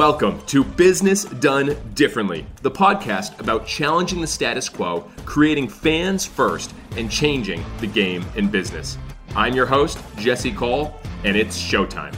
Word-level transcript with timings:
Welcome 0.00 0.40
to 0.46 0.64
Business 0.64 1.24
Done 1.24 1.76
Differently, 1.92 2.46
the 2.62 2.70
podcast 2.70 3.38
about 3.38 3.66
challenging 3.66 4.22
the 4.22 4.26
status 4.26 4.66
quo, 4.66 5.00
creating 5.26 5.68
fans 5.68 6.24
first, 6.24 6.72
and 6.96 7.10
changing 7.10 7.62
the 7.80 7.86
game 7.86 8.24
in 8.34 8.48
business. 8.48 8.96
I'm 9.36 9.52
your 9.52 9.66
host, 9.66 9.98
Jesse 10.16 10.52
Cole, 10.52 10.98
and 11.24 11.36
it's 11.36 11.62
showtime. 11.62 12.16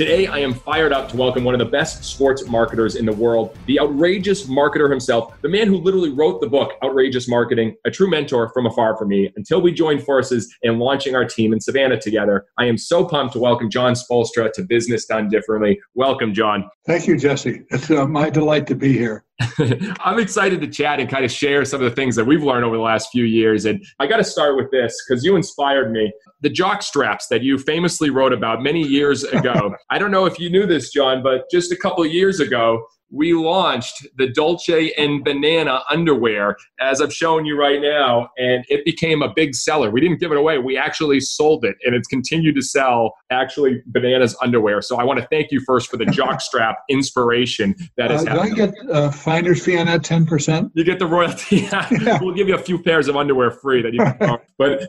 Today, 0.00 0.28
I 0.28 0.38
am 0.38 0.54
fired 0.54 0.94
up 0.94 1.10
to 1.10 1.16
welcome 1.18 1.44
one 1.44 1.54
of 1.54 1.58
the 1.58 1.66
best 1.66 2.04
sports 2.04 2.46
marketers 2.46 2.96
in 2.96 3.04
the 3.04 3.12
world, 3.12 3.54
the 3.66 3.78
outrageous 3.78 4.46
marketer 4.46 4.88
himself, 4.88 5.38
the 5.42 5.48
man 5.50 5.66
who 5.66 5.76
literally 5.76 6.08
wrote 6.08 6.40
the 6.40 6.46
book, 6.46 6.72
Outrageous 6.82 7.28
Marketing, 7.28 7.76
a 7.84 7.90
true 7.90 8.08
mentor 8.08 8.48
from 8.54 8.64
afar 8.64 8.96
for 8.96 9.04
me 9.04 9.30
until 9.36 9.60
we 9.60 9.72
joined 9.72 10.02
forces 10.02 10.56
in 10.62 10.78
launching 10.78 11.14
our 11.14 11.26
team 11.26 11.52
in 11.52 11.60
Savannah 11.60 12.00
together. 12.00 12.46
I 12.58 12.64
am 12.64 12.78
so 12.78 13.04
pumped 13.04 13.34
to 13.34 13.40
welcome 13.40 13.68
John 13.68 13.92
Spoelstra 13.92 14.50
to 14.54 14.62
Business 14.62 15.04
Done 15.04 15.28
Differently. 15.28 15.78
Welcome, 15.94 16.32
John. 16.32 16.70
Thank 16.86 17.06
you, 17.06 17.18
Jesse. 17.18 17.66
It's 17.68 17.90
uh, 17.90 18.08
my 18.08 18.30
delight 18.30 18.66
to 18.68 18.74
be 18.74 18.94
here. 18.94 19.26
I'm 20.00 20.18
excited 20.18 20.60
to 20.60 20.68
chat 20.68 21.00
and 21.00 21.08
kind 21.08 21.24
of 21.24 21.30
share 21.30 21.64
some 21.64 21.82
of 21.82 21.88
the 21.88 21.94
things 21.94 22.16
that 22.16 22.24
we've 22.24 22.42
learned 22.42 22.64
over 22.64 22.76
the 22.76 22.82
last 22.82 23.10
few 23.10 23.24
years. 23.24 23.64
And 23.64 23.84
I 23.98 24.06
got 24.06 24.18
to 24.18 24.24
start 24.24 24.56
with 24.56 24.70
this 24.70 24.96
because 25.06 25.24
you 25.24 25.36
inspired 25.36 25.92
me. 25.92 26.12
The 26.42 26.50
jock 26.50 26.82
straps 26.82 27.26
that 27.28 27.42
you 27.42 27.58
famously 27.58 28.10
wrote 28.10 28.32
about 28.32 28.62
many 28.62 28.82
years 28.82 29.24
ago. 29.24 29.74
I 29.90 29.98
don't 29.98 30.10
know 30.10 30.26
if 30.26 30.38
you 30.38 30.50
knew 30.50 30.66
this, 30.66 30.92
John, 30.92 31.22
but 31.22 31.44
just 31.50 31.72
a 31.72 31.76
couple 31.76 32.04
years 32.06 32.40
ago, 32.40 32.84
we 33.10 33.32
launched 33.32 34.06
the 34.16 34.28
Dolce 34.28 34.92
and 34.96 35.24
Banana 35.24 35.80
underwear, 35.90 36.56
as 36.80 37.00
I've 37.00 37.12
shown 37.12 37.44
you 37.44 37.58
right 37.58 37.80
now, 37.80 38.30
and 38.38 38.64
it 38.68 38.84
became 38.84 39.22
a 39.22 39.32
big 39.34 39.54
seller. 39.54 39.90
We 39.90 40.00
didn't 40.00 40.20
give 40.20 40.30
it 40.32 40.38
away; 40.38 40.58
we 40.58 40.76
actually 40.76 41.20
sold 41.20 41.64
it, 41.64 41.76
and 41.84 41.94
it's 41.94 42.08
continued 42.08 42.54
to 42.56 42.62
sell 42.62 43.14
actually 43.30 43.82
bananas 43.86 44.36
underwear. 44.42 44.82
So 44.82 44.96
I 44.96 45.04
want 45.04 45.18
to 45.20 45.26
thank 45.26 45.50
you 45.50 45.60
first 45.60 45.90
for 45.90 45.96
the 45.96 46.04
jockstrap 46.04 46.74
inspiration 46.88 47.74
that 47.96 48.10
is. 48.10 48.26
Uh, 48.26 48.34
do 48.34 48.40
I 48.40 48.50
get 48.50 48.74
uh, 48.90 49.10
finder's 49.10 49.64
fee 49.64 49.78
on 49.78 49.86
that 49.86 50.04
ten 50.04 50.26
percent? 50.26 50.70
You 50.74 50.84
get 50.84 50.98
the 50.98 51.06
royalty. 51.06 51.56
yeah. 51.72 52.18
We'll 52.20 52.34
give 52.34 52.48
you 52.48 52.54
a 52.54 52.62
few 52.62 52.82
pairs 52.82 53.08
of 53.08 53.16
underwear 53.16 53.50
free 53.50 53.82
that 53.82 53.92
you. 53.92 54.00
Can 54.04 54.38
but 54.58 54.88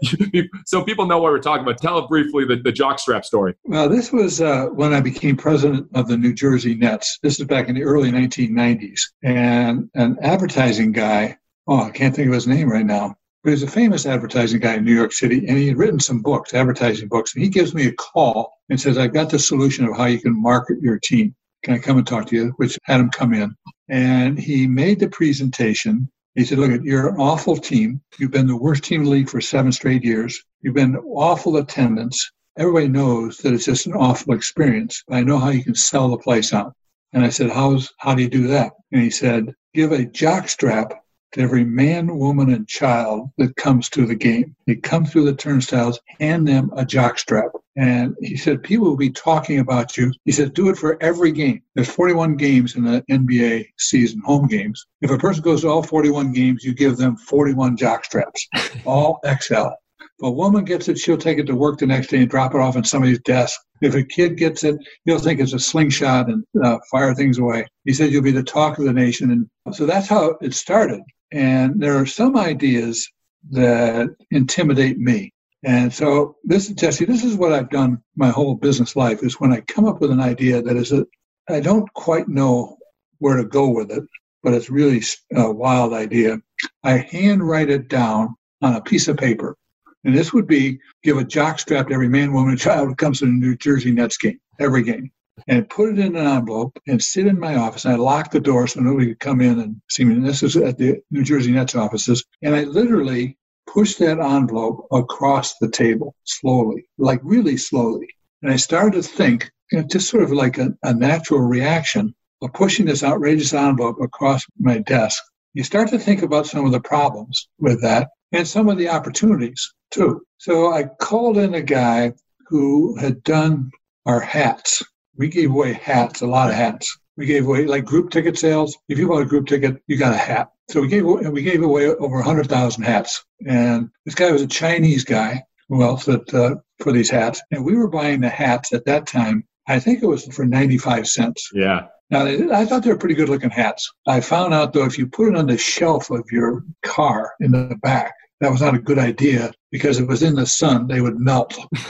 so 0.66 0.84
people 0.84 1.06
know 1.06 1.20
what 1.20 1.32
we're 1.32 1.40
talking 1.40 1.64
about. 1.64 1.80
Tell 1.80 2.08
briefly 2.08 2.46
the, 2.46 2.58
the 2.58 2.72
jockstrap 2.72 3.26
story. 3.26 3.56
Well, 3.64 3.90
this 3.90 4.12
was 4.12 4.42
uh, 4.42 4.68
when 4.68 4.94
I 4.94 5.02
became 5.02 5.38
president 5.38 5.88
of 5.96 6.08
the 6.08 6.18
New 6.18 6.34
Jersey 6.34 6.76
Nets. 6.76 7.20
This 7.24 7.40
is 7.40 7.46
back 7.48 7.70
in 7.70 7.76
the 7.76 7.84
early 7.84 8.11
1990s. 8.12 9.02
And 9.24 9.90
an 9.96 10.18
advertising 10.22 10.92
guy, 10.92 11.38
oh, 11.68 11.84
I 11.84 11.90
can't 11.90 12.16
think 12.16 12.28
of 12.28 12.34
his 12.34 12.48
name 12.48 12.70
right 12.70 12.86
now, 12.86 13.16
but 13.44 13.52
he's 13.52 13.64
a 13.64 13.68
famous 13.68 14.06
advertising 14.06 14.60
guy 14.60 14.76
in 14.76 14.86
New 14.86 14.94
York 14.94 15.14
City, 15.14 15.48
and 15.48 15.58
he 15.58 15.68
had 15.68 15.78
written 15.78 16.00
some 16.00 16.22
books, 16.22 16.54
advertising 16.54 17.08
books. 17.08 17.34
And 17.34 17.44
he 17.44 17.50
gives 17.50 17.74
me 17.74 17.88
a 17.88 17.94
call 17.94 18.54
and 18.70 18.80
says, 18.80 18.98
I've 18.98 19.14
got 19.14 19.30
the 19.30 19.40
solution 19.40 19.86
of 19.86 19.98
how 19.98 20.06
you 20.06 20.20
can 20.20 20.40
market 20.40 20.80
your 20.82 21.00
team. 21.00 21.36
Can 21.64 21.74
I 21.74 21.80
come 21.80 21.98
and 21.98 22.06
talk 22.06 22.28
to 22.28 22.36
you? 22.36 22.54
Which 22.58 22.78
had 22.84 23.00
him 23.00 23.10
come 23.10 23.34
in. 23.34 23.56
And 23.90 24.40
he 24.40 24.68
made 24.68 25.00
the 25.00 25.10
presentation. 25.10 26.10
He 26.36 26.46
said, 26.46 26.60
Look, 26.60 26.82
you're 26.84 27.10
an 27.10 27.20
awful 27.20 27.58
team. 27.58 28.02
You've 28.18 28.32
been 28.32 28.48
the 28.48 28.56
worst 28.56 28.84
team 28.84 29.02
in 29.02 29.06
the 29.06 29.12
league 29.12 29.30
for 29.30 29.42
seven 29.42 29.72
straight 29.72 30.04
years. 30.04 30.44
You've 30.62 30.76
been 30.76 30.96
awful 30.96 31.58
attendance. 31.58 32.32
Everybody 32.58 32.88
knows 32.88 33.38
that 33.40 33.54
it's 33.54 33.66
just 33.66 33.86
an 33.86 33.94
awful 33.94 34.34
experience. 34.34 35.04
But 35.08 35.18
I 35.18 35.24
know 35.24 35.40
how 35.40 35.50
you 35.50 35.64
can 35.64 35.76
sell 35.76 36.10
the 36.10 36.18
place 36.18 36.54
out. 36.54 36.74
And 37.14 37.24
I 37.24 37.30
said, 37.30 37.50
How's, 37.50 37.92
how 37.98 38.16
do 38.16 38.24
you 38.24 38.30
do 38.30 38.48
that? 38.48 38.74
And 38.92 39.02
he 39.02 39.10
said, 39.10 39.54
give 39.74 39.92
a 39.92 40.06
jock 40.06 40.50
strap 40.50 40.94
to 41.34 41.42
every 41.42 41.64
man, 41.64 42.18
woman, 42.18 42.52
and 42.52 42.68
child 42.68 43.30
that 43.38 43.56
comes 43.56 43.90
to 43.90 44.06
the 44.06 44.16
game. 44.16 44.56
They 44.68 44.76
come 44.76 45.06
through 45.06 45.26
the 45.26 45.36
turnstiles, 45.36 46.00
hand 46.20 46.48
them 46.48 46.72
a 46.76 46.86
jock 46.86 47.18
strap. 47.18 47.52
And 47.78 48.16
he 48.20 48.36
said, 48.36 48.64
people 48.64 48.88
will 48.88 48.98
be 48.98 49.12
talking 49.12 49.60
about 49.60 49.96
you. 49.96 50.12
He 50.26 50.34
said, 50.34 50.54
do 50.54 50.68
it 50.68 50.78
for 50.78 51.02
every 51.02 51.32
game. 51.32 51.62
There's 51.74 51.90
41 51.90 52.36
games 52.36 52.76
in 52.76 52.84
the 52.84 53.02
NBA 53.10 53.68
season, 53.78 54.22
home 54.26 54.48
games. 54.48 54.86
If 55.02 55.10
a 55.10 55.18
person 55.18 55.42
goes 55.42 55.62
to 55.62 55.70
all 55.70 55.82
41 55.82 56.34
games, 56.34 56.66
you 56.66 56.74
give 56.74 56.98
them 56.98 57.16
41 57.16 57.78
jock 57.78 58.04
straps, 58.04 58.46
all 58.86 59.22
XL. 59.26 59.70
If 60.02 60.24
a 60.24 60.32
woman 60.32 60.66
gets 60.66 60.90
it, 60.90 60.98
she'll 60.98 61.18
take 61.18 61.40
it 61.40 61.46
to 61.46 61.56
work 61.56 61.80
the 61.80 61.88
next 61.88 62.08
day 62.08 62.18
and 62.18 62.30
drop 62.30 62.54
it 62.54 62.60
off 62.60 62.76
on 62.76 62.84
somebody's 62.84 63.22
desk. 63.22 63.58
If 63.82 63.96
a 63.96 64.04
kid 64.04 64.38
gets 64.38 64.64
it, 64.64 64.78
he'll 65.06 65.20
think 65.20 65.40
it's 65.40 65.54
a 65.54 65.60
slingshot 65.60 66.30
and 66.30 66.44
uh, 66.64 66.78
fire 66.90 67.14
things 67.14 67.40
away. 67.40 67.66
He 67.86 67.94
said 67.94 68.12
you'll 68.12 68.24
be 68.24 68.32
the 68.32 68.44
talk 68.44 68.78
of 68.78 68.86
the 68.86 68.94
nation. 68.94 69.32
And 69.32 69.76
so 69.76 69.86
that's 69.86 70.08
how 70.08 70.38
it 70.42 70.54
started. 70.54 71.02
And 71.32 71.82
there 71.82 71.98
are 71.98 72.06
some 72.06 72.38
ideas 72.38 73.10
that 73.50 74.16
intimidate 74.30 75.00
me. 75.00 75.34
And 75.64 75.94
so 75.94 76.38
this 76.44 76.70
is 76.70 76.76
Jesse, 76.76 77.06
this 77.06 77.24
is 77.24 77.36
what 77.36 77.54
I've 77.54 77.70
done 77.70 78.02
my 78.16 78.30
whole 78.30 78.56
business 78.56 78.96
life 78.96 79.24
is 79.24 79.40
when 79.40 79.54
I 79.54 79.62
come 79.62 79.86
up 79.86 80.02
with 80.02 80.12
an 80.12 80.20
idea 80.20 80.62
that 80.62 80.76
is 80.76 80.92
a, 80.92 81.06
I 81.50 81.60
don't 81.60 81.92
quite 81.94 82.28
know 82.28 82.78
where 83.20 83.38
to 83.38 83.44
go 83.44 83.70
with 83.70 83.92
it, 83.92 84.04
but 84.44 84.54
it's 84.54 84.70
really 84.70 85.02
a 85.36 85.52
wild 85.52 85.94
idea. 85.94 86.40
I 86.84 86.98
hand 86.98 87.48
write 87.48 87.70
it 87.70 87.90
down 87.90 88.36
on 88.62 88.76
a 88.76 88.82
piece 88.82 89.08
of 89.08 89.18
paper 89.18 89.56
and 90.04 90.16
this 90.16 90.34
would 90.34 90.48
be 90.48 90.80
give 91.04 91.18
a 91.18 91.24
jock 91.24 91.60
strap 91.60 91.88
to 91.88 91.94
every 91.94 92.10
man, 92.10 92.34
woman, 92.34 92.52
and 92.52 92.60
child 92.60 92.88
who 92.88 92.96
comes 92.96 93.20
to 93.20 93.26
the 93.26 93.32
New 93.32 93.56
Jersey 93.56 93.92
Nets 93.92 94.18
game, 94.18 94.40
every 94.60 94.84
game, 94.84 95.12
and 95.48 95.70
put 95.70 95.90
it 95.90 96.00
in 96.00 96.16
an 96.16 96.26
envelope 96.26 96.78
and 96.88 97.02
sit 97.02 97.28
in 97.28 97.40
my 97.40 97.56
office. 97.56 97.86
And 97.86 97.94
I 97.94 97.98
locked 97.98 98.32
the 98.32 98.40
door 98.40 98.68
so 98.68 98.80
nobody 98.80 99.08
could 99.08 99.20
come 99.20 99.42
in 99.42 99.60
and 99.60 99.82
see 99.90 100.04
me. 100.06 100.16
And 100.16 100.26
this 100.26 100.44
is 100.44 100.58
at 100.58 100.78
the 100.78 101.02
New 101.12 101.24
Jersey 101.24 101.52
Nets 101.52 101.76
offices. 101.76 102.24
And 102.42 102.56
I 102.56 102.64
literally 102.64 103.38
push 103.68 103.96
that 103.96 104.20
envelope 104.20 104.88
across 104.92 105.58
the 105.60 105.70
table 105.70 106.16
slowly, 106.24 106.86
like 106.98 107.20
really 107.24 107.58
slowly. 107.58 108.08
And 108.42 108.52
I 108.52 108.56
started 108.56 109.02
to 109.02 109.08
think, 109.08 109.52
you 109.72 109.80
know, 109.80 109.88
just 109.88 110.10
sort 110.10 110.24
of 110.24 110.32
like 110.32 110.58
a, 110.58 110.70
a 110.84 110.94
natural 110.94 111.42
reaction 111.42 112.16
of 112.42 112.54
pushing 112.54 112.88
this 112.88 113.04
outrageous 113.04 113.54
envelope 113.54 113.98
across 114.02 114.44
my 114.60 114.80
desk. 114.80 115.22
You 115.54 115.64
start 115.64 115.90
to 115.90 116.00
think 116.00 116.24
about 116.24 116.48
some 116.48 116.66
of 116.66 116.72
the 116.72 116.82
problems 116.82 117.48
with 117.60 117.82
that 117.84 118.10
and 118.32 118.48
some 118.48 118.70
of 118.70 118.78
the 118.78 118.90
opportunities 118.90 119.74
too. 119.92 120.22
So 120.38 120.74
I 120.74 120.86
called 120.86 121.38
in 121.38 121.54
a 121.54 121.62
guy 121.62 122.14
who 122.48 122.96
had 122.98 123.24
done 123.24 123.72
our 124.06 124.20
hats. 124.20 124.84
We 125.18 125.30
gave 125.30 125.52
away 125.52 125.74
hats, 125.74 126.22
a 126.22 126.28
lot 126.28 126.50
of 126.50 126.56
hats. 126.56 126.98
We 127.18 127.26
gave 127.26 127.46
away 127.46 127.66
like 127.66 127.86
group 127.86 128.10
ticket 128.10 128.38
sales. 128.38 128.78
If 128.90 128.98
you 128.98 129.08
bought 129.08 129.22
a 129.22 129.26
group 129.26 129.48
ticket, 129.48 129.82
you 129.88 129.98
got 129.98 130.14
a 130.14 130.18
hat. 130.18 130.50
So 130.70 130.82
we 130.82 130.88
gave 130.88 131.06
we 131.06 131.42
gave 131.42 131.62
away 131.62 131.88
over 131.88 132.16
100,000 132.16 132.84
hats. 132.84 133.24
And 133.46 133.90
this 134.06 134.16
guy 134.16 134.32
was 134.32 134.42
a 134.42 134.48
Chinese 134.48 135.04
guy 135.04 135.44
who 135.70 135.84
else 135.84 136.06
that 136.06 136.34
uh, 136.34 136.56
for 136.80 136.92
these 136.92 137.10
hats. 137.10 137.42
And 137.52 137.64
we 137.64 137.76
were 137.76 137.90
buying 137.90 138.22
the 138.22 138.30
hats 138.30 138.74
at 138.74 138.86
that 138.86 139.08
time. 139.08 139.44
I 139.68 139.80
think 139.80 140.02
it 140.02 140.08
was 140.08 140.26
for 140.28 140.46
95 140.46 141.08
cents. 141.08 141.50
Yeah. 141.54 141.88
Now, 142.10 142.26
I 142.26 142.66
thought 142.66 142.84
they 142.84 142.90
were 142.90 142.98
pretty 142.98 143.16
good 143.16 143.30
looking 143.30 143.50
hats. 143.50 143.90
I 144.06 144.20
found 144.20 144.54
out, 144.54 144.74
though, 144.74 144.84
if 144.84 144.98
you 144.98 145.08
put 145.08 145.30
it 145.30 145.38
on 145.38 145.48
the 145.48 145.58
shelf 145.58 146.10
of 146.10 146.26
your 146.30 146.66
car 146.84 147.34
in 147.40 147.52
the 147.52 147.78
back, 147.82 148.14
that 148.42 148.52
was 148.52 148.62
not 148.62 148.74
a 148.74 148.80
good 148.80 148.98
idea 148.98 149.54
because 149.72 150.00
it 150.00 150.08
was 150.08 150.24
in 150.24 150.36
the 150.36 150.48
sun, 150.48 150.88
they 150.88 151.00
would 151.00 151.20
melt. 151.20 151.54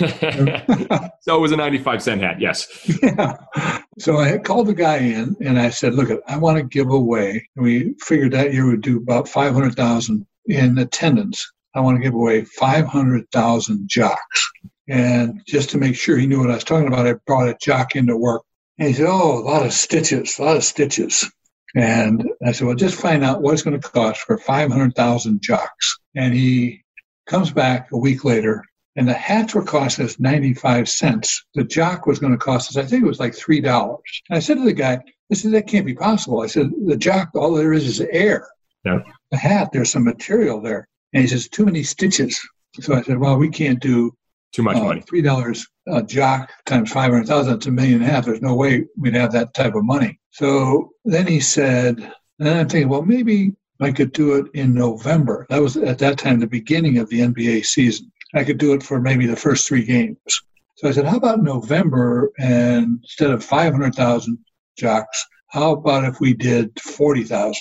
so 1.22 1.36
it 1.38 1.40
was 1.40 1.54
a 1.54 1.58
95 1.58 2.04
cent 2.04 2.22
hat, 2.22 2.42
yes. 2.42 2.68
Yeah. 3.02 3.38
So 3.98 4.18
I 4.18 4.38
called 4.38 4.68
the 4.68 4.74
guy 4.74 4.98
in 4.98 5.36
and 5.40 5.58
I 5.58 5.70
said, 5.70 5.96
look, 5.96 6.10
I 6.28 6.38
want 6.38 6.58
to 6.58 6.64
give 6.64 6.90
away. 6.90 7.48
And 7.56 7.66
we 7.66 7.96
figured 8.02 8.34
that 8.34 8.54
year 8.54 8.68
would 8.68 8.82
do 8.82 8.98
about 8.98 9.30
500,000 9.30 10.28
in 10.48 10.78
attendance. 10.78 11.50
I 11.74 11.80
want 11.80 11.98
to 11.98 12.04
give 12.04 12.14
away 12.14 12.44
500,000 12.44 13.88
jocks. 13.88 14.52
And 14.90 15.42
just 15.48 15.70
to 15.70 15.78
make 15.78 15.96
sure 15.96 16.18
he 16.18 16.28
knew 16.28 16.42
what 16.42 16.52
I 16.52 16.56
was 16.56 16.66
talking 16.66 16.88
about, 16.88 17.08
I 17.08 17.14
brought 17.26 17.48
a 17.48 17.58
jock 17.62 17.96
into 17.96 18.18
work. 18.18 18.44
And 18.78 18.90
he 18.90 18.94
said, 18.94 19.08
oh, 19.08 19.40
a 19.40 19.46
lot 19.48 19.66
of 19.66 19.72
stitches, 19.72 20.38
a 20.38 20.44
lot 20.44 20.58
of 20.58 20.66
stitches. 20.66 21.32
And 21.76 22.30
I 22.46 22.52
said, 22.52 22.68
well, 22.68 22.76
just 22.76 23.00
find 23.00 23.24
out 23.24 23.42
what 23.42 23.54
it's 23.54 23.64
going 23.64 23.80
to 23.80 23.90
cost 23.90 24.22
for 24.22 24.38
500,000 24.38 25.42
jocks. 25.42 26.01
And 26.16 26.34
he 26.34 26.84
comes 27.28 27.52
back 27.52 27.92
a 27.92 27.98
week 27.98 28.26
later, 28.26 28.64
and 28.96 29.08
the 29.08 29.14
hats 29.14 29.54
were 29.54 29.64
costing 29.64 30.06
us 30.06 30.20
95 30.20 30.90
cents. 30.90 31.46
The 31.56 31.64
jock 31.64 32.06
was 32.06 32.20
going 32.20 32.34
to 32.34 32.38
cost 32.38 32.70
us, 32.70 32.78
I 32.78 32.86
think 32.86 33.04
it 33.04 33.08
was 33.08 33.20
like 33.20 33.34
$3. 33.34 33.98
And 34.30 34.38
I 34.38 34.40
said 34.40 34.58
to 34.58 34.64
the 34.64 34.74
guy, 34.74 35.00
I 35.32 35.36
said, 35.36 35.52
that 35.54 35.68
can't 35.68 35.86
be 35.86 35.94
possible. 35.94 36.42
I 36.42 36.48
said, 36.48 36.72
the 36.86 36.98
jock, 36.98 37.30
all 37.36 37.54
there 37.54 37.72
is 37.72 37.88
is 37.88 38.02
air. 38.02 38.48
Yeah. 38.84 39.00
The 39.32 39.38
hat, 39.38 39.70
there's 39.72 39.92
some 39.92 40.04
material 40.04 40.60
there. 40.62 40.88
And 41.14 41.22
he 41.22 41.28
says, 41.28 41.48
too 41.48 41.66
many 41.66 41.84
stitches. 41.84 42.40
So 42.82 42.96
I 42.96 43.02
said, 43.02 43.18
well, 43.18 43.38
we 43.38 43.50
can't 43.50 43.80
do 43.80 44.14
too 44.52 44.64
much 44.64 44.78
uh, 44.78 44.84
money. 44.84 45.02
Three 45.02 45.22
dollars 45.22 45.68
a 45.88 46.04
jock 46.04 46.52
times 46.66 46.92
five 46.92 47.12
hundred 47.12 47.28
thousand. 47.28 47.56
It's 47.56 47.66
a 47.66 47.72
million 47.72 48.02
and 48.02 48.04
a 48.04 48.14
half. 48.14 48.26
There's 48.26 48.42
no 48.42 48.56
way 48.56 48.86
we'd 48.98 49.16
have 49.16 49.32
that 49.34 49.54
type 49.54 49.76
of 49.76 49.86
money. 49.86 50.20
So 50.32 50.92
then 51.06 51.28
he 51.28 51.40
said, 51.40 52.12
and 52.40 52.50
I'm 52.50 52.70
thinking, 52.70 52.90
well, 52.90 53.04
maybe 53.04 53.54
I 53.82 53.92
could 53.92 54.12
do 54.12 54.36
it 54.36 54.46
in 54.54 54.74
November. 54.74 55.46
That 55.50 55.62
was 55.62 55.76
at 55.78 55.98
that 56.00 56.18
time 56.18 56.40
the 56.40 56.48
beginning 56.48 57.00
of 57.00 57.10
the 57.10 57.22
NBA 57.22 57.66
season. 57.66 58.12
I 58.34 58.44
could 58.44 58.58
do 58.58 58.74
it 58.74 58.84
for 58.84 59.02
maybe 59.02 59.26
the 59.26 59.36
first 59.36 59.68
three 59.68 59.84
games. 59.84 60.18
So 60.76 60.88
I 60.88 60.92
said, 60.92 61.06
how 61.06 61.18
about 61.18 61.44
November 61.44 62.32
and 62.40 63.00
instead 63.02 63.32
of 63.32 63.44
500,000 63.44 64.38
jocks, 64.78 65.28
how 65.48 65.74
about 65.74 66.06
if 66.06 66.20
we 66.20 66.34
did 66.34 66.80
40,000 66.80 67.54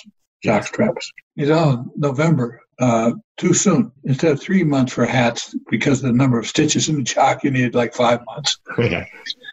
jock 0.43 0.65
straps? 0.65 1.11
He 1.35 1.45
said, 1.45 1.57
oh, 1.57 1.85
November, 1.95 2.61
uh, 2.79 3.11
too 3.37 3.53
soon. 3.53 3.91
Instead 4.05 4.31
of 4.31 4.41
three 4.41 4.63
months 4.63 4.93
for 4.93 5.05
hats, 5.05 5.55
because 5.69 5.99
of 5.99 6.07
the 6.07 6.17
number 6.17 6.39
of 6.39 6.47
stitches 6.47 6.87
in 6.87 6.95
the 6.95 7.03
jock, 7.03 7.43
you 7.43 7.51
needed 7.51 7.75
like 7.75 7.93
five 7.93 8.21
months. 8.25 8.57
Yeah. 8.77 9.05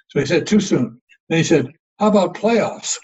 So 0.09 0.21
he 0.21 0.26
said, 0.26 0.47
too 0.47 0.61
soon. 0.61 1.00
Then 1.29 1.38
he 1.38 1.44
said, 1.44 1.67
how 1.99 2.09
about 2.09 2.35
playoffs? 2.35 2.97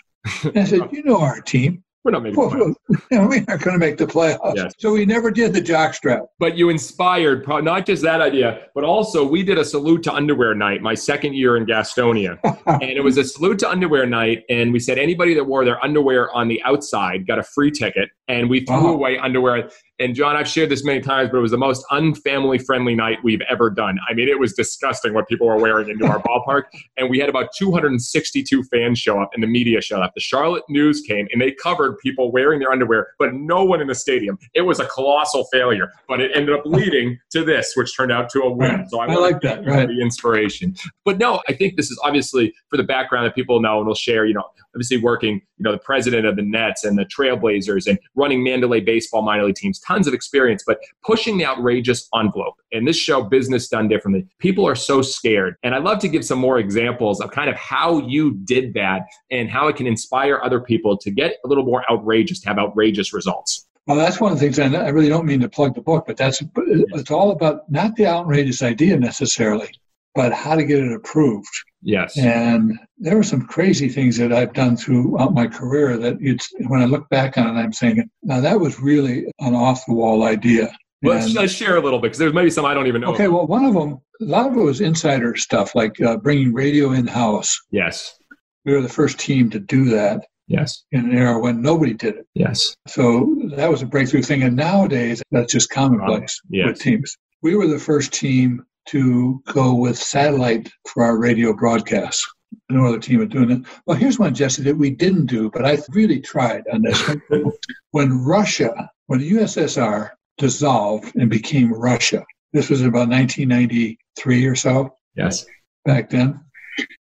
And 0.44 0.58
I 0.58 0.64
said, 0.64 0.88
you 0.92 1.02
know 1.02 1.20
our 1.20 1.40
team. 1.40 1.84
We're 2.04 2.10
not 2.10 2.22
making 2.22 2.38
Well, 2.38 2.74
we're 3.10 3.40
not 3.48 3.60
going 3.60 3.72
to 3.72 3.78
make 3.78 3.96
the 3.96 4.06
playoffs. 4.06 4.56
Yes. 4.56 4.74
So 4.78 4.92
we 4.92 5.06
never 5.06 5.30
did 5.30 5.54
the 5.54 5.62
jockstrap. 5.62 6.26
But 6.38 6.56
you 6.56 6.68
inspired 6.68 7.46
not 7.48 7.86
just 7.86 8.02
that 8.02 8.20
idea, 8.20 8.66
but 8.74 8.84
also 8.84 9.26
we 9.26 9.42
did 9.42 9.56
a 9.56 9.64
salute 9.64 10.02
to 10.04 10.12
underwear 10.12 10.54
night 10.54 10.82
my 10.82 10.94
second 10.94 11.34
year 11.34 11.56
in 11.56 11.64
Gastonia. 11.64 12.38
and 12.66 12.82
it 12.82 13.02
was 13.02 13.16
a 13.16 13.24
salute 13.24 13.58
to 13.60 13.70
underwear 13.70 14.04
night. 14.04 14.42
And 14.50 14.70
we 14.72 14.80
said 14.80 14.98
anybody 14.98 15.32
that 15.34 15.44
wore 15.44 15.64
their 15.64 15.82
underwear 15.82 16.30
on 16.34 16.48
the 16.48 16.62
outside 16.64 17.26
got 17.26 17.38
a 17.38 17.42
free 17.42 17.70
ticket. 17.70 18.10
And 18.28 18.50
we 18.50 18.60
threw 18.66 18.74
Wow. 18.84 18.92
away 18.94 19.18
underwear. 19.18 19.70
And 20.00 20.14
John, 20.16 20.34
I've 20.34 20.48
shared 20.48 20.70
this 20.70 20.84
many 20.84 21.00
times, 21.00 21.30
but 21.30 21.38
it 21.38 21.42
was 21.42 21.52
the 21.52 21.58
most 21.58 21.84
unfamily 21.92 22.64
friendly 22.64 22.96
night 22.96 23.18
we've 23.22 23.42
ever 23.48 23.70
done. 23.70 23.96
I 24.08 24.14
mean, 24.14 24.28
it 24.28 24.40
was 24.40 24.52
disgusting 24.52 25.14
what 25.14 25.28
people 25.28 25.46
were 25.46 25.58
wearing 25.58 25.88
into 25.88 26.04
our 26.06 26.20
ballpark. 26.20 26.64
And 26.96 27.10
we 27.10 27.18
had 27.18 27.28
about 27.28 27.48
262 27.58 28.62
fans 28.64 29.00
show 29.00 29.20
up 29.20 29.30
and 29.34 29.42
the 29.42 29.48
media 29.48 29.80
showed 29.80 30.00
up. 30.00 30.12
The 30.14 30.20
Charlotte 30.20 30.62
News 30.68 31.00
came 31.00 31.26
and 31.32 31.42
they 31.42 31.50
covered 31.50 31.98
people 31.98 32.30
wearing 32.30 32.60
their 32.60 32.70
underwear, 32.70 33.08
but 33.18 33.34
no 33.34 33.64
one 33.64 33.80
in 33.80 33.88
the 33.88 33.94
stadium. 33.96 34.38
It 34.54 34.62
was 34.62 34.78
a 34.78 34.86
colossal 34.86 35.44
failure, 35.52 35.90
but 36.08 36.20
it 36.20 36.30
ended 36.34 36.54
up 36.54 36.64
leading 36.64 37.18
to 37.32 37.44
this, 37.44 37.72
which 37.74 37.96
turned 37.96 38.12
out 38.12 38.28
to 38.30 38.42
a 38.42 38.50
win. 38.50 38.76
Right. 38.76 38.90
So 38.90 39.00
I, 39.00 39.06
I 39.06 39.14
like 39.14 39.40
that, 39.40 39.66
right. 39.66 39.88
The 39.88 40.00
inspiration. 40.00 40.76
But 41.04 41.18
no, 41.18 41.42
I 41.48 41.52
think 41.52 41.76
this 41.76 41.90
is 41.90 42.00
obviously 42.04 42.54
for 42.70 42.76
the 42.76 42.84
background 42.84 43.26
that 43.26 43.34
people 43.34 43.60
know 43.60 43.78
and 43.78 43.86
will 43.88 43.94
share, 43.94 44.24
you 44.24 44.34
know, 44.34 44.44
obviously 44.74 44.98
working, 44.98 45.34
you 45.34 45.62
know, 45.62 45.72
the 45.72 45.78
president 45.78 46.26
of 46.26 46.36
the 46.36 46.42
Nets 46.42 46.84
and 46.84 46.98
the 46.98 47.06
Trailblazers 47.06 47.86
and 47.86 47.98
running 48.14 48.44
Mandalay 48.44 48.80
baseball 48.80 49.22
minor 49.22 49.44
league 49.44 49.56
teams, 49.56 49.80
tons 49.86 50.06
of 50.06 50.14
experience, 50.14 50.64
but 50.66 50.78
pushing 51.04 51.38
the 51.38 51.46
outrageous 51.46 52.08
envelope. 52.14 52.54
And 52.72 52.86
this 52.86 52.96
show, 52.96 53.22
Business 53.22 53.68
Done 53.68 53.88
Differently, 53.88 54.26
people 54.38 54.66
are 54.66 54.74
so 54.74 55.02
scared. 55.02 55.56
And 55.62 55.74
I'd 55.74 55.84
love 55.84 55.98
to 56.00 56.08
give 56.08 56.24
some 56.24 56.38
more 56.38 56.58
examples 56.58 57.20
of 57.20 57.30
kind 57.30 57.48
of 57.48 57.56
how 57.56 57.98
you 58.00 58.34
did 58.44 58.74
that 58.74 59.02
and 59.30 59.50
how 59.50 59.68
it 59.68 59.76
can 59.76 59.86
inspire 59.86 60.40
other 60.42 60.60
people 60.60 60.96
to 60.98 61.10
get 61.10 61.36
a 61.44 61.48
little 61.48 61.64
more 61.64 61.84
outrageous, 61.90 62.40
to 62.40 62.48
have 62.48 62.58
outrageous 62.58 63.12
results. 63.12 63.66
Well, 63.86 63.98
that's 63.98 64.18
one 64.18 64.32
of 64.32 64.38
the 64.38 64.44
things, 64.44 64.58
and 64.58 64.74
I 64.74 64.88
really 64.88 65.10
don't 65.10 65.26
mean 65.26 65.40
to 65.40 65.48
plug 65.48 65.74
the 65.74 65.82
book, 65.82 66.04
but 66.06 66.16
that's 66.16 66.42
it's 66.56 67.10
all 67.10 67.32
about 67.32 67.70
not 67.70 67.96
the 67.96 68.06
outrageous 68.06 68.62
idea 68.62 68.96
necessarily, 68.96 69.68
but 70.14 70.32
how 70.32 70.56
to 70.56 70.64
get 70.64 70.78
it 70.78 70.90
approved. 70.90 71.50
Yes. 71.84 72.16
And 72.18 72.78
there 72.98 73.16
were 73.16 73.22
some 73.22 73.42
crazy 73.46 73.88
things 73.88 74.16
that 74.16 74.32
I've 74.32 74.54
done 74.54 74.76
throughout 74.76 75.34
my 75.34 75.46
career 75.46 75.96
that 75.98 76.16
it's 76.20 76.50
when 76.68 76.80
I 76.80 76.86
look 76.86 77.08
back 77.10 77.36
on 77.38 77.46
it, 77.56 77.60
I'm 77.60 77.72
saying, 77.72 78.08
now 78.22 78.40
that 78.40 78.58
was 78.58 78.80
really 78.80 79.26
an 79.40 79.54
off 79.54 79.84
the 79.86 79.92
wall 79.94 80.24
idea. 80.24 80.74
Let's, 81.02 81.26
And- 81.26 81.34
let's 81.34 81.52
share 81.52 81.76
a 81.76 81.80
little 81.80 81.98
bit 81.98 82.06
because 82.08 82.18
there's 82.18 82.32
maybe 82.32 82.50
some 82.50 82.64
I 82.64 82.72
don't 82.74 82.86
even 82.86 83.02
know. 83.02 83.12
okay, 83.12 83.28
well, 83.28 83.46
one 83.46 83.64
of 83.66 83.74
them, 83.74 83.98
a 84.22 84.24
lot 84.24 84.46
of 84.50 84.56
it 84.56 84.60
was 84.60 84.80
insider 84.80 85.36
stuff, 85.36 85.74
like 85.74 86.00
uh, 86.00 86.16
bringing 86.16 86.54
radio 86.54 86.92
in 86.92 87.06
house. 87.06 87.54
Yes. 87.70 88.16
We 88.64 88.72
were 88.72 88.80
the 88.80 88.88
first 88.88 89.18
team 89.20 89.50
to 89.50 89.60
do 89.60 89.84
that 89.90 90.24
Yes. 90.48 90.84
in 90.92 91.00
an 91.10 91.12
era 91.16 91.38
when 91.38 91.60
nobody 91.60 91.92
did 91.92 92.16
it. 92.16 92.26
Yes. 92.34 92.74
So 92.88 93.36
that 93.56 93.70
was 93.70 93.82
a 93.82 93.86
breakthrough 93.86 94.22
thing. 94.22 94.42
And 94.42 94.56
nowadays, 94.56 95.22
that's 95.30 95.52
just 95.52 95.68
commonplace 95.68 96.40
Yes. 96.48 96.66
with 96.68 96.80
teams. 96.80 97.14
We 97.42 97.56
were 97.56 97.66
the 97.66 97.78
first 97.78 98.12
team 98.14 98.64
to 98.86 99.42
go 99.52 99.74
with 99.74 99.98
satellite 99.98 100.70
for 100.88 101.02
our 101.04 101.18
radio 101.18 101.52
broadcasts. 101.54 102.26
No 102.70 102.86
other 102.86 102.98
team 102.98 103.18
was 103.18 103.28
doing 103.28 103.50
it. 103.50 103.62
Well, 103.86 103.96
here's 103.96 104.18
one, 104.18 104.34
Jesse, 104.34 104.62
that 104.62 104.76
we 104.76 104.90
didn't 104.90 105.26
do, 105.26 105.50
but 105.50 105.66
I 105.66 105.78
really 105.90 106.20
tried 106.20 106.64
on 106.72 106.82
this 106.82 107.06
one. 107.08 107.22
when 107.90 108.24
Russia, 108.24 108.90
when 109.06 109.20
the 109.20 109.32
USSR 109.32 110.10
dissolved 110.38 111.16
and 111.16 111.28
became 111.28 111.72
Russia, 111.72 112.24
this 112.52 112.70
was 112.70 112.82
about 112.82 113.08
1993 113.08 114.46
or 114.46 114.54
so 114.54 114.96
Yes. 115.16 115.46
back 115.84 116.10
then. 116.10 116.40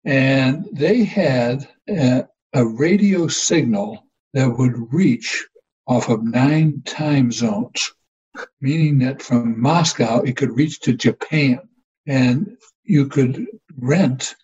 And 0.05 0.67
they 0.71 1.03
had 1.03 1.67
a, 1.89 2.25
a 2.53 2.65
radio 2.65 3.27
signal 3.27 4.05
that 4.33 4.47
would 4.49 4.93
reach 4.93 5.47
off 5.87 6.09
of 6.09 6.23
nine 6.23 6.81
time 6.85 7.31
zones, 7.31 7.91
meaning 8.61 8.99
that 8.99 9.21
from 9.21 9.59
Moscow 9.59 10.21
it 10.21 10.37
could 10.37 10.55
reach 10.55 10.79
to 10.81 10.93
Japan. 10.93 11.59
And 12.07 12.57
you 12.83 13.07
could 13.07 13.45
rent 13.77 14.35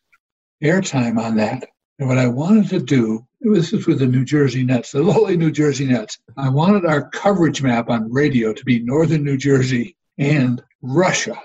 airtime 0.63 1.17
on 1.21 1.35
that. 1.37 1.67
And 1.99 2.07
what 2.07 2.17
I 2.17 2.27
wanted 2.27 2.69
to 2.69 2.79
do, 2.79 3.25
this 3.41 3.73
is 3.73 3.87
with 3.87 3.99
the 3.99 4.05
New 4.05 4.23
Jersey 4.23 4.63
Nets, 4.63 4.91
the 4.91 5.01
lowly 5.01 5.35
New 5.37 5.51
Jersey 5.51 5.85
Nets. 5.85 6.19
I 6.37 6.49
wanted 6.49 6.85
our 6.85 7.09
coverage 7.09 7.61
map 7.61 7.89
on 7.89 8.11
radio 8.11 8.53
to 8.53 8.65
be 8.65 8.79
northern 8.83 9.23
New 9.23 9.37
Jersey 9.37 9.95
and 10.19 10.61
Russia, 10.81 11.39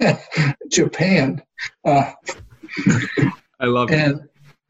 Japan. 0.70 1.42
Uh, 1.84 2.12
I 3.60 3.66
love 3.66 3.90
it. 3.90 3.94
and 3.98 4.20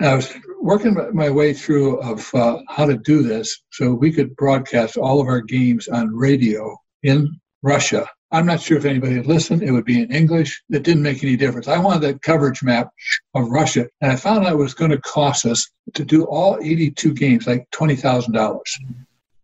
I 0.00 0.14
was 0.16 0.34
working 0.60 0.96
my- 1.14 1.30
way 1.30 1.54
through 1.54 1.98
of 2.00 2.34
uh, 2.34 2.58
how 2.68 2.84
to 2.86 2.96
do 2.98 3.22
this 3.22 3.62
so 3.70 3.92
we 3.94 4.12
could 4.12 4.36
broadcast 4.36 4.96
all 4.96 5.20
of 5.20 5.28
our 5.28 5.40
games 5.40 5.88
on 5.88 6.14
radio 6.14 6.76
in 7.02 7.28
Russia. 7.62 8.06
I'm 8.32 8.46
not 8.46 8.60
sure 8.60 8.78
if 8.78 8.86
anybody 8.86 9.18
would 9.18 9.26
listen. 9.26 9.62
It 9.62 9.70
would 9.70 9.84
be 9.84 10.00
in 10.00 10.10
English. 10.10 10.62
It 10.70 10.82
didn't 10.82 11.02
make 11.02 11.22
any 11.22 11.36
difference. 11.36 11.68
I 11.68 11.78
wanted 11.78 12.00
that 12.02 12.22
coverage 12.22 12.62
map 12.62 12.88
of 13.34 13.48
Russia, 13.48 13.88
and 14.00 14.10
I 14.12 14.16
found 14.16 14.46
out 14.46 14.52
it 14.52 14.56
was 14.56 14.74
going 14.74 14.90
to 14.90 15.00
cost 15.00 15.44
us 15.44 15.70
to 15.94 16.04
do 16.04 16.24
all 16.24 16.58
82 16.60 17.12
games 17.12 17.46
like 17.46 17.66
twenty 17.70 17.94
thousand 17.94 18.32
dollars, 18.32 18.78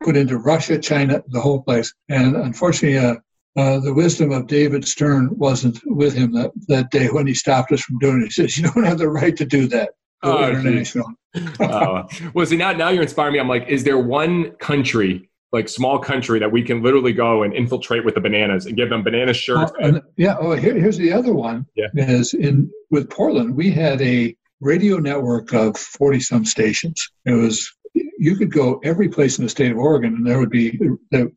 put 0.02 0.17
into 0.17 0.38
Russia, 0.38 0.79
China, 0.79 1.23
the 1.29 1.40
whole 1.40 1.62
place. 1.62 1.93
And 2.08 2.35
unfortunately, 2.35 2.99
uh, 2.99 3.17
uh, 3.56 3.81
the 3.81 3.93
wisdom 3.93 4.32
of 4.32 4.46
David 4.46 4.87
Stern 4.87 5.37
wasn't 5.37 5.81
with 5.85 6.14
him 6.14 6.32
that, 6.32 6.52
that 6.69 6.90
day 6.90 7.08
when 7.08 7.26
he 7.26 7.35
stopped 7.35 7.73
us 7.73 7.82
from 7.82 7.99
doing 7.99 8.23
it. 8.23 8.26
He 8.26 8.31
says, 8.31 8.56
"You 8.56 8.70
don't 8.70 8.85
have 8.85 8.99
the 8.99 9.11
right 9.11 9.37
to 9.37 9.44
do 9.44 9.69
that." 9.69 9.90
Oh, 10.23 10.49
international. 10.49 11.06
uh, 11.61 12.02
well, 12.35 12.46
see 12.46 12.56
now, 12.56 12.73
now 12.73 12.88
you're 12.88 13.02
inspiring 13.02 13.35
me. 13.35 13.40
I'm 13.40 13.49
like, 13.49 13.69
is 13.69 13.85
there 13.85 13.99
one 13.99 14.52
country, 14.52 15.27
like 15.53 15.69
small 15.69 15.99
country, 15.99 16.39
that 16.39 16.53
we 16.53 16.62
can 16.62 16.83
literally 16.83 17.12
go 17.12 17.43
and 17.43 17.55
infiltrate 17.55 18.05
with 18.05 18.15
the 18.15 18.21
bananas 18.21 18.67
and 18.67 18.77
give 18.77 18.91
them 18.91 19.03
banana 19.03 19.31
uh, 19.31 19.35
shirts? 19.35 19.73
Oh, 19.81 19.85
and- 19.85 20.03
yeah. 20.17 20.37
Oh, 20.39 20.53
here, 20.53 20.75
here's 20.75 20.99
the 20.99 21.12
other 21.12 21.33
one. 21.33 21.67
Yeah. 21.75 21.87
Is 21.95 22.35
in 22.35 22.71
with 22.91 23.09
Portland, 23.11 23.55
we 23.56 23.71
had 23.71 24.00
a 24.03 24.37
radio 24.61 24.99
network 24.99 25.53
of 25.55 25.77
forty 25.77 26.21
some 26.21 26.45
stations. 26.45 27.11
It 27.25 27.33
was 27.33 27.71
you 27.95 28.37
could 28.37 28.53
go 28.53 28.81
every 28.85 29.09
place 29.09 29.39
in 29.39 29.45
the 29.45 29.50
state 29.50 29.71
of 29.73 29.79
Oregon, 29.79 30.15
and 30.15 30.27
there 30.27 30.39
would 30.39 30.50
be 30.50 30.79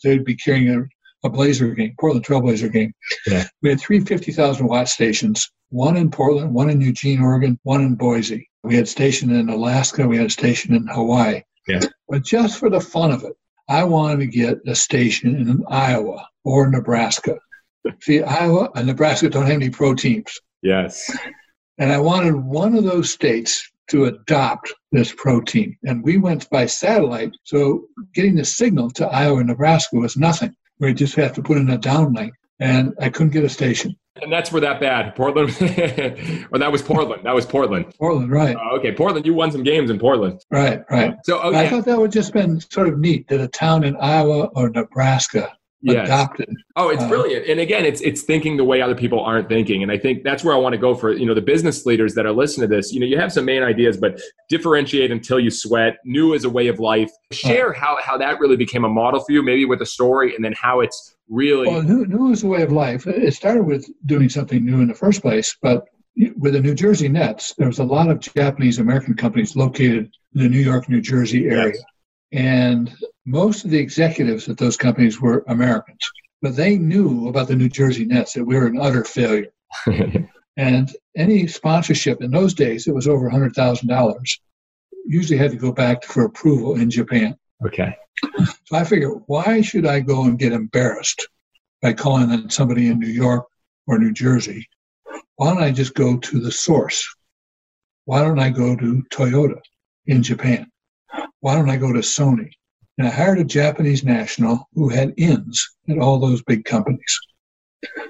they'd 0.04 0.25
be 0.25 0.36
carrying 0.36 0.69
a, 0.69 1.28
a 1.28 1.30
Blazer 1.30 1.69
game, 1.74 1.94
Portland 2.00 2.25
Trailblazer 2.25 2.72
game. 2.72 2.94
Yeah. 3.28 3.46
We 3.62 3.70
had 3.70 3.80
three 3.80 4.00
50,000 4.00 4.65
watt 4.65 4.89
stations, 4.89 5.51
one 5.70 5.96
in 5.98 6.10
Portland, 6.10 6.53
one 6.53 6.70
in 6.70 6.82
Eugene, 6.82 7.22
Oregon, 7.22 7.60
one 7.63 7.82
in 7.82 7.96
Boise. 7.96 8.50
We 8.63 8.75
had 8.75 8.84
a 8.86 8.88
station 8.88 9.32
in 9.32 9.50
Alaska, 9.50 10.08
we 10.08 10.18
had 10.18 10.27
a 10.27 10.32
station 10.32 10.75
in 10.75 10.88
Hawaii. 10.88 11.41
Yeah. 11.68 11.82
But 12.10 12.24
just 12.24 12.60
for 12.60 12.70
the 12.70 12.82
fun 12.82 13.12
of 13.12 13.24
it, 13.24 13.34
I 13.70 13.84
wanted 13.84 14.20
to 14.20 14.27
get 14.27 14.60
a 14.68 14.75
station 14.75 15.36
in 15.36 15.63
Iowa 15.68 16.27
or 16.44 16.70
Nebraska. 16.70 17.38
See, 18.01 18.22
Iowa 18.22 18.70
and 18.75 18.88
Nebraska 18.88 19.30
don't 19.30 19.46
have 19.46 19.56
any 19.56 19.70
pro 19.70 19.96
teams. 19.96 20.39
yes. 20.62 21.15
And 21.77 21.91
I 21.91 21.98
wanted 21.98 22.36
one 22.36 22.75
of 22.75 22.84
those 22.84 23.12
states 23.12 23.68
to 23.89 24.06
adopt 24.06 24.72
this 24.91 25.13
pro 25.18 25.41
team. 25.41 25.75
And 25.84 26.03
we 26.03 26.18
went 26.18 26.50
by 26.50 26.65
satellite. 26.68 27.32
So 27.44 27.86
getting 28.13 28.36
the 28.36 28.46
signal 28.46 28.91
to 28.91 29.08
Iowa 29.08 29.39
and 29.39 29.48
Nebraska 29.48 29.96
was 29.96 30.15
nothing. 30.15 30.53
We 30.80 30.94
just 30.94 31.15
have 31.15 31.34
to 31.34 31.41
put 31.41 31.58
in 31.58 31.70
a 31.72 31.77
downlink. 31.80 32.32
And 32.62 32.94
I 33.00 33.10
couldn't 33.10 33.34
get 33.34 33.44
a 33.44 33.50
station. 33.50 33.98
And 34.22 34.32
that's 34.32 34.51
where 34.51 34.62
that 34.62 34.80
bad 34.80 35.15
Portland, 35.15 35.50
or 36.51 36.60
that 36.60 36.72
was 36.72 36.82
Portland. 36.82 37.25
That 37.25 37.34
was 37.34 37.46
Portland. 37.46 37.94
Portland, 37.98 38.30
right, 38.32 38.56
Uh, 38.56 38.75
okay, 38.75 38.94
Portland. 38.94 39.25
You 39.25 39.34
won 39.34 39.51
some 39.51 39.63
games 39.63 39.89
in 39.89 39.98
Portland. 39.98 40.41
right, 40.51 40.84
right. 40.91 41.15
So 41.24 41.39
oh, 41.41 41.56
I 41.56 41.68
thought 41.68 41.86
that 41.86 41.98
would 41.98 42.12
just 42.12 42.34
been 42.34 42.60
sort 42.60 42.88
of 42.88 43.00
neat 43.00 43.27
that 43.30 43.41
a 43.41 43.48
town 43.48 43.84
in 43.84 43.96
Iowa 43.98 44.50
or 44.53 44.70
Nebraska 44.70 45.51
yes. 45.82 46.08
adopted. 46.08 46.50
Oh, 46.75 46.89
it's 46.89 47.03
Uh, 47.03 47.10
brilliant. 47.10 47.48
And 47.48 47.60
again, 47.60 47.86
it's 47.86 48.01
it's 48.01 48.24
thinking 48.24 48.58
the 48.58 48.63
way 48.63 48.82
other 48.82 48.96
people 48.96 49.20
aren't 49.20 49.50
thinking. 49.50 49.84
And 49.84 49.91
I 49.91 49.98
think 49.98 50.24
that's 50.24 50.44
where 50.44 50.53
I 50.53 50.58
want 50.58 50.74
to 50.74 50.77
go 50.77 50.94
for, 50.94 51.13
you 51.13 51.25
know, 51.25 51.34
the 51.34 51.41
business 51.41 51.86
leaders 51.86 52.13
that 52.15 52.25
are 52.25 52.32
listening 52.32 52.70
to 52.70 52.75
this. 52.75 52.91
You 52.91 53.00
know, 53.00 53.06
you 53.06 53.18
have 53.18 53.32
some 53.32 53.46
main 53.46 53.63
ideas, 53.63 53.98
but 53.98 54.22
differentiate 54.50 55.12
until 55.12 55.39
you 55.39 55.50
sweat, 55.50 55.98
new 56.06 56.34
is 56.34 56.44
a 56.44 56.50
way 56.50 56.68
of 56.68 56.80
life. 56.80 57.12
Share 57.32 57.74
how 57.74 57.98
how 58.01 58.18
that 58.18 58.39
really 58.39 58.58
became 58.58 58.86
a 58.86 58.89
model 58.89 59.20
for 59.20 59.32
you, 59.32 59.41
maybe 59.44 59.65
with 59.65 59.82
a 59.82 59.86
story, 59.86 60.36
and 60.36 60.44
then 60.44 60.53
how 60.53 60.82
it's 60.82 61.15
really 61.31 61.67
Well, 61.67 61.81
new, 61.81 62.05
new 62.05 62.31
is 62.31 62.43
a 62.43 62.47
way 62.47 62.61
of 62.61 62.71
life. 62.71 63.07
It 63.07 63.33
started 63.33 63.63
with 63.63 63.89
doing 64.05 64.29
something 64.29 64.63
new 64.63 64.81
in 64.81 64.88
the 64.88 64.93
first 64.93 65.21
place, 65.21 65.57
but 65.61 65.85
with 66.38 66.53
the 66.53 66.61
New 66.61 66.75
Jersey 66.75 67.07
Nets, 67.07 67.55
there 67.57 67.67
was 67.67 67.79
a 67.79 67.83
lot 67.83 68.11
of 68.11 68.19
Japanese 68.19 68.77
American 68.77 69.15
companies 69.15 69.55
located 69.55 70.11
in 70.35 70.43
the 70.43 70.50
New 70.50 70.59
York, 70.59 70.89
New 70.89 71.01
Jersey 71.01 71.47
area. 71.47 71.73
Yes. 71.73 71.83
And 72.33 72.93
most 73.25 73.65
of 73.65 73.71
the 73.71 73.79
executives 73.79 74.47
at 74.50 74.57
those 74.57 74.77
companies 74.77 75.19
were 75.19 75.43
Americans, 75.47 76.01
but 76.41 76.55
they 76.55 76.77
knew 76.77 77.29
about 77.29 77.47
the 77.47 77.55
New 77.55 77.69
Jersey 77.69 78.05
Nets 78.05 78.33
that 78.33 78.45
we 78.45 78.55
were 78.55 78.67
an 78.67 78.79
utter 78.79 79.03
failure. 79.03 79.53
And 80.57 80.93
any 81.15 81.47
sponsorship 81.47 82.21
in 82.21 82.31
those 82.31 82.53
days, 82.53 82.88
it 82.88 82.93
was 82.93 83.07
over 83.07 83.29
$100,000, 83.29 84.39
usually 85.05 85.38
had 85.38 85.51
to 85.51 85.57
go 85.57 85.71
back 85.71 86.03
for 86.03 86.25
approval 86.25 86.75
in 86.75 86.89
Japan. 86.89 87.38
okay. 87.65 87.95
So 88.65 88.75
I 88.75 88.84
figured, 88.84 89.22
why 89.27 89.62
should 89.62 89.86
I 89.86 90.00
go 90.00 90.24
and 90.24 90.39
get 90.39 90.53
embarrassed 90.53 91.27
by 91.82 91.94
calling 91.94 92.32
on 92.32 92.50
somebody 92.50 92.88
in 92.88 93.00
New 93.00 93.08
York 93.08 93.46
or 93.88 93.98
New 93.98 94.13
Jersey? 94.13 94.68
Why 95.36 95.53
don't 95.53 95.63
I 95.63 95.72
just 95.72 95.96
go 95.96 96.18
to 96.18 96.39
the 96.39 96.51
source? 96.51 97.03
Why 98.06 98.22
don't 98.22 98.39
I 98.39 98.50
go 98.50 98.75
to 98.75 99.03
Toyota? 99.12 99.60
in 100.08 100.24
Japan. 100.24 100.70
Why 101.41 101.56
don't 101.56 101.70
I 101.70 101.77
go 101.77 101.91
to 101.91 102.00
Sony? 102.00 102.51
And 102.98 103.08
I 103.08 103.12
hired 103.12 103.39
a 103.39 103.44
Japanese 103.44 104.03
national 104.03 104.68
who 104.74 104.89
had 104.89 105.13
ins 105.18 105.68
at 105.89 105.98
all 105.98 106.20
those 106.20 106.44
big 106.44 106.65
companies. 106.65 107.20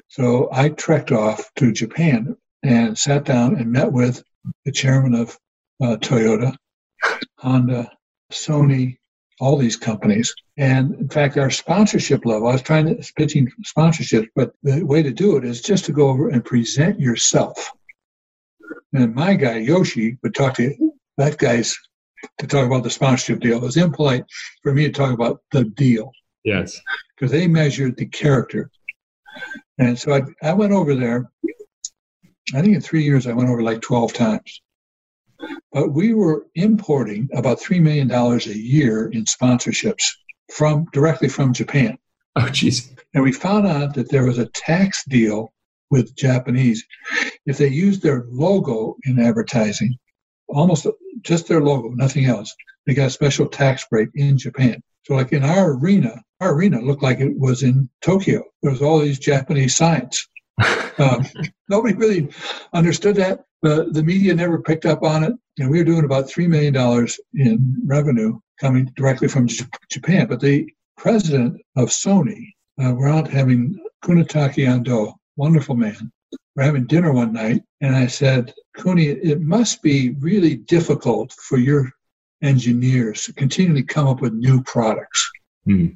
So 0.10 0.50
I 0.52 0.70
trekked 0.70 1.12
off 1.12 1.50
to 1.58 1.72
Japan 1.72 2.36
and 2.64 2.98
sat 2.98 3.24
down 3.24 3.56
and 3.56 3.72
met 3.72 3.92
with 3.92 4.24
the 4.66 4.72
chairman 4.72 5.14
of 5.16 5.38
uh, 5.82 5.98
Toyota, 5.98 6.56
Honda, 7.38 7.90
Sony, 8.32 8.98
all 9.42 9.58
these 9.58 9.76
companies. 9.76 10.34
And 10.58 10.94
in 10.96 11.10
fact, 11.10 11.36
our 11.36 11.50
sponsorship 11.50 12.26
level, 12.26 12.48
I 12.48 12.54
was 12.54 12.62
trying 12.62 12.86
to 12.86 13.14
pitching 13.14 13.52
sponsorships, 13.66 14.28
but 14.36 14.54
the 14.62 14.84
way 14.84 15.02
to 15.02 15.12
do 15.12 15.36
it 15.36 15.44
is 15.44 15.62
just 15.62 15.84
to 15.86 15.92
go 15.92 16.10
over 16.10 16.30
and 16.30 16.46
present 16.46 17.00
yourself. 17.00 17.72
And 18.94 19.16
my 19.16 19.34
guy, 19.34 19.58
Yoshi, 19.58 20.18
would 20.22 20.36
talk 20.36 20.54
to 20.56 20.94
that 21.18 21.40
guy's 21.40 21.76
to 22.38 22.46
talk 22.46 22.68
about 22.68 22.84
the 22.84 22.90
sponsorship 22.92 23.40
deal. 23.40 23.58
It 23.58 23.64
was 23.64 23.78
impolite 23.78 24.26
for 24.62 24.74
me 24.74 24.84
to 24.84 24.92
talk 24.92 25.12
about 25.12 25.42
the 25.52 25.64
deal. 25.64 26.12
Yes. 26.44 26.80
Because 27.16 27.32
they 27.32 27.48
measured 27.48 27.98
the 27.98 28.06
character. 28.06 28.70
And 29.80 29.98
so 29.98 30.14
I, 30.14 30.22
I 30.48 30.54
went 30.54 30.72
over 30.72 30.94
there. 30.94 31.32
I 32.54 32.62
think 32.62 32.76
in 32.76 32.82
three 32.82 33.04
years, 33.04 33.26
I 33.26 33.34
went 33.34 33.50
over 33.50 33.64
like 33.64 33.82
12 33.82 34.14
times. 34.14 34.62
But 35.72 35.94
we 35.94 36.14
were 36.14 36.48
importing 36.56 37.30
about 37.34 37.60
$3 37.60 37.82
million 37.82 38.12
a 38.12 38.38
year 38.38 39.08
in 39.08 39.26
sponsorships 39.26 40.04
from 40.54 40.86
directly 40.92 41.30
from 41.30 41.54
Japan. 41.54 41.98
Oh, 42.36 42.42
jeez. 42.42 42.90
And 43.14 43.24
we 43.24 43.32
found 43.32 43.68
out 43.68 43.94
that 43.96 44.10
there 44.10 44.26
was 44.26 44.38
a 44.38 44.48
tax 44.48 45.04
deal 45.06 45.54
with 45.90 46.16
Japanese. 46.16 46.86
If 47.46 47.58
they 47.58 47.68
used 47.68 48.02
their 48.02 48.26
logo 48.30 48.96
in 49.04 49.20
advertising, 49.20 49.98
almost 50.48 50.88
just 51.22 51.48
their 51.48 51.62
logo, 51.62 51.90
nothing 51.90 52.26
else, 52.26 52.56
they 52.86 52.94
got 52.94 53.08
a 53.08 53.12
special 53.12 53.48
tax 53.48 53.86
break 53.90 54.10
in 54.16 54.38
Japan. 54.38 54.82
So, 55.04 55.16
like 55.16 55.34
in 55.34 55.44
our 55.44 55.74
arena, 55.74 56.22
our 56.40 56.54
arena 56.54 56.80
looked 56.80 57.04
like 57.04 57.20
it 57.20 57.38
was 57.38 57.64
in 57.64 57.90
Tokyo. 58.02 58.44
There 58.62 58.72
was 58.72 58.82
all 58.82 59.00
these 59.00 59.20
Japanese 59.20 59.76
signs. 59.76 60.28
um, 60.98 61.26
nobody 61.70 61.96
really 61.96 62.30
understood 62.74 63.16
that. 63.18 63.46
The, 63.62 63.90
the 63.92 64.04
media 64.04 64.34
never 64.34 64.62
picked 64.62 64.86
up 64.86 65.04
on 65.04 65.24
it. 65.24 65.34
And 65.60 65.70
we 65.70 65.78
were 65.78 65.84
doing 65.84 66.06
about 66.06 66.28
$3 66.28 66.48
million 66.48 66.76
in 67.36 67.76
revenue 67.86 68.40
coming 68.60 68.86
directly 68.96 69.28
from 69.28 69.48
J- 69.48 69.66
Japan. 69.90 70.28
But 70.28 70.40
the 70.40 70.68
president 70.98 71.62
of 71.76 71.90
Sony, 71.90 72.54
uh, 72.84 72.94
we're 72.94 73.10
out 73.10 73.28
having 73.28 73.80
Kunitake 74.04 74.66
Ando, 74.66 75.14
wonderful 75.36 75.76
man. 75.76 76.12
We're 76.56 76.64
having 76.64 76.86
dinner 76.86 77.14
one 77.14 77.34
night, 77.34 77.62
and 77.82 77.96
I 77.96 78.08
said, 78.08 78.54
Kuni, 78.76 79.08
it 79.08 79.42
must 79.42 79.82
be 79.82 80.12
really 80.20 80.56
difficult 80.56 81.32
for 81.34 81.58
your 81.58 81.92
engineers 82.42 83.24
to 83.24 83.34
continually 83.34 83.84
come 83.84 84.08
up 84.08 84.22
with 84.22 84.34
new 84.34 84.62
products. 84.64 85.32
Because 85.66 85.92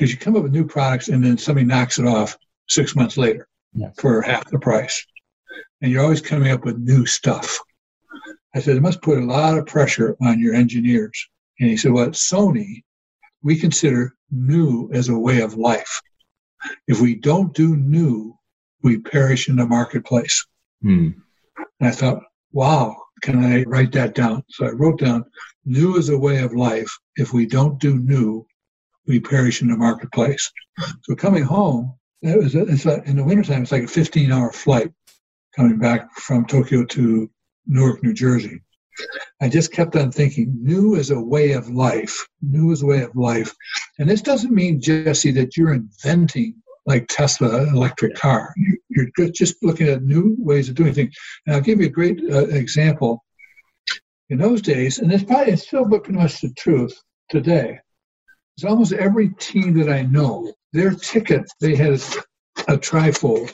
hmm. 0.00 0.04
you 0.06 0.16
come 0.16 0.36
up 0.36 0.42
with 0.42 0.52
new 0.52 0.66
products 0.66 1.08
and 1.08 1.22
then 1.22 1.38
somebody 1.38 1.66
knocks 1.66 1.98
it 1.98 2.06
off 2.06 2.36
six 2.68 2.96
months 2.96 3.16
later 3.16 3.46
for 3.98 4.22
half 4.22 4.50
the 4.50 4.58
price. 4.58 5.06
And 5.82 5.90
you're 5.90 6.02
always 6.02 6.20
coming 6.20 6.52
up 6.52 6.64
with 6.64 6.78
new 6.78 7.04
stuff. 7.06 7.58
I 8.54 8.60
said, 8.60 8.76
it 8.76 8.82
must 8.82 9.02
put 9.02 9.18
a 9.18 9.24
lot 9.24 9.58
of 9.58 9.66
pressure 9.66 10.16
on 10.22 10.38
your 10.38 10.54
engineers. 10.54 11.28
And 11.58 11.68
he 11.68 11.76
said, 11.76 11.92
well, 11.92 12.04
at 12.04 12.12
Sony, 12.12 12.84
we 13.42 13.58
consider 13.58 14.14
new 14.30 14.90
as 14.92 15.08
a 15.08 15.18
way 15.18 15.40
of 15.40 15.54
life. 15.54 16.00
If 16.86 17.00
we 17.00 17.16
don't 17.16 17.52
do 17.52 17.76
new, 17.76 18.38
we 18.82 18.98
perish 18.98 19.48
in 19.48 19.56
the 19.56 19.66
marketplace. 19.66 20.46
Hmm. 20.82 21.10
And 21.80 21.88
I 21.88 21.90
thought, 21.90 22.22
wow, 22.52 22.96
can 23.22 23.44
I 23.44 23.64
write 23.64 23.92
that 23.92 24.14
down? 24.14 24.44
So 24.50 24.66
I 24.66 24.70
wrote 24.70 25.00
down, 25.00 25.24
new 25.64 25.96
is 25.96 26.10
a 26.10 26.18
way 26.18 26.38
of 26.42 26.54
life. 26.54 26.96
If 27.16 27.32
we 27.32 27.46
don't 27.46 27.80
do 27.80 27.98
new, 27.98 28.46
we 29.06 29.18
perish 29.18 29.62
in 29.62 29.68
the 29.68 29.76
marketplace. 29.76 30.52
So 31.02 31.16
coming 31.16 31.42
home, 31.42 31.94
it 32.22 32.38
was 32.38 32.54
a, 32.54 32.62
it's 32.62 32.86
a, 32.86 33.02
in 33.02 33.16
the 33.16 33.24
wintertime, 33.24 33.62
it's 33.62 33.72
like 33.72 33.82
a 33.82 33.88
15 33.88 34.30
hour 34.30 34.52
flight 34.52 34.92
coming 35.54 35.78
back 35.78 36.12
from 36.14 36.46
Tokyo 36.46 36.84
to 36.84 37.30
Newark, 37.66 38.02
New 38.02 38.14
Jersey. 38.14 38.62
I 39.40 39.48
just 39.48 39.72
kept 39.72 39.96
on 39.96 40.12
thinking, 40.12 40.54
new 40.62 40.94
is 40.94 41.10
a 41.10 41.20
way 41.20 41.52
of 41.52 41.68
life. 41.68 42.26
New 42.42 42.70
is 42.72 42.82
a 42.82 42.86
way 42.86 43.02
of 43.02 43.14
life. 43.16 43.54
And 43.98 44.08
this 44.08 44.22
doesn't 44.22 44.54
mean, 44.54 44.80
Jesse, 44.80 45.32
that 45.32 45.56
you're 45.56 45.74
inventing 45.74 46.56
like 46.86 47.06
Tesla 47.08 47.62
electric 47.68 48.14
car. 48.14 48.54
You're 48.88 49.30
just 49.30 49.62
looking 49.62 49.88
at 49.88 50.02
new 50.02 50.36
ways 50.38 50.68
of 50.68 50.74
doing 50.74 50.94
things. 50.94 51.14
And 51.46 51.56
I'll 51.56 51.62
give 51.62 51.80
you 51.80 51.86
a 51.86 51.90
great 51.90 52.20
uh, 52.30 52.46
example. 52.48 53.24
In 54.30 54.38
those 54.38 54.62
days, 54.62 54.98
and 54.98 55.12
it's 55.12 55.24
probably 55.24 55.52
it's 55.52 55.66
still 55.66 55.86
pretty 55.86 56.12
much 56.12 56.40
the 56.40 56.52
truth 56.54 56.98
today, 57.28 57.78
it's 58.56 58.64
almost 58.64 58.92
every 58.94 59.28
team 59.38 59.74
that 59.74 59.90
I 59.90 60.02
know, 60.02 60.52
their 60.72 60.92
ticket, 60.92 61.44
they 61.60 61.74
had 61.74 61.92
a 62.68 62.78
trifold 62.78 63.50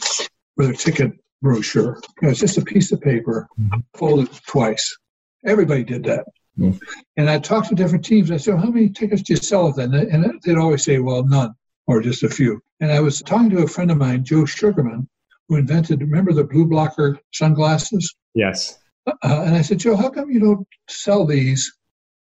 for 0.54 0.64
their 0.64 0.72
ticket 0.72 1.12
brochure. 1.42 2.00
You 2.20 2.26
know, 2.26 2.30
it's 2.30 2.40
just 2.40 2.58
a 2.58 2.62
piece 2.62 2.92
of 2.92 3.00
paper 3.00 3.48
mm-hmm. 3.60 3.80
folded 3.94 4.30
twice. 4.46 4.96
Everybody 5.44 5.84
did 5.84 6.04
that. 6.04 6.24
Mm-hmm. 6.58 6.78
And 7.16 7.30
I 7.30 7.38
talked 7.38 7.68
to 7.68 7.74
different 7.74 8.04
teams. 8.04 8.30
I 8.30 8.36
said, 8.36 8.54
well, 8.54 8.64
how 8.64 8.70
many 8.70 8.88
tickets 8.88 9.22
do 9.22 9.34
you 9.34 9.36
sell 9.36 9.72
then? 9.72 9.94
And 9.94 10.40
they'd 10.42 10.58
always 10.58 10.84
say, 10.84 10.98
well, 10.98 11.24
none 11.24 11.54
or 11.86 12.02
just 12.02 12.22
a 12.22 12.28
few. 12.28 12.60
And 12.80 12.92
I 12.92 13.00
was 13.00 13.22
talking 13.22 13.50
to 13.50 13.62
a 13.62 13.68
friend 13.68 13.90
of 13.90 13.96
mine, 13.96 14.24
Joe 14.24 14.44
Sugarman, 14.44 15.08
who 15.48 15.56
invented, 15.56 16.00
remember 16.00 16.32
the 16.32 16.44
blue 16.44 16.66
blocker 16.66 17.18
sunglasses? 17.32 18.14
Yes. 18.34 18.78
Uh, 19.06 19.14
and 19.22 19.56
I 19.56 19.62
said, 19.62 19.78
Joe, 19.78 19.96
how 19.96 20.10
come 20.10 20.30
you 20.30 20.40
don't 20.40 20.68
sell 20.88 21.24
these? 21.24 21.74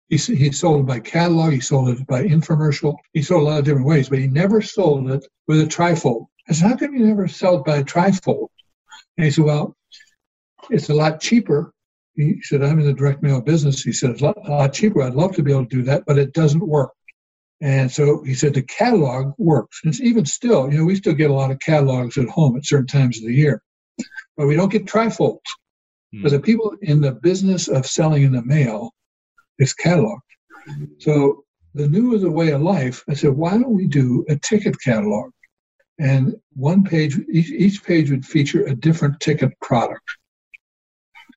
He, 0.08 0.16
he 0.16 0.52
sold 0.54 0.82
it 0.82 0.86
by 0.86 1.02
catalog, 1.02 1.52
he 1.52 1.60
sold 1.60 1.90
it 1.90 2.08
by 2.08 2.24
infomercial, 2.24 2.96
he 3.12 3.22
sold 3.22 3.42
a 3.42 3.46
lot 3.46 3.60
of 3.60 3.66
different 3.66 3.88
ways, 3.88 4.08
but 4.08 4.20
he 4.20 4.28
never 4.28 4.62
sold 4.62 5.12
it 5.12 5.26
with 5.48 5.60
a 5.60 5.66
trifold. 5.66 6.28
I 6.48 6.54
said, 6.54 6.70
how 6.70 6.78
come 6.78 6.94
you 6.94 7.06
never 7.06 7.28
sell 7.28 7.58
it 7.58 7.66
by 7.66 7.78
a 7.78 7.84
trifold? 7.84 8.48
And 9.18 9.26
he 9.26 9.32
said, 9.32 9.46
well, 9.46 9.76
it's 10.70 10.90
a 10.90 10.94
lot 10.94 11.20
cheaper. 11.20 11.74
He 12.16 12.42
said, 12.42 12.64
I'm 12.64 12.80
in 12.80 12.86
the 12.86 12.94
direct 12.94 13.22
mail 13.22 13.42
business. 13.42 13.84
He 13.84 13.92
said, 13.92 14.12
it's 14.12 14.22
a 14.22 14.26
lot, 14.26 14.38
a 14.48 14.52
lot 14.52 14.74
cheaper. 14.74 15.02
I'd 15.04 15.16
love 15.16 15.36
to 15.36 15.44
be 15.44 15.52
able 15.52 15.66
to 15.66 15.76
do 15.78 15.84
that, 15.84 16.04
but 16.06 16.18
it 16.18 16.34
doesn't 16.34 16.68
work. 16.68 16.92
And 17.62 17.92
so 17.92 18.24
he 18.24 18.34
said 18.34 18.54
the 18.54 18.64
catalog 18.64 19.34
works. 19.38 19.82
And 19.84 19.92
it's 19.92 20.02
even 20.02 20.26
still, 20.26 20.72
you 20.72 20.78
know, 20.78 20.86
we 20.86 20.96
still 20.96 21.14
get 21.14 21.32
a 21.32 21.34
lot 21.34 21.52
of 21.52 21.60
catalogs 21.60 22.18
at 22.18 22.30
home 22.30 22.56
at 22.56 22.66
certain 22.66 22.88
times 22.88 23.18
of 23.18 23.26
the 23.26 23.34
year, 23.34 23.62
but 24.36 24.48
we 24.48 24.56
don't 24.56 24.72
get 24.72 24.86
trifolds. 24.86 25.40
Hmm. 26.14 26.24
But 26.24 26.32
the 26.32 26.40
people 26.40 26.76
in 26.82 27.02
the 27.02 27.14
business 27.14 27.68
of 27.68 27.88
selling 27.88 28.24
in 28.24 28.32
the 28.32 28.44
mail, 28.44 28.92
it's 29.58 29.74
cataloged. 29.74 30.20
So 31.00 31.44
the 31.74 31.88
new 31.88 32.14
is 32.16 32.24
a 32.24 32.30
way 32.30 32.50
of 32.50 32.62
life. 32.62 33.04
I 33.10 33.14
said, 33.14 33.32
why 33.32 33.52
don't 33.52 33.70
we 33.70 33.88
do 33.88 34.26
a 34.30 34.36
ticket 34.36 34.76
catalog? 34.84 35.32
And 36.00 36.36
one 36.54 36.84
page, 36.84 37.18
each, 37.32 37.50
each 37.50 37.84
page 37.84 38.12
would 38.12 38.26
feature 38.26 38.66
a 38.66 38.76
different 38.76 39.20
ticket 39.20 39.60
product. 39.62 40.04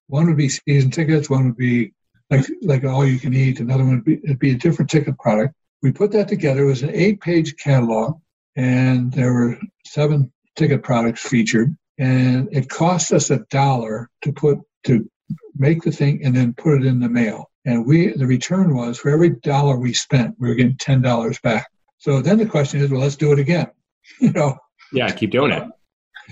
One 0.07 0.27
would 0.27 0.37
be 0.37 0.49
season 0.49 0.91
tickets, 0.91 1.31
one 1.31 1.47
would 1.47 1.57
be 1.57 1.93
like 2.31 2.47
like 2.63 2.85
all 2.85 3.07
you 3.07 3.19
can 3.19 3.35
eat, 3.35 3.61
another 3.61 3.85
one 3.85 3.97
would 3.97 4.05
be, 4.05 4.21
it'd 4.25 4.39
be 4.39 4.53
a 4.53 4.59
different 4.59 4.91
ticket 4.91 5.19
product 5.19 5.55
we 5.83 5.93
put 5.93 6.13
that 6.13 6.29
together. 6.29 6.63
It 6.63 6.67
was 6.67 6.83
an 6.83 6.95
eight 6.95 7.21
page 7.21 7.57
catalog, 7.57 8.21
and 8.57 9.13
there 9.13 9.33
were 9.33 9.59
seven 9.87 10.33
ticket 10.57 10.83
products 10.83 11.23
featured. 11.23 11.77
And 11.99 12.49
it 12.53 12.69
cost 12.69 13.13
us 13.13 13.31
a 13.31 13.39
dollar 13.51 14.09
to 14.23 14.33
put 14.33 14.59
to 14.85 15.09
make 15.57 15.83
the 15.83 15.93
thing 15.93 16.25
and 16.25 16.35
then 16.35 16.55
put 16.55 16.81
it 16.81 16.87
in 16.87 17.01
the 17.01 17.09
mail. 17.09 17.51
And 17.65 17.87
we 17.87 18.13
the 18.13 18.27
return 18.27 18.75
was 18.75 18.99
for 18.99 19.11
every 19.11 19.31
dollar 19.31 19.77
we 19.77 19.93
spent, 19.93 20.37
we 20.39 20.49
were 20.49 20.55
getting 20.55 20.77
ten 20.79 21.03
dollars 21.03 21.39
back. 21.41 21.71
So 21.99 22.23
then 22.23 22.39
the 22.39 22.47
question 22.47 22.81
is, 22.81 22.91
well, 22.91 23.01
let's 23.01 23.17
do 23.17 23.33
it 23.33 23.39
again. 23.39 23.71
you 24.21 24.33
know. 24.33 24.57
Yeah, 24.93 25.11
keep 25.11 25.31
doing 25.31 25.53
it. 25.53 25.63
Uh, 25.63 25.69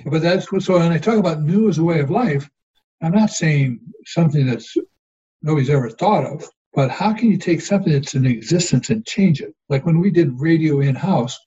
but 0.07 0.23
that's 0.23 0.51
what, 0.51 0.63
so. 0.63 0.79
When 0.79 0.93
I 0.93 0.99
talk 0.99 1.19
about 1.19 1.43
new 1.43 1.69
as 1.69 1.79
a 1.79 1.85
way 1.85 2.01
of 2.01 2.11
life, 2.11 2.49
I'm 3.03 3.13
not 3.13 3.31
saying 3.31 3.81
something 4.07 4.47
that's 4.47 4.77
nobody's 5.43 5.71
ever 5.71 5.91
thought 5.91 6.25
of. 6.25 6.49
But 6.75 6.91
how 6.91 7.13
can 7.13 7.31
you 7.31 7.39
take 7.39 7.61
something 7.61 7.93
that's 7.93 8.15
in 8.15 8.27
existence 8.27 8.91
and 8.91 9.07
change 9.07 9.41
it? 9.41 9.55
Like 9.69 9.87
when 9.87 10.01
we 10.01 10.11
did 10.11 10.41
radio 10.41 10.81
in 10.81 10.95
house, 10.95 11.39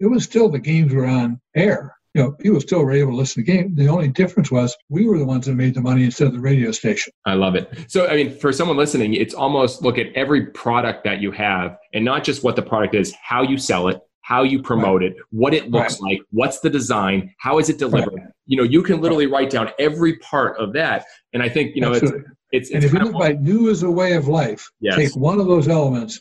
it 0.00 0.06
was 0.06 0.24
still 0.24 0.48
the 0.48 0.58
games 0.58 0.92
were 0.92 1.06
on 1.06 1.40
air. 1.54 1.96
You 2.14 2.22
know, 2.22 2.32
people 2.32 2.60
still 2.60 2.82
were 2.84 2.92
able 2.92 3.10
to 3.10 3.16
listen 3.16 3.44
to 3.44 3.50
the 3.50 3.56
game. 3.58 3.74
The 3.74 3.88
only 3.88 4.08
difference 4.08 4.50
was 4.50 4.74
we 4.88 5.06
were 5.06 5.18
the 5.18 5.24
ones 5.26 5.46
that 5.46 5.54
made 5.54 5.74
the 5.74 5.82
money 5.82 6.04
instead 6.04 6.28
of 6.28 6.32
the 6.32 6.40
radio 6.40 6.70
station. 6.70 7.12
I 7.26 7.34
love 7.34 7.56
it. 7.56 7.70
So, 7.88 8.06
I 8.06 8.16
mean, 8.16 8.38
for 8.38 8.52
someone 8.52 8.76
listening, 8.76 9.14
it's 9.14 9.34
almost 9.34 9.82
look 9.82 9.98
at 9.98 10.06
every 10.14 10.46
product 10.46 11.04
that 11.04 11.20
you 11.20 11.30
have 11.32 11.76
and 11.92 12.04
not 12.04 12.24
just 12.24 12.42
what 12.42 12.56
the 12.56 12.62
product 12.62 12.94
is, 12.94 13.14
how 13.22 13.42
you 13.42 13.58
sell 13.58 13.88
it, 13.88 14.00
how 14.26 14.42
you 14.42 14.60
promote 14.60 15.02
right. 15.02 15.12
it, 15.12 15.18
what 15.30 15.54
it 15.54 15.70
looks 15.70 16.00
right. 16.00 16.14
like, 16.14 16.20
what's 16.32 16.58
the 16.58 16.68
design, 16.68 17.32
how 17.38 17.60
is 17.60 17.68
it 17.68 17.78
delivered. 17.78 18.12
Right. 18.12 18.26
You 18.46 18.56
know, 18.56 18.64
you 18.64 18.82
can 18.82 19.00
literally 19.00 19.28
write 19.28 19.50
down 19.50 19.70
every 19.78 20.16
part 20.18 20.58
of 20.58 20.72
that. 20.72 21.04
And 21.32 21.44
I 21.44 21.48
think, 21.48 21.76
you 21.76 21.80
know, 21.80 21.92
Absolutely. 21.92 22.24
it's 22.50 22.70
it's, 22.70 22.70
and 22.72 22.82
if 22.82 22.92
you 22.92 22.98
look 22.98 23.12
by 23.12 23.34
new 23.34 23.70
as 23.70 23.84
a 23.84 23.90
way 23.90 24.14
of 24.14 24.26
life, 24.26 24.68
yes. 24.80 24.96
take 24.96 25.14
one 25.14 25.38
of 25.38 25.46
those 25.46 25.68
elements 25.68 26.20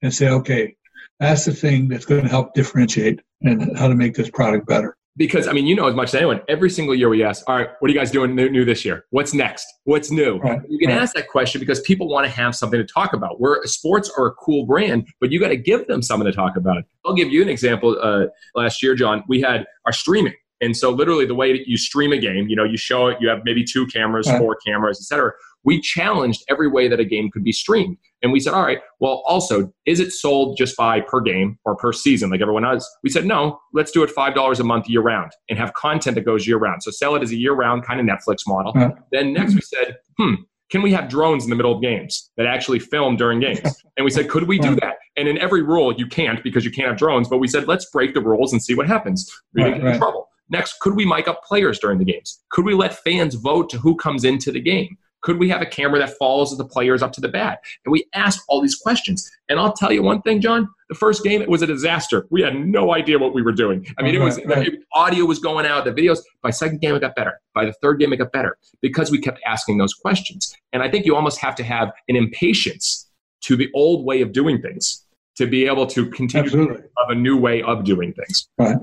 and 0.00 0.14
say, 0.14 0.30
okay, 0.30 0.74
that's 1.20 1.44
the 1.44 1.52
thing 1.52 1.88
that's 1.88 2.06
going 2.06 2.22
to 2.22 2.30
help 2.30 2.54
differentiate 2.54 3.20
and 3.42 3.76
how 3.76 3.88
to 3.88 3.94
make 3.94 4.14
this 4.14 4.30
product 4.30 4.66
better. 4.66 4.96
Because 5.16 5.46
I 5.46 5.52
mean, 5.52 5.66
you 5.66 5.74
know 5.74 5.86
as 5.86 5.94
much 5.94 6.08
as 6.08 6.14
anyone. 6.14 6.40
Every 6.48 6.70
single 6.70 6.94
year 6.94 7.08
we 7.08 7.22
ask, 7.22 7.48
"All 7.48 7.56
right, 7.56 7.68
what 7.80 7.90
are 7.90 7.92
you 7.92 7.98
guys 7.98 8.10
doing 8.10 8.34
new, 8.34 8.48
new 8.48 8.64
this 8.64 8.84
year? 8.84 9.04
What's 9.10 9.34
next? 9.34 9.66
What's 9.84 10.10
new?" 10.10 10.38
Right, 10.38 10.60
You 10.68 10.78
can 10.78 10.88
right. 10.88 11.02
ask 11.02 11.14
that 11.14 11.28
question 11.28 11.60
because 11.60 11.80
people 11.80 12.08
want 12.08 12.26
to 12.26 12.32
have 12.32 12.54
something 12.54 12.78
to 12.80 12.86
talk 12.86 13.12
about. 13.12 13.40
Where 13.40 13.62
sports 13.64 14.10
are 14.16 14.26
a 14.26 14.32
cool 14.32 14.64
brand, 14.64 15.06
but 15.20 15.30
you 15.30 15.38
got 15.38 15.48
to 15.48 15.56
give 15.56 15.86
them 15.86 16.02
something 16.02 16.26
to 16.26 16.32
talk 16.32 16.56
about. 16.56 16.84
I'll 17.04 17.14
give 17.14 17.30
you 17.30 17.42
an 17.42 17.48
example. 17.48 17.98
Uh, 18.00 18.26
last 18.54 18.82
year, 18.82 18.94
John, 18.94 19.22
we 19.28 19.40
had 19.40 19.66
our 19.86 19.92
streaming, 19.92 20.34
and 20.62 20.76
so 20.76 20.90
literally 20.90 21.26
the 21.26 21.34
way 21.34 21.52
that 21.52 21.68
you 21.68 21.76
stream 21.76 22.12
a 22.12 22.18
game, 22.18 22.48
you 22.48 22.56
know, 22.56 22.64
you 22.64 22.78
show 22.78 23.08
it, 23.08 23.18
you 23.20 23.28
have 23.28 23.40
maybe 23.44 23.64
two 23.64 23.86
cameras, 23.88 24.28
Right. 24.28 24.38
four 24.38 24.56
cameras, 24.64 24.98
etc. 24.98 25.32
We 25.64 25.80
challenged 25.80 26.44
every 26.48 26.68
way 26.68 26.88
that 26.88 26.98
a 27.00 27.04
game 27.04 27.30
could 27.30 27.44
be 27.44 27.52
streamed. 27.52 27.96
And 28.22 28.32
we 28.32 28.40
said, 28.40 28.54
all 28.54 28.62
right, 28.62 28.78
well, 29.00 29.22
also, 29.26 29.72
is 29.86 30.00
it 30.00 30.12
sold 30.12 30.56
just 30.56 30.76
by 30.76 31.00
per 31.00 31.20
game 31.20 31.58
or 31.64 31.76
per 31.76 31.92
season 31.92 32.30
like 32.30 32.40
everyone 32.40 32.64
else? 32.64 32.88
We 33.02 33.10
said, 33.10 33.26
no, 33.26 33.58
let's 33.72 33.90
do 33.90 34.02
it 34.04 34.10
$5 34.14 34.60
a 34.60 34.64
month 34.64 34.88
year 34.88 35.02
round 35.02 35.32
and 35.50 35.58
have 35.58 35.74
content 35.74 36.14
that 36.14 36.24
goes 36.24 36.46
year 36.46 36.58
round. 36.58 36.82
So 36.82 36.90
sell 36.90 37.14
it 37.16 37.22
as 37.22 37.32
a 37.32 37.36
year 37.36 37.52
round 37.52 37.84
kind 37.84 38.00
of 38.00 38.06
Netflix 38.06 38.38
model. 38.46 38.72
Right. 38.72 38.94
Then 39.10 39.32
next 39.32 39.54
we 39.54 39.60
said, 39.60 39.96
hmm, 40.18 40.34
can 40.70 40.80
we 40.80 40.92
have 40.92 41.08
drones 41.08 41.44
in 41.44 41.50
the 41.50 41.56
middle 41.56 41.74
of 41.74 41.82
games 41.82 42.30
that 42.36 42.46
actually 42.46 42.78
film 42.78 43.16
during 43.16 43.40
games? 43.40 43.60
And 43.98 44.06
we 44.06 44.10
said, 44.10 44.30
could 44.30 44.44
we 44.44 44.58
do 44.58 44.74
that? 44.76 44.94
And 45.18 45.28
in 45.28 45.36
every 45.36 45.62
rule, 45.62 45.92
you 45.92 46.06
can't 46.06 46.42
because 46.42 46.64
you 46.64 46.70
can't 46.70 46.88
have 46.88 46.96
drones. 46.96 47.28
But 47.28 47.38
we 47.38 47.46
said, 47.46 47.68
let's 47.68 47.84
break 47.90 48.14
the 48.14 48.22
rules 48.22 48.50
and 48.54 48.62
see 48.62 48.74
what 48.74 48.86
happens. 48.86 49.30
We 49.52 49.62
didn't 49.62 49.80
get 49.80 49.80
in 49.82 49.86
right. 49.92 49.98
trouble. 49.98 50.30
Next, 50.50 50.80
could 50.80 50.94
we 50.94 51.06
mic 51.06 51.28
up 51.28 51.42
players 51.44 51.78
during 51.78 51.98
the 51.98 52.04
games? 52.04 52.42
Could 52.50 52.64
we 52.64 52.74
let 52.74 52.98
fans 52.98 53.34
vote 53.34 53.70
to 53.70 53.78
who 53.78 53.96
comes 53.96 54.24
into 54.24 54.52
the 54.52 54.60
game? 54.60 54.96
Could 55.22 55.38
we 55.38 55.48
have 55.50 55.62
a 55.62 55.66
camera 55.66 56.00
that 56.00 56.18
follows 56.18 56.56
the 56.58 56.64
players 56.64 57.00
up 57.00 57.12
to 57.12 57.20
the 57.20 57.28
bat? 57.28 57.60
And 57.84 57.92
we 57.92 58.04
asked 58.12 58.42
all 58.48 58.60
these 58.60 58.74
questions. 58.74 59.30
And 59.48 59.60
I'll 59.60 59.72
tell 59.72 59.92
you 59.92 60.02
one 60.02 60.20
thing, 60.22 60.40
John. 60.40 60.68
The 60.88 60.96
first 60.96 61.22
game, 61.22 61.40
it 61.40 61.48
was 61.48 61.62
a 61.62 61.66
disaster. 61.66 62.26
We 62.30 62.42
had 62.42 62.56
no 62.56 62.92
idea 62.92 63.20
what 63.20 63.32
we 63.32 63.40
were 63.40 63.52
doing. 63.52 63.86
I 63.98 64.02
mean, 64.02 64.16
it 64.16 64.18
uh-huh, 64.18 64.24
was 64.24 64.40
Right, 64.44 64.66
it- 64.66 64.80
audio 64.94 65.24
was 65.24 65.38
going 65.38 65.64
out, 65.64 65.84
the 65.84 65.92
videos. 65.92 66.18
By 66.42 66.50
second 66.50 66.80
game, 66.80 66.96
it 66.96 67.00
got 67.00 67.14
better. 67.14 67.40
By 67.54 67.64
the 67.64 67.72
third 67.74 68.00
game, 68.00 68.12
it 68.12 68.16
got 68.16 68.32
better 68.32 68.58
because 68.80 69.12
we 69.12 69.18
kept 69.18 69.40
asking 69.46 69.78
those 69.78 69.94
questions. 69.94 70.54
And 70.72 70.82
I 70.82 70.90
think 70.90 71.06
you 71.06 71.14
almost 71.14 71.38
have 71.38 71.54
to 71.54 71.62
have 71.62 71.92
an 72.08 72.16
impatience 72.16 73.08
to 73.42 73.54
the 73.56 73.70
old 73.74 74.04
way 74.04 74.22
of 74.22 74.32
doing 74.32 74.60
things 74.60 75.04
to 75.36 75.46
be 75.46 75.66
able 75.66 75.86
to 75.86 76.06
continue 76.10 76.44
Absolutely. 76.46 76.82
of 76.98 77.10
a 77.10 77.14
new 77.14 77.36
way 77.36 77.62
of 77.62 77.84
doing 77.84 78.12
things. 78.12 78.48
Right. 78.58 78.76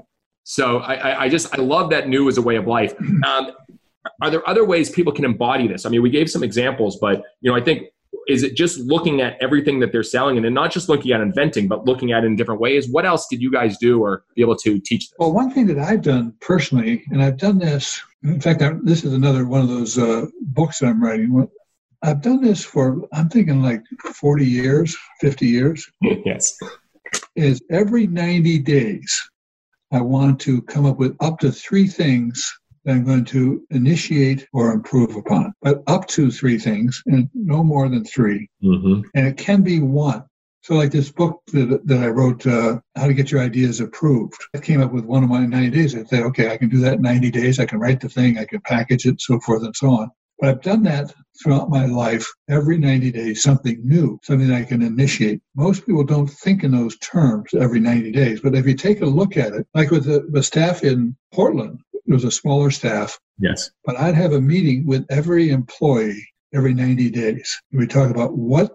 So 0.50 0.80
I, 0.80 1.26
I, 1.26 1.30
just 1.30 1.54
I 1.54 1.62
love 1.62 1.92
that 1.92 2.10
new 2.10 2.28
as 2.28 2.40
a 2.40 2.42
way 2.42 2.56
of 2.56 2.66
life. 2.66 2.96
Um, 3.24 3.52
are 4.20 4.32
there 4.32 4.50
other 4.50 4.66
ways 4.66 4.90
people 4.90 5.14
can 5.14 5.24
embody 5.24 5.68
this? 5.68 5.86
I 5.86 5.90
mean, 5.90 6.02
we 6.02 6.10
gave 6.10 6.28
some 6.28 6.42
examples, 6.42 6.98
but 7.00 7.22
you 7.42 7.52
know, 7.52 7.56
I 7.56 7.62
think 7.62 7.84
is 8.28 8.42
it 8.42 8.56
just 8.56 8.80
looking 8.80 9.22
at 9.22 9.38
everything 9.44 9.80
that 9.82 9.92
they're 9.92 10.02
selling 10.02 10.38
and 10.38 10.46
then 10.46 10.56
not 10.56 10.72
just 10.72 10.90
looking 10.90 11.12
at 11.12 11.22
inventing, 11.22 11.68
but 11.68 11.86
looking 11.86 12.14
at 12.14 12.24
it 12.24 12.28
in 12.28 12.36
different 12.36 12.60
ways? 12.60 12.90
What 12.90 13.06
else 13.06 13.28
did 13.28 13.44
you 13.44 13.52
guys 13.52 13.78
do 13.78 14.02
or 14.02 14.24
be 14.36 14.42
able 14.42 14.56
to 14.56 14.80
teach 14.80 15.12
this? 15.12 15.16
Well, 15.20 15.34
one 15.34 15.52
thing 15.52 15.68
that 15.68 15.78
I've 15.78 16.02
done 16.02 16.34
personally, 16.42 17.04
and 17.12 17.22
I've 17.22 17.38
done 17.38 17.60
this, 17.60 18.02
in 18.24 18.42
fact, 18.42 18.64
I, 18.64 18.72
this 18.82 19.04
is 19.04 19.14
another 19.14 19.46
one 19.46 19.62
of 19.62 19.68
those 19.68 20.00
uh, 20.00 20.26
books 20.42 20.80
that 20.80 20.88
I'm 20.88 21.04
writing. 21.04 21.48
I've 22.02 22.24
done 22.24 22.42
this 22.42 22.66
for, 22.66 23.08
I'm 23.14 23.30
thinking 23.30 23.62
like 23.62 23.84
40 24.16 24.48
years, 24.48 24.98
50 25.22 25.46
years, 25.46 25.88
yes. 26.02 26.58
is 27.36 27.62
every 27.70 28.08
90 28.08 28.58
days, 28.60 29.29
I 29.92 30.02
want 30.02 30.40
to 30.42 30.62
come 30.64 30.86
up 30.86 30.98
with 30.98 31.16
up 31.20 31.40
to 31.40 31.52
three 31.52 31.88
things 31.88 32.52
that 32.86 32.94
I'm 32.94 33.04
going 33.04 33.26
to 33.26 33.66
initiate 33.72 34.48
or 34.54 34.72
improve 34.72 35.16
upon, 35.16 35.54
but 35.62 35.84
up 35.88 36.08
to 36.10 36.32
three 36.32 36.58
things 36.58 37.02
and 37.08 37.30
no 37.34 37.64
more 37.64 37.90
than 37.90 38.06
three. 38.06 38.50
Mm-hmm. 38.64 39.02
and 39.16 39.28
it 39.28 39.38
can 39.38 39.62
be 39.62 39.80
one. 39.80 40.24
So, 40.62 40.76
like 40.76 40.92
this 40.92 41.10
book 41.10 41.42
that, 41.54 41.82
that 41.86 42.04
I 42.04 42.10
wrote, 42.10 42.46
uh, 42.46 42.80
How 42.96 43.08
to 43.08 43.14
Get 43.14 43.32
Your 43.32 43.42
Ideas 43.42 43.80
Approved, 43.80 44.40
I 44.54 44.60
came 44.60 44.82
up 44.82 44.92
with 44.92 45.06
one 45.06 45.24
of 45.24 45.30
my 45.30 45.46
90 45.46 45.70
days. 45.70 45.96
I 45.96 46.04
said, 46.04 46.24
okay, 46.24 46.52
I 46.52 46.58
can 46.58 46.68
do 46.68 46.80
that 46.82 46.96
in 46.96 47.02
90 47.02 47.32
days. 47.32 47.60
I 47.60 47.66
can 47.66 47.80
write 47.80 48.02
the 48.02 48.10
thing, 48.10 48.38
I 48.38 48.46
can 48.46 48.60
package 48.62 49.06
it, 49.06 49.22
so 49.22 49.40
forth 49.40 49.64
and 49.64 49.76
so 49.76 49.90
on. 49.90 50.12
But 50.40 50.50
I've 50.50 50.62
done 50.62 50.84
that 50.84 51.14
throughout 51.42 51.70
my 51.70 51.86
life. 51.86 52.28
Every 52.50 52.78
90 52.78 53.12
days, 53.12 53.42
something 53.44 53.80
new, 53.84 54.20
something 54.24 54.52
I 54.52 54.64
can 54.64 54.82
initiate. 54.82 55.42
Most 55.56 55.86
people 55.86 56.04
don't 56.04 56.28
think 56.30 56.64
in 56.64 56.72
those 56.72 56.98
terms 57.00 57.54
every 57.54 57.80
90 57.80 58.12
days. 58.12 58.42
But 58.42 58.56
if 58.56 58.66
you 58.66 58.74
take 58.76 59.02
a 59.02 59.06
look 59.06 59.38
at 59.38 59.54
it, 59.54 59.68
like 59.74 59.92
with 59.92 60.06
the, 60.06 60.28
the 60.32 60.44
staff 60.44 60.84
in 60.84 61.16
Portland, 61.34 61.80
it 61.94 62.14
was 62.14 62.24
a 62.24 62.32
smaller 62.32 62.72
staff, 62.72 63.20
Yes. 63.38 63.70
but 63.86 63.98
I'd 63.98 64.16
have 64.16 64.34
a 64.34 64.42
meeting 64.42 64.86
with 64.86 65.06
every 65.10 65.50
employee 65.50 66.26
every 66.54 66.74
90 66.74 67.12
days. 67.12 67.62
We 67.72 67.86
talk 67.86 68.10
about 68.10 68.36
what 68.36 68.72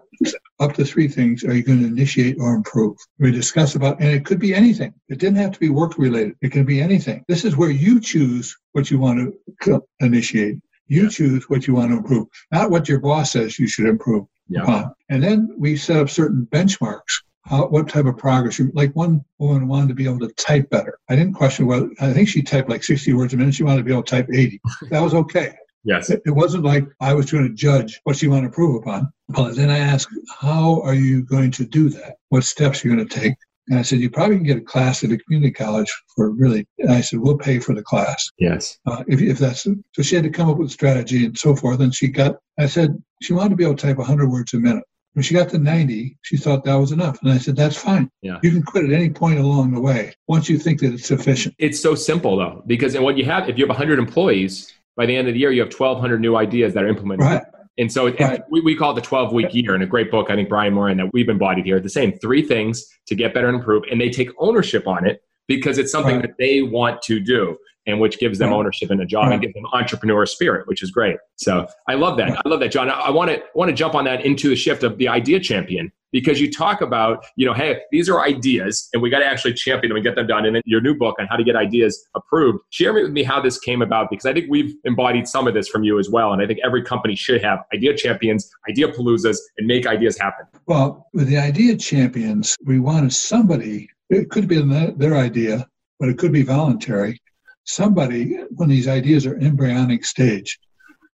up 0.61 0.73
to 0.73 0.85
three 0.85 1.09
things 1.09 1.43
are 1.43 1.53
you 1.53 1.61
going 1.63 1.81
to 1.81 1.87
initiate 1.87 2.37
or 2.39 2.53
improve. 2.53 2.95
We 3.19 3.31
discuss 3.31 3.75
about, 3.75 3.99
and 3.99 4.09
it 4.09 4.23
could 4.23 4.39
be 4.39 4.55
anything. 4.55 4.93
It 5.09 5.19
didn't 5.19 5.39
have 5.39 5.51
to 5.51 5.59
be 5.59 5.69
work 5.69 5.97
related. 5.97 6.35
It 6.41 6.53
can 6.53 6.63
be 6.63 6.79
anything. 6.81 7.25
This 7.27 7.43
is 7.43 7.57
where 7.57 7.69
you 7.71 7.99
choose 7.99 8.55
what 8.71 8.89
you 8.89 8.97
want 8.99 9.33
to 9.63 9.83
initiate. 9.99 10.59
You 10.87 11.09
choose 11.09 11.49
what 11.49 11.67
you 11.67 11.75
want 11.75 11.91
to 11.91 11.97
improve, 11.97 12.27
not 12.51 12.69
what 12.71 12.87
your 12.87 12.99
boss 12.99 13.31
says 13.31 13.57
you 13.59 13.67
should 13.67 13.87
improve 13.87 14.25
Yeah. 14.49 14.63
upon. 14.63 14.91
And 15.09 15.23
then 15.23 15.53
we 15.57 15.75
set 15.77 15.97
up 15.97 16.09
certain 16.09 16.47
benchmarks. 16.51 17.23
How, 17.43 17.67
what 17.67 17.87
type 17.87 18.05
of 18.05 18.17
progress? 18.17 18.57
You, 18.57 18.71
like 18.73 18.91
one 18.95 19.23
woman 19.37 19.67
wanted 19.67 19.89
to 19.89 19.93
be 19.93 20.05
able 20.05 20.19
to 20.19 20.29
type 20.33 20.67
better. 20.71 20.97
I 21.09 21.15
didn't 21.15 21.33
question 21.33 21.67
whether, 21.67 21.89
I 22.01 22.11
think 22.11 22.27
she 22.27 22.41
typed 22.41 22.69
like 22.69 22.83
60 22.83 23.13
words 23.13 23.33
a 23.33 23.37
minute. 23.37 23.53
She 23.53 23.63
wanted 23.63 23.77
to 23.77 23.83
be 23.83 23.91
able 23.91 24.01
to 24.03 24.09
type 24.15 24.27
80. 24.33 24.59
That 24.89 25.01
was 25.01 25.13
okay. 25.13 25.55
Yes. 25.83 26.09
It 26.09 26.21
wasn't 26.25 26.63
like 26.63 26.87
I 26.99 27.13
was 27.13 27.27
trying 27.27 27.47
to 27.47 27.53
judge 27.53 27.99
what 28.03 28.15
she 28.15 28.27
wanted 28.27 28.41
to 28.41 28.47
improve 28.47 28.81
upon. 28.81 29.13
But 29.29 29.55
then 29.55 29.69
I 29.69 29.77
asked, 29.77 30.09
how 30.39 30.81
are 30.81 30.95
you 30.95 31.21
going 31.21 31.51
to 31.51 31.65
do 31.65 31.89
that? 31.89 32.15
What 32.29 32.43
steps 32.43 32.83
are 32.83 32.87
you 32.87 32.95
going 32.95 33.07
to 33.07 33.19
take? 33.19 33.35
And 33.67 33.79
I 33.79 33.81
said, 33.81 33.99
you 33.99 34.09
probably 34.09 34.37
can 34.37 34.45
get 34.45 34.57
a 34.57 34.61
class 34.61 35.03
at 35.03 35.11
a 35.11 35.17
community 35.17 35.51
college 35.51 35.91
for 36.15 36.29
really, 36.29 36.67
and 36.77 36.91
I 36.91 37.01
said, 37.01 37.19
we'll 37.19 37.37
pay 37.37 37.59
for 37.59 37.73
the 37.73 37.81
class. 37.81 38.29
Yes. 38.37 38.77
Uh, 38.85 39.03
if, 39.07 39.21
if 39.21 39.39
that's, 39.39 39.63
so 39.63 40.01
she 40.01 40.15
had 40.15 40.23
to 40.23 40.29
come 40.29 40.49
up 40.49 40.57
with 40.57 40.69
a 40.69 40.71
strategy 40.71 41.25
and 41.25 41.37
so 41.37 41.55
forth. 41.55 41.79
And 41.79 41.93
she 41.93 42.07
got, 42.07 42.35
I 42.59 42.67
said, 42.67 43.01
she 43.21 43.33
wanted 43.33 43.49
to 43.49 43.55
be 43.55 43.63
able 43.63 43.75
to 43.75 43.87
type 43.87 43.97
100 43.97 44.29
words 44.29 44.53
a 44.53 44.59
minute. 44.59 44.83
When 45.13 45.23
she 45.23 45.33
got 45.33 45.49
to 45.49 45.57
90, 45.57 46.17
she 46.23 46.35
thought 46.35 46.65
that 46.65 46.75
was 46.75 46.91
enough. 46.91 47.19
And 47.21 47.31
I 47.31 47.37
said, 47.37 47.55
that's 47.55 47.77
fine. 47.77 48.09
Yeah. 48.21 48.37
You 48.43 48.51
can 48.51 48.63
quit 48.63 48.83
at 48.83 48.91
any 48.91 49.09
point 49.09 49.39
along 49.39 49.71
the 49.71 49.79
way 49.79 50.13
once 50.27 50.49
you 50.49 50.59
think 50.59 50.81
that 50.81 50.93
it's 50.93 51.07
sufficient. 51.07 51.55
It's 51.57 51.79
so 51.79 51.95
simple 51.95 52.35
though, 52.35 52.63
because 52.67 52.95
and 52.95 53.03
what 53.03 53.17
you 53.17 53.23
have, 53.25 53.49
if 53.49 53.57
you 53.57 53.63
have 53.63 53.69
100 53.69 53.97
employees, 53.97 54.73
by 54.97 55.05
the 55.05 55.15
end 55.15 55.27
of 55.27 55.33
the 55.33 55.39
year, 55.39 55.51
you 55.51 55.61
have 55.61 55.73
1,200 55.73 56.19
new 56.19 56.35
ideas 56.35 56.73
that 56.73 56.83
are 56.83 56.87
implemented. 56.87 57.25
Right. 57.25 57.43
And 57.77 57.91
so 57.91 58.07
it, 58.07 58.19
Right. 58.19 58.41
we, 58.49 58.61
we 58.61 58.75
call 58.75 58.91
it 58.91 58.95
the 58.95 59.01
12 59.01 59.33
week 59.33 59.53
year. 59.53 59.75
In 59.75 59.81
a 59.81 59.85
great 59.87 60.09
book, 60.11 60.29
I 60.29 60.35
think 60.35 60.49
Brian 60.49 60.73
Moran 60.73 60.97
that 60.97 61.11
we've 61.13 61.27
embodied 61.29 61.65
here, 61.65 61.79
the 61.79 61.89
same 61.89 62.13
three 62.19 62.41
things 62.41 62.85
to 63.07 63.15
get 63.15 63.33
better 63.33 63.47
and 63.47 63.57
improve. 63.57 63.83
And 63.91 63.99
they 63.99 64.09
take 64.09 64.29
ownership 64.39 64.87
on 64.87 65.05
it 65.05 65.21
because 65.47 65.77
it's 65.77 65.91
something 65.91 66.15
Right. 66.15 66.21
that 66.27 66.37
they 66.39 66.61
want 66.61 67.01
to 67.03 67.19
do 67.19 67.57
and 67.87 67.99
which 67.99 68.17
gives 68.17 68.39
them 68.39 68.51
ownership 68.51 68.89
in 68.89 68.99
a 68.99 69.05
job 69.05 69.31
and 69.31 69.41
gives 69.41 69.53
them 69.53 69.65
entrepreneur 69.73 70.25
spirit, 70.25 70.67
which 70.67 70.81
is 70.81 70.89
great. 70.89 71.17
So 71.35 71.67
I 71.87 71.93
love 71.93 72.17
that. 72.17 72.41
I 72.43 72.49
love 72.49 72.59
that, 72.61 72.71
John. 72.71 72.89
I 72.89 73.11
want 73.11 73.29
to 73.29 73.43
want 73.53 73.69
to 73.69 73.75
jump 73.75 73.93
on 73.93 74.05
that 74.05 74.25
into 74.25 74.49
the 74.49 74.55
shift 74.55 74.81
of 74.83 74.97
the 74.97 75.07
idea 75.07 75.39
champion 75.39 75.91
because 76.15 76.39
you 76.39 76.49
talk 76.49 76.79
about, 76.79 77.25
you 77.35 77.45
know, 77.45 77.53
hey, 77.53 77.81
these 77.91 78.07
are 78.07 78.21
ideas 78.21 78.87
and 78.93 79.03
we 79.03 79.09
got 79.09 79.19
to 79.19 79.25
actually 79.25 79.53
champion 79.53 79.89
them 79.89 79.97
and 79.97 80.03
get 80.05 80.15
them 80.15 80.25
done. 80.25 80.45
And 80.45 80.55
then 80.55 80.61
your 80.65 80.79
new 80.79 80.95
book 80.95 81.17
on 81.19 81.27
how 81.27 81.35
to 81.35 81.43
get 81.43 81.57
ideas 81.57 82.07
approved. 82.15 82.59
Share 82.69 82.93
with 82.93 83.11
me 83.11 83.21
how 83.21 83.41
this 83.41 83.59
came 83.59 83.81
about 83.81 84.09
because 84.09 84.25
I 84.25 84.31
think 84.31 84.45
we've 84.49 84.73
embodied 84.85 85.27
some 85.27 85.45
of 85.45 85.53
this 85.53 85.67
from 85.67 85.83
you 85.83 85.99
as 85.99 86.09
well. 86.09 86.31
And 86.31 86.41
I 86.41 86.47
think 86.47 86.59
every 86.63 86.83
company 86.83 87.17
should 87.17 87.43
have 87.43 87.65
idea 87.73 87.97
champions, 87.97 88.49
idea 88.69 88.87
paloozas, 88.87 89.35
and 89.57 89.67
make 89.67 89.85
ideas 89.85 90.17
happen. 90.17 90.45
Well, 90.67 91.05
with 91.13 91.27
the 91.27 91.37
idea 91.37 91.75
champions, 91.75 92.55
we 92.63 92.79
wanted 92.79 93.11
somebody, 93.11 93.89
it 94.09 94.29
could 94.29 94.47
be 94.47 94.61
their 94.61 94.91
their 94.91 95.17
idea, 95.17 95.67
but 95.99 96.07
it 96.07 96.17
could 96.17 96.31
be 96.31 96.43
voluntary. 96.43 97.19
Somebody, 97.65 98.37
when 98.51 98.69
these 98.69 98.87
ideas 98.87 99.25
are 99.25 99.37
embryonic 99.39 100.05
stage, 100.05 100.59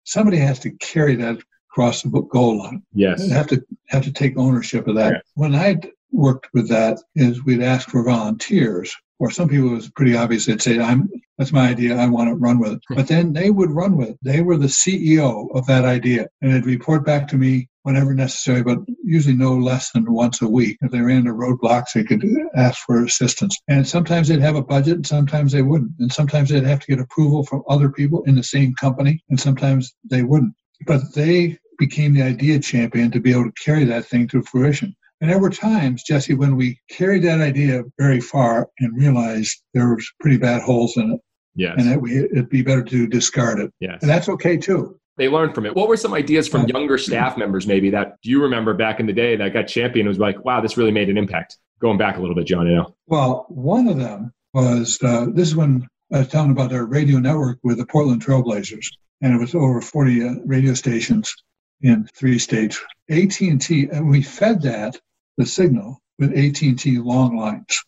somebody 0.03 0.37
has 0.37 0.59
to 0.59 0.69
carry 0.73 1.15
that 1.15 1.41
across 1.71 2.01
the 2.01 2.10
goal 2.10 2.60
line. 2.60 2.84
Yes. 2.93 3.29
Have 3.29 3.47
to 3.47 3.63
have 3.89 4.03
to 4.03 4.12
take 4.12 4.38
ownership 4.38 4.88
of 4.88 4.95
that. 4.95 5.13
Yeah. 5.13 5.19
When 5.36 5.55
I 5.55 5.77
worked 6.12 6.47
with 6.53 6.67
that, 6.69 6.99
is 7.15 7.43
we'd 7.43 7.62
ask 7.62 7.89
for 7.89 8.03
volunteers, 8.03 8.93
or 9.19 9.31
some 9.31 9.47
people 9.47 9.71
it 9.71 9.75
was 9.75 9.89
pretty 9.89 10.15
obvious. 10.15 10.45
They'd 10.45 10.62
say, 10.62 10.79
"I'm 10.79 11.10
that's 11.38 11.53
my 11.53 11.69
idea. 11.69 11.97
I 11.97 12.07
want 12.07 12.29
to 12.29 12.36
run 12.36 12.60
with 12.60 12.73
it." 12.73 12.81
But 12.89 13.07
then 13.07 13.34
they 13.34 13.49
would 13.49 13.71
run 13.71 13.95
with 13.95 14.10
it. 14.10 14.17
They 14.21 14.41
were 14.41 14.57
the 14.57 14.67
CEO 14.67 15.47
of 15.55 15.65
that 15.67 15.86
idea, 15.86 16.27
and 16.41 16.53
they'd 16.53 16.65
report 16.65 17.05
back 17.05 17.27
to 17.29 17.38
me 17.38 17.69
whenever 17.84 18.13
necessary, 18.13 18.62
but 18.62 18.77
usually 19.03 19.36
no 19.36 19.55
less 19.55 19.91
than 19.91 20.12
once 20.12 20.39
a 20.41 20.47
week. 20.47 20.77
If 20.81 20.91
they 20.91 21.01
ran 21.01 21.19
into 21.19 21.34
roadblocks, 21.34 21.93
they 21.95 22.03
could 22.03 22.23
ask 22.55 22.79
for 22.86 23.03
assistance. 23.03 23.57
And 23.67 23.88
sometimes 23.88 24.27
they'd 24.27 24.39
have 24.39 24.55
a 24.55 24.62
budget, 24.62 24.97
and 24.97 25.07
sometimes 25.07 25.51
they 25.51 25.63
wouldn't. 25.63 25.93
And 25.99 26.12
sometimes 26.12 26.49
they'd 26.49 26.63
have 26.63 26.81
to 26.81 26.88
get 26.88 26.99
approval 26.99 27.43
from 27.43 27.63
other 27.67 27.89
people 27.89 28.21
in 28.23 28.36
the 28.36 28.43
same 28.43 28.75
company, 28.75 29.23
and 29.29 29.39
sometimes 29.39 29.93
they 30.03 30.21
wouldn't. 30.21 30.53
But 30.86 31.13
they 31.15 31.57
became 31.81 32.13
the 32.13 32.21
idea 32.21 32.59
champion 32.59 33.09
to 33.11 33.19
be 33.19 33.31
able 33.31 33.45
to 33.45 33.63
carry 33.65 33.83
that 33.85 34.05
thing 34.05 34.27
to 34.29 34.41
fruition. 34.43 34.95
And 35.19 35.29
there 35.29 35.39
were 35.39 35.49
times, 35.49 36.03
Jesse, 36.03 36.33
when 36.33 36.55
we 36.55 36.79
carried 36.89 37.23
that 37.23 37.41
idea 37.41 37.83
very 37.99 38.19
far 38.21 38.69
and 38.79 38.95
realized 38.97 39.61
there 39.73 39.93
was 39.93 40.09
pretty 40.19 40.37
bad 40.37 40.61
holes 40.61 40.95
in 40.97 41.11
it, 41.13 41.19
Yes. 41.55 41.75
and 41.77 41.91
that 41.91 42.01
we, 42.01 42.17
it'd 42.17 42.49
be 42.49 42.61
better 42.61 42.83
to 42.83 43.07
discard 43.07 43.59
it. 43.59 43.71
yes. 43.79 43.97
And 44.01 44.09
that's 44.09 44.29
okay 44.29 44.55
too. 44.57 44.97
they 45.17 45.27
learned 45.27 45.53
from 45.53 45.65
it. 45.65 45.75
What 45.75 45.89
were 45.89 45.97
some 45.97 46.13
ideas 46.13 46.47
from 46.47 46.65
younger 46.67 46.97
staff 46.97 47.37
members, 47.37 47.67
maybe 47.67 47.89
that 47.91 48.17
do 48.23 48.29
you 48.29 48.41
remember 48.41 48.73
back 48.73 48.99
in 49.01 49.05
the 49.05 49.13
day 49.13 49.35
that 49.35 49.51
got 49.53 49.67
champion 49.67 50.07
was 50.07 50.17
like, 50.17 50.43
wow, 50.45 50.61
this 50.61 50.77
really 50.77 50.91
made 50.99 51.09
an 51.09 51.17
impact? 51.17 51.57
Going 51.81 51.97
back 51.97 52.17
a 52.17 52.21
little 52.21 52.35
bit, 52.35 52.47
John, 52.47 52.65
you 52.67 52.75
know. 52.75 52.95
Well, 53.07 53.45
one 53.49 53.87
of 53.87 53.97
them 53.97 54.31
was 54.53 54.97
uh, 55.03 55.25
this 55.33 55.47
is 55.49 55.55
when 55.55 55.87
I 56.13 56.19
was 56.19 56.27
telling 56.29 56.51
about 56.51 56.71
our 56.73 56.85
radio 56.85 57.17
network 57.19 57.57
with 57.63 57.77
the 57.79 57.85
Portland 57.85 58.23
Trailblazers, 58.25 58.87
and 59.21 59.33
it 59.35 59.39
was 59.39 59.53
over 59.55 59.81
40 59.81 60.23
uh, 60.23 60.33
radio 60.45 60.73
stations 60.73 61.33
in 61.81 62.07
three 62.15 62.39
states. 62.39 62.79
AT&T, 63.09 63.89
and 63.91 64.09
we 64.09 64.21
fed 64.21 64.61
that, 64.61 64.99
the 65.37 65.45
signal, 65.45 66.01
with 66.19 66.37
AT&T 66.37 66.99
long 66.99 67.37
lines. 67.37 67.83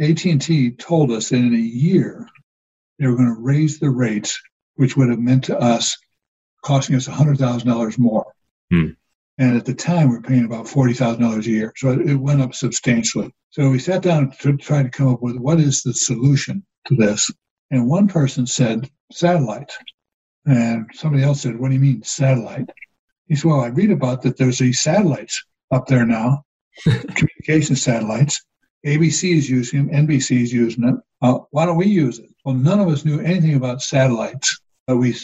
AT&T 0.00 0.72
told 0.72 1.10
us 1.10 1.30
that 1.30 1.36
in 1.36 1.54
a 1.54 1.58
year, 1.58 2.28
they 2.98 3.06
were 3.06 3.16
going 3.16 3.34
to 3.34 3.40
raise 3.40 3.78
the 3.78 3.90
rates, 3.90 4.40
which 4.74 4.96
would 4.96 5.08
have 5.08 5.18
meant 5.18 5.44
to 5.44 5.58
us 5.58 5.96
costing 6.64 6.96
us 6.96 7.08
$100,000 7.08 7.98
more. 7.98 8.26
Hmm. 8.70 8.90
And 9.38 9.56
at 9.56 9.64
the 9.64 9.74
time, 9.74 10.08
we 10.08 10.16
were 10.16 10.22
paying 10.22 10.46
about 10.46 10.66
$40,000 10.66 11.46
a 11.46 11.50
year. 11.50 11.72
So 11.76 11.90
it 11.90 12.14
went 12.14 12.40
up 12.40 12.54
substantially. 12.54 13.32
So 13.50 13.70
we 13.70 13.78
sat 13.78 14.02
down 14.02 14.32
to 14.40 14.56
try 14.56 14.82
to 14.82 14.88
come 14.88 15.08
up 15.08 15.22
with 15.22 15.36
what 15.36 15.60
is 15.60 15.82
the 15.82 15.92
solution 15.92 16.64
to 16.86 16.96
this. 16.96 17.30
And 17.70 17.86
one 17.86 18.08
person 18.08 18.46
said, 18.46 18.90
satellite. 19.12 19.72
And 20.46 20.86
somebody 20.94 21.22
else 21.22 21.42
said, 21.42 21.58
what 21.58 21.68
do 21.68 21.74
you 21.74 21.80
mean, 21.80 22.02
satellite? 22.02 22.70
He 23.28 23.36
said, 23.36 23.48
well, 23.50 23.60
I 23.60 23.68
read 23.68 23.90
about 23.90 24.22
that 24.22 24.36
there's 24.36 24.58
these 24.58 24.82
satellites 24.82 25.42
up 25.70 25.86
there 25.86 26.06
now, 26.06 26.44
communication 26.84 27.76
satellites. 27.76 28.42
ABC 28.86 29.36
is 29.36 29.50
using 29.50 29.86
them, 29.86 30.06
NBC 30.06 30.42
is 30.42 30.52
using 30.52 30.84
it. 30.88 30.94
Uh, 31.20 31.38
why 31.50 31.66
don't 31.66 31.76
we 31.76 31.86
use 31.86 32.18
it? 32.18 32.30
Well, 32.44 32.54
none 32.54 32.78
of 32.78 32.88
us 32.88 33.04
knew 33.04 33.20
anything 33.20 33.54
about 33.54 33.82
satellites. 33.82 34.60
But 34.86 34.98
we 34.98 35.16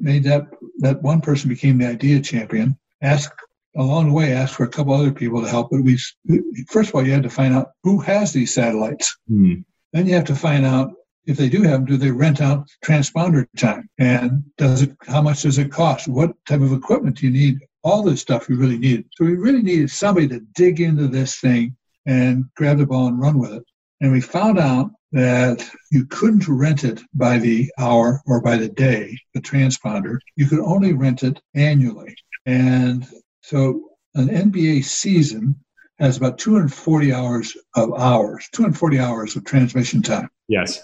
made 0.00 0.24
that, 0.24 0.46
that 0.78 1.00
one 1.02 1.20
person 1.20 1.48
became 1.48 1.78
the 1.78 1.86
idea 1.86 2.20
champion. 2.20 2.76
Asked 3.02 3.34
along 3.76 4.08
the 4.08 4.14
way, 4.14 4.32
asked 4.32 4.54
for 4.54 4.64
a 4.64 4.68
couple 4.68 4.94
other 4.94 5.12
people 5.12 5.42
to 5.42 5.48
help. 5.48 5.70
But 5.70 5.82
we, 5.82 5.98
first 6.68 6.88
of 6.88 6.94
all, 6.94 7.06
you 7.06 7.12
had 7.12 7.22
to 7.22 7.30
find 7.30 7.54
out 7.54 7.72
who 7.84 8.00
has 8.00 8.32
these 8.32 8.52
satellites. 8.52 9.16
Hmm. 9.28 9.60
Then 9.92 10.06
you 10.06 10.14
have 10.14 10.24
to 10.24 10.34
find 10.34 10.66
out 10.66 10.92
if 11.26 11.36
they 11.36 11.48
do 11.48 11.62
have 11.62 11.72
them, 11.72 11.84
do 11.84 11.96
they 11.96 12.10
rent 12.10 12.40
out 12.40 12.68
transponder 12.84 13.46
time? 13.56 13.88
And 13.98 14.44
does 14.56 14.82
it, 14.82 14.96
how 15.06 15.22
much 15.22 15.42
does 15.42 15.58
it 15.58 15.72
cost? 15.72 16.08
What 16.08 16.32
type 16.46 16.60
of 16.60 16.72
equipment 16.72 17.18
do 17.18 17.26
you 17.26 17.32
need? 17.32 17.58
All 17.82 18.02
this 18.02 18.20
stuff 18.20 18.48
we 18.48 18.56
really 18.56 18.78
need. 18.78 19.06
So 19.14 19.24
we 19.24 19.34
really 19.34 19.62
needed 19.62 19.90
somebody 19.90 20.28
to 20.28 20.40
dig 20.54 20.80
into 20.80 21.08
this 21.08 21.40
thing 21.40 21.76
and 22.06 22.44
grab 22.56 22.78
the 22.78 22.86
ball 22.86 23.08
and 23.08 23.20
run 23.20 23.38
with 23.38 23.52
it. 23.52 23.64
And 24.00 24.12
we 24.12 24.20
found 24.20 24.58
out 24.58 24.90
that 25.12 25.68
you 25.90 26.04
couldn't 26.06 26.48
rent 26.48 26.84
it 26.84 27.00
by 27.14 27.38
the 27.38 27.70
hour 27.78 28.20
or 28.26 28.40
by 28.40 28.56
the 28.56 28.68
day, 28.68 29.16
the 29.32 29.40
transponder. 29.40 30.18
You 30.36 30.46
could 30.46 30.60
only 30.60 30.92
rent 30.92 31.22
it 31.22 31.40
annually. 31.54 32.16
And 32.46 33.06
so 33.42 33.90
an 34.14 34.28
NBA 34.28 34.84
season 34.84 35.56
has 35.98 36.16
about 36.16 36.38
240 36.38 37.12
hours 37.12 37.56
of 37.76 37.94
hours, 37.94 38.48
240 38.52 38.98
hours 38.98 39.36
of 39.36 39.44
transmission 39.44 40.02
time. 40.02 40.28
Yes. 40.48 40.82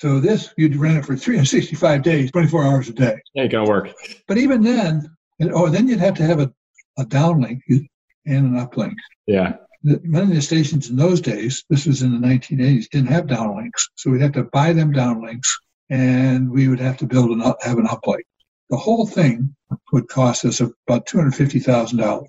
So 0.00 0.18
this, 0.18 0.52
you'd 0.56 0.76
rent 0.76 0.98
it 0.98 1.04
for 1.04 1.16
365 1.16 2.02
days, 2.02 2.30
24 2.30 2.64
hours 2.64 2.88
a 2.88 2.92
day. 2.92 3.20
Ain't 3.36 3.52
gonna 3.52 3.68
work. 3.68 3.92
But 4.26 4.38
even 4.38 4.62
then, 4.62 5.14
or 5.40 5.66
oh, 5.66 5.68
then 5.68 5.88
you'd 5.88 6.00
have 6.00 6.14
to 6.14 6.22
have 6.22 6.40
a, 6.40 6.52
a 6.98 7.04
downlink 7.04 7.60
and 7.68 7.86
an 8.26 8.66
uplink. 8.66 8.94
Yeah 9.26 9.56
many 9.82 10.30
of 10.30 10.34
the 10.34 10.42
stations 10.42 10.90
in 10.90 10.96
those 10.96 11.20
days, 11.20 11.64
this 11.70 11.86
was 11.86 12.02
in 12.02 12.12
the 12.12 12.26
1980s, 12.26 12.88
didn't 12.90 13.08
have 13.08 13.26
downlinks. 13.26 13.88
So 13.94 14.10
we'd 14.10 14.20
have 14.22 14.32
to 14.32 14.44
buy 14.44 14.72
them 14.72 14.92
downlinks 14.92 15.46
and 15.88 16.50
we 16.50 16.68
would 16.68 16.80
have 16.80 16.98
to 16.98 17.06
build 17.06 17.30
an 17.30 17.40
have 17.40 17.78
an 17.78 17.86
uplink. 17.86 18.22
The 18.68 18.76
whole 18.76 19.06
thing 19.06 19.54
would 19.92 20.08
cost 20.08 20.44
us 20.44 20.60
about 20.60 21.06
$250,000. 21.06 22.26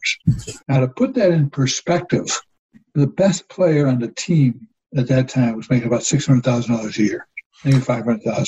Now, 0.68 0.80
to 0.80 0.88
put 0.88 1.14
that 1.16 1.32
in 1.32 1.50
perspective, 1.52 2.26
the 2.96 3.08
best 3.08 3.48
player 3.50 3.88
on 3.88 4.00
the 4.00 4.08
team 4.08 4.68
at 4.96 5.08
that 5.08 5.30
time 5.30 5.56
was 5.56 5.70
making 5.70 5.88
about 5.88 6.02
$600,000 6.02 6.98
a 6.98 7.04
year, 7.04 7.28
maybe 7.64 7.80
500000 7.80 8.46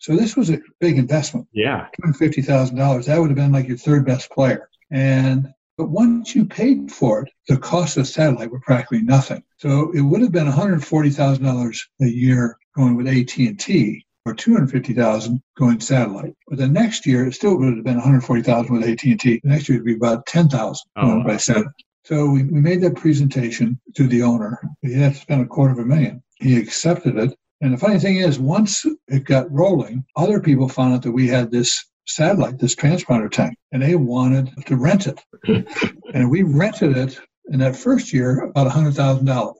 So 0.00 0.16
this 0.16 0.36
was 0.36 0.50
a 0.50 0.60
big 0.80 0.98
investment. 0.98 1.46
Yeah. 1.52 1.88
$250,000. 2.02 3.06
That 3.06 3.18
would 3.18 3.30
have 3.30 3.36
been 3.36 3.52
like 3.52 3.68
your 3.68 3.76
third 3.76 4.06
best 4.06 4.30
player. 4.30 4.68
And 4.90 5.48
but 5.76 5.88
once 5.88 6.36
you 6.36 6.44
paid 6.44 6.92
for 6.92 7.22
it, 7.22 7.32
the 7.48 7.56
cost 7.56 7.96
of 7.96 8.06
satellite 8.06 8.50
were 8.50 8.60
practically 8.60 9.02
nothing. 9.02 9.42
So 9.56 9.90
it 9.92 10.02
would 10.02 10.20
have 10.20 10.30
been 10.30 10.46
$140,000 10.46 11.78
a 12.00 12.06
year 12.06 12.56
going 12.76 12.96
with 12.96 13.08
AT&T 13.08 14.06
or 14.24 14.34
250,000 14.34 15.42
going 15.58 15.80
satellite. 15.80 16.34
But 16.48 16.58
the 16.58 16.68
next 16.68 17.06
year, 17.06 17.26
it 17.26 17.34
still 17.34 17.56
would 17.58 17.74
have 17.74 17.84
been 17.84 17.96
140,000 17.96 18.72
with 18.72 18.88
AT&T. 18.88 19.16
The 19.16 19.40
next 19.42 19.68
year 19.68 19.78
would 19.78 19.86
be 19.86 19.94
about 19.94 20.26
10,000 20.26 20.90
oh, 20.96 21.24
by 21.24 21.36
satellite. 21.36 21.72
So 22.04 22.26
we, 22.26 22.44
we 22.44 22.60
made 22.60 22.80
that 22.82 22.96
presentation 22.96 23.80
to 23.96 24.06
the 24.06 24.22
owner. 24.22 24.60
He 24.82 24.92
had 24.92 25.14
to 25.14 25.20
spend 25.20 25.42
a 25.42 25.46
quarter 25.46 25.72
of 25.72 25.78
a 25.78 25.84
million. 25.84 26.22
He 26.36 26.56
accepted 26.56 27.16
it. 27.16 27.34
And 27.64 27.72
the 27.72 27.78
funny 27.78 27.98
thing 27.98 28.16
is, 28.16 28.38
once 28.38 28.84
it 29.08 29.24
got 29.24 29.50
rolling, 29.50 30.04
other 30.16 30.38
people 30.38 30.68
found 30.68 30.92
out 30.92 31.00
that 31.00 31.12
we 31.12 31.26
had 31.26 31.50
this 31.50 31.82
satellite, 32.06 32.58
this 32.58 32.74
transponder 32.74 33.30
tank, 33.30 33.56
and 33.72 33.82
they 33.82 33.94
wanted 33.94 34.50
to 34.66 34.76
rent 34.76 35.06
it. 35.06 35.18
and 36.12 36.30
we 36.30 36.42
rented 36.42 36.94
it 36.94 37.18
in 37.46 37.60
that 37.60 37.74
first 37.74 38.12
year 38.12 38.42
about 38.42 38.70
$100,000 38.70 39.54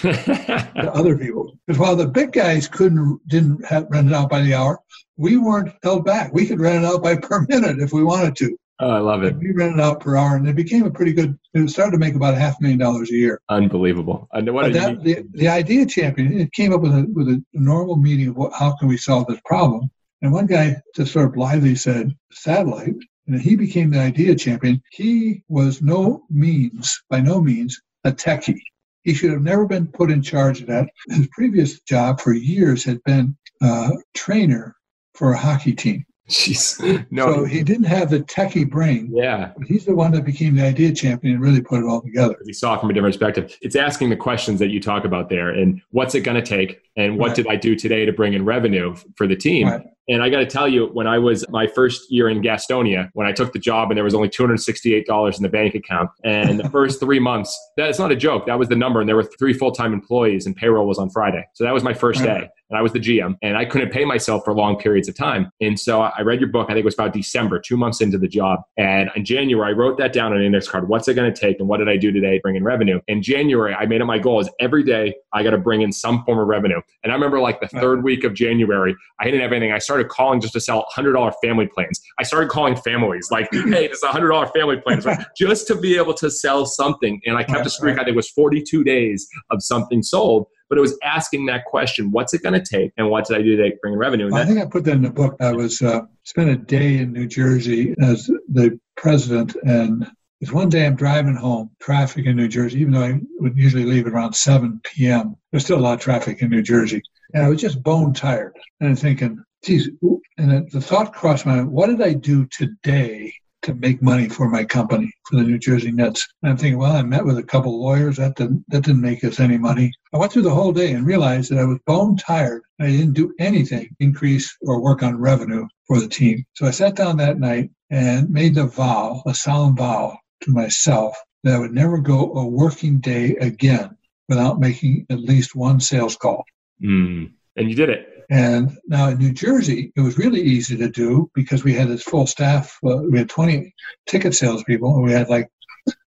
to 0.00 0.92
other 0.94 1.18
people. 1.18 1.52
Because 1.66 1.78
while 1.78 1.96
the 1.96 2.08
big 2.08 2.32
guys 2.32 2.66
couldn't, 2.66 3.20
didn't 3.28 3.62
have, 3.66 3.88
rent 3.90 4.08
it 4.08 4.14
out 4.14 4.30
by 4.30 4.40
the 4.40 4.54
hour, 4.54 4.78
we 5.18 5.36
weren't 5.36 5.74
held 5.82 6.06
back. 6.06 6.32
We 6.32 6.46
could 6.46 6.60
rent 6.60 6.82
it 6.82 6.86
out 6.86 7.02
by 7.02 7.16
per 7.16 7.44
minute 7.46 7.78
if 7.78 7.92
we 7.92 8.02
wanted 8.02 8.36
to. 8.36 8.56
Oh, 8.82 8.88
I 8.88 8.98
love 8.98 9.22
it. 9.24 9.36
We 9.36 9.52
rented 9.52 9.78
out 9.78 10.00
per 10.00 10.16
hour, 10.16 10.36
and 10.36 10.48
it 10.48 10.56
became 10.56 10.84
a 10.84 10.90
pretty 10.90 11.12
good. 11.12 11.38
It 11.52 11.68
started 11.68 11.92
to 11.92 11.98
make 11.98 12.14
about 12.14 12.34
a 12.34 12.38
half 12.38 12.60
million 12.60 12.78
dollars 12.78 13.10
a 13.10 13.14
year. 13.14 13.40
Unbelievable! 13.50 14.26
And 14.32 14.52
what 14.54 14.72
that, 14.72 15.04
the, 15.04 15.26
the 15.32 15.48
idea 15.48 15.84
champion 15.84 16.40
it 16.40 16.52
came 16.52 16.72
up 16.72 16.80
with 16.80 16.92
a 16.92 17.06
with 17.12 17.28
a 17.28 17.44
normal 17.52 17.96
meeting 17.96 18.28
of 18.28 18.36
what, 18.36 18.54
how 18.54 18.74
can 18.76 18.88
we 18.88 18.96
solve 18.96 19.26
this 19.26 19.40
problem, 19.44 19.90
and 20.22 20.32
one 20.32 20.46
guy 20.46 20.76
just 20.96 21.12
sort 21.12 21.26
of 21.26 21.34
blithely 21.34 21.74
said, 21.74 22.16
satellite. 22.32 22.94
And 23.26 23.40
he 23.40 23.54
became 23.54 23.90
the 23.90 24.00
idea 24.00 24.34
champion. 24.34 24.82
He 24.90 25.44
was 25.48 25.82
no 25.82 26.24
means, 26.30 27.00
by 27.10 27.20
no 27.20 27.40
means, 27.40 27.80
a 28.04 28.10
techie. 28.10 28.60
He 29.04 29.14
should 29.14 29.30
have 29.30 29.42
never 29.42 29.66
been 29.66 29.86
put 29.86 30.10
in 30.10 30.20
charge 30.22 30.62
of 30.62 30.66
that. 30.66 30.88
His 31.08 31.28
previous 31.28 31.80
job 31.80 32.20
for 32.20 32.32
years 32.32 32.82
had 32.82 33.02
been 33.04 33.36
a 33.62 33.90
trainer 34.14 34.74
for 35.14 35.32
a 35.32 35.38
hockey 35.38 35.74
team. 35.74 36.04
Jeez. 36.30 37.06
No. 37.10 37.34
So 37.34 37.44
he 37.44 37.62
didn't 37.62 37.84
have 37.84 38.10
the 38.10 38.20
techie 38.20 38.68
brain. 38.68 39.10
Yeah. 39.12 39.52
he's 39.66 39.84
the 39.84 39.94
one 39.94 40.12
that 40.12 40.24
became 40.24 40.56
the 40.56 40.64
idea 40.64 40.92
champion 40.92 41.34
and 41.34 41.42
really 41.42 41.60
put 41.60 41.80
it 41.80 41.86
all 41.86 42.00
together. 42.00 42.36
He 42.46 42.52
saw 42.52 42.74
it 42.74 42.80
from 42.80 42.90
a 42.90 42.92
different 42.92 43.14
perspective. 43.14 43.56
It's 43.60 43.76
asking 43.76 44.10
the 44.10 44.16
questions 44.16 44.60
that 44.60 44.68
you 44.68 44.80
talk 44.80 45.04
about 45.04 45.28
there 45.28 45.50
and 45.50 45.82
what's 45.90 46.14
it 46.14 46.20
going 46.20 46.42
to 46.42 46.46
take 46.46 46.82
and 46.96 47.18
what 47.18 47.28
right. 47.28 47.36
did 47.36 47.46
I 47.48 47.56
do 47.56 47.74
today 47.74 48.04
to 48.04 48.12
bring 48.12 48.34
in 48.34 48.44
revenue 48.44 48.94
for 49.16 49.26
the 49.26 49.36
team? 49.36 49.68
Right. 49.68 49.82
And 50.10 50.24
I 50.24 50.28
got 50.28 50.40
to 50.40 50.46
tell 50.46 50.66
you, 50.66 50.86
when 50.86 51.06
I 51.06 51.18
was 51.18 51.48
my 51.50 51.68
first 51.68 52.10
year 52.10 52.28
in 52.28 52.42
Gastonia, 52.42 53.10
when 53.12 53.28
I 53.28 53.32
took 53.32 53.52
the 53.52 53.60
job 53.60 53.90
and 53.90 53.96
there 53.96 54.02
was 54.02 54.12
only 54.12 54.28
$268 54.28 55.36
in 55.36 55.42
the 55.44 55.48
bank 55.48 55.76
account, 55.76 56.10
and 56.24 56.58
the 56.58 56.68
first 56.68 56.98
three 57.04 57.20
months, 57.20 57.56
that's 57.76 58.00
not 58.00 58.10
a 58.10 58.16
joke. 58.16 58.46
That 58.46 58.58
was 58.58 58.68
the 58.68 58.74
number. 58.74 58.98
And 58.98 59.08
there 59.08 59.14
were 59.14 59.30
three 59.38 59.52
full 59.52 59.70
time 59.70 59.92
employees, 59.92 60.46
and 60.46 60.56
payroll 60.56 60.88
was 60.88 60.98
on 60.98 61.10
Friday. 61.10 61.46
So 61.54 61.62
that 61.62 61.72
was 61.72 61.84
my 61.84 61.94
first 61.94 62.24
day. 62.24 62.48
And 62.70 62.78
I 62.78 62.82
was 62.82 62.92
the 62.92 63.00
GM, 63.00 63.36
and 63.42 63.56
I 63.56 63.64
couldn't 63.64 63.90
pay 63.90 64.04
myself 64.04 64.44
for 64.44 64.54
long 64.54 64.76
periods 64.76 65.08
of 65.08 65.16
time. 65.16 65.50
And 65.60 65.78
so 65.78 66.02
I 66.02 66.20
read 66.22 66.38
your 66.38 66.50
book, 66.50 66.66
I 66.70 66.74
think 66.74 66.82
it 66.82 66.84
was 66.84 66.94
about 66.94 67.12
December, 67.12 67.58
two 67.58 67.76
months 67.76 68.00
into 68.00 68.16
the 68.16 68.28
job. 68.28 68.60
And 68.76 69.10
in 69.16 69.24
January, 69.24 69.72
I 69.72 69.76
wrote 69.76 69.98
that 69.98 70.12
down 70.12 70.32
on 70.32 70.38
an 70.38 70.44
index 70.44 70.68
card. 70.68 70.88
What's 70.88 71.08
it 71.08 71.14
going 71.14 71.32
to 71.32 71.40
take? 71.40 71.58
And 71.58 71.68
what 71.68 71.78
did 71.78 71.88
I 71.88 71.96
do 71.96 72.12
today 72.12 72.36
to 72.36 72.40
bring 72.40 72.54
in 72.54 72.62
revenue? 72.62 73.00
In 73.08 73.22
January, 73.22 73.74
I 73.74 73.86
made 73.86 74.00
it 74.00 74.04
my 74.04 74.20
goal 74.20 74.38
is 74.38 74.48
every 74.60 74.84
day 74.84 75.14
I 75.32 75.42
got 75.42 75.50
to 75.50 75.58
bring 75.58 75.82
in 75.82 75.90
some 75.90 76.24
form 76.24 76.38
of 76.38 76.46
revenue. 76.46 76.80
And 77.02 77.10
I 77.10 77.14
remember 77.16 77.40
like 77.40 77.60
the 77.60 77.66
third 77.66 78.04
week 78.04 78.22
of 78.22 78.34
January, 78.34 78.94
I 79.18 79.24
didn't 79.24 79.40
have 79.40 79.52
anything. 79.52 79.72
I 79.72 79.78
started 79.78 79.99
calling 80.04 80.40
just 80.40 80.52
to 80.54 80.60
sell 80.60 80.86
$100 80.96 81.32
family 81.42 81.66
plans. 81.66 82.00
I 82.18 82.22
started 82.22 82.50
calling 82.50 82.76
families 82.76 83.28
like, 83.30 83.48
hey, 83.52 83.88
this 83.88 83.98
is 83.98 84.02
a 84.02 84.08
$100 84.08 84.52
family 84.52 84.78
plan, 84.78 85.00
right? 85.00 85.24
just 85.36 85.66
to 85.68 85.74
be 85.74 85.96
able 85.96 86.14
to 86.14 86.30
sell 86.30 86.66
something. 86.66 87.20
And 87.26 87.36
I 87.36 87.44
kept 87.44 87.66
a 87.66 87.70
streak, 87.70 87.94
I 87.94 87.98
think 87.98 88.08
it 88.08 88.16
was 88.16 88.30
42 88.30 88.84
days 88.84 89.28
of 89.50 89.62
something 89.62 90.02
sold. 90.02 90.46
But 90.68 90.78
it 90.78 90.82
was 90.82 90.96
asking 91.02 91.46
that 91.46 91.64
question, 91.64 92.12
what's 92.12 92.32
it 92.32 92.44
going 92.44 92.54
to 92.54 92.64
take? 92.64 92.92
And 92.96 93.10
what 93.10 93.26
did 93.26 93.36
I 93.36 93.42
do 93.42 93.56
to 93.56 93.72
bring 93.82 93.94
in 93.94 93.98
revenue? 93.98 94.30
Well, 94.30 94.40
I 94.40 94.44
think 94.44 94.60
I 94.60 94.66
put 94.66 94.84
that 94.84 94.92
in 94.92 95.02
the 95.02 95.10
book. 95.10 95.34
I 95.40 95.50
was 95.52 95.82
uh, 95.82 96.02
spent 96.22 96.48
a 96.48 96.56
day 96.56 96.98
in 96.98 97.12
New 97.12 97.26
Jersey 97.26 97.92
as 98.00 98.30
the 98.48 98.78
president 98.96 99.56
and 99.64 100.06
it's 100.40 100.52
one 100.52 100.70
day 100.70 100.86
I'm 100.86 100.96
driving 100.96 101.36
home, 101.36 101.70
traffic 101.80 102.24
in 102.24 102.36
New 102.36 102.48
Jersey, 102.48 102.80
even 102.80 102.94
though 102.94 103.02
I 103.02 103.20
would 103.40 103.58
usually 103.58 103.84
leave 103.84 104.06
at 104.06 104.12
around 104.12 104.32
7 104.32 104.80
p.m. 104.82 105.36
There's 105.50 105.64
still 105.64 105.78
a 105.78 105.80
lot 105.80 105.94
of 105.94 106.00
traffic 106.00 106.40
in 106.40 106.48
New 106.48 106.62
Jersey. 106.62 107.02
And 107.34 107.44
I 107.44 107.48
was 107.48 107.60
just 107.60 107.82
bone 107.82 108.14
tired. 108.14 108.56
And 108.80 108.88
I'm 108.88 108.96
thinking, 108.96 109.42
geez, 109.64 109.90
and 110.38 110.70
the 110.70 110.80
thought 110.80 111.12
crossed 111.12 111.46
my 111.46 111.56
mind, 111.56 111.70
what 111.70 111.88
did 111.88 112.02
I 112.02 112.14
do 112.14 112.46
today 112.46 113.32
to 113.62 113.74
make 113.74 114.00
money 114.00 114.26
for 114.28 114.48
my 114.48 114.64
company, 114.64 115.12
for 115.28 115.36
the 115.36 115.42
New 115.42 115.58
Jersey 115.58 115.92
Nets? 115.92 116.26
And 116.42 116.50
I'm 116.50 116.56
thinking, 116.56 116.78
well, 116.78 116.96
I 116.96 117.02
met 117.02 117.24
with 117.24 117.36
a 117.38 117.42
couple 117.42 117.74
of 117.74 117.80
lawyers. 117.80 118.16
That 118.16 118.36
didn't, 118.36 118.64
that 118.68 118.84
didn't 118.84 119.02
make 119.02 119.22
us 119.22 119.38
any 119.38 119.58
money. 119.58 119.92
I 120.14 120.18
went 120.18 120.32
through 120.32 120.42
the 120.42 120.54
whole 120.54 120.72
day 120.72 120.92
and 120.92 121.06
realized 121.06 121.50
that 121.50 121.58
I 121.58 121.64
was 121.64 121.78
bone 121.86 122.16
tired. 122.16 122.62
I 122.80 122.86
didn't 122.86 123.12
do 123.12 123.34
anything, 123.38 123.94
increase 124.00 124.56
or 124.62 124.80
work 124.82 125.02
on 125.02 125.20
revenue 125.20 125.66
for 125.86 126.00
the 126.00 126.08
team. 126.08 126.44
So 126.54 126.66
I 126.66 126.70
sat 126.70 126.96
down 126.96 127.18
that 127.18 127.38
night 127.38 127.70
and 127.90 128.30
made 128.30 128.54
the 128.54 128.66
vow, 128.66 129.22
a 129.26 129.34
solemn 129.34 129.76
vow 129.76 130.16
to 130.42 130.52
myself 130.52 131.14
that 131.44 131.54
I 131.54 131.58
would 131.58 131.72
never 131.72 131.98
go 131.98 132.32
a 132.34 132.46
working 132.46 132.98
day 132.98 133.36
again 133.36 133.96
without 134.28 134.60
making 134.60 135.06
at 135.10 135.20
least 135.20 135.54
one 135.54 135.80
sales 135.80 136.16
call. 136.16 136.44
Mm. 136.82 137.32
And 137.56 137.68
you 137.68 137.74
did 137.74 137.90
it. 137.90 138.19
And 138.30 138.78
now 138.86 139.08
in 139.08 139.18
New 139.18 139.32
Jersey, 139.32 139.92
it 139.96 140.00
was 140.00 140.16
really 140.16 140.40
easy 140.40 140.76
to 140.76 140.88
do 140.88 141.30
because 141.34 141.64
we 141.64 141.74
had 141.74 141.88
this 141.88 142.04
full 142.04 142.26
staff. 142.26 142.78
Uh, 142.86 142.98
we 142.98 143.18
had 143.18 143.28
20 143.28 143.74
ticket 144.06 144.34
salespeople, 144.34 144.94
and 144.94 145.04
we 145.04 145.12
had 145.12 145.28
like 145.28 145.48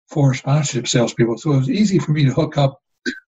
four 0.09 0.33
sponsorship 0.33 0.87
salespeople. 0.87 1.37
So 1.37 1.51
it 1.51 1.57
was 1.57 1.69
easy 1.69 1.99
for 1.99 2.11
me 2.11 2.23
to 2.25 2.33
hook 2.33 2.57
up 2.57 2.79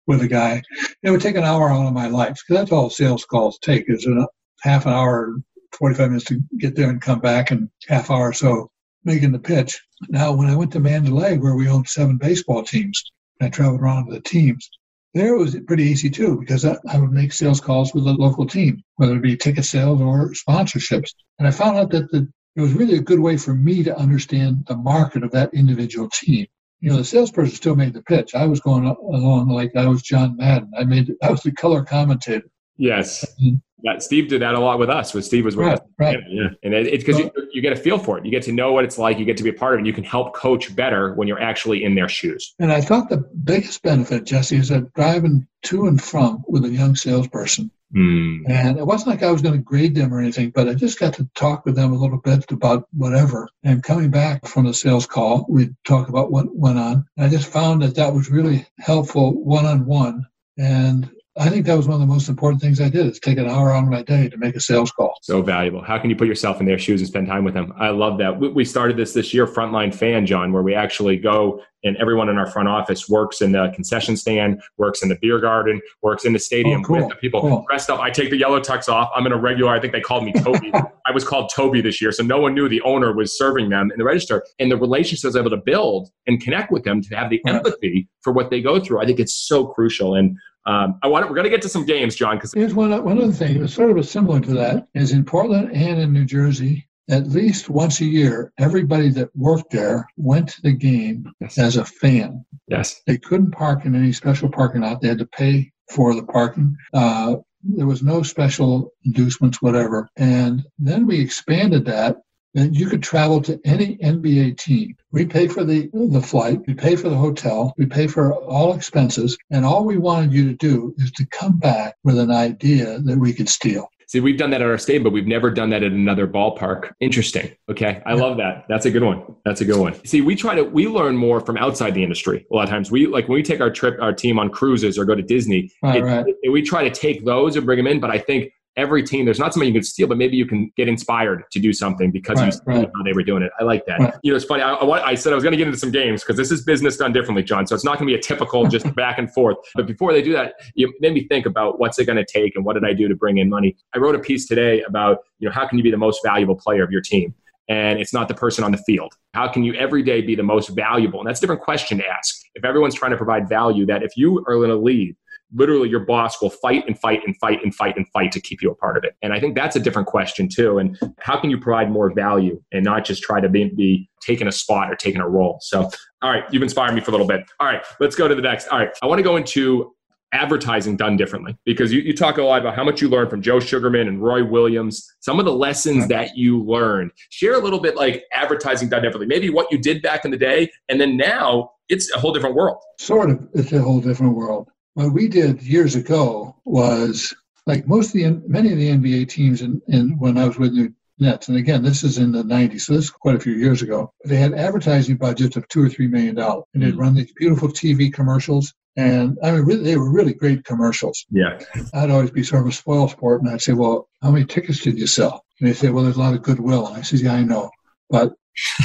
with 0.08 0.22
a 0.22 0.28
guy. 0.28 0.62
It 1.04 1.12
would 1.12 1.22
take 1.22 1.36
an 1.36 1.44
hour 1.44 1.70
out 1.70 1.88
of 1.88 1.94
my 1.94 2.08
life 2.08 2.40
because 2.48 2.62
that's 2.62 2.72
all 2.72 2.90
sales 2.90 3.26
calls 3.26 3.60
take 3.60 3.86
is 3.90 4.08
a 4.08 4.28
half 4.62 4.86
an 4.86 4.94
hour, 4.94 5.36
45 5.74 6.10
minutes 6.10 6.26
to 6.26 6.40
get 6.58 6.76
there 6.76 6.90
and 6.90 7.02
come 7.02 7.20
back, 7.20 7.52
and 7.52 7.70
half 7.88 8.10
hour 8.10 8.30
or 8.30 8.34
so 8.34 8.72
making 9.04 9.32
the 9.32 9.40
pitch. 9.40 9.82
Now, 10.10 10.34
when 10.34 10.48
I 10.48 10.56
went 10.56 10.72
to 10.74 10.80
Mandalay, 10.80 11.38
where 11.38 11.56
we 11.56 11.68
owned 11.68 11.88
seven 11.88 12.18
baseball 12.18 12.64
teams, 12.64 13.04
I 13.42 13.50
traveled 13.50 13.82
around 13.82 14.08
with 14.08 14.16
the 14.16 14.30
teams. 14.30 14.70
There 15.16 15.34
it 15.34 15.40
was 15.40 15.58
pretty 15.66 15.84
easy 15.84 16.10
too 16.10 16.38
because 16.42 16.66
I, 16.66 16.76
I 16.90 17.00
would 17.00 17.14
make 17.14 17.32
sales 17.32 17.62
calls 17.62 17.94
with 17.94 18.04
the 18.04 18.14
local 18.14 18.46
team, 18.46 18.84
whether 18.98 19.16
it 19.16 19.22
be 19.22 19.38
ticket 19.38 19.64
sales 19.64 20.02
or 20.02 20.34
sponsorships. 20.34 21.10
And 21.40 21.48
I 21.48 21.52
found 21.52 21.78
out 21.78 21.90
that 21.92 22.12
the, 22.12 22.28
it 22.58 22.62
was 22.62 22.74
really 22.74 22.98
a 22.98 23.02
good 23.02 23.22
way 23.22 23.38
for 23.38 23.54
me 23.54 23.82
to 23.84 23.98
understand 23.98 24.66
the 24.68 24.76
market 24.76 25.24
of 25.24 25.32
that 25.32 25.54
individual 25.54 26.10
team. 26.10 26.48
You 26.82 26.92
know, 26.92 26.98
the 26.98 27.06
salesperson 27.06 27.56
still 27.56 27.78
made 27.78 27.94
the 27.94 28.04
pitch. 28.04 28.36
I 28.36 28.46
was 28.46 28.60
going 28.60 28.86
along 28.86 29.48
like 29.48 29.74
I 29.78 29.88
was 29.88 30.02
John 30.02 30.36
Madden. 30.36 30.72
I 30.78 30.84
made 30.84 31.10
I 31.24 31.32
was 31.32 31.42
the 31.42 31.54
color 31.54 31.84
commentator. 31.84 32.50
Yes. 32.78 33.26
And 33.40 33.62
that 33.86 34.04
Steve 34.04 34.28
did 34.28 34.42
that 34.42 34.56
a 34.56 34.60
lot 34.60 34.80
with 34.80 34.90
us. 34.90 35.14
When 35.14 35.24
Steve 35.24 35.46
was 35.46 35.56
with 35.56 35.68
right, 35.68 35.80
us, 35.80 35.88
right. 35.98 36.20
yeah, 36.28 36.50
and 36.64 36.74
it's 36.74 37.04
because 37.04 37.20
you, 37.20 37.32
you 37.54 37.62
get 37.62 37.72
a 37.72 37.76
feel 37.76 37.98
for 37.98 38.18
it. 38.18 38.26
You 38.26 38.32
get 38.32 38.44
to 38.44 38.52
know 38.52 38.74
what 38.74 38.84
it's 38.84 38.98
like. 38.98 39.18
You 39.18 39.26
get 39.26 39.38
to 39.38 39.44
be 39.44 39.50
a 39.50 39.54
part 39.54 39.74
of 39.74 39.78
it. 39.78 39.80
And 39.82 39.88
you 39.88 39.94
can 39.94 40.04
help 40.04 40.36
coach 40.36 40.76
better 40.76 41.14
when 41.14 41.28
you're 41.28 41.42
actually 41.42 41.84
in 41.84 41.96
their 41.96 42.10
shoes. 42.10 42.54
And 42.60 42.72
I 42.72 42.82
thought 42.82 43.10
the 43.10 43.18
biggest 43.44 43.82
benefit, 43.84 44.26
Jesse, 44.26 44.58
is 44.58 44.70
that 44.70 44.94
driving 44.94 45.48
to 45.64 45.88
and 45.88 46.02
from 46.02 46.44
with 46.48 46.66
a 46.66 46.70
young 46.70 46.96
salesperson. 46.96 47.72
Mm. 47.96 48.50
And 48.50 48.78
it 48.78 48.86
wasn't 48.86 49.12
like 49.12 49.24
I 49.24 49.32
was 49.32 49.42
going 49.42 49.56
to 49.56 49.62
grade 49.62 49.96
them 49.96 50.14
or 50.14 50.20
anything, 50.20 50.50
but 50.50 50.68
I 50.68 50.74
just 50.74 51.00
got 51.00 51.14
to 51.14 51.30
talk 51.36 51.66
with 51.66 51.76
them 51.76 51.94
a 51.94 51.98
little 51.98 52.18
bit 52.18 52.52
about 52.52 52.88
whatever. 52.92 53.48
And 53.64 53.84
coming 53.84 54.10
back 54.10 54.46
from 54.46 54.66
the 54.66 54.74
sales 54.74 55.06
call, 55.06 55.46
we'd 55.48 55.76
talk 55.86 56.10
about 56.10 56.32
what 56.32 56.54
went 56.54 56.80
on. 56.80 57.06
And 57.16 57.26
I 57.26 57.30
just 57.30 57.48
found 57.48 57.84
that 57.84 57.96
that 57.96 58.14
was 58.14 58.30
really 58.30 58.68
helpful 58.80 59.32
one 59.44 59.66
on 59.66 59.86
one. 59.86 60.26
And 60.58 61.10
I 61.38 61.50
think 61.50 61.66
that 61.66 61.76
was 61.76 61.86
one 61.86 61.96
of 61.96 62.00
the 62.00 62.12
most 62.12 62.30
important 62.30 62.62
things 62.62 62.80
I 62.80 62.88
did 62.88 63.08
is 63.08 63.20
take 63.20 63.38
an 63.38 63.50
hour 63.50 63.74
out 63.74 63.84
of 63.84 63.90
my 63.90 64.04
day 64.04 64.30
to 64.30 64.38
make 64.38 64.56
a 64.56 64.60
sales 64.62 64.90
call. 64.92 65.16
So 65.22 65.42
valuable. 65.42 65.82
How 65.82 65.98
can 66.00 66.10
you 66.10 66.16
put 66.16 66.30
yourself 66.30 66.62
in 66.62 66.66
their 66.66 66.80
shoes 66.80 67.02
and 67.02 67.08
spend 67.10 67.28
time 67.28 67.44
with 67.44 67.54
them? 67.54 67.74
I 67.78 67.90
love 67.90 68.18
that. 68.20 68.40
We 68.40 68.64
started 68.64 68.96
this 68.96 69.14
this 69.14 69.34
year, 69.34 69.46
Frontline 69.46 69.94
Fan, 69.94 70.26
John, 70.26 70.54
where 70.54 70.64
we 70.64 70.74
actually 70.74 71.18
go 71.18 71.62
and 71.84 71.96
everyone 71.98 72.30
in 72.30 72.38
our 72.38 72.48
front 72.48 72.68
office 72.68 73.08
works 73.08 73.42
in 73.42 73.52
the 73.52 73.72
concession 73.76 74.18
stand, 74.18 74.62
works 74.78 75.04
in 75.04 75.10
the 75.10 75.18
beer 75.22 75.40
garden, 75.40 75.82
works 76.02 76.26
in 76.26 76.34
the 76.34 76.40
stadium 76.40 76.82
oh, 76.82 76.84
cool. 76.84 76.96
with 76.98 77.10
the 77.10 77.16
people 77.16 77.42
cool. 77.42 77.66
dressed 77.70 77.90
up. 77.90 78.00
I 78.00 78.10
take 78.10 78.32
the 78.32 78.38
yellow 78.38 78.60
tux 78.60 78.90
off. 78.90 79.12
I'm 79.16 79.26
in 79.26 79.32
a 79.32 79.38
regular. 79.38 79.72
I 79.72 79.80
think 79.80 79.94
they 79.94 80.02
called 80.02 80.24
me 80.24 80.34
Toby. 80.34 80.74
I 81.06 81.12
was 81.12 81.24
called 81.24 81.52
Toby 81.54 81.82
this 81.82 82.02
year, 82.02 82.12
so 82.12 82.24
no 82.24 82.40
one 82.40 82.56
knew 82.56 82.68
the 82.68 82.82
owner 82.82 83.14
was 83.14 83.38
serving 83.38 83.70
them 83.70 83.92
in 83.92 84.00
the 84.00 84.04
register. 84.04 84.44
And 84.58 84.72
the 84.72 84.78
relationship 84.78 85.26
I 85.26 85.28
was 85.28 85.36
able 85.36 85.52
to 85.52 85.58
build 85.58 86.10
and 86.28 86.42
connect 86.42 86.72
with 86.72 86.84
them 86.84 87.02
to 87.04 87.16
have 87.16 87.30
the 87.30 87.42
empathy 87.46 88.08
for 88.22 88.34
what 88.34 88.50
they 88.50 88.62
go 88.62 88.80
through. 88.80 89.00
I 89.00 89.06
think 89.06 89.20
it's 89.20 89.36
so 89.36 89.68
crucial. 89.68 90.16
And 90.16 90.38
um, 90.66 91.00
I 91.04 91.08
want 91.08 91.28
we're 91.30 91.36
going 91.36 91.46
to 91.46 91.50
get 91.50 91.62
to 91.64 91.70
some 91.70 91.86
games, 91.86 92.16
John, 92.16 92.38
because 92.38 92.54
Here's 92.54 92.74
one, 92.74 92.92
one 93.04 93.18
other 93.18 93.32
thing 93.32 93.60
that's 93.60 93.74
sort 93.74 93.98
of 93.98 94.06
similar 94.06 94.40
to 94.42 94.54
that 94.54 94.88
is 94.94 95.12
in 95.12 95.24
Portland 95.24 95.72
and 95.74 96.02
in 96.02 96.12
New 96.12 96.26
Jersey, 96.26 96.88
at 97.10 97.28
least 97.28 97.70
once 97.70 98.02
a 98.02 98.06
year, 98.06 98.52
everybody 98.58 99.10
that 99.10 99.30
worked 99.36 99.72
there 99.72 100.08
went 100.18 100.50
to 100.50 100.62
the 100.64 100.74
game 100.74 101.32
yes, 101.40 101.58
as 101.58 101.78
a 101.78 101.86
fan. 101.86 102.44
yes, 102.68 103.02
They 103.06 103.18
couldn't 103.18 103.52
park 103.52 103.86
in 103.86 103.96
any 103.96 104.12
special 104.12 104.50
parking 104.50 104.82
lot. 104.82 105.02
They 105.02 105.10
had 105.10 105.20
to 105.20 105.28
pay 105.28 105.72
for 105.92 106.16
the 106.16 106.24
parking. 106.24 106.76
Uh, 106.94 107.36
there 107.64 107.88
was 107.88 108.02
no 108.02 108.24
special 108.24 108.92
inducements, 109.06 109.62
whatever. 109.62 110.10
And 110.18 110.64
then 110.80 111.06
we 111.06 111.20
expanded 111.20 111.86
that. 111.86 112.18
And 112.56 112.76
you 112.76 112.88
could 112.88 113.04
travel 113.04 113.42
to 113.42 113.60
any 113.66 113.98
NBA 113.98 114.58
team. 114.58 114.96
We 115.12 115.26
pay 115.26 115.48
for 115.48 115.64
the, 115.66 115.90
the 115.94 116.22
flight, 116.22 116.62
we 116.68 116.74
pay 116.74 116.96
for 116.96 117.10
the 117.10 117.18
hotel, 117.18 117.74
we 117.78 117.86
pay 117.86 118.08
for 118.08 118.34
all 118.34 118.74
expenses, 118.74 119.38
and 119.52 119.66
all 119.66 119.84
we 119.84 119.98
wanted 119.98 120.32
you 120.34 120.46
to 120.48 120.54
do 120.54 120.94
is 120.98 121.12
to 121.14 121.26
come 121.28 121.58
back 121.60 121.96
with 122.04 122.18
an 122.18 122.32
idea 122.32 123.00
that 123.00 123.18
we 123.18 123.34
could 123.34 123.50
steal. 123.50 123.90
See, 124.08 124.20
we've 124.20 124.38
done 124.38 124.52
that 124.52 124.62
at 124.62 124.68
our 124.68 124.78
state, 124.78 125.00
but 125.00 125.10
we've 125.10 125.26
never 125.26 125.50
done 125.50 125.72
that 125.72 125.82
at 125.82 125.92
another 125.92 126.28
ballpark. 126.28 126.94
Interesting. 127.00 127.52
Okay. 127.72 128.04
I 128.06 128.14
love 128.14 128.38
that. 128.38 128.66
That's 128.70 128.86
a 128.86 128.92
good 128.92 129.02
one. 129.02 129.24
That's 129.46 129.62
a 129.62 129.66
good 129.66 129.80
one. 129.80 129.96
See, 130.06 130.22
we 130.22 130.36
try 130.36 130.54
to, 130.54 130.64
we 130.64 130.88
learn 130.88 131.18
more 131.18 131.40
from 131.42 131.58
outside 131.58 131.96
the 131.96 132.04
industry. 132.04 132.46
A 132.52 132.56
lot 132.56 132.64
of 132.66 132.70
times 132.70 132.92
we, 132.92 133.08
like 133.08 133.28
when 133.28 133.36
we 133.36 133.42
take 133.42 133.62
our 133.62 133.72
trip, 133.72 133.98
our 134.00 134.14
team 134.14 134.38
on 134.38 134.50
cruises 134.50 135.00
or 135.00 135.06
go 135.06 135.16
to 135.16 135.24
Disney, 135.24 135.72
Right, 135.82 135.96
it- 135.98 136.04
right. 136.04 136.26
it- 136.44 136.50
we 136.52 136.62
try 136.62 136.88
to 136.88 136.92
take 136.94 137.26
those 137.26 137.56
and 137.56 137.66
bring 137.66 137.78
them 137.78 137.88
in. 137.88 138.00
But 138.00 138.12
I 138.12 138.20
think 138.20 138.52
every 138.78 139.04
team, 139.04 139.26
there's 139.26 139.40
not 139.40 139.54
something 139.54 139.68
you 139.68 139.74
can 139.74 139.84
steal, 139.84 140.08
but 140.08 140.18
maybe 140.18 140.36
you 140.36 140.46
can 140.46 140.72
get 140.76 140.88
inspired 140.88 141.44
to 141.52 141.60
do 141.60 141.72
something 141.74 142.12
because 142.12 142.38
you 142.40 142.46
Right, 142.46 142.54
see 142.54 142.60
right. 142.66 142.90
how 142.96 143.04
they 143.04 143.14
were 143.14 143.24
doing 143.24 143.44
it. 143.44 143.52
I 143.60 143.64
like 143.64 143.86
that. 143.86 144.00
Right. 144.00 144.14
You 144.24 144.32
know, 144.32 144.36
it's 144.36 144.46
funny. 144.46 144.64
I, 144.64 144.74
I, 144.74 145.08
I 145.10 145.16
said 145.16 145.32
I 145.32 145.36
was 145.36 145.44
going 145.44 145.54
to 145.54 145.58
get 145.58 145.68
into 145.68 145.80
some 145.80 145.92
games 145.92 146.24
because 146.24 146.38
this 146.38 146.52
is 146.52 146.64
business 146.64 146.98
done 146.98 147.14
differently, 147.14 147.44
John. 147.44 147.66
So 147.68 147.76
it's 147.76 147.86
not 147.86 147.98
going 147.98 148.08
to 148.08 148.14
be 148.14 148.20
a 148.20 148.22
typical 148.22 148.68
just 148.70 148.94
back 148.96 149.18
and 149.18 149.32
forth. 149.34 149.58
But 149.76 149.88
before 149.88 150.12
they 150.14 150.22
do 150.22 150.34
that, 150.34 150.56
you 150.76 150.94
made 151.00 151.14
me 151.14 151.28
think 151.28 151.46
about 151.46 151.80
what's 151.80 151.98
it 152.00 152.06
going 152.06 152.18
to 152.18 152.26
take 152.26 152.56
and 152.56 152.66
what 152.66 152.74
did 152.74 152.84
I 152.84 152.94
do 152.94 153.08
to 153.08 153.16
bring 153.16 153.38
in 153.38 153.50
money. 153.50 153.76
I 153.94 154.00
wrote 154.00 154.16
a 154.16 154.20
piece 154.20 154.48
today 154.48 154.82
about 154.84 155.20
you 155.40 155.48
know 155.48 155.54
how 155.54 155.68
can 155.68 155.78
you 155.78 155.84
be 155.84 155.92
the 155.92 155.98
most 155.98 156.20
valuable 156.24 156.56
player 156.56 156.84
of 156.84 156.92
your 156.92 157.02
team. 157.02 157.34
And 157.68 158.00
it's 158.00 158.14
not 158.14 158.28
the 158.28 158.36
person 158.36 158.64
on 158.64 158.72
the 158.72 158.78
field. 158.78 159.14
How 159.34 159.48
can 159.48 159.64
you 159.64 159.74
every 159.74 160.04
day 160.04 160.22
be 160.22 160.36
the 160.36 160.44
most 160.44 160.70
valuable? 160.70 161.20
And 161.20 161.28
that's 161.28 161.40
a 161.40 161.42
different 161.42 161.64
question 161.64 161.98
to 161.98 162.06
ask. 162.08 162.36
If 162.54 162.64
everyone's 162.64 162.94
trying 162.94 163.10
to 163.12 163.18
provide 163.18 163.50
value, 163.50 163.88
that 163.88 164.04
if 164.04 164.16
you 164.16 164.38
are 164.48 164.56
going 164.58 164.70
to 164.70 164.76
lead, 164.76 165.16
literally 165.56 165.90
your 165.90 166.02
boss 166.02 166.42
will 166.42 166.50
fight 166.50 166.84
and 166.88 167.00
fight 167.00 167.22
and 167.26 167.36
fight 167.38 167.64
and 167.64 167.74
fight 167.74 167.96
and 167.98 168.08
fight 168.10 168.32
to 168.34 168.42
keep 168.42 168.62
you 168.62 168.70
a 168.70 168.76
part 168.76 168.98
of 168.98 169.04
it. 169.04 169.16
And 169.22 169.34
I 169.34 169.40
think 169.40 169.56
that's 169.56 169.76
a 169.76 169.80
different 169.80 170.08
question 170.08 170.48
too. 170.48 170.78
And 170.78 170.98
how 171.20 171.40
can 171.40 171.50
you 171.50 171.58
provide 171.58 171.92
more 171.92 172.14
value 172.14 172.62
and 172.72 172.84
not 172.84 173.06
just 173.06 173.24
try 173.24 173.40
to 173.40 173.50
be, 173.50 173.70
be 173.70 174.10
taking 174.22 174.48
a 174.48 174.52
spot 174.52 174.92
or 174.92 174.96
taking 174.96 175.22
a 175.22 175.28
role? 175.28 175.60
So, 175.62 175.90
all 176.22 176.32
right, 176.32 176.44
you've 176.52 176.64
inspired 176.64 176.94
me 176.94 177.02
for 177.02 177.12
a 177.12 177.14
little 177.14 177.28
bit. 177.28 177.46
All 177.60 177.68
right, 177.68 177.84
let's 178.00 178.16
go 178.16 178.28
to 178.28 178.36
the 178.36 178.42
next. 178.42 178.68
All 178.68 178.80
right, 178.80 178.90
I 179.02 179.08
want 179.08 179.20
to 179.20 179.24
go 179.24 179.38
into 179.38 179.92
advertising 180.32 180.98
done 180.98 181.16
differently 181.16 181.58
because 181.66 181.94
you, 181.94 182.02
you 182.02 182.14
talk 182.14 182.38
a 182.38 182.44
lot 182.44 182.60
about 182.60 182.76
how 182.76 182.84
much 182.84 183.02
you 183.02 183.08
learned 183.08 183.30
from 183.30 183.42
Joe 183.42 183.60
Sugarman 183.60 184.08
and 184.08 184.22
Roy 184.22 184.44
Williams, 184.44 185.10
some 185.22 185.40
of 185.40 185.46
the 185.46 185.54
lessons 185.54 186.08
that 186.10 186.36
you 186.36 186.62
learned. 186.64 187.12
Share 187.30 187.54
a 187.54 187.60
little 187.60 187.80
bit 187.80 187.96
like 187.96 188.26
advertising 188.34 188.90
done 188.90 189.02
differently, 189.02 189.28
maybe 189.28 189.50
what 189.50 189.72
you 189.72 189.78
did 189.78 190.02
back 190.02 190.26
in 190.26 190.32
the 190.32 190.38
day, 190.38 190.70
and 190.90 191.00
then 191.00 191.16
now 191.16 191.72
it's 191.88 192.12
a 192.14 192.20
whole 192.20 192.34
different 192.34 192.56
world. 192.56 192.82
Sort 193.00 193.30
of, 193.30 193.48
it's 193.54 193.72
a 193.72 193.82
whole 193.82 194.02
different 194.02 194.36
world. 194.36 194.70
What 194.96 195.12
we 195.12 195.28
did 195.28 195.62
years 195.62 195.96
ago 195.96 196.56
was 196.66 197.34
like 197.66 197.88
most 197.88 198.08
of 198.08 198.14
the 198.14 198.42
many 198.48 198.72
of 198.72 198.78
the 198.78 198.90
NBA 198.90 199.30
teams, 199.30 199.62
in, 199.62 199.82
in 199.88 200.18
when 200.18 200.38
I 200.38 200.48
was 200.48 200.58
with 200.58 200.76
the 200.76 200.94
Nets, 201.20 201.50
and 201.50 201.58
again, 201.58 201.84
this 201.84 202.04
is 202.04 202.18
in 202.18 202.32
the 202.32 202.44
'90s, 202.44 202.82
so 202.82 202.94
this 202.94 203.06
is 203.06 203.12
quite 203.12 203.36
a 203.36 203.40
few 203.40 203.54
years 203.54 203.82
ago. 203.82 204.14
They 204.26 204.38
had 204.38 204.54
advertising 204.54 205.18
budgets 205.18 205.58
of 205.58 205.68
two 205.68 205.84
or 205.84 205.90
three 205.90 206.08
million 206.08 206.36
dollars, 206.36 206.66
and 206.74 206.84
they'd 206.84 206.94
mm. 206.94 207.00
run 207.00 207.14
these 207.14 207.32
beautiful 207.34 207.70
TV 207.70 208.12
commercials. 208.12 208.74
And 208.98 209.38
I 209.44 209.52
mean, 209.52 209.64
really, 209.64 209.84
they 209.84 209.98
were 209.98 210.12
really 210.12 210.34
great 210.34 210.64
commercials. 210.64 211.26
Yeah. 211.30 211.60
I'd 211.94 212.12
always 212.12 212.32
be 212.32 212.44
sort 212.44 212.62
of 212.62 212.70
a 212.70 212.72
spoil 212.72 213.10
sport, 213.10 213.42
and 213.42 213.50
I'd 213.50 213.62
say, 213.62 213.74
"Well, 213.74 214.08
how 214.22 214.32
many 214.32 214.46
tickets 214.46 214.82
did 214.82 214.98
you 214.98 215.08
sell?" 215.08 215.44
And 215.60 215.70
they 215.70 215.74
say, 215.74 215.90
"Well, 215.90 216.04
there's 216.04 216.18
a 216.18 216.22
lot 216.22 216.34
of 216.34 216.42
goodwill." 216.42 216.88
And 216.88 216.98
I 216.98 217.02
said, 217.02 217.20
"Yeah, 217.20 217.34
I 217.34 217.44
know, 217.44 217.70
but 218.10 218.34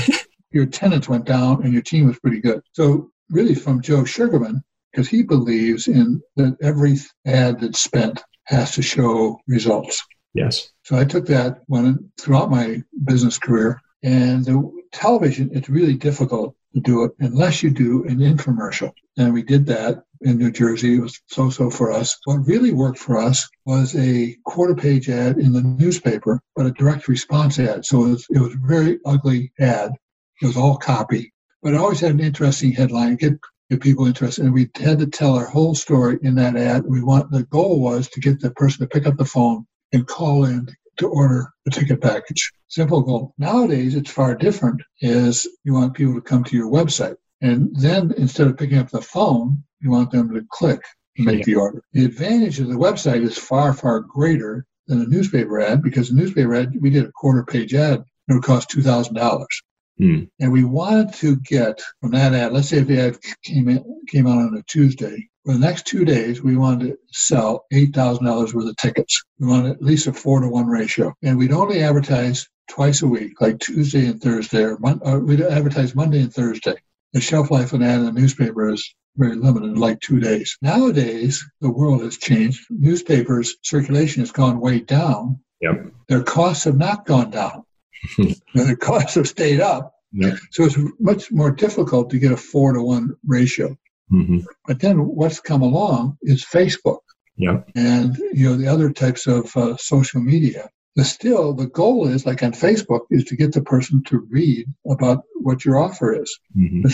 your 0.51 0.65
attendance 0.65 1.09
went 1.09 1.25
down, 1.25 1.63
and 1.63 1.73
your 1.73 1.83
team 1.83 2.07
was 2.07 2.19
pretty 2.19 2.41
good." 2.41 2.63
So, 2.73 3.11
really, 3.29 3.55
from 3.55 3.81
Joe 3.81 4.05
Sugarman, 4.05 4.63
because 4.91 5.09
he 5.09 5.23
believes 5.23 5.89
in 5.89 6.21
that 6.37 6.57
every 6.63 6.97
ad 7.27 7.61
that's 7.61 7.81
spent 7.81 8.23
has 8.45 8.75
to 8.75 8.83
show 8.83 9.39
results. 9.47 10.03
Yes. 10.35 10.71
So 10.85 10.97
I 10.97 11.05
took 11.05 11.27
that 11.27 11.59
when 11.67 12.11
throughout 12.21 12.51
my 12.51 12.83
business 13.05 13.39
career, 13.39 13.81
and 14.03 14.45
the 14.45 14.71
television, 14.93 15.51
it's 15.53 15.69
really 15.69 15.95
difficult 15.95 16.57
to 16.75 16.81
do 16.81 17.05
it 17.05 17.13
unless 17.19 17.63
you 17.63 17.71
do 17.71 18.05
an 18.05 18.19
infomercial. 18.19 18.93
And 19.19 19.35
we 19.35 19.43
did 19.43 19.67
that 19.67 20.03
in 20.23 20.39
New 20.39 20.51
Jersey. 20.51 20.97
It 20.97 21.01
was 21.01 21.21
so-so 21.27 21.71
for 21.71 21.93
us. 21.93 22.19
What 22.25 22.47
really 22.47 22.73
worked 22.73 22.99
for 22.99 23.19
us 23.19 23.49
was 23.67 23.95
a 23.97 24.37
quarter 24.47 24.75
page 24.75 25.09
ad 25.11 25.39
in 25.39 25.53
the 25.53 25.63
newspaper, 25.63 26.41
but 26.57 26.67
a 26.67 26.73
direct 26.73 27.09
response 27.09 27.59
ad. 27.59 27.85
So 27.85 28.05
it 28.05 28.11
was, 28.11 28.27
it 28.31 28.39
was 28.39 28.55
a 28.55 28.67
very 28.67 28.99
ugly 29.05 29.53
ad. 29.59 29.93
It 30.41 30.47
was 30.47 30.57
all 30.57 30.77
copy, 30.77 31.33
but 31.63 31.75
it 31.75 31.81
always 31.81 32.01
had 32.01 32.13
an 32.13 32.21
interesting 32.21 32.73
headline, 32.73 33.17
get, 33.17 33.35
get 33.71 33.81
people 33.81 34.07
interested. 34.07 34.45
And 34.45 34.53
we 34.53 34.69
had 34.75 34.99
to 34.99 35.07
tell 35.07 35.37
our 35.37 35.47
whole 35.47 35.75
story 35.75 36.19
in 36.23 36.35
that 36.35 36.57
ad. 36.57 36.85
We 36.87 37.03
want, 37.03 37.31
the 37.31 37.45
goal 37.45 37.81
was 37.81 38.09
to 38.11 38.21
get 38.21 38.41
the 38.41 38.51
person 38.51 38.81
to 38.81 38.89
pick 38.89 39.07
up 39.07 39.17
the 39.17 39.25
phone 39.25 39.67
and 39.93 40.07
call 40.07 40.45
in 40.45 40.69
to 40.99 41.09
order 41.09 41.53
a 41.67 41.71
ticket 41.71 42.01
package. 42.01 42.53
Simple 42.69 43.01
goal. 43.01 43.35
Nowadays, 43.39 43.95
it's 43.95 44.11
far 44.11 44.35
different. 44.35 44.83
Is 45.01 45.49
you 45.65 45.73
want 45.73 45.95
people 45.95 46.15
to 46.15 46.21
come 46.21 46.45
to 46.45 46.57
your 46.57 46.71
website, 46.71 47.17
and 47.41 47.75
then 47.75 48.13
instead 48.17 48.47
of 48.47 48.57
picking 48.57 48.79
up 48.79 48.91
the 48.91 49.01
phone, 49.01 49.65
you 49.81 49.91
want 49.91 50.11
them 50.11 50.33
to 50.35 50.45
click 50.51 50.83
and 51.17 51.27
make 51.27 51.45
the 51.45 51.57
order. 51.57 51.83
The 51.93 52.05
advantage 52.05 52.61
of 52.61 52.69
the 52.69 52.75
website 52.75 53.23
is 53.23 53.37
far, 53.37 53.73
far 53.73 54.01
greater 54.01 54.67
than 54.87 55.01
a 55.01 55.07
newspaper 55.07 55.61
ad 55.61 55.83
because 55.83 56.11
a 56.11 56.15
newspaper 56.15 56.55
ad, 56.55 56.77
we 56.81 56.91
did 56.91 57.07
a 57.07 57.13
quarter 57.13 57.45
page 57.45 57.75
ad, 57.75 58.05
it 58.29 58.33
would 58.33 58.43
cost 58.43 58.69
two 58.69 58.83
thousand 58.83 59.15
dollars. 59.15 59.63
Hmm. 60.01 60.25
And 60.41 60.51
we 60.51 60.65
wanted 60.65 61.13
to 61.15 61.37
get 61.37 61.83
from 62.01 62.13
that 62.13 62.33
ad, 62.33 62.55
let's 62.55 62.71
say 62.71 62.79
if 62.79 62.87
the 62.87 62.99
ad 62.99 63.19
came 63.43 63.69
in, 63.69 63.85
came 64.09 64.27
out 64.27 64.39
on 64.39 64.57
a 64.57 64.63
Tuesday, 64.63 65.29
For 65.45 65.53
the 65.53 65.59
next 65.59 65.87
two 65.87 66.07
days, 66.07 66.43
we 66.43 66.57
wanted 66.57 66.87
to 66.87 66.99
sell 67.11 67.67
$8,000 67.73 68.55
worth 68.55 68.69
of 68.69 68.77
tickets. 68.77 69.23
We 69.39 69.47
wanted 69.47 69.73
at 69.73 69.83
least 69.83 70.07
a 70.07 70.13
four 70.15 70.41
to 70.41 70.49
one 70.49 70.69
ratio. 70.69 71.13
And 71.23 71.37
we'd 71.37 71.53
only 71.53 71.83
advertise 71.83 72.49
twice 72.71 73.03
a 73.03 73.07
week, 73.07 73.41
like 73.43 73.59
Tuesday 73.59 74.07
and 74.07 74.23
Thursday, 74.23 74.63
or, 74.63 74.79
Mon- 74.79 75.01
or 75.03 75.21
we'd 75.21 75.43
advertise 75.43 75.95
Monday 75.95 76.21
and 76.21 76.33
Thursday. 76.33 76.77
The 77.13 77.21
shelf 77.21 77.51
life 77.51 77.75
of 77.75 77.81
an 77.81 77.87
ad 77.87 77.99
in 77.99 78.07
the 78.07 78.13
newspaper 78.13 78.71
is 78.71 78.95
very 79.17 79.37
limited, 79.37 79.77
like 79.77 80.01
two 80.01 80.21
days. 80.21 80.57
Nowadays, 80.63 81.45
the 81.61 81.71
world 81.71 82.03
has 82.03 82.17
changed. 82.17 82.65
Newspapers 82.71 83.57
circulation 83.63 84.23
has 84.23 84.33
gone 84.33 84.61
way 84.61 84.81
down. 84.81 85.41
Yep. 85.61 85.93
Their 86.09 86.23
costs 86.23 86.65
have 86.65 86.79
not 86.79 87.05
gone 87.05 87.31
down. 87.31 87.65
their 88.55 88.77
costs 88.77 89.15
have 89.15 89.29
stayed 89.29 89.61
up. 89.61 89.95
Yep. 90.13 90.39
So 90.51 90.65
it's 90.65 90.77
much 90.99 91.31
more 91.31 91.51
difficult 91.51 92.11
to 92.11 92.19
get 92.19 92.33
a 92.33 92.37
four 92.37 92.73
to 92.73 92.83
one 92.83 93.17
ratio. 93.27 93.77
Mm-hmm. 94.13 94.41
But 94.67 94.81
then 94.81 95.07
what's 95.07 95.41
come 95.41 95.63
along 95.63 96.19
is 96.23 96.45
Facebook 96.45 96.99
Yep. 97.37 97.71
and 97.75 98.17
you 98.35 98.51
know 98.51 98.57
the 98.57 98.69
other 98.69 98.93
types 98.93 99.27
of 99.27 99.57
uh, 99.57 99.77
social 99.77 100.21
media. 100.21 100.69
But 100.97 101.07
still, 101.07 101.55
the 101.55 101.69
goal 101.69 102.09
is 102.09 102.27
like 102.27 102.43
on 102.43 102.53
Facebook 102.53 103.03
is 103.11 103.25
to 103.27 103.37
get 103.37 103.53
the 103.53 103.63
person 103.63 104.03
to 104.05 104.27
read 104.29 104.67
about 104.89 105.25
what 105.35 105.65
your 105.65 105.79
offer 105.79 106.13
is. 106.21 106.39
Mm-hmm. 106.57 106.89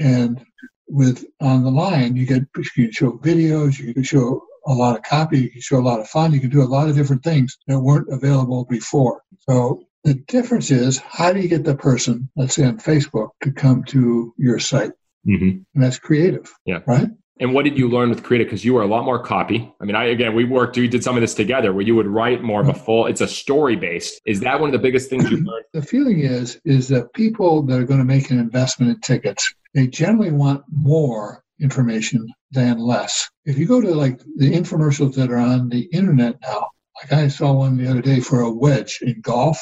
And 0.00 0.44
with 0.88 1.24
on 1.40 1.62
the 1.62 1.70
line, 1.70 2.16
you 2.16 2.26
get 2.26 2.42
you 2.76 2.86
can 2.86 2.92
show 2.92 3.12
videos, 3.18 3.78
you 3.78 3.94
can 3.94 4.02
show 4.02 4.42
a 4.66 4.72
lot 4.72 4.96
of 4.96 5.02
copy, 5.02 5.40
you 5.40 5.50
can 5.50 5.60
show 5.60 5.78
a 5.78 5.80
lot 5.80 6.00
of 6.00 6.08
fun, 6.08 6.32
you 6.32 6.40
can 6.40 6.50
do 6.50 6.62
a 6.62 6.64
lot 6.64 6.88
of 6.88 6.96
different 6.96 7.22
things 7.22 7.56
that 7.66 7.78
weren't 7.78 8.08
available 8.10 8.64
before. 8.64 9.22
So 9.48 9.84
the 10.04 10.14
difference 10.14 10.70
is 10.70 10.98
how 10.98 11.32
do 11.32 11.40
you 11.40 11.48
get 11.48 11.64
the 11.64 11.76
person, 11.76 12.30
let's 12.36 12.54
say 12.54 12.64
on 12.64 12.78
Facebook, 12.78 13.30
to 13.42 13.52
come 13.52 13.84
to 13.84 14.32
your 14.38 14.58
site? 14.58 14.92
Mm-hmm. 15.26 15.58
And 15.74 15.84
that's 15.84 15.98
creative. 15.98 16.52
Yeah. 16.64 16.80
Right? 16.86 17.08
And 17.40 17.54
what 17.54 17.64
did 17.64 17.78
you 17.78 17.88
learn 17.88 18.10
with 18.10 18.24
Creative? 18.24 18.46
Because 18.46 18.64
you 18.64 18.74
were 18.74 18.82
a 18.82 18.86
lot 18.86 19.04
more 19.04 19.22
copy. 19.22 19.72
I 19.80 19.84
mean, 19.84 19.94
I 19.94 20.06
again, 20.06 20.34
we 20.34 20.44
worked, 20.44 20.76
we 20.76 20.88
did 20.88 21.04
some 21.04 21.16
of 21.16 21.20
this 21.20 21.34
together 21.34 21.72
where 21.72 21.84
you 21.84 21.94
would 21.94 22.06
write 22.06 22.42
more 22.42 22.60
of 22.60 22.68
a 22.68 22.74
full. 22.74 23.06
It's 23.06 23.20
a 23.20 23.28
story 23.28 23.76
based. 23.76 24.20
Is 24.26 24.40
that 24.40 24.58
one 24.58 24.68
of 24.68 24.72
the 24.72 24.78
biggest 24.80 25.08
things 25.08 25.30
you 25.30 25.36
learned? 25.36 25.64
The 25.72 25.82
feeling 25.82 26.20
is 26.20 26.60
is 26.64 26.88
that 26.88 27.12
people 27.12 27.62
that 27.62 27.78
are 27.78 27.84
going 27.84 28.00
to 28.00 28.04
make 28.04 28.30
an 28.30 28.38
investment 28.38 28.90
in 28.90 29.00
tickets, 29.00 29.54
they 29.74 29.86
generally 29.86 30.32
want 30.32 30.64
more 30.72 31.44
information 31.60 32.26
than 32.50 32.78
less. 32.78 33.28
If 33.44 33.58
you 33.58 33.66
go 33.66 33.80
to 33.80 33.94
like 33.94 34.18
the 34.36 34.52
infomercials 34.52 35.14
that 35.14 35.30
are 35.30 35.38
on 35.38 35.68
the 35.68 35.82
internet 35.92 36.36
now, 36.42 36.68
like 37.02 37.12
I 37.12 37.28
saw 37.28 37.52
one 37.52 37.76
the 37.76 37.88
other 37.88 38.02
day 38.02 38.20
for 38.20 38.40
a 38.40 38.50
wedge 38.50 38.98
in 39.02 39.20
golf, 39.20 39.60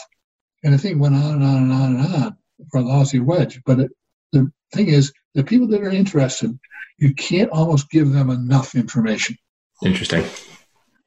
and 0.64 0.75
the 0.75 0.79
thing 0.79 0.99
went 0.99 1.14
on 1.14 1.35
and 1.35 1.42
on 1.45 1.62
and 1.62 1.73
on 1.73 1.97
and 1.97 2.14
on 2.25 2.37
for 2.71 2.81
a 2.81 2.83
lousy 2.85 3.21
wedge. 3.21 3.61
But 3.64 3.81
it, 3.81 3.90
the 4.33 4.51
thing 4.73 4.88
is, 4.88 5.12
the 5.35 5.45
people 5.45 5.69
that 5.69 5.83
are 5.83 5.90
interested, 5.90 6.59
you 6.99 7.14
can't 7.14 7.51
almost 7.51 7.90
give 7.90 8.11
them 8.12 8.31
enough 8.31 8.75
information. 8.75 9.37
Interesting. 9.85 10.25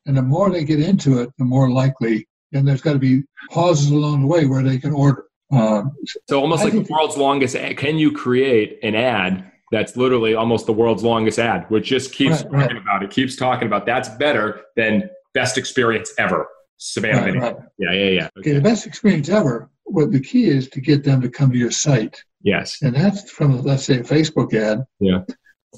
And 0.06 0.16
the 0.18 0.22
more 0.22 0.50
they 0.50 0.64
get 0.64 0.80
into 0.80 1.20
it, 1.22 1.30
the 1.38 1.46
more 1.46 1.70
likely, 1.70 2.28
and 2.54 2.68
there's 2.68 2.82
got 2.82 2.94
to 2.94 3.00
be 3.00 3.24
pauses 3.52 3.90
along 3.92 4.22
the 4.22 4.28
way 4.28 4.46
where 4.46 4.64
they 4.64 4.78
can 4.78 4.94
order. 4.94 5.26
Um, 5.52 5.92
So 6.28 6.40
almost 6.40 6.62
I 6.62 6.66
like 6.66 6.74
the 6.74 6.94
world's 6.94 7.18
longest. 7.18 7.56
ad. 7.56 7.78
Can 7.78 7.98
you 7.98 8.12
create 8.12 8.80
an 8.84 8.94
ad 8.96 9.52
that's 9.72 9.98
literally 9.98 10.36
almost 10.36 10.66
the 10.68 10.74
world's 10.74 11.04
longest 11.04 11.40
ad, 11.40 11.66
which 11.70 11.88
just 11.88 12.14
keeps 12.14 12.44
Right, 12.44 12.52
talking 12.62 12.76
right. 12.76 12.78
about 12.78 13.04
it, 13.04 13.10
keeps 13.12 13.36
talking 13.36 13.68
about 13.68 13.86
that's 13.86 14.10
better 14.10 14.62
than 14.76 15.10
best 15.34 15.58
experience 15.58 16.12
ever. 16.18 16.48
Savannah 16.80 17.34
right, 17.34 17.42
right. 17.42 17.58
Yeah, 17.78 17.92
yeah, 17.92 18.10
yeah. 18.10 18.30
Okay, 18.40 18.54
the 18.54 18.62
best 18.62 18.88
experience 18.88 19.30
ever. 19.30 19.70
What 19.84 20.12
the 20.12 20.22
key 20.22 20.46
is 20.46 20.70
to 20.70 20.82
get 20.82 21.04
them 21.04 21.22
to 21.22 21.30
come 21.30 21.52
to 21.52 21.58
your 21.58 21.72
site, 21.72 22.24
Yes. 22.42 22.82
and 22.82 22.96
that's 22.96 23.30
from 23.30 23.62
let's 23.64 23.84
say 23.84 24.00
a 24.00 24.04
Facebook 24.04 24.54
ad. 24.54 24.86
Yeah. 25.00 25.24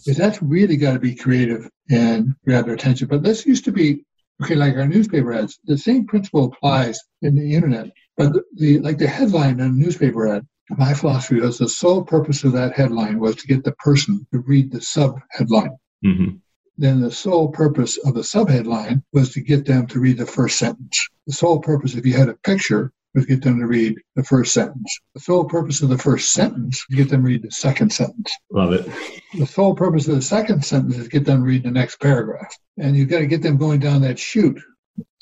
Is 0.05 0.15
that's 0.15 0.41
really 0.41 0.77
got 0.77 0.93
to 0.93 0.99
be 0.99 1.15
creative 1.15 1.69
and 1.89 2.33
grab 2.45 2.65
their 2.65 2.75
attention. 2.75 3.07
But 3.07 3.23
this 3.23 3.45
used 3.45 3.65
to 3.65 3.71
be 3.71 4.05
okay, 4.41 4.55
like 4.55 4.75
our 4.75 4.87
newspaper 4.87 5.33
ads. 5.33 5.59
The 5.65 5.77
same 5.77 6.05
principle 6.05 6.45
applies 6.45 6.99
in 7.21 7.35
the 7.35 7.53
internet, 7.55 7.91
but 8.15 8.31
the, 8.33 8.43
the 8.55 8.79
like 8.79 8.97
the 8.99 9.07
headline 9.07 9.59
in 9.59 9.61
a 9.61 9.69
newspaper 9.69 10.27
ad. 10.27 10.47
My 10.69 10.93
philosophy 10.93 11.41
was 11.41 11.57
the 11.57 11.67
sole 11.67 12.03
purpose 12.03 12.45
of 12.45 12.53
that 12.53 12.73
headline 12.77 13.19
was 13.19 13.35
to 13.37 13.47
get 13.47 13.63
the 13.65 13.73
person 13.73 14.25
to 14.31 14.39
read 14.39 14.71
the 14.71 14.81
sub 14.81 15.19
headline. 15.31 15.75
hmm 16.03 16.37
then 16.81 17.01
the 17.01 17.11
sole 17.11 17.49
purpose 17.49 17.97
of 17.97 18.15
the 18.15 18.21
subheadline 18.21 19.03
was 19.13 19.31
to 19.33 19.41
get 19.41 19.65
them 19.65 19.85
to 19.87 19.99
read 19.99 20.17
the 20.17 20.25
first 20.25 20.57
sentence. 20.57 21.07
The 21.27 21.33
sole 21.33 21.59
purpose, 21.59 21.95
if 21.95 22.05
you 22.05 22.13
had 22.13 22.29
a 22.29 22.33
picture, 22.35 22.91
was 23.13 23.25
to 23.25 23.35
get 23.35 23.43
them 23.43 23.59
to 23.59 23.67
read 23.67 23.95
the 24.15 24.23
first 24.23 24.53
sentence. 24.53 24.99
The 25.13 25.19
sole 25.19 25.45
purpose 25.45 25.81
of 25.81 25.89
the 25.89 25.97
first 25.97 26.31
sentence 26.31 26.77
is 26.77 26.85
to 26.89 26.95
get 26.95 27.09
them 27.09 27.21
to 27.21 27.27
read 27.27 27.43
the 27.43 27.51
second 27.51 27.91
sentence. 27.91 28.31
Love 28.51 28.73
it. 28.73 28.89
The 29.37 29.45
sole 29.45 29.75
purpose 29.75 30.07
of 30.07 30.15
the 30.15 30.21
second 30.21 30.63
sentence 30.63 30.97
is 30.97 31.03
to 31.03 31.09
get 31.09 31.25
them 31.25 31.41
to 31.41 31.45
read 31.45 31.63
the 31.63 31.71
next 31.71 31.99
paragraph. 31.99 32.55
And 32.77 32.95
you've 32.95 33.09
got 33.09 33.19
to 33.19 33.27
get 33.27 33.41
them 33.41 33.57
going 33.57 33.79
down 33.79 34.01
that 34.01 34.17
chute. 34.17 34.59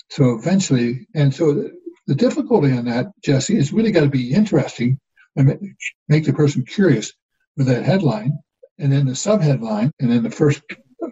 So 0.10 0.36
eventually, 0.36 1.08
and 1.16 1.34
so 1.34 1.54
the, 1.54 1.72
the 2.08 2.16
difficulty 2.16 2.72
on 2.72 2.86
that, 2.86 3.08
Jesse, 3.24 3.58
is 3.58 3.74
really 3.74 3.92
got 3.92 4.02
to 4.02 4.10
be 4.10 4.34
interesting 4.34 5.00
and 5.36 5.48
ma- 5.48 5.68
make 6.08 6.26
the 6.26 6.34
person 6.34 6.64
curious 6.66 7.12
with 7.58 7.68
that 7.68 7.84
headline. 7.84 8.38
And 8.78 8.94
then 8.94 9.06
the 9.08 9.12
subheadline, 9.12 9.92
and 10.00 10.10
then 10.10 10.24
the 10.24 10.32
first 10.32 10.62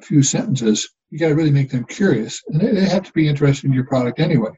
few 0.02 0.24
sentences, 0.24 0.90
you 1.10 1.20
got 1.20 1.30
to 1.30 1.36
really 1.36 1.52
make 1.52 1.72
them 1.72 1.86
curious. 1.86 2.42
And 2.48 2.60
they, 2.62 2.72
they 2.72 2.86
have 2.86 3.04
to 3.04 3.14
be 3.14 3.28
interested 3.28 3.66
in 3.68 3.74
your 3.74 3.86
product 3.86 4.20
anyway. 4.20 4.52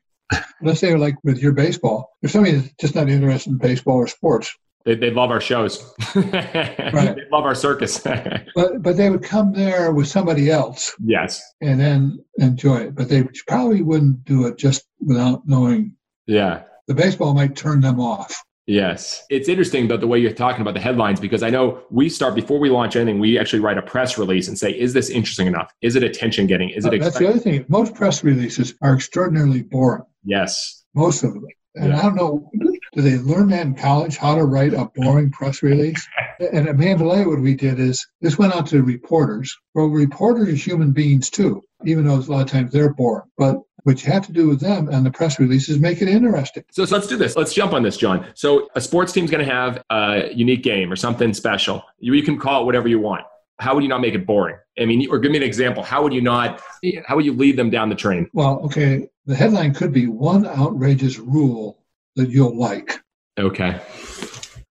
Let's 0.61 0.79
say, 0.79 0.95
like 0.95 1.15
with 1.23 1.39
your 1.39 1.53
baseball, 1.53 2.09
if 2.21 2.31
somebody 2.31 2.57
is 2.57 2.71
just 2.79 2.95
not 2.95 3.09
interested 3.09 3.51
in 3.51 3.57
baseball 3.57 3.95
or 3.97 4.07
sports, 4.07 4.53
They, 4.85 4.95
they 4.95 5.11
love 5.11 5.31
our 5.31 5.41
shows. 5.41 5.83
They 6.15 7.15
love 7.31 7.45
our 7.45 7.55
circus. 7.55 7.99
but, 8.55 8.81
but 8.81 8.97
they 8.97 9.09
would 9.09 9.23
come 9.23 9.53
there 9.53 9.91
with 9.91 10.07
somebody 10.07 10.49
else 10.51 10.95
yes. 11.03 11.41
and 11.61 11.79
then 11.79 12.19
enjoy 12.37 12.77
it. 12.77 12.95
But 12.95 13.09
they 13.09 13.23
probably 13.47 13.81
wouldn't 13.81 14.23
do 14.25 14.47
it 14.47 14.57
just 14.57 14.83
without 14.99 15.47
knowing 15.47 15.95
Yeah. 16.27 16.63
the 16.87 16.93
baseball 16.95 17.33
might 17.33 17.55
turn 17.55 17.81
them 17.81 17.99
off. 17.99 18.43
Yes. 18.69 19.23
It's 19.31 19.49
interesting 19.49 19.87
though 19.87 19.97
the 19.97 20.05
way 20.05 20.19
you're 20.19 20.31
talking 20.31 20.61
about 20.61 20.75
the 20.75 20.79
headlines 20.79 21.19
because 21.19 21.41
I 21.41 21.49
know 21.49 21.81
we 21.89 22.07
start 22.07 22.35
before 22.35 22.59
we 22.59 22.69
launch 22.69 22.95
anything, 22.95 23.19
we 23.19 23.39
actually 23.39 23.61
write 23.61 23.79
a 23.79 23.81
press 23.81 24.17
release 24.19 24.47
and 24.47 24.57
say, 24.59 24.69
is 24.71 24.93
this 24.93 25.09
interesting 25.09 25.47
enough? 25.47 25.73
Is 25.81 25.95
it 25.95 26.03
attention 26.03 26.45
getting? 26.45 26.69
Is 26.69 26.85
it 26.85 26.93
Uh, 26.93 27.03
That's 27.03 27.17
the 27.17 27.27
other 27.27 27.39
thing. 27.39 27.65
Most 27.67 27.95
press 27.95 28.23
releases 28.23 28.75
are 28.83 28.93
extraordinarily 28.93 29.63
boring. 29.63 30.03
Yes. 30.23 30.85
Most 30.93 31.23
of 31.23 31.33
them. 31.33 31.45
And 31.75 31.89
Yeah. 31.89 31.99
I 31.99 32.01
don't 32.03 32.15
know, 32.15 32.51
do 32.93 33.01
they 33.01 33.17
learn 33.17 33.49
that 33.49 33.65
in 33.65 33.73
college, 33.73 34.17
how 34.17 34.35
to 34.35 34.43
write 34.43 34.73
a 34.73 34.85
boring 34.95 35.31
press 35.31 35.63
release? 35.63 36.07
And 36.53 36.69
at 36.69 36.77
Mandalay, 36.77 37.25
what 37.25 37.41
we 37.41 37.53
did 37.53 37.81
is 37.81 38.07
this 38.21 38.37
went 38.37 38.55
out 38.55 38.65
to 38.67 38.81
reporters. 38.81 39.57
Well, 39.75 39.87
reporters 39.87 40.47
are 40.47 40.55
human 40.55 40.93
beings 40.93 41.29
too, 41.29 41.61
even 41.85 42.05
though 42.05 42.15
a 42.15 42.21
lot 42.31 42.43
of 42.43 42.47
times 42.49 42.71
they're 42.71 42.93
boring. 42.93 43.27
But 43.37 43.57
you 43.97 44.11
have 44.11 44.25
to 44.27 44.31
do 44.31 44.47
with 44.47 44.59
them 44.59 44.89
and 44.89 45.05
the 45.05 45.11
press 45.11 45.39
release 45.39 45.69
is 45.69 45.79
make 45.79 46.01
it 46.01 46.07
interesting. 46.07 46.63
So, 46.71 46.85
so 46.85 46.95
let's 46.95 47.07
do 47.07 47.17
this. 47.17 47.35
Let's 47.35 47.53
jump 47.53 47.73
on 47.73 47.83
this, 47.83 47.97
John. 47.97 48.25
So 48.35 48.69
a 48.75 48.81
sports 48.81 49.11
team's 49.11 49.31
going 49.31 49.45
to 49.45 49.51
have 49.51 49.83
a 49.89 50.29
unique 50.33 50.63
game 50.63 50.91
or 50.91 50.95
something 50.95 51.33
special. 51.33 51.83
You, 51.99 52.13
you 52.13 52.23
can 52.23 52.37
call 52.39 52.61
it 52.63 52.65
whatever 52.65 52.87
you 52.87 52.99
want. 52.99 53.25
How 53.59 53.73
would 53.73 53.83
you 53.83 53.89
not 53.89 54.01
make 54.01 54.13
it 54.13 54.25
boring? 54.25 54.57
I 54.79 54.85
mean, 54.85 55.09
or 55.09 55.19
give 55.19 55.31
me 55.31 55.37
an 55.37 55.43
example. 55.43 55.83
How 55.83 56.01
would 56.03 56.13
you 56.13 56.21
not, 56.21 56.61
how 57.05 57.15
would 57.15 57.25
you 57.25 57.33
lead 57.33 57.57
them 57.57 57.69
down 57.69 57.89
the 57.89 57.95
train? 57.95 58.29
Well, 58.31 58.61
okay, 58.65 59.09
the 59.25 59.35
headline 59.35 59.73
could 59.73 59.91
be 59.91 60.07
one 60.07 60.45
outrageous 60.47 61.19
rule 61.19 61.83
that 62.15 62.29
you'll 62.29 62.57
like. 62.57 63.01
Okay. 63.37 63.79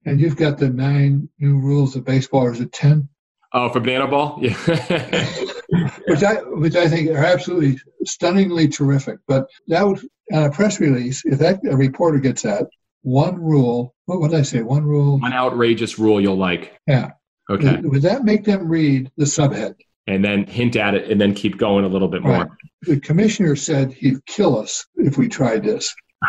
And 0.05 0.21
you've 0.21 0.37
got 0.37 0.59
the 0.59 0.69
nine 0.69 1.29
new 1.39 1.57
rules 1.57 1.95
of 1.95 2.05
baseball, 2.05 2.43
or 2.43 2.51
is 2.51 2.61
it 2.61 2.71
10? 2.71 3.09
Oh, 3.57 3.69
for 3.69 3.79
banana 3.79 4.07
ball? 4.07 4.37
Yeah. 4.41 4.53
Which 6.07 6.23
I, 6.23 6.35
which 6.43 6.75
I 6.75 6.87
think 6.87 7.09
are 7.09 7.25
absolutely 7.25 7.79
stunningly 8.05 8.67
terrific. 8.67 9.17
But 9.27 9.47
that 9.67 9.85
would, 9.85 9.99
on 10.31 10.43
a 10.43 10.51
press 10.51 10.79
release, 10.79 11.23
if 11.25 11.39
that 11.39 11.59
a 11.69 11.75
reporter 11.75 12.19
gets 12.19 12.43
that, 12.43 12.67
one 13.01 13.41
rule, 13.41 13.95
what 14.05 14.19
would 14.19 14.33
I 14.33 14.43
say? 14.43 14.61
One 14.61 14.83
rule, 14.83 15.19
One 15.19 15.33
outrageous 15.33 15.97
rule 15.97 16.21
you'll 16.21 16.37
like. 16.37 16.77
yeah. 16.87 17.11
Okay. 17.49 17.77
Would, 17.77 17.89
would 17.89 18.01
that 18.03 18.23
make 18.23 18.43
them 18.43 18.67
read 18.67 19.11
the 19.17 19.25
subhead? 19.25 19.75
And 20.07 20.23
then 20.23 20.45
hint 20.45 20.75
at 20.75 20.93
it 20.95 21.09
and 21.09 21.19
then 21.19 21.33
keep 21.33 21.57
going 21.57 21.85
a 21.85 21.89
little 21.89 22.07
bit 22.09 22.21
more. 22.21 22.39
Right. 22.39 22.49
The 22.83 22.99
commissioner 22.99 23.55
said 23.55 23.93
he'd 23.93 24.23
kill 24.25 24.57
us 24.59 24.85
if 24.95 25.17
we 25.17 25.27
tried 25.27 25.63
this. 25.63 25.93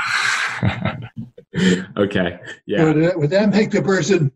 okay. 1.97 2.39
Yeah. 2.67 2.85
Would, 2.85 3.03
that, 3.03 3.19
would 3.19 3.31
that 3.31 3.51
make 3.51 3.71
the 3.71 3.83
person 3.83 4.33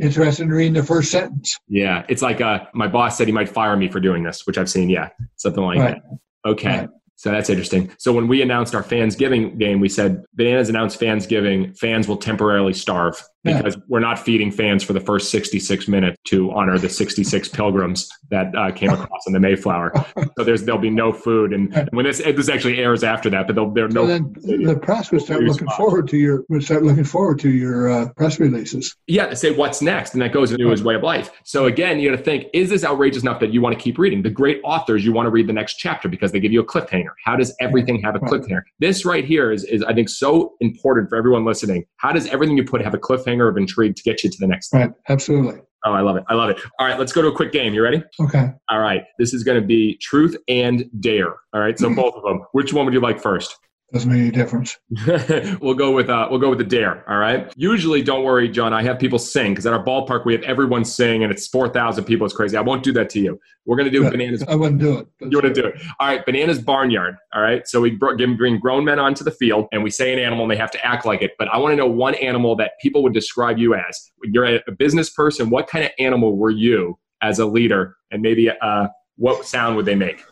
interested 0.00 0.44
in 0.44 0.50
reading 0.50 0.74
the 0.74 0.82
first 0.82 1.10
sentence? 1.10 1.58
Yeah. 1.68 2.04
It's 2.08 2.22
like 2.22 2.40
uh, 2.40 2.60
my 2.74 2.86
boss 2.88 3.18
said 3.18 3.26
he 3.26 3.32
might 3.32 3.48
fire 3.48 3.76
me 3.76 3.88
for 3.88 4.00
doing 4.00 4.22
this, 4.22 4.46
which 4.46 4.58
I've 4.58 4.70
seen. 4.70 4.88
Yeah. 4.88 5.08
Something 5.36 5.62
like 5.64 5.78
Right. 5.78 6.02
that. 6.44 6.50
Okay. 6.50 6.78
Right. 6.80 6.88
So 7.16 7.32
that's 7.32 7.50
interesting. 7.50 7.90
So 7.98 8.12
when 8.12 8.28
we 8.28 8.42
announced 8.42 8.76
our 8.76 8.82
fans 8.84 9.16
giving 9.16 9.58
game, 9.58 9.80
we 9.80 9.88
said 9.88 10.22
Bananas 10.34 10.68
announced 10.68 11.00
Fansgiving, 11.00 11.76
fans 11.76 12.06
will 12.06 12.16
temporarily 12.16 12.72
starve 12.72 13.20
because 13.56 13.76
yeah. 13.76 13.82
we're 13.88 14.00
not 14.00 14.18
feeding 14.18 14.50
fans 14.50 14.82
for 14.82 14.92
the 14.92 15.00
first 15.00 15.30
66 15.30 15.88
minutes 15.88 16.16
to 16.24 16.50
honor 16.52 16.78
the 16.78 16.88
66 16.88 17.48
pilgrims 17.48 18.08
that 18.30 18.54
uh, 18.54 18.70
came 18.72 18.90
across 18.90 19.26
in 19.26 19.32
the 19.32 19.40
Mayflower. 19.40 19.92
So 20.36 20.44
there's 20.44 20.62
there'll 20.64 20.80
be 20.80 20.90
no 20.90 21.12
food, 21.12 21.52
and, 21.52 21.74
and 21.74 21.88
when 21.92 22.04
this 22.04 22.18
this 22.18 22.48
actually 22.48 22.78
airs 22.78 23.02
after 23.02 23.28
that, 23.30 23.46
but 23.46 23.56
there'll, 23.56 23.72
there 23.72 23.90
so 23.90 24.04
no. 24.04 24.06
Then 24.06 24.32
the 24.64 24.78
press 24.80 25.10
would 25.10 25.22
start 25.22 25.42
looking 25.42 25.68
forward 25.68 26.06
to 26.08 26.16
your 26.16 26.44
would 26.48 26.62
start 26.62 26.84
looking 26.84 27.04
forward 27.04 27.40
to 27.40 27.50
your 27.50 27.90
uh, 27.90 28.08
press 28.16 28.38
releases. 28.38 28.94
Yeah, 29.06 29.26
to 29.26 29.36
say 29.36 29.50
what's 29.50 29.82
next, 29.82 30.12
and 30.12 30.22
that 30.22 30.32
goes 30.32 30.52
into 30.52 30.68
his 30.68 30.82
way 30.82 30.94
of 30.94 31.02
life. 31.02 31.30
So 31.44 31.66
again, 31.66 31.98
you 31.98 32.10
got 32.10 32.16
to 32.16 32.22
think: 32.22 32.46
is 32.52 32.70
this 32.70 32.84
outrageous 32.84 33.22
enough 33.22 33.40
that 33.40 33.52
you 33.52 33.60
want 33.60 33.76
to 33.76 33.82
keep 33.82 33.98
reading? 33.98 34.22
The 34.22 34.30
great 34.30 34.60
authors, 34.64 35.04
you 35.04 35.12
want 35.12 35.26
to 35.26 35.30
read 35.30 35.48
the 35.48 35.52
next 35.52 35.76
chapter 35.76 36.08
because 36.08 36.30
they 36.30 36.40
give 36.40 36.52
you 36.52 36.60
a 36.60 36.66
cliffhanger. 36.66 37.12
How 37.24 37.36
does 37.36 37.54
everything 37.60 38.00
have 38.02 38.14
a 38.14 38.20
cliffhanger? 38.20 38.62
This 38.78 39.04
right 39.04 39.24
here 39.24 39.50
is 39.50 39.64
is 39.64 39.82
I 39.82 39.94
think 39.94 40.08
so 40.08 40.54
important 40.60 41.08
for 41.08 41.16
everyone 41.16 41.44
listening. 41.44 41.84
How 41.96 42.12
does 42.12 42.26
everything 42.28 42.56
you 42.56 42.64
put 42.64 42.82
have 42.82 42.94
a 42.94 42.98
cliffhanger 42.98 43.37
of 43.46 43.58
intrigue 43.58 43.94
to 43.96 44.02
get 44.02 44.24
you 44.24 44.30
to 44.30 44.36
the 44.40 44.46
next? 44.46 44.72
Right, 44.72 44.90
absolutely. 45.08 45.60
Oh, 45.84 45.92
I 45.92 46.00
love 46.00 46.16
it. 46.16 46.24
I 46.28 46.34
love 46.34 46.50
it. 46.50 46.60
All 46.80 46.86
right, 46.86 46.98
let's 46.98 47.12
go 47.12 47.22
to 47.22 47.28
a 47.28 47.32
quick 47.32 47.52
game. 47.52 47.72
You 47.72 47.82
ready? 47.82 48.02
Okay. 48.20 48.50
All 48.68 48.80
right. 48.80 49.04
This 49.18 49.32
is 49.32 49.44
going 49.44 49.60
to 49.60 49.66
be 49.66 49.96
truth 49.98 50.36
and 50.48 50.84
dare. 51.00 51.36
All 51.52 51.60
right. 51.60 51.78
So 51.78 51.88
both 51.94 52.14
of 52.14 52.24
them. 52.24 52.40
Which 52.52 52.72
one 52.72 52.84
would 52.84 52.94
you 52.94 53.00
like 53.00 53.20
first? 53.20 53.56
Doesn't 53.90 54.12
make 54.12 54.20
any 54.20 54.30
difference. 54.30 54.78
we'll 55.62 55.74
go 55.74 55.92
with 55.92 56.10
uh, 56.10 56.28
we'll 56.30 56.40
go 56.40 56.50
with 56.50 56.58
the 56.58 56.64
dare. 56.64 57.08
All 57.10 57.16
right. 57.16 57.50
Usually, 57.56 58.02
don't 58.02 58.22
worry, 58.22 58.46
John. 58.46 58.74
I 58.74 58.82
have 58.82 58.98
people 58.98 59.18
sing 59.18 59.52
because 59.52 59.64
at 59.64 59.72
our 59.72 59.82
ballpark 59.82 60.26
we 60.26 60.34
have 60.34 60.42
everyone 60.42 60.84
sing, 60.84 61.22
and 61.22 61.32
it's 61.32 61.46
four 61.46 61.70
thousand 61.70 62.04
people. 62.04 62.26
It's 62.26 62.34
crazy. 62.34 62.54
I 62.58 62.60
won't 62.60 62.82
do 62.82 62.92
that 62.92 63.08
to 63.10 63.20
you. 63.20 63.40
We're 63.64 63.78
gonna 63.78 63.90
do 63.90 64.08
bananas. 64.10 64.42
I 64.46 64.56
wouldn't 64.56 64.80
do 64.80 64.98
it. 64.98 65.08
You 65.20 65.38
want 65.38 65.54
to 65.54 65.62
do 65.62 65.66
it? 65.68 65.80
All 65.98 66.06
right. 66.06 66.24
Bananas 66.26 66.58
barnyard. 66.58 67.16
All 67.32 67.40
right. 67.40 67.66
So 67.66 67.80
we 67.80 67.92
bring 67.92 68.58
grown 68.58 68.84
men 68.84 68.98
onto 68.98 69.24
the 69.24 69.30
field, 69.30 69.68
and 69.72 69.82
we 69.82 69.88
say 69.88 70.12
an 70.12 70.18
animal, 70.18 70.44
and 70.44 70.50
they 70.50 70.56
have 70.56 70.70
to 70.72 70.84
act 70.84 71.06
like 71.06 71.22
it. 71.22 71.30
But 71.38 71.48
I 71.48 71.56
want 71.56 71.72
to 71.72 71.76
know 71.76 71.86
one 71.86 72.14
animal 72.16 72.56
that 72.56 72.72
people 72.82 73.02
would 73.04 73.14
describe 73.14 73.56
you 73.56 73.74
as. 73.74 74.10
You're 74.22 74.56
a 74.66 74.72
business 74.72 75.08
person. 75.08 75.48
What 75.48 75.66
kind 75.66 75.86
of 75.86 75.92
animal 75.98 76.36
were 76.36 76.50
you 76.50 76.98
as 77.22 77.38
a 77.38 77.46
leader, 77.46 77.96
and 78.10 78.20
maybe 78.20 78.50
uh, 78.50 78.88
what 79.16 79.46
sound 79.46 79.76
would 79.76 79.86
they 79.86 79.94
make? 79.94 80.22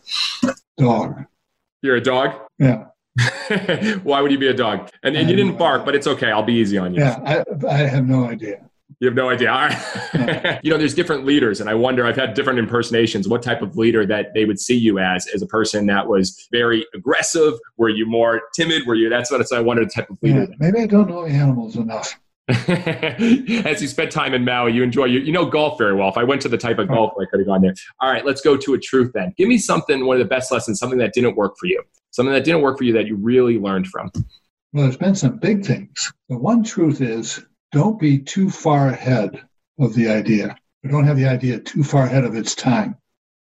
Dog. 0.77 1.25
You're 1.81 1.97
a 1.97 2.03
dog. 2.03 2.35
Yeah. 2.59 2.85
Why 4.03 4.21
would 4.21 4.31
you 4.31 4.39
be 4.39 4.49
a 4.49 4.55
dog? 4.55 4.91
And, 5.03 5.17
and 5.17 5.31
you 5.31 5.37
didn't 5.37 5.57
bark, 5.57 5.85
but 5.85 5.95
it's 5.95 6.07
okay. 6.07 6.31
I'll 6.31 6.43
be 6.43 6.55
easy 6.55 6.79
on 6.79 6.95
you. 6.95 7.01
Yeah, 7.01 7.19
I, 7.25 7.67
I 7.67 7.77
have 7.77 8.07
no 8.07 8.25
idea. 8.25 8.69
You 9.01 9.09
have 9.09 9.15
no 9.15 9.29
idea. 9.29 9.51
All 9.51 9.69
right. 9.69 10.61
you 10.63 10.71
know, 10.71 10.79
there's 10.79 10.95
different 10.95 11.27
leaders, 11.27 11.61
and 11.61 11.69
I 11.69 11.75
wonder. 11.75 12.07
I've 12.07 12.17
had 12.17 12.35
different 12.35 12.59
impersonations. 12.59 13.29
What 13.29 13.43
type 13.43 13.61
of 13.61 13.77
leader 13.77 14.07
that 14.07 14.33
they 14.33 14.47
would 14.47 14.59
see 14.59 14.77
you 14.77 14.99
as? 14.99 15.27
As 15.35 15.43
a 15.43 15.47
person 15.47 15.87
that 15.87 16.09
was 16.09 16.49
very 16.51 16.87
aggressive? 16.95 17.55
Were 17.77 17.91
you 17.91 18.07
more 18.07 18.43
timid? 18.55 18.87
Were 18.87 18.95
you? 18.95 19.11
That's 19.11 19.31
what 19.31 19.45
I 19.53 19.61
wonder. 19.61 19.85
The 19.85 19.91
type 19.91 20.09
of 20.09 20.19
leader. 20.23 20.47
Yeah, 20.49 20.57
maybe 20.59 20.81
I 20.81 20.87
don't 20.87 21.09
know 21.09 21.27
animals 21.27 21.77
enough. 21.77 22.19
As 22.49 23.83
you 23.83 23.89
spent 23.89 24.13
time 24.13 24.33
in 24.33 24.45
Maui, 24.45 24.73
you 24.73 24.85
enjoy 24.85 25.07
you, 25.07 25.19
you 25.19 25.33
know 25.33 25.47
golf 25.47 25.79
very 25.79 25.95
well. 25.95 26.09
If 26.09 26.17
I 26.17 26.23
went 26.23 26.41
to 26.43 26.49
the 26.49 26.57
type 26.57 26.79
of 26.79 26.87
golf, 26.87 27.13
I 27.21 27.25
could 27.29 27.41
have 27.41 27.47
gone 27.49 27.61
there. 27.61 27.75
All 28.01 28.11
right, 28.11 28.25
let's 28.25 28.41
go 28.41 28.57
to 28.57 28.75
a 28.75 28.79
truth 28.79 29.11
then. 29.15 29.35
Give 29.37 29.49
me 29.49 29.59
something, 29.59 30.07
one 30.07 30.17
of 30.17 30.21
the 30.21 30.29
best 30.29 30.53
lessons, 30.53 30.79
something 30.79 30.99
that 31.01 31.13
didn't 31.13 31.37
work 31.37 31.57
for 31.59 31.67
you, 31.67 31.83
something 32.17 32.33
that 32.33 32.45
didn't 32.45 32.63
work 32.63 32.79
for 32.79 32.85
you 32.85 32.95
that 32.95 33.07
you 33.07 33.15
really 33.15 33.59
learned 33.59 33.87
from. 33.89 34.11
Well, 34.73 34.85
there's 34.85 34.97
been 34.97 35.15
some 35.15 35.39
big 35.39 35.67
things. 35.67 36.13
The 36.31 36.39
one 36.39 36.65
truth 36.65 37.03
is 37.03 37.45
don't 37.73 38.01
be 38.01 38.19
too 38.19 38.49
far 38.49 38.89
ahead 38.89 39.43
of 39.79 39.95
the 39.95 40.09
idea. 40.09 40.57
Or 40.83 40.91
don't 40.91 41.05
have 41.05 41.19
the 41.19 41.29
idea 41.29 41.61
too 41.61 41.85
far 41.85 42.05
ahead 42.05 42.25
of 42.25 42.35
its 42.35 42.55
time. 42.55 42.97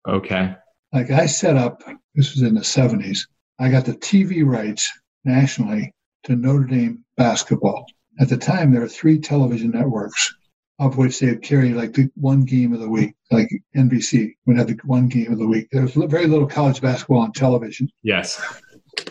Okay. 0.06 0.54
Like 0.92 1.10
I 1.10 1.24
set 1.24 1.56
up, 1.56 1.82
this 2.14 2.34
was 2.34 2.42
in 2.42 2.54
the 2.54 2.60
70s, 2.60 3.20
I 3.58 3.70
got 3.70 3.86
the 3.86 3.94
TV 3.94 4.44
rights 4.44 4.90
nationally 5.24 5.94
to 6.24 6.36
Notre 6.36 6.64
Dame 6.64 7.04
basketball. 7.16 7.86
At 8.20 8.28
the 8.28 8.36
time, 8.36 8.70
there 8.70 8.82
were 8.82 8.88
three 8.88 9.18
television 9.18 9.70
networks, 9.70 10.34
of 10.78 10.96
which 10.96 11.18
they 11.18 11.28
would 11.28 11.42
carry 11.42 11.70
like 11.70 11.92
the 11.92 12.08
one 12.14 12.44
game 12.44 12.72
of 12.72 12.80
the 12.80 12.88
week, 12.88 13.14
like 13.30 13.48
NBC 13.76 14.34
would 14.46 14.56
have 14.56 14.68
the 14.68 14.78
one 14.84 15.08
game 15.08 15.32
of 15.32 15.38
the 15.38 15.46
week. 15.46 15.68
There 15.72 15.82
was 15.82 15.94
very 15.94 16.26
little 16.26 16.46
college 16.46 16.80
basketball 16.80 17.20
on 17.20 17.32
television. 17.32 17.88
Yes. 18.02 18.40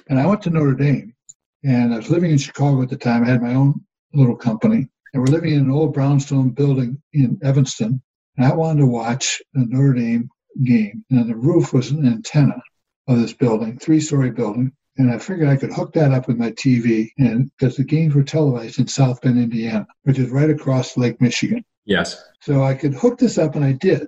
And 0.09 0.20
I 0.20 0.26
went 0.26 0.41
to 0.43 0.49
Notre 0.49 0.76
Dame, 0.76 1.13
and 1.63 1.93
I 1.93 1.97
was 1.97 2.09
living 2.09 2.32
in 2.32 2.38
Chicago 2.38 2.82
at 2.82 2.89
the 2.89 2.97
time. 2.97 3.24
I 3.24 3.30
had 3.30 3.41
my 3.41 3.53
own 3.53 3.82
little 4.13 4.36
company, 4.36 4.88
and 5.13 5.22
we're 5.22 5.32
living 5.32 5.53
in 5.53 5.61
an 5.61 5.72
old 5.72 5.93
brownstone 5.93 6.51
building 6.51 7.01
in 7.13 7.39
Evanston. 7.43 8.01
And 8.38 8.45
I 8.45 8.53
wanted 8.53 8.82
to 8.82 8.88
watch 8.88 9.41
a 9.55 9.59
Notre 9.59 9.93
Dame 9.93 10.30
game, 10.63 11.03
and 11.09 11.30
the 11.30 11.36
roof 11.36 11.74
was 11.74 11.91
an 11.91 12.05
antenna 12.05 12.61
of 13.07 13.20
this 13.20 13.34
building, 13.34 13.78
three-story 13.78 14.32
building, 14.32 14.72
and 14.98 15.12
I 15.12 15.20
figured 15.20 15.50
I 15.50 15.58
could 15.58 15.72
hook 15.72 15.93
that 15.93 16.12
up 16.12 16.28
with 16.28 16.38
my 16.38 16.52
TV, 16.52 17.12
and 17.18 17.52
because 17.58 17.78
the 17.78 17.84
games 17.84 18.16
were 18.16 18.24
televised 18.24 18.80
in 18.80 18.88
South 18.88 19.22
Bend, 19.22 19.38
Indiana, 19.38 19.88
which 20.04 20.20
is 20.20 20.30
right 20.30 20.50
across 20.50 20.98
Lake 20.98 21.22
Michigan. 21.22 21.64
Yes. 21.86 22.22
So 22.41 22.64
I 22.64 22.74
could 22.74 22.93
hook 22.93 23.18
this 23.18 23.38
up, 23.38 23.56
and 23.56 23.64
I 23.64 23.74
did, 23.74 24.08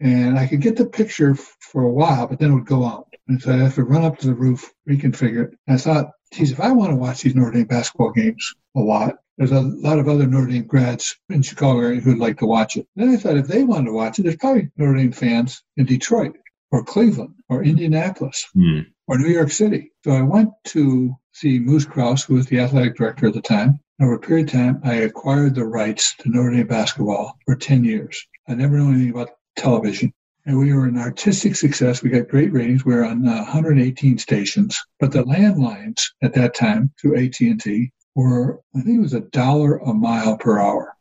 and 0.00 0.38
I 0.38 0.46
could 0.46 0.60
get 0.60 0.76
the 0.76 0.86
picture 0.86 1.34
for 1.34 1.82
a 1.82 1.92
while, 1.92 2.26
but 2.26 2.38
then 2.38 2.52
it 2.52 2.54
would 2.54 2.66
go 2.66 2.84
out, 2.84 3.08
and 3.28 3.40
so 3.40 3.52
I 3.52 3.56
have 3.56 3.74
to 3.76 3.84
run 3.84 4.04
up 4.04 4.18
to 4.18 4.26
the 4.26 4.34
roof, 4.34 4.72
reconfigure 4.88 5.44
it. 5.44 5.58
And 5.66 5.74
I 5.74 5.78
thought, 5.78 6.10
geez, 6.32 6.52
if 6.52 6.60
I 6.60 6.72
want 6.72 6.90
to 6.90 6.96
watch 6.96 7.22
these 7.22 7.34
Notre 7.34 7.52
Dame 7.52 7.66
basketball 7.66 8.12
games 8.12 8.54
a 8.76 8.80
lot, 8.80 9.16
there's 9.38 9.52
a 9.52 9.60
lot 9.60 9.98
of 9.98 10.08
other 10.08 10.26
Notre 10.26 10.50
Dame 10.50 10.66
grads 10.66 11.16
in 11.28 11.42
Chicago 11.42 11.80
area 11.80 12.00
who'd 12.00 12.18
like 12.18 12.38
to 12.38 12.46
watch 12.46 12.76
it. 12.76 12.86
Then 12.96 13.10
I 13.10 13.16
thought 13.16 13.36
if 13.36 13.48
they 13.48 13.64
wanted 13.64 13.86
to 13.86 13.92
watch 13.92 14.18
it, 14.18 14.22
there's 14.22 14.36
probably 14.36 14.70
Notre 14.76 14.96
Dame 14.96 15.12
fans 15.12 15.62
in 15.76 15.86
Detroit 15.86 16.36
or 16.70 16.84
Cleveland 16.84 17.34
or 17.48 17.62
Indianapolis. 17.62 18.46
Hmm 18.54 18.80
or 19.08 19.18
New 19.18 19.28
York 19.28 19.50
City. 19.50 19.92
So 20.04 20.12
I 20.12 20.22
went 20.22 20.50
to 20.66 21.14
see 21.32 21.58
Moose 21.58 21.84
Krause, 21.84 22.24
who 22.24 22.34
was 22.34 22.46
the 22.46 22.60
athletic 22.60 22.96
director 22.96 23.26
at 23.26 23.34
the 23.34 23.40
time. 23.40 23.78
Over 24.00 24.14
a 24.14 24.18
period 24.18 24.48
of 24.48 24.52
time, 24.52 24.80
I 24.84 24.94
acquired 24.94 25.54
the 25.54 25.64
rights 25.64 26.14
to 26.18 26.28
Notre 26.28 26.50
Dame 26.50 26.66
basketball 26.66 27.38
for 27.44 27.56
10 27.56 27.84
years. 27.84 28.26
I 28.48 28.54
never 28.54 28.78
knew 28.78 28.90
anything 28.90 29.10
about 29.10 29.30
television. 29.56 30.12
And 30.44 30.58
we 30.58 30.72
were 30.72 30.84
an 30.86 30.98
artistic 30.98 31.56
success. 31.56 32.02
We 32.02 32.10
got 32.10 32.28
great 32.28 32.52
ratings. 32.52 32.84
We 32.84 32.94
were 32.94 33.04
on 33.04 33.26
uh, 33.26 33.36
118 33.36 34.18
stations, 34.18 34.78
but 35.00 35.12
the 35.12 35.24
landlines 35.24 36.02
at 36.22 36.34
that 36.34 36.54
time 36.54 36.92
through 37.00 37.16
AT&T 37.16 37.90
were, 38.14 38.60
I 38.74 38.82
think 38.82 38.98
it 38.98 39.02
was 39.02 39.14
a 39.14 39.20
dollar 39.20 39.78
a 39.78 39.92
mile 39.92 40.36
per 40.36 40.60
hour, 40.60 40.94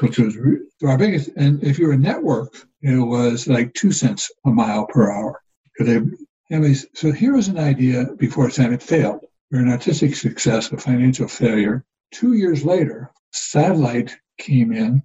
which 0.00 0.18
was 0.18 0.36
our 0.84 0.96
biggest. 0.96 1.30
And 1.36 1.62
if 1.62 1.78
you 1.78 1.88
were 1.88 1.92
a 1.92 1.98
network, 1.98 2.54
it 2.80 2.96
was 2.96 3.48
like 3.48 3.74
two 3.74 3.92
cents 3.92 4.30
a 4.46 4.50
mile 4.50 4.86
per 4.86 5.10
hour 5.10 5.42
they 5.84 6.00
Anyways, 6.50 6.86
so 6.94 7.10
here 7.10 7.34
was 7.34 7.48
an 7.48 7.58
idea 7.58 8.06
before 8.18 8.48
time. 8.50 8.72
It 8.72 8.82
failed. 8.82 9.24
Are 9.52 9.58
an 9.58 9.68
artistic 9.68 10.14
success, 10.14 10.70
a 10.70 10.76
financial 10.76 11.26
failure. 11.26 11.84
Two 12.12 12.34
years 12.34 12.64
later, 12.64 13.10
satellite 13.32 14.16
came 14.38 14.72
in 14.72 15.02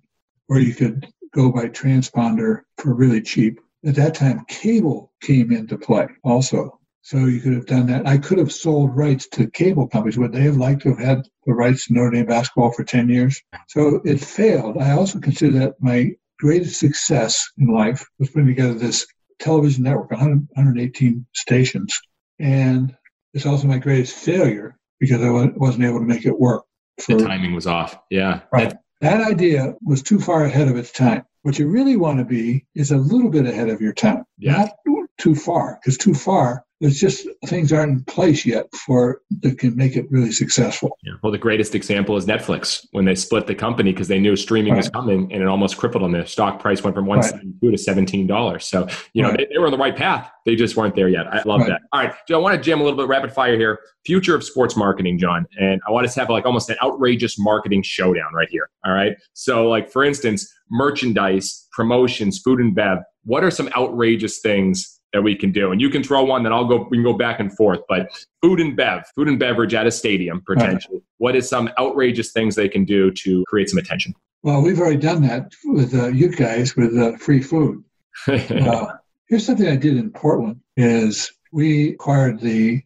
where 0.48 0.60
you 0.60 0.76
could 0.76 1.12
go 1.34 1.52
by 1.52 1.68
transponder 1.68 2.62
for 2.78 2.94
really 2.94 3.22
cheap. 3.22 3.60
At 3.86 3.96
that 3.96 4.14
time, 4.14 4.46
cable 4.48 5.14
came 5.22 5.52
into 5.52 5.78
play 5.78 6.08
also. 6.24 6.80
So 7.02 7.26
you 7.26 7.40
could 7.40 7.54
have 7.54 7.66
done 7.66 7.88
that. 7.88 8.06
I 8.06 8.20
could 8.20 8.38
have 8.38 8.52
sold 8.52 8.96
rights 8.96 9.28
to 9.30 9.50
cable 9.50 9.88
companies. 9.88 10.20
Would 10.20 10.34
they 10.34 10.42
have 10.42 10.58
liked 10.58 10.84
to 10.84 10.90
have 10.90 11.00
had 11.00 11.28
the 11.48 11.54
rights 11.54 11.88
to 11.88 11.94
Notre 11.94 12.12
Dame 12.12 12.28
basketball 12.28 12.72
for 12.72 12.84
10 12.84 13.10
years? 13.10 13.42
So 13.68 14.02
it 14.06 14.20
failed. 14.20 14.78
I 14.78 14.92
also 14.92 15.20
consider 15.20 15.58
that 15.60 15.82
my 15.82 16.12
greatest 16.38 16.80
success 16.80 17.44
in 17.58 17.68
life 17.68 18.06
was 18.20 18.30
putting 18.30 18.48
together 18.48 18.76
this 18.76 19.08
television 19.42 19.84
network, 19.84 20.12
100, 20.12 20.48
118 20.54 21.26
stations. 21.34 22.00
And 22.40 22.96
it's 23.34 23.46
also 23.46 23.68
my 23.68 23.78
greatest 23.78 24.16
failure 24.16 24.78
because 25.00 25.22
I 25.22 25.30
wasn't 25.58 25.86
able 25.86 26.00
to 26.00 26.06
make 26.06 26.26
it 26.26 26.40
work. 26.40 26.64
For, 27.00 27.18
the 27.18 27.26
timing 27.26 27.54
was 27.54 27.68
off. 27.68 27.98
Yeah. 28.10 28.42
Right. 28.52 28.74
That 29.02 29.22
idea 29.22 29.76
was 29.84 30.04
too 30.04 30.20
far 30.20 30.46
ahead 30.46 30.68
of 30.68 30.78
its 30.78 30.92
time. 30.92 31.24
What 31.42 31.58
you 31.58 31.68
really 31.68 31.98
want 31.98 32.20
to 32.20 32.26
be 32.26 32.68
is 32.76 32.92
a 32.92 32.98
little 32.98 33.30
bit 33.30 33.48
ahead 33.48 33.70
of 33.70 33.82
your 33.82 33.94
time. 33.94 34.24
Yeah. 34.38 34.70
Not 34.86 35.06
too 35.18 35.36
far, 35.36 35.80
because 35.82 35.98
too 35.98 36.14
far 36.14 36.64
there's 36.82 37.00
just 37.00 37.28
things 37.46 37.72
aren't 37.72 37.92
in 37.92 38.04
place 38.06 38.44
yet 38.44 38.66
for 38.76 39.22
that 39.42 39.60
can 39.60 39.76
make 39.76 39.96
it 39.96 40.10
really 40.10 40.32
successful. 40.32 40.98
Yeah. 41.04 41.14
Well, 41.22 41.32
the 41.32 41.38
greatest 41.38 41.76
example 41.76 42.18
is 42.18 42.26
Netflix 42.26 42.86
when 42.92 43.06
they 43.06 43.14
split 43.14 43.46
the 43.46 43.54
company 43.54 43.92
because 43.94 44.08
they 44.08 44.20
knew 44.20 44.36
streaming 44.36 44.74
right. 44.74 44.78
was 44.78 44.90
coming 44.90 45.32
and 45.32 45.44
it 45.44 45.48
almost 45.48 45.78
crippled 45.78 46.04
them. 46.04 46.12
The 46.12 46.26
stock 46.26 46.60
price 46.60 46.84
went 46.84 46.96
from 46.96 47.06
one 47.06 47.22
seventy 47.22 47.54
two 47.62 47.68
right. 47.68 47.72
to 47.72 47.78
seventeen 47.78 48.26
dollars. 48.26 48.66
So 48.66 48.88
you 49.14 49.22
know 49.22 49.30
right. 49.30 49.38
they, 49.38 49.48
they, 49.54 49.60
were 49.60 49.68
on 49.68 49.72
the 49.72 49.78
right 49.78 49.96
path. 49.96 50.32
They 50.46 50.56
just 50.56 50.76
weren't 50.76 50.96
there 50.96 51.08
yet. 51.08 51.28
I 51.28 51.44
love 51.46 51.68
that. 51.68 51.82
All 51.94 52.02
right, 52.02 52.14
Joe, 52.28 52.40
I 52.40 52.42
want 52.42 52.56
to 52.56 52.62
jam 52.62 52.82
a 52.82 52.84
little 52.84 52.98
bit 52.98 53.08
rapid 53.08 53.32
fire 53.32 53.56
here. 53.58 53.80
Future 54.04 54.34
of 54.34 54.44
sports 54.44 54.76
marketing, 54.76 55.20
John, 55.20 55.46
and 55.60 55.80
I 55.88 55.92
want 55.92 56.08
us 56.08 56.16
to 56.16 56.22
have 56.22 56.32
like 56.32 56.48
almost 56.48 56.72
an 56.72 56.78
outrageous 56.84 57.38
marketing 57.38 57.84
showdown 57.84 58.34
right 58.34 58.50
here. 58.50 58.72
All 58.84 58.94
right. 58.94 59.16
So 59.34 59.70
like 59.70 59.92
for 59.92 60.04
instance, 60.04 60.52
merchandise, 60.72 61.68
promotions, 61.74 62.40
food 62.40 62.60
and 62.60 62.74
bev. 62.74 63.00
What 63.24 63.44
are 63.44 63.52
some 63.52 63.70
outrageous 63.78 64.40
things 64.40 65.00
that 65.14 65.22
we 65.22 65.36
can 65.36 65.52
do. 65.52 65.72
And 65.72 65.82
you 65.82 65.90
can 65.90 66.04
throw 66.04 66.24
one, 66.24 66.44
then 66.44 66.54
I'll 66.54 66.66
go. 66.66 66.88
We 66.90 66.98
can 66.98 67.04
go 67.04 67.14
back 67.14 67.40
and 67.40 67.56
forth. 67.56 67.80
But 67.88 68.10
food 68.42 68.60
and 68.60 68.76
bev, 68.76 69.04
food 69.16 69.28
and 69.28 69.40
beverage 69.40 69.74
at 69.74 69.88
a 69.88 69.92
stadium 69.92 70.42
potentially. 70.46 70.98
Right. 70.98 71.04
What 71.18 71.36
is 71.36 71.48
some 71.48 71.70
outrageous 71.80 72.32
things 72.32 72.56
they 72.56 72.70
can 72.70 72.86
do 72.86 73.12
to 73.12 73.44
create 73.48 73.70
some 73.70 73.80
attention? 73.80 74.14
Well, 74.44 74.62
we've 74.62 74.80
already 74.80 74.98
done 74.98 75.22
that 75.24 75.52
with 75.66 75.94
uh, 75.94 76.08
you 76.08 76.30
guys 76.30 76.76
with 76.76 76.98
uh, 76.98 77.18
free 77.18 77.42
food. 77.42 77.84
uh, 78.28 78.86
here's 79.28 79.46
something 79.46 79.68
I 79.68 79.76
did 79.76 79.98
in 79.98 80.12
Portland: 80.12 80.60
is 80.78 81.32
we 81.52 81.90
acquired 81.90 82.40
the 82.40 82.82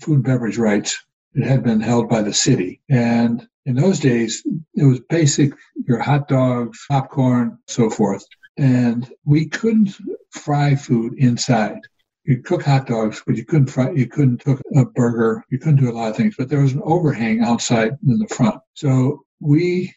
food 0.00 0.14
and 0.14 0.24
beverage 0.24 0.58
rights 0.58 1.04
it 1.34 1.44
had 1.44 1.62
been 1.62 1.80
held 1.80 2.08
by 2.08 2.22
the 2.22 2.34
city. 2.34 2.80
And 2.88 3.46
in 3.66 3.76
those 3.76 4.00
days, 4.00 4.44
it 4.74 4.84
was 4.84 5.00
basic 5.00 5.52
your 5.86 6.00
hot 6.00 6.28
dogs, 6.28 6.84
popcorn, 6.88 7.58
so 7.66 7.90
forth. 7.90 8.24
And 8.56 9.10
we 9.24 9.46
couldn't 9.46 9.96
fry 10.30 10.74
food 10.74 11.14
inside. 11.18 11.80
You 12.24 12.36
could 12.36 12.44
cook 12.44 12.62
hot 12.62 12.86
dogs, 12.86 13.22
but 13.26 13.36
you 13.36 13.44
couldn't 13.44 13.68
fry. 13.68 13.90
You 13.90 14.06
couldn't 14.06 14.44
cook 14.44 14.60
a 14.76 14.84
burger. 14.84 15.42
You 15.50 15.58
couldn't 15.58 15.80
do 15.80 15.90
a 15.90 15.92
lot 15.92 16.10
of 16.10 16.16
things. 16.16 16.34
But 16.36 16.48
there 16.48 16.60
was 16.60 16.74
an 16.74 16.82
overhang 16.84 17.42
outside 17.42 17.96
in 18.06 18.18
the 18.18 18.28
front, 18.28 18.60
so 18.74 19.24
we 19.40 19.94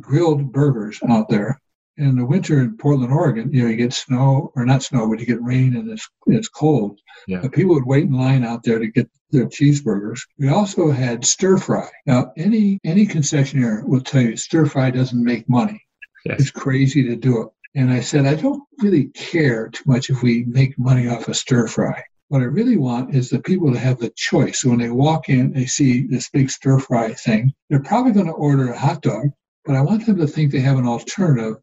grilled 0.00 0.52
burgers 0.52 0.98
out 1.08 1.28
there. 1.28 1.60
In 1.96 2.14
the 2.14 2.24
winter 2.24 2.60
in 2.60 2.76
Portland, 2.76 3.12
Oregon, 3.12 3.52
you 3.52 3.62
know, 3.62 3.68
you 3.68 3.76
get 3.76 3.92
snow 3.92 4.52
or 4.54 4.64
not 4.64 4.84
snow, 4.84 5.08
but 5.08 5.18
you 5.18 5.26
get 5.26 5.42
rain 5.42 5.74
and 5.76 5.90
it's 5.90 6.08
it's 6.26 6.48
cold. 6.48 7.00
Yeah. 7.26 7.40
But 7.40 7.52
people 7.52 7.74
would 7.74 7.86
wait 7.86 8.04
in 8.04 8.12
line 8.12 8.44
out 8.44 8.62
there 8.62 8.78
to 8.78 8.86
get 8.86 9.10
their 9.32 9.46
cheeseburgers. 9.46 10.20
We 10.38 10.48
also 10.48 10.92
had 10.92 11.24
stir 11.24 11.58
fry. 11.58 11.88
Now, 12.06 12.32
any 12.36 12.78
any 12.84 13.04
concessionaire 13.04 13.84
will 13.84 14.00
tell 14.00 14.22
you 14.22 14.36
stir 14.36 14.66
fry 14.66 14.90
doesn't 14.92 15.22
make 15.22 15.48
money. 15.48 15.82
Yes. 16.24 16.40
It's 16.40 16.50
crazy 16.50 17.02
to 17.04 17.16
do 17.16 17.42
it. 17.42 17.48
And 17.74 17.90
I 17.92 18.00
said, 18.00 18.26
I 18.26 18.34
don't 18.34 18.62
really 18.78 19.06
care 19.06 19.68
too 19.68 19.84
much 19.86 20.10
if 20.10 20.22
we 20.22 20.44
make 20.44 20.78
money 20.78 21.08
off 21.08 21.28
a 21.28 21.34
stir 21.34 21.66
fry. 21.66 22.02
What 22.28 22.42
I 22.42 22.46
really 22.46 22.76
want 22.76 23.14
is 23.14 23.30
the 23.30 23.40
people 23.40 23.72
to 23.72 23.78
have 23.78 23.98
the 23.98 24.12
choice. 24.16 24.60
So 24.60 24.70
when 24.70 24.78
they 24.78 24.90
walk 24.90 25.28
in, 25.28 25.52
they 25.52 25.66
see 25.66 26.06
this 26.06 26.28
big 26.28 26.50
stir 26.50 26.78
fry 26.78 27.14
thing. 27.14 27.54
They're 27.70 27.80
probably 27.80 28.12
going 28.12 28.26
to 28.26 28.32
order 28.32 28.70
a 28.70 28.78
hot 28.78 29.02
dog, 29.02 29.30
but 29.64 29.76
I 29.76 29.80
want 29.80 30.06
them 30.06 30.18
to 30.18 30.26
think 30.26 30.52
they 30.52 30.60
have 30.60 30.78
an 30.78 30.86
alternative 30.86 31.56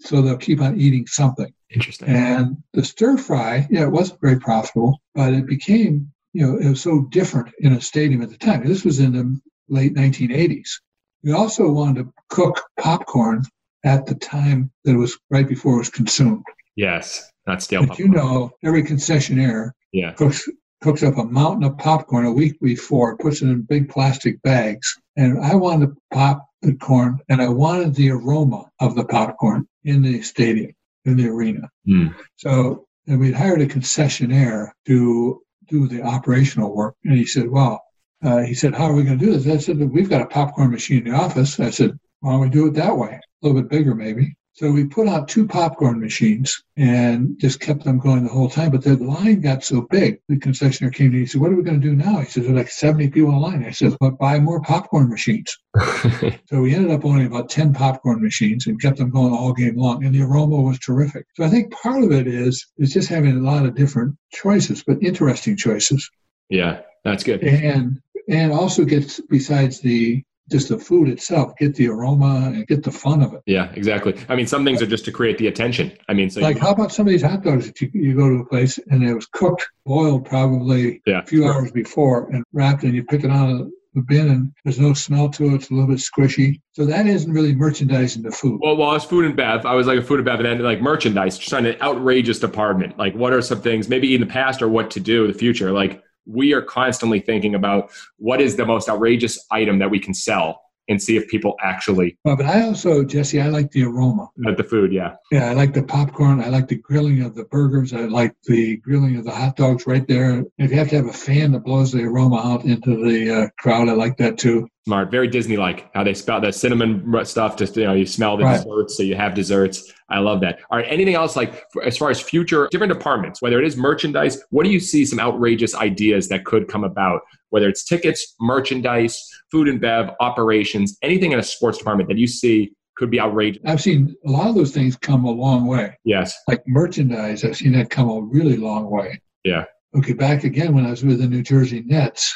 so 0.00 0.20
they'll 0.20 0.36
keep 0.36 0.60
on 0.60 0.78
eating 0.78 1.06
something. 1.06 1.52
Interesting. 1.70 2.08
And 2.08 2.62
the 2.72 2.84
stir 2.84 3.16
fry, 3.16 3.66
yeah, 3.70 3.82
it 3.82 3.92
wasn't 3.92 4.20
very 4.20 4.38
profitable, 4.38 5.00
but 5.14 5.32
it 5.32 5.46
became, 5.46 6.12
you 6.32 6.46
know, 6.46 6.58
it 6.58 6.68
was 6.68 6.82
so 6.82 7.02
different 7.10 7.54
in 7.58 7.72
a 7.72 7.80
stadium 7.80 8.22
at 8.22 8.30
the 8.30 8.36
time. 8.36 8.66
This 8.66 8.84
was 8.84 9.00
in 9.00 9.12
the 9.12 9.40
late 9.68 9.94
1980s. 9.94 10.80
We 11.22 11.32
also 11.32 11.68
wanted 11.70 12.04
to 12.04 12.12
cook 12.28 12.62
popcorn 12.78 13.44
at 13.86 14.04
the 14.04 14.14
time 14.16 14.70
that 14.84 14.92
it 14.92 14.96
was 14.98 15.16
right 15.30 15.48
before 15.48 15.76
it 15.76 15.78
was 15.78 15.90
consumed. 15.90 16.44
yes. 16.74 17.30
Not 17.46 17.62
stale 17.62 17.82
But 17.82 17.90
popcorn. 17.90 18.08
you 18.08 18.14
know, 18.14 18.50
every 18.64 18.82
concessionaire 18.82 19.70
yeah. 19.92 20.12
cooks 20.12 20.48
cooks 20.82 21.02
up 21.04 21.16
a 21.16 21.24
mountain 21.24 21.62
of 21.64 21.78
popcorn 21.78 22.26
a 22.26 22.32
week 22.32 22.60
before, 22.60 23.16
puts 23.16 23.40
it 23.40 23.46
in 23.46 23.62
big 23.62 23.88
plastic 23.88 24.42
bags. 24.42 24.94
And 25.16 25.38
I 25.38 25.54
wanted 25.54 25.86
to 25.86 25.96
pop 26.12 26.44
the 26.62 26.74
corn 26.74 27.20
and 27.28 27.40
I 27.40 27.48
wanted 27.48 27.94
the 27.94 28.10
aroma 28.10 28.68
of 28.80 28.96
the 28.96 29.04
popcorn 29.04 29.66
in 29.84 30.02
the 30.02 30.20
stadium, 30.22 30.72
in 31.04 31.16
the 31.16 31.28
arena. 31.28 31.70
Hmm. 31.86 32.08
So 32.36 32.86
and 33.06 33.20
we'd 33.20 33.34
hired 33.34 33.60
a 33.60 33.66
concessionaire 33.66 34.70
to 34.86 35.40
do 35.68 35.86
the 35.86 36.02
operational 36.02 36.74
work. 36.74 36.96
And 37.04 37.16
he 37.16 37.24
said, 37.26 37.48
Well, 37.48 37.80
uh, 38.24 38.38
he 38.38 38.54
said, 38.54 38.74
How 38.74 38.86
are 38.86 38.94
we 38.94 39.04
going 39.04 39.18
to 39.18 39.24
do 39.24 39.32
this? 39.38 39.46
I 39.46 39.58
said, 39.58 39.78
We've 39.78 40.10
got 40.10 40.22
a 40.22 40.26
popcorn 40.26 40.72
machine 40.72 41.06
in 41.06 41.12
the 41.12 41.16
office. 41.18 41.60
I 41.60 41.70
said, 41.70 41.96
Why 42.20 42.32
don't 42.32 42.40
we 42.40 42.48
do 42.48 42.66
it 42.66 42.74
that 42.74 42.96
way? 42.98 43.20
A 43.42 43.46
little 43.46 43.60
bit 43.60 43.70
bigger, 43.70 43.94
maybe. 43.94 44.36
So 44.56 44.72
we 44.72 44.86
put 44.86 45.06
out 45.06 45.28
two 45.28 45.46
popcorn 45.46 46.00
machines 46.00 46.62
and 46.78 47.38
just 47.38 47.60
kept 47.60 47.84
them 47.84 47.98
going 47.98 48.24
the 48.24 48.30
whole 48.30 48.48
time. 48.48 48.70
But 48.70 48.82
the 48.82 48.96
line 48.96 49.42
got 49.42 49.62
so 49.62 49.82
big, 49.82 50.20
the 50.30 50.36
concessionaire 50.36 50.94
came 50.94 51.10
to 51.10 51.16
me 51.16 51.18
and 51.20 51.30
said, 51.30 51.42
What 51.42 51.50
are 51.50 51.56
we 51.56 51.62
going 51.62 51.78
to 51.78 51.86
do 51.86 51.94
now? 51.94 52.20
He 52.20 52.24
said, 52.30 52.44
There's 52.44 52.54
like 52.54 52.70
70 52.70 53.10
people 53.10 53.32
in 53.32 53.36
line. 53.36 53.64
I 53.66 53.72
said, 53.72 53.94
But 54.00 54.18
buy 54.18 54.38
more 54.40 54.62
popcorn 54.62 55.10
machines. 55.10 55.56
So 56.48 56.60
we 56.60 56.74
ended 56.74 56.92
up 56.92 57.04
owning 57.04 57.26
about 57.26 57.50
10 57.50 57.74
popcorn 57.74 58.22
machines 58.22 58.66
and 58.66 58.80
kept 58.80 58.98
them 58.98 59.10
going 59.10 59.34
all 59.34 59.52
game 59.52 59.76
long. 59.76 60.04
And 60.04 60.14
the 60.14 60.22
aroma 60.22 60.62
was 60.62 60.78
terrific. 60.78 61.26
So 61.34 61.44
I 61.44 61.48
think 61.48 61.72
part 61.72 62.04
of 62.04 62.12
it 62.12 62.26
is, 62.28 62.64
is 62.78 62.92
just 62.92 63.08
having 63.08 63.36
a 63.36 63.40
lot 63.40 63.66
of 63.66 63.74
different 63.74 64.16
choices, 64.32 64.84
but 64.86 65.02
interesting 65.02 65.56
choices. 65.56 66.08
yeah. 66.48 66.80
That's 67.04 67.24
good. 67.24 67.42
And, 67.42 68.00
and 68.28 68.52
also 68.52 68.84
gets, 68.84 69.20
besides 69.20 69.80
the, 69.80 70.24
just 70.50 70.68
the 70.68 70.78
food 70.78 71.08
itself, 71.08 71.56
get 71.58 71.74
the 71.74 71.88
aroma 71.88 72.52
and 72.54 72.66
get 72.66 72.82
the 72.82 72.90
fun 72.90 73.22
of 73.22 73.34
it. 73.34 73.42
Yeah, 73.46 73.70
exactly. 73.74 74.14
I 74.28 74.36
mean, 74.36 74.46
some 74.46 74.64
things 74.64 74.80
are 74.82 74.86
just 74.86 75.04
to 75.06 75.12
create 75.12 75.38
the 75.38 75.48
attention. 75.48 75.92
I 76.08 76.14
mean, 76.14 76.30
so 76.30 76.40
Like, 76.40 76.56
you, 76.56 76.62
how 76.62 76.70
about 76.70 76.92
some 76.92 77.06
of 77.06 77.10
these 77.10 77.22
hot 77.22 77.42
dogs 77.42 77.66
that 77.66 77.80
you, 77.80 77.90
you 77.92 78.14
go 78.14 78.28
to 78.28 78.36
a 78.36 78.46
place 78.46 78.78
and 78.90 79.02
it 79.02 79.14
was 79.14 79.26
cooked, 79.26 79.68
boiled 79.84 80.24
probably 80.24 81.02
yeah, 81.06 81.20
a 81.20 81.26
few 81.26 81.46
hours 81.46 81.72
before 81.72 82.28
and 82.30 82.44
wrapped 82.52 82.84
and 82.84 82.94
you 82.94 83.04
pick 83.04 83.24
it 83.24 83.30
out 83.30 83.50
of 83.50 83.70
the 83.94 84.02
bin 84.02 84.28
and 84.28 84.52
there's 84.62 84.78
no 84.78 84.92
smell 84.92 85.28
to 85.30 85.46
it. 85.46 85.54
It's 85.54 85.70
a 85.70 85.74
little 85.74 85.88
bit 85.88 85.98
squishy. 85.98 86.60
So 86.72 86.84
that 86.84 87.06
isn't 87.06 87.32
really 87.32 87.54
merchandising 87.54 88.22
the 88.22 88.30
food. 88.30 88.60
Well, 88.62 88.76
while 88.76 88.90
I 88.90 88.94
was 88.94 89.04
food 89.04 89.24
and 89.24 89.34
bath. 89.34 89.64
I 89.64 89.74
was 89.74 89.86
like 89.86 89.98
a 89.98 90.02
food 90.02 90.20
and 90.20 90.26
bath 90.26 90.38
and 90.38 90.46
then 90.46 90.60
like 90.60 90.80
merchandise, 90.80 91.38
just 91.38 91.52
on 91.54 91.66
an 91.66 91.76
outrageous 91.80 92.38
department. 92.38 92.98
Like, 92.98 93.14
what 93.14 93.32
are 93.32 93.40
some 93.40 93.62
things, 93.62 93.88
maybe 93.88 94.14
in 94.14 94.20
the 94.20 94.26
past 94.26 94.62
or 94.62 94.68
what 94.68 94.90
to 94.92 95.00
do 95.00 95.24
in 95.24 95.32
the 95.32 95.38
future? 95.38 95.72
Like, 95.72 96.02
we 96.26 96.52
are 96.52 96.62
constantly 96.62 97.20
thinking 97.20 97.54
about 97.54 97.90
what 98.18 98.40
is 98.40 98.56
the 98.56 98.66
most 98.66 98.88
outrageous 98.88 99.38
item 99.50 99.78
that 99.78 99.90
we 99.90 99.98
can 99.98 100.14
sell 100.14 100.60
and 100.88 101.02
see 101.02 101.16
if 101.16 101.26
people 101.28 101.56
actually 101.62 102.16
Well, 102.24 102.36
but 102.36 102.46
I 102.46 102.62
also, 102.62 103.04
Jesse, 103.04 103.40
I 103.40 103.48
like 103.48 103.72
the 103.72 103.84
aroma. 103.84 104.28
the 104.36 104.62
food. 104.62 104.92
Yeah, 104.92 105.16
Yeah, 105.32 105.50
I 105.50 105.52
like 105.54 105.74
the 105.74 105.82
popcorn. 105.82 106.40
I 106.40 106.48
like 106.48 106.68
the 106.68 106.76
grilling 106.76 107.22
of 107.22 107.34
the 107.34 107.44
burgers. 107.44 107.92
I 107.92 108.02
like 108.02 108.34
the 108.44 108.76
grilling 108.78 109.16
of 109.16 109.24
the 109.24 109.32
hot 109.32 109.56
dogs 109.56 109.86
right 109.86 110.06
there. 110.06 110.44
If 110.58 110.70
you 110.70 110.78
have 110.78 110.90
to 110.90 110.96
have 110.96 111.06
a 111.06 111.12
fan 111.12 111.52
that 111.52 111.64
blows 111.64 111.92
the 111.92 112.04
aroma 112.04 112.36
out 112.36 112.64
into 112.64 112.96
the 113.04 113.30
uh, 113.30 113.48
crowd, 113.58 113.88
I 113.88 113.92
like 113.92 114.16
that 114.18 114.38
too. 114.38 114.68
Smart, 114.86 115.10
very 115.10 115.26
Disney-like. 115.26 115.90
How 115.94 116.04
they 116.04 116.14
spell 116.14 116.40
the 116.40 116.52
cinnamon 116.52 117.24
stuff. 117.24 117.56
Just 117.56 117.76
you 117.76 117.84
know, 117.84 117.92
you 117.92 118.06
smell 118.06 118.36
the 118.36 118.44
Right. 118.44 118.56
desserts, 118.56 118.96
so 118.96 119.02
you 119.02 119.16
have 119.16 119.34
desserts. 119.34 119.92
I 120.08 120.20
love 120.20 120.40
that. 120.42 120.60
All 120.70 120.78
right, 120.78 120.86
anything 120.88 121.14
else 121.14 121.34
like 121.34 121.64
for, 121.72 121.82
as 121.82 121.98
far 121.98 122.10
as 122.10 122.20
future 122.20 122.68
different 122.70 122.92
departments, 122.92 123.42
whether 123.42 123.58
it 123.58 123.66
is 123.66 123.76
merchandise, 123.76 124.40
what 124.50 124.64
do 124.64 124.70
you 124.70 124.78
see 124.78 125.04
some 125.04 125.18
outrageous 125.18 125.74
ideas 125.74 126.28
that 126.28 126.44
could 126.44 126.68
come 126.68 126.84
about? 126.84 127.22
Whether 127.50 127.68
it's 127.68 127.84
tickets, 127.84 128.34
merchandise, 128.40 129.20
food 129.50 129.66
and 129.66 129.80
bev, 129.80 130.10
operations, 130.20 130.96
anything 131.02 131.32
in 131.32 131.40
a 131.40 131.42
sports 131.42 131.78
department 131.78 132.08
that 132.08 132.18
you 132.18 132.28
see 132.28 132.70
could 132.96 133.10
be 133.10 133.18
outrageous. 133.20 133.60
I've 133.66 133.80
seen 133.82 134.14
a 134.24 134.30
lot 134.30 134.48
of 134.48 134.54
those 134.54 134.70
things 134.72 134.96
come 134.96 135.24
a 135.24 135.30
long 135.30 135.66
way. 135.66 135.98
Yes. 136.04 136.38
Like 136.46 136.62
merchandise, 136.68 137.44
I've 137.44 137.56
seen 137.56 137.72
that 137.72 137.90
come 137.90 138.08
a 138.08 138.20
really 138.22 138.56
long 138.56 138.88
way. 138.88 139.20
Yeah. 139.42 139.64
Okay, 139.96 140.12
back 140.12 140.44
again 140.44 140.74
when 140.74 140.86
I 140.86 140.90
was 140.90 141.04
with 141.04 141.18
the 141.20 141.26
New 141.26 141.42
Jersey 141.42 141.82
Nets, 141.86 142.34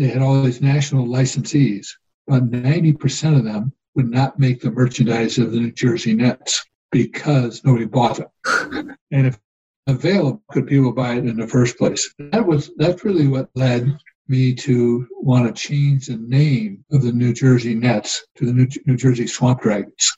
they 0.00 0.08
had 0.08 0.22
all 0.22 0.42
these 0.42 0.62
national 0.62 1.06
licensees. 1.06 1.86
About 2.26 2.50
90% 2.50 3.36
of 3.36 3.44
them 3.44 3.72
would 3.94 4.10
not 4.10 4.38
make 4.38 4.60
the 4.62 4.70
merchandise 4.70 5.36
of 5.36 5.52
the 5.52 5.60
New 5.60 5.72
Jersey 5.72 6.14
Nets 6.14 6.64
because 6.90 7.62
nobody 7.64 7.84
bought 7.84 8.16
them. 8.16 8.96
and 9.10 9.26
if 9.26 9.38
available, 9.86 10.42
could 10.50 10.66
people 10.66 10.92
buy 10.92 11.14
it 11.16 11.26
in 11.26 11.36
the 11.36 11.46
first 11.46 11.76
place? 11.76 12.12
That 12.18 12.46
was 12.46 12.70
that's 12.78 13.04
really 13.04 13.26
what 13.26 13.50
led 13.54 13.94
me 14.26 14.54
to 14.54 15.06
want 15.20 15.46
to 15.54 15.68
change 15.68 16.06
the 16.06 16.16
name 16.16 16.82
of 16.92 17.02
the 17.02 17.12
New 17.12 17.34
Jersey 17.34 17.74
Nets 17.74 18.24
to 18.36 18.46
the 18.46 18.52
New, 18.54 18.68
New 18.86 18.96
Jersey 18.96 19.26
Swamp 19.26 19.60
Dragons. 19.60 20.16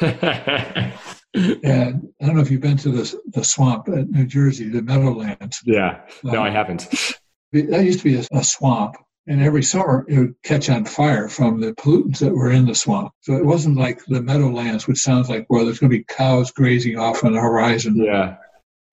And 1.34 2.08
I 2.22 2.26
don't 2.26 2.34
know 2.36 2.40
if 2.40 2.50
you've 2.50 2.62
been 2.62 2.78
to 2.78 2.88
the, 2.90 3.20
the 3.34 3.44
swamp 3.44 3.88
at 3.88 4.08
New 4.08 4.24
Jersey, 4.26 4.70
the 4.70 4.80
Meadowlands. 4.80 5.60
yeah. 5.66 6.00
No, 6.24 6.40
I 6.42 6.48
Um, 6.48 6.54
haven't. 6.54 6.88
that 7.52 7.84
used 7.84 7.98
to 8.00 8.04
be 8.04 8.16
a, 8.16 8.24
a 8.32 8.42
swamp 8.42 8.96
and 9.26 9.42
every 9.42 9.62
summer 9.62 10.04
it 10.08 10.18
would 10.18 10.34
catch 10.42 10.70
on 10.70 10.84
fire 10.84 11.28
from 11.28 11.60
the 11.60 11.72
pollutants 11.72 12.18
that 12.18 12.34
were 12.34 12.50
in 12.50 12.66
the 12.66 12.74
swamp. 12.74 13.12
So 13.20 13.34
it 13.34 13.44
wasn't 13.44 13.76
like 13.76 14.04
the 14.06 14.22
meadowlands 14.22 14.86
which 14.86 14.98
sounds 14.98 15.28
like 15.28 15.46
well 15.48 15.64
there's 15.64 15.78
going 15.78 15.90
to 15.90 15.98
be 15.98 16.04
cows 16.04 16.50
grazing 16.52 16.98
off 16.98 17.24
on 17.24 17.32
the 17.32 17.40
horizon. 17.40 17.96
Yeah. 17.96 18.36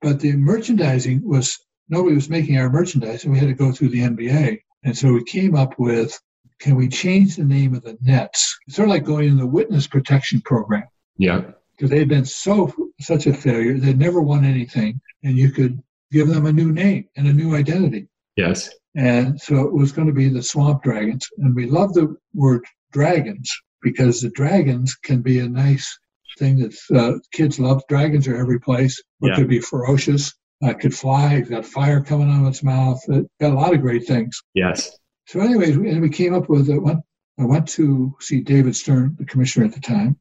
but 0.02 0.20
the 0.20 0.36
merchandising 0.36 1.22
was 1.28 1.58
nobody 1.90 2.16
was 2.16 2.30
making 2.30 2.58
our 2.58 2.70
merchandise 2.70 3.24
and 3.24 3.34
we 3.34 3.40
had 3.40 3.50
to 3.50 3.54
go 3.54 3.72
through 3.72 3.90
the 3.90 4.02
nba 4.02 4.60
and 4.84 4.98
so 4.98 5.14
we 5.14 5.24
came 5.24 5.56
up 5.56 5.78
with 5.78 6.20
can 6.60 6.76
we 6.76 6.88
change 6.88 7.36
the 7.36 7.44
name 7.44 7.74
of 7.74 7.84
the 7.84 7.98
nets? 8.02 8.58
It's 8.68 8.78
sort 8.78 8.88
of 8.88 8.94
like 8.94 9.04
going 9.04 9.28
in 9.28 9.38
the 9.38 9.46
witness 9.46 9.86
protection 9.86 10.40
program. 10.42 10.84
Yeah. 11.18 11.42
because 11.76 11.90
they 11.90 12.00
had 12.00 12.10
been 12.10 12.26
so 12.26 12.74
such 13.00 13.28
a 13.28 13.34
failure 13.34 13.78
they'd 13.78 14.00
never 14.00 14.22
won 14.22 14.46
anything 14.46 15.00
and 15.24 15.38
you 15.38 15.52
could 15.52 15.82
give 16.12 16.28
them 16.28 16.46
a 16.46 16.54
new 16.54 16.72
name 16.72 17.06
and 17.18 17.28
a 17.28 17.34
new 17.34 17.56
identity 17.56 18.08
Yes. 18.36 18.70
and 18.96 19.40
so 19.40 19.62
it 19.62 19.74
was 19.74 19.92
going 19.92 20.08
to 20.08 20.14
be 20.14 20.30
the 20.30 20.42
swamp 20.44 20.84
dragons. 20.84 21.28
And 21.38 21.56
we 21.56 21.66
love 21.68 21.94
the 21.94 22.16
word 22.34 22.64
dragons 22.92 23.52
because 23.82 24.22
the 24.22 24.30
dragons 24.30 24.96
can 24.96 25.22
be 25.22 25.40
a 25.40 25.48
nice 25.50 25.98
thing 26.40 26.58
that 26.60 26.74
uh, 26.96 27.20
kids 27.32 27.60
love. 27.60 27.82
Dragons 27.90 28.28
are 28.28 28.36
every 28.36 28.60
place. 28.60 29.00
It 29.22 29.28
Yeah. 29.30 29.36
could 29.36 29.50
be 29.50 29.60
ferocious. 29.60 30.34
Uh, 30.64 30.70
it 30.70 30.80
could 30.80 30.96
fly. 30.96 31.36
It's 31.36 31.50
got 31.50 31.66
fire 31.66 32.02
coming 32.02 32.30
out 32.32 32.42
of 32.44 32.48
its 32.48 32.64
mouth. 32.64 33.00
It 33.10 33.26
got 33.42 33.52
a 33.52 33.56
lot 33.56 33.74
of 33.74 33.82
great 33.82 34.06
things. 34.08 34.42
Yes. 34.54 34.98
So, 35.28 35.40
anyways, 35.42 35.78
we- 35.78 35.90
and 35.90 36.02
we 36.02 36.10
came 36.10 36.34
up 36.34 36.50
with 36.50 36.70
it. 36.70 36.80
Went, 36.80 37.00
I 37.40 37.46
went 37.46 37.68
to 37.70 38.16
see 38.20 38.42
David 38.42 38.76
Stern, 38.76 39.16
the 39.18 39.26
commissioner 39.26 39.66
at 39.66 39.74
the 39.74 39.80
time, 39.82 40.18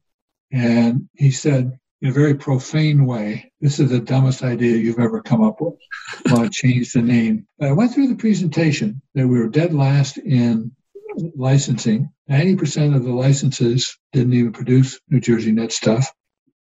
and 0.51 1.07
he 1.13 1.31
said 1.31 1.71
in 2.03 2.09
a 2.09 2.11
very 2.11 2.35
profane 2.35 3.05
way, 3.05 3.49
"This 3.61 3.79
is 3.79 3.89
the 3.89 3.99
dumbest 3.99 4.43
idea 4.43 4.75
you've 4.75 4.99
ever 4.99 5.21
come 5.21 5.41
up 5.41 5.61
with. 5.61 5.75
I 6.27 6.33
want 6.33 6.53
to 6.53 6.67
change 6.67 6.91
the 6.91 7.01
name." 7.01 7.47
But 7.57 7.69
I 7.69 7.71
went 7.71 7.93
through 7.93 8.09
the 8.09 8.15
presentation 8.15 9.01
that 9.15 9.25
we 9.25 9.39
were 9.39 9.47
dead 9.47 9.73
last 9.73 10.17
in 10.17 10.71
licensing. 11.35 12.09
Ninety 12.27 12.55
percent 12.57 12.93
of 12.93 13.05
the 13.05 13.13
licenses 13.13 13.97
didn't 14.11 14.33
even 14.33 14.51
produce 14.51 14.99
New 15.09 15.21
Jersey 15.21 15.53
Net 15.53 15.71
stuff. 15.71 16.11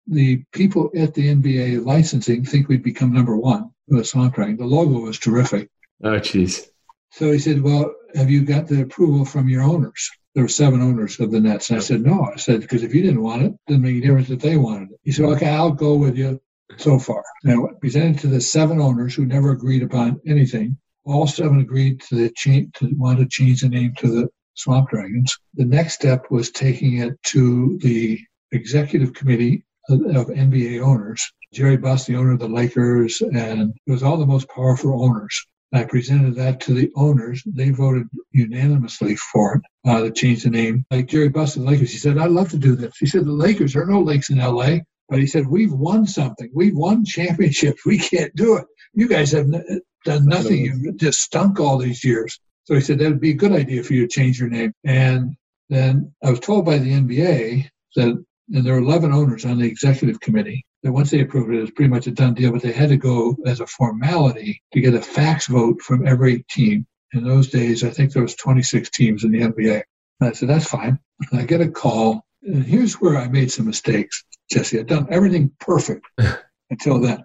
The 0.06 0.44
people 0.52 0.90
at 0.96 1.12
the 1.14 1.28
NBA 1.28 1.84
licensing 1.84 2.44
think 2.44 2.68
we'd 2.68 2.84
become 2.84 3.12
number 3.12 3.36
one 3.36 3.70
with 3.88 4.00
a 4.00 4.04
song. 4.04 4.30
The 4.30 4.64
logo 4.64 5.00
was 5.00 5.18
terrific. 5.18 5.68
Oh, 6.04 6.20
jeez. 6.20 6.66
So 7.10 7.32
he 7.32 7.38
said, 7.38 7.60
well, 7.62 7.92
have 8.14 8.30
you 8.30 8.42
got 8.42 8.68
the 8.68 8.82
approval 8.82 9.24
from 9.24 9.48
your 9.48 9.62
owners? 9.62 10.10
There 10.34 10.44
were 10.44 10.48
seven 10.48 10.80
owners 10.80 11.20
of 11.20 11.30
the 11.30 11.40
Nets. 11.40 11.70
And 11.70 11.78
I 11.78 11.82
said, 11.82 12.00
no. 12.00 12.28
I 12.32 12.36
said, 12.36 12.60
because 12.62 12.82
if 12.82 12.94
you 12.94 13.02
didn't 13.02 13.22
want 13.22 13.42
it, 13.42 13.52
it 13.52 13.58
doesn't 13.66 13.82
make 13.82 13.92
any 13.92 14.00
difference 14.00 14.30
if 14.30 14.40
they 14.40 14.56
wanted 14.56 14.92
it. 14.92 15.00
He 15.02 15.12
said, 15.12 15.26
okay, 15.26 15.48
I'll 15.48 15.72
go 15.72 15.94
with 15.94 16.16
you 16.16 16.40
so 16.78 16.98
far. 16.98 17.22
Now, 17.44 17.68
presented 17.80 18.20
to 18.20 18.28
the 18.28 18.40
seven 18.40 18.80
owners 18.80 19.14
who 19.14 19.26
never 19.26 19.50
agreed 19.50 19.82
upon 19.82 20.20
anything. 20.26 20.78
All 21.04 21.26
seven 21.26 21.60
agreed 21.60 22.00
to 22.02 22.14
the 22.14 22.30
change, 22.30 22.72
to 22.74 22.90
want 22.96 23.18
to 23.18 23.26
change 23.26 23.60
the 23.60 23.68
name 23.68 23.92
to 23.98 24.08
the 24.08 24.28
Swamp 24.54 24.90
Dragons. 24.90 25.36
The 25.54 25.64
next 25.64 25.94
step 25.94 26.30
was 26.30 26.50
taking 26.50 26.98
it 26.98 27.20
to 27.24 27.78
the 27.82 28.20
executive 28.52 29.12
committee 29.12 29.64
of, 29.88 30.00
of 30.16 30.26
NBA 30.28 30.80
owners. 30.80 31.32
Jerry 31.52 31.76
Buss, 31.76 32.06
the 32.06 32.16
owner 32.16 32.32
of 32.32 32.38
the 32.38 32.48
Lakers, 32.48 33.20
and 33.20 33.74
it 33.86 33.90
was 33.90 34.02
all 34.02 34.16
the 34.16 34.26
most 34.26 34.48
powerful 34.48 35.04
owners. 35.04 35.46
I 35.72 35.84
presented 35.84 36.34
that 36.36 36.60
to 36.62 36.74
the 36.74 36.90
owners. 36.96 37.42
They 37.46 37.70
voted 37.70 38.06
unanimously 38.32 39.16
for 39.16 39.56
it 39.56 39.62
uh, 39.88 40.02
to 40.02 40.10
change 40.10 40.42
the 40.42 40.50
name. 40.50 40.84
Like 40.90 41.08
Jerry 41.08 41.30
Buss 41.30 41.56
of 41.56 41.62
the 41.62 41.68
Lakers, 41.70 41.92
he 41.92 41.98
said, 41.98 42.18
I'd 42.18 42.30
love 42.30 42.50
to 42.50 42.58
do 42.58 42.76
this. 42.76 42.96
He 42.98 43.06
said, 43.06 43.24
The 43.24 43.32
Lakers, 43.32 43.72
there 43.72 43.82
are 43.82 43.90
no 43.90 44.02
lakes 44.02 44.30
in 44.30 44.38
LA. 44.38 44.78
But 45.08 45.20
he 45.20 45.26
said, 45.26 45.46
We've 45.46 45.72
won 45.72 46.06
something. 46.06 46.50
We've 46.54 46.76
won 46.76 47.04
championships. 47.04 47.86
We 47.86 47.98
can't 47.98 48.34
do 48.36 48.56
it. 48.56 48.66
You 48.94 49.08
guys 49.08 49.32
have 49.32 49.46
n- 49.46 49.80
done 50.04 50.26
nothing. 50.26 50.64
You've 50.64 50.96
just 50.96 51.22
stunk 51.22 51.58
all 51.58 51.78
these 51.78 52.04
years. 52.04 52.38
So 52.64 52.74
he 52.74 52.80
said, 52.80 52.98
That 52.98 53.08
would 53.08 53.20
be 53.20 53.30
a 53.30 53.34
good 53.34 53.52
idea 53.52 53.82
for 53.82 53.94
you 53.94 54.02
to 54.06 54.14
change 54.14 54.38
your 54.38 54.50
name. 54.50 54.72
And 54.84 55.36
then 55.70 56.12
I 56.22 56.30
was 56.30 56.40
told 56.40 56.66
by 56.66 56.78
the 56.78 56.92
NBA 56.92 57.68
that, 57.96 58.24
and 58.52 58.66
there 58.66 58.74
were 58.74 58.80
11 58.80 59.12
owners 59.12 59.46
on 59.46 59.58
the 59.58 59.66
executive 59.66 60.20
committee, 60.20 60.66
that 60.82 60.92
once 60.92 61.10
they 61.10 61.20
approved 61.20 61.52
it, 61.52 61.58
it 61.58 61.60
was 61.60 61.70
pretty 61.70 61.90
much 61.90 62.06
a 62.06 62.10
done 62.10 62.34
deal, 62.34 62.52
but 62.52 62.62
they 62.62 62.72
had 62.72 62.88
to 62.88 62.96
go 62.96 63.36
as 63.46 63.60
a 63.60 63.66
formality 63.66 64.62
to 64.72 64.80
get 64.80 64.94
a 64.94 65.00
fax 65.00 65.46
vote 65.46 65.80
from 65.80 66.06
every 66.06 66.44
team. 66.50 66.86
In 67.12 67.24
those 67.24 67.48
days, 67.48 67.84
I 67.84 67.90
think 67.90 68.12
there 68.12 68.22
was 68.22 68.34
26 68.36 68.90
teams 68.90 69.24
in 69.24 69.32
the 69.32 69.40
NBA. 69.40 69.82
And 70.20 70.30
I 70.30 70.32
said, 70.32 70.48
that's 70.48 70.66
fine. 70.66 70.98
And 71.30 71.40
I 71.40 71.44
get 71.44 71.60
a 71.60 71.68
call, 71.68 72.24
and 72.42 72.64
here's 72.64 72.94
where 72.94 73.16
I 73.16 73.28
made 73.28 73.52
some 73.52 73.66
mistakes, 73.66 74.24
Jesse. 74.50 74.80
I'd 74.80 74.86
done 74.86 75.08
everything 75.10 75.52
perfect 75.60 76.06
until 76.70 77.00
then. 77.00 77.24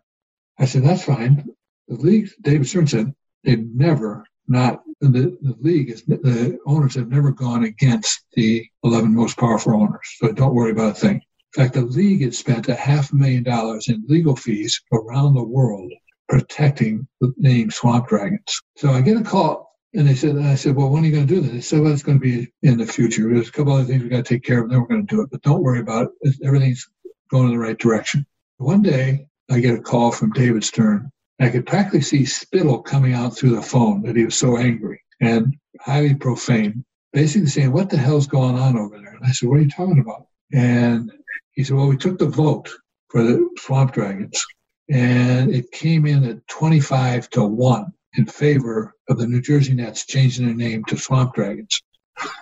I 0.60 0.66
said, 0.66 0.84
that's 0.84 1.04
fine. 1.04 1.46
The 1.88 1.96
league, 1.96 2.30
David 2.42 2.68
Stern 2.68 2.88
said, 2.88 3.14
they've 3.44 3.66
never 3.74 4.26
not 4.48 4.82
the, 5.02 5.38
the 5.42 5.56
league 5.60 5.90
is 5.90 6.04
the 6.04 6.58
owners 6.66 6.96
have 6.96 7.10
never 7.10 7.32
gone 7.32 7.66
against 7.66 8.24
the 8.34 8.66
11 8.84 9.14
most 9.14 9.38
powerful 9.38 9.74
owners 9.74 10.16
so 10.18 10.32
don't 10.32 10.56
worry 10.56 10.72
about 10.72 10.92
a 10.92 11.00
thing 11.00 11.22
in 11.56 11.64
fact, 11.64 11.74
the 11.76 11.82
league 11.82 12.22
had 12.22 12.36
spent 12.36 12.68
a 12.68 12.76
half 12.76 13.14
million 13.14 13.44
dollars 13.44 13.88
in 13.88 14.04
legal 14.08 14.36
fees 14.36 14.82
around 14.92 15.34
the 15.34 15.44
world 15.44 15.92
protecting 16.28 17.08
the 17.22 17.34
name 17.38 17.72
Swamp 17.72 18.08
Dragons. 18.08 18.62
So 18.76 18.92
I 18.92 19.02
get 19.02 19.18
a 19.18 19.24
call 19.24 19.76
and 19.94 20.08
they 20.08 20.16
said, 20.16 20.36
and 20.36 20.48
I 20.48 20.56
said, 20.56 20.76
well, 20.76 20.90
when 20.90 21.04
are 21.04 21.08
you 21.08 21.14
going 21.14 21.28
to 21.28 21.34
do 21.34 21.42
this? 21.42 21.52
They 21.52 21.62
said, 21.62 21.80
well, 21.82 21.94
it's 21.94 22.04
going 22.04 22.20
to 22.20 22.24
be 22.24 22.52
in 22.64 22.78
the 22.78 22.86
future. 22.86 23.34
There's 23.34 23.50
a 23.50 23.52
couple 23.52 23.74
other 23.74 23.86
things 23.86 24.02
we've 24.02 24.12
got 24.12 24.26
to 24.26 24.34
take 24.34 24.44
care 24.44 24.60
of, 24.60 24.66
and 24.66 24.74
then 24.74 24.82
we're 24.82 24.88
going 24.88 25.08
to 25.08 25.16
do 25.16 25.22
it. 25.22 25.30
But 25.32 25.42
don't 25.42 25.64
worry 25.64 25.80
about 25.80 26.10
it. 26.22 26.36
Everything's 26.44 26.88
going 27.32 27.46
in 27.46 27.54
the 27.54 27.60
right 27.60 27.78
direction. 27.78 28.26
One 28.58 28.82
day, 28.82 29.28
I 29.50 29.60
get 29.60 29.80
a 29.80 29.82
call 29.82 30.12
from 30.12 30.32
David 30.34 30.64
Stern. 30.64 31.10
I 31.40 31.50
could 31.50 31.66
practically 31.66 32.02
see 32.02 32.26
spittle 32.26 32.82
coming 32.82 33.14
out 33.14 33.38
through 33.38 33.56
the 33.56 33.62
phone 33.62 34.02
that 34.04 34.16
he 34.16 34.26
was 34.26 34.36
so 34.36 34.58
angry 34.58 35.02
and 35.22 35.56
highly 35.80 36.16
profane, 36.16 36.84
basically 37.14 37.48
saying, 37.48 37.72
what 37.72 37.90
the 37.90 37.98
hell's 37.98 38.28
going 38.28 38.56
on 38.56 38.78
over 38.78 38.98
there? 38.98 39.16
And 39.16 39.26
I 39.26 39.32
said, 39.32 39.48
what 39.48 39.60
are 39.60 39.62
you 39.62 39.70
talking 39.70 40.00
about? 40.00 40.28
And 40.54 41.12
he 41.54 41.64
said, 41.64 41.76
well, 41.76 41.88
we 41.88 41.98
took 41.98 42.18
the 42.18 42.28
vote 42.28 42.70
for 43.10 43.24
the 43.24 43.50
Swamp 43.58 43.94
Dragons, 43.94 44.44
and 44.90 45.54
it 45.54 45.72
came 45.72 46.06
in 46.06 46.24
at 46.24 46.48
25 46.48 47.30
to 47.32 47.44
1 47.44 47.94
in 48.18 48.26
favor 48.26 48.94
of 49.10 49.18
the 49.18 49.28
New 49.28 49.42
Jersey 49.42 49.74
Nets 49.74 50.06
changing 50.06 50.46
their 50.46 50.56
name 50.56 50.84
to 50.86 50.98
Swamp 50.98 51.34
Dragons. 51.34 51.82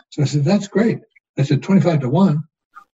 So 0.10 0.22
I 0.22 0.26
said, 0.26 0.46
that's 0.46 0.68
great. 0.68 1.00
I 1.38 1.44
said, 1.44 1.64
25 1.64 2.02
to 2.02 2.10
1. 2.10 2.44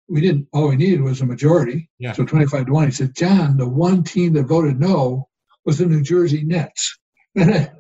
We 0.09 0.21
didn't, 0.21 0.49
all 0.53 0.69
we 0.69 0.77
needed 0.77 1.03
was 1.03 1.21
a 1.21 1.27
majority. 1.27 1.91
Yeah. 1.99 2.13
So 2.13 2.25
25 2.25 2.67
to 2.67 2.73
1. 2.73 2.87
He 2.87 2.93
said, 2.93 3.15
John, 3.15 3.57
the 3.57 3.69
one 3.69 4.05
team 4.05 4.33
that 4.35 4.45
voted 4.45 4.81
no 4.81 5.29
was 5.65 5.79
the 5.79 5.87
New 5.87 6.03
Jersey 6.03 6.45
Nets. 6.45 6.99
and 7.35 7.71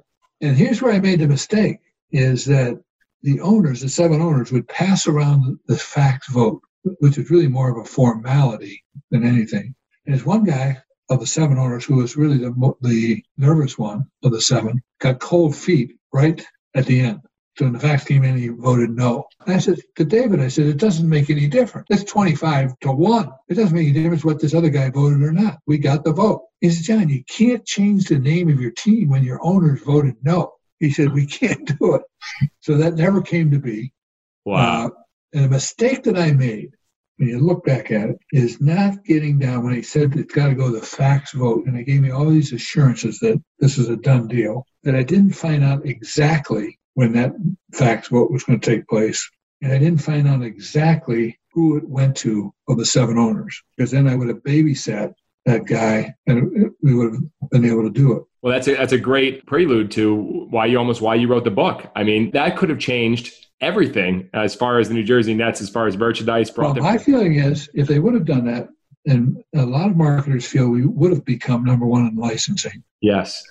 here's 0.40 0.82
where 0.82 0.92
I 0.92 1.00
made 1.00 1.20
the 1.20 1.28
mistake 1.28 1.78
is 2.10 2.44
that 2.46 2.80
the 3.22 3.40
owners, 3.40 3.80
the 3.80 3.88
seven 3.88 4.20
owners, 4.20 4.52
would 4.52 4.68
pass 4.68 5.06
around 5.06 5.58
the 5.66 5.76
fax 5.76 6.28
vote 6.28 6.62
which 6.82 7.18
is 7.18 7.30
really 7.30 7.48
more 7.48 7.70
of 7.70 7.84
a 7.84 7.88
formality 7.88 8.84
than 9.10 9.24
anything. 9.24 9.74
And 10.06 10.14
there's 10.14 10.24
one 10.24 10.44
guy 10.44 10.82
of 11.10 11.20
the 11.20 11.26
seven 11.26 11.58
owners 11.58 11.84
who 11.84 11.96
was 11.96 12.16
really 12.16 12.38
the, 12.38 12.74
the 12.82 13.22
nervous 13.36 13.78
one 13.78 14.06
of 14.22 14.32
the 14.32 14.40
seven, 14.40 14.82
got 15.00 15.20
cold 15.20 15.56
feet 15.56 15.96
right 16.12 16.44
at 16.74 16.86
the 16.86 17.00
end. 17.00 17.20
So 17.56 17.64
when 17.64 17.72
the 17.72 17.80
fax 17.80 18.04
came 18.04 18.22
in, 18.22 18.38
he 18.38 18.48
voted 18.48 18.90
no. 18.90 19.26
And 19.44 19.56
I 19.56 19.58
said 19.58 19.80
to 19.96 20.04
David, 20.04 20.40
I 20.40 20.46
said, 20.46 20.66
it 20.66 20.76
doesn't 20.76 21.08
make 21.08 21.28
any 21.28 21.48
difference. 21.48 21.88
It's 21.90 22.04
25 22.04 22.78
to 22.82 22.92
1. 22.92 23.30
It 23.48 23.54
doesn't 23.54 23.74
make 23.74 23.88
any 23.88 24.00
difference 24.00 24.24
what 24.24 24.40
this 24.40 24.54
other 24.54 24.70
guy 24.70 24.90
voted 24.90 25.22
or 25.22 25.32
not. 25.32 25.58
We 25.66 25.78
got 25.78 26.04
the 26.04 26.12
vote. 26.12 26.42
He 26.60 26.70
said, 26.70 26.84
John, 26.84 27.08
you 27.08 27.24
can't 27.24 27.66
change 27.66 28.04
the 28.04 28.18
name 28.20 28.48
of 28.48 28.60
your 28.60 28.70
team 28.70 29.08
when 29.08 29.24
your 29.24 29.40
owners 29.42 29.82
voted 29.82 30.14
no. 30.22 30.52
He 30.78 30.92
said, 30.92 31.12
we 31.12 31.26
can't 31.26 31.76
do 31.78 31.96
it. 31.96 32.02
So 32.60 32.76
that 32.76 32.94
never 32.94 33.22
came 33.22 33.50
to 33.50 33.58
be. 33.58 33.92
Wow. 34.44 34.86
Uh, 34.86 34.90
and 35.32 35.44
a 35.44 35.48
mistake 35.48 36.04
that 36.04 36.18
I 36.18 36.32
made 36.32 36.70
when 37.18 37.28
you 37.28 37.38
look 37.40 37.64
back 37.64 37.90
at 37.90 38.10
it, 38.10 38.18
is 38.32 38.60
not 38.60 39.04
getting 39.04 39.38
down 39.38 39.64
when 39.64 39.74
he 39.74 39.82
said 39.82 40.14
it's 40.16 40.32
got 40.32 40.48
to 40.48 40.54
go 40.54 40.70
the 40.70 40.80
fax 40.80 41.32
vote. 41.32 41.66
And 41.66 41.76
he 41.76 41.82
gave 41.82 42.00
me 42.00 42.10
all 42.10 42.30
these 42.30 42.52
assurances 42.52 43.18
that 43.20 43.42
this 43.58 43.76
is 43.76 43.88
a 43.88 43.96
done 43.96 44.28
deal, 44.28 44.64
that 44.84 44.94
I 44.94 45.02
didn't 45.02 45.32
find 45.32 45.64
out 45.64 45.84
exactly 45.84 46.78
when 46.94 47.12
that 47.12 47.32
fax 47.74 48.08
vote 48.08 48.30
was 48.30 48.44
going 48.44 48.60
to 48.60 48.70
take 48.70 48.86
place. 48.86 49.28
And 49.62 49.72
I 49.72 49.78
didn't 49.78 50.00
find 50.00 50.28
out 50.28 50.42
exactly 50.42 51.38
who 51.52 51.76
it 51.76 51.88
went 51.88 52.16
to 52.18 52.54
of 52.68 52.78
the 52.78 52.86
seven 52.86 53.18
owners, 53.18 53.60
because 53.76 53.90
then 53.90 54.06
I 54.06 54.14
would 54.14 54.28
have 54.28 54.44
babysat 54.44 55.12
that 55.44 55.64
guy 55.64 56.14
and 56.26 56.70
we 56.82 56.94
would 56.94 57.14
have 57.14 57.50
been 57.50 57.64
able 57.64 57.82
to 57.82 57.90
do 57.90 58.12
it. 58.12 58.22
Well, 58.42 58.52
that's 58.52 58.68
a, 58.68 58.76
that's 58.76 58.92
a 58.92 58.98
great 58.98 59.44
prelude 59.46 59.90
to 59.92 60.14
why 60.50 60.66
you 60.66 60.78
almost 60.78 61.00
why 61.00 61.16
you 61.16 61.26
wrote 61.26 61.42
the 61.42 61.50
book. 61.50 61.90
I 61.96 62.04
mean, 62.04 62.30
that 62.32 62.56
could 62.56 62.68
have 62.68 62.78
changed 62.78 63.32
everything 63.60 64.28
as 64.34 64.54
far 64.54 64.78
as 64.78 64.88
the 64.88 64.94
New 64.94 65.04
Jersey 65.04 65.34
Nets, 65.34 65.60
as 65.60 65.70
far 65.70 65.86
as 65.86 65.96
merchandise. 65.96 66.50
Brought 66.50 66.76
well, 66.76 66.84
my 66.84 66.98
feeling 66.98 67.36
is 67.36 67.68
if 67.74 67.86
they 67.88 67.98
would 67.98 68.14
have 68.14 68.24
done 68.24 68.44
that, 68.46 68.68
and 69.06 69.42
a 69.54 69.64
lot 69.64 69.90
of 69.90 69.96
marketers 69.96 70.46
feel 70.46 70.68
we 70.68 70.86
would 70.86 71.10
have 71.10 71.24
become 71.24 71.64
number 71.64 71.86
one 71.86 72.06
in 72.06 72.16
licensing. 72.16 72.82
Yes. 73.00 73.42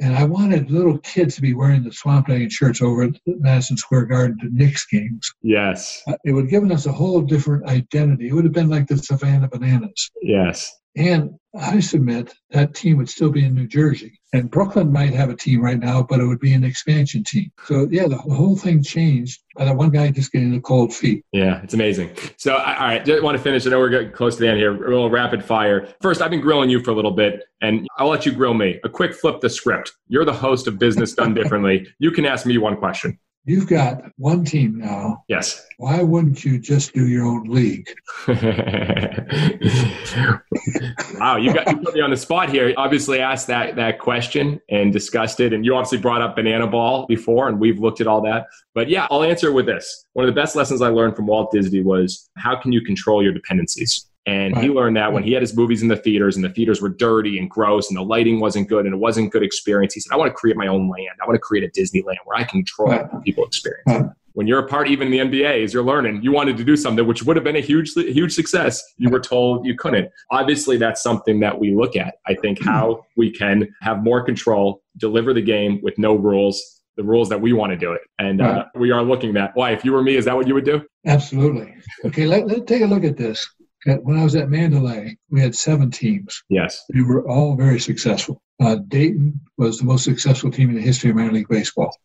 And 0.00 0.16
I 0.16 0.24
wanted 0.24 0.70
little 0.70 0.96
kids 0.98 1.34
to 1.34 1.42
be 1.42 1.52
wearing 1.52 1.84
the 1.84 1.92
Swamp 1.92 2.26
Dragon 2.26 2.48
shirts 2.48 2.80
over 2.80 3.02
at 3.02 3.20
Madison 3.26 3.76
Square 3.76 4.06
Garden 4.06 4.38
to 4.38 4.48
Knicks 4.50 4.86
games. 4.86 5.30
Yes. 5.42 6.02
Uh, 6.08 6.14
it 6.24 6.32
would 6.32 6.44
have 6.44 6.50
given 6.50 6.72
us 6.72 6.86
a 6.86 6.92
whole 6.92 7.20
different 7.20 7.66
identity. 7.66 8.28
It 8.28 8.32
would 8.32 8.44
have 8.44 8.54
been 8.54 8.70
like 8.70 8.86
the 8.86 8.96
Savannah 8.96 9.48
Bananas. 9.48 10.10
Yes. 10.22 10.74
And 10.96 11.34
I 11.58 11.80
submit 11.80 12.32
that 12.50 12.74
team 12.74 12.98
would 12.98 13.08
still 13.08 13.30
be 13.30 13.44
in 13.44 13.54
New 13.54 13.66
Jersey. 13.66 14.20
And 14.32 14.50
Brooklyn 14.50 14.92
might 14.92 15.12
have 15.14 15.30
a 15.30 15.36
team 15.36 15.60
right 15.60 15.78
now, 15.78 16.02
but 16.02 16.20
it 16.20 16.26
would 16.26 16.38
be 16.38 16.52
an 16.52 16.62
expansion 16.62 17.24
team. 17.24 17.50
So, 17.64 17.88
yeah, 17.90 18.06
the 18.06 18.16
whole 18.16 18.56
thing 18.56 18.82
changed 18.82 19.40
by 19.56 19.64
that 19.64 19.76
one 19.76 19.90
guy 19.90 20.10
just 20.10 20.30
getting 20.30 20.52
the 20.52 20.60
cold 20.60 20.94
feet. 20.94 21.24
Yeah, 21.32 21.60
it's 21.62 21.74
amazing. 21.74 22.10
So, 22.36 22.56
all 22.56 22.64
right, 22.64 23.04
just 23.04 23.22
want 23.22 23.36
to 23.36 23.42
finish. 23.42 23.66
I 23.66 23.70
know 23.70 23.78
we're 23.78 23.88
getting 23.88 24.12
close 24.12 24.36
to 24.36 24.42
the 24.42 24.48
end 24.48 24.58
here. 24.58 24.74
A 24.74 24.88
little 24.88 25.10
rapid 25.10 25.44
fire. 25.44 25.88
First, 26.00 26.22
I've 26.22 26.30
been 26.30 26.40
grilling 26.40 26.70
you 26.70 26.82
for 26.82 26.92
a 26.92 26.94
little 26.94 27.10
bit, 27.12 27.42
and 27.60 27.86
I'll 27.98 28.08
let 28.08 28.26
you 28.26 28.32
grill 28.32 28.54
me. 28.54 28.78
A 28.84 28.88
quick 28.88 29.14
flip 29.14 29.40
the 29.40 29.50
script. 29.50 29.92
You're 30.06 30.24
the 30.24 30.32
host 30.32 30.68
of 30.68 30.78
Business 30.78 31.14
Done 31.14 31.34
Differently. 31.34 31.88
You 31.98 32.12
can 32.12 32.26
ask 32.26 32.46
me 32.46 32.58
one 32.58 32.76
question. 32.76 33.18
You've 33.44 33.66
got 33.66 34.02
one 34.18 34.44
team 34.44 34.78
now. 34.78 35.24
Yes. 35.26 35.66
Why 35.78 36.02
wouldn't 36.02 36.44
you 36.44 36.58
just 36.58 36.92
do 36.92 37.08
your 37.08 37.24
own 37.24 37.44
league? 37.44 37.88
wow, 41.18 41.36
you 41.36 41.54
got 41.54 41.66
you 41.68 41.78
put 41.78 41.94
me 41.94 42.02
on 42.02 42.10
the 42.10 42.18
spot 42.18 42.50
here. 42.50 42.74
Obviously, 42.76 43.18
asked 43.20 43.46
that 43.46 43.76
that 43.76 43.98
question 43.98 44.60
and 44.68 44.92
discussed 44.92 45.40
it, 45.40 45.54
and 45.54 45.64
you 45.64 45.74
obviously 45.74 45.96
brought 45.96 46.20
up 46.20 46.36
banana 46.36 46.66
ball 46.66 47.06
before, 47.06 47.48
and 47.48 47.58
we've 47.58 47.78
looked 47.78 48.02
at 48.02 48.06
all 48.06 48.20
that. 48.20 48.46
But 48.74 48.90
yeah, 48.90 49.06
I'll 49.10 49.22
answer 49.22 49.52
with 49.52 49.64
this. 49.64 50.04
One 50.12 50.28
of 50.28 50.34
the 50.34 50.38
best 50.38 50.54
lessons 50.54 50.82
I 50.82 50.88
learned 50.88 51.16
from 51.16 51.26
Walt 51.26 51.50
Disney 51.50 51.82
was 51.82 52.28
how 52.36 52.60
can 52.60 52.72
you 52.72 52.82
control 52.82 53.22
your 53.22 53.32
dependencies. 53.32 54.09
And 54.26 54.54
right. 54.54 54.64
he 54.64 54.70
learned 54.70 54.96
that 54.96 55.12
when 55.12 55.22
he 55.22 55.32
had 55.32 55.42
his 55.42 55.56
movies 55.56 55.82
in 55.82 55.88
the 55.88 55.96
theaters 55.96 56.36
and 56.36 56.44
the 56.44 56.50
theaters 56.50 56.82
were 56.82 56.90
dirty 56.90 57.38
and 57.38 57.48
gross 57.48 57.88
and 57.88 57.96
the 57.96 58.02
lighting 58.02 58.38
wasn't 58.38 58.68
good 58.68 58.84
and 58.84 58.94
it 58.94 58.98
wasn't 58.98 59.32
good 59.32 59.42
experience. 59.42 59.94
He 59.94 60.00
said, 60.00 60.12
I 60.12 60.16
want 60.16 60.28
to 60.30 60.34
create 60.34 60.56
my 60.56 60.66
own 60.66 60.88
land. 60.88 61.08
I 61.22 61.26
want 61.26 61.36
to 61.36 61.40
create 61.40 61.64
a 61.64 61.80
Disneyland 61.80 62.16
where 62.24 62.36
I 62.36 62.44
control 62.44 62.90
right. 62.90 63.08
people 63.24 63.44
experience. 63.44 63.84
Right. 63.86 64.04
When 64.34 64.46
you're 64.46 64.60
a 64.60 64.68
part, 64.68 64.88
even 64.88 65.12
in 65.12 65.30
the 65.30 65.42
NBA, 65.42 65.64
as 65.64 65.74
you're 65.74 65.82
learning, 65.82 66.22
you 66.22 66.30
wanted 66.32 66.56
to 66.58 66.64
do 66.64 66.76
something 66.76 67.04
which 67.06 67.24
would 67.24 67.36
have 67.36 67.44
been 67.44 67.56
a 67.56 67.60
huge, 67.60 67.92
huge 67.94 68.32
success. 68.32 68.82
You 68.96 69.10
were 69.10 69.18
told 69.20 69.66
you 69.66 69.74
couldn't. 69.74 70.08
Obviously, 70.30 70.76
that's 70.76 71.02
something 71.02 71.40
that 71.40 71.58
we 71.58 71.74
look 71.74 71.96
at. 71.96 72.14
I 72.26 72.34
think 72.34 72.62
how 72.62 73.04
we 73.16 73.30
can 73.30 73.74
have 73.80 74.04
more 74.04 74.22
control, 74.22 74.82
deliver 74.98 75.34
the 75.34 75.42
game 75.42 75.80
with 75.82 75.98
no 75.98 76.14
rules, 76.14 76.82
the 76.96 77.02
rules 77.02 77.28
that 77.30 77.40
we 77.40 77.52
want 77.52 77.70
to 77.72 77.76
do 77.76 77.92
it. 77.92 78.02
And 78.20 78.40
uh, 78.40 78.66
we 78.76 78.92
are 78.92 79.02
looking 79.02 79.36
at 79.36 79.50
why, 79.54 79.72
if 79.72 79.84
you 79.84 79.92
were 79.92 80.02
me, 80.02 80.14
is 80.14 80.26
that 80.26 80.36
what 80.36 80.46
you 80.46 80.54
would 80.54 80.64
do? 80.64 80.82
Absolutely. 81.06 81.74
Okay, 82.04 82.26
let, 82.26 82.46
let's 82.46 82.66
take 82.66 82.82
a 82.82 82.86
look 82.86 83.02
at 83.02 83.16
this 83.16 83.48
when 84.02 84.18
I 84.18 84.24
was 84.24 84.34
at 84.34 84.50
Mandalay, 84.50 85.16
we 85.30 85.40
had 85.40 85.54
seven 85.54 85.90
teams. 85.90 86.42
Yes. 86.48 86.84
We 86.92 87.02
were 87.02 87.28
all 87.28 87.56
very 87.56 87.80
successful. 87.80 88.42
Uh, 88.62 88.76
Dayton 88.88 89.40
was 89.56 89.78
the 89.78 89.86
most 89.86 90.04
successful 90.04 90.50
team 90.50 90.68
in 90.70 90.76
the 90.76 90.82
history 90.82 91.10
of 91.10 91.16
minor 91.16 91.32
league 91.32 91.48
baseball. 91.48 91.96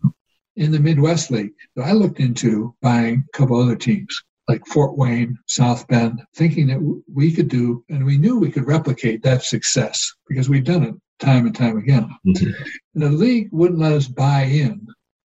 in 0.56 0.72
the 0.72 0.80
Midwest 0.80 1.32
League. 1.32 1.52
I 1.82 1.92
looked 1.92 2.20
into 2.20 2.74
buying 2.82 3.26
a 3.28 3.38
couple 3.38 3.60
other 3.60 3.76
teams 3.76 4.24
like 4.48 4.66
Fort 4.68 4.98
Wayne, 4.98 5.38
South 5.48 5.88
Bend, 5.88 6.22
thinking 6.36 6.68
that 6.68 7.02
we 7.12 7.32
could 7.32 7.50
do, 7.50 7.84
and 7.90 8.06
we 8.06 8.18
knew 8.18 8.38
we 8.38 8.52
could 8.52 8.68
replicate 8.68 9.24
that 9.24 9.44
success 9.44 10.14
because 10.28 10.50
we've 10.50 10.64
done 10.64 10.84
it 10.84 10.96
time 11.20 11.46
and 11.46 11.56
time 11.56 11.78
again. 11.78 12.10
Mm-hmm. 12.28 12.52
And 12.94 13.04
the 13.04 13.10
league 13.10 13.50
wouldn't 13.52 13.80
let 13.80 13.94
us 13.94 14.08
buy 14.08 14.44
in 14.44 14.86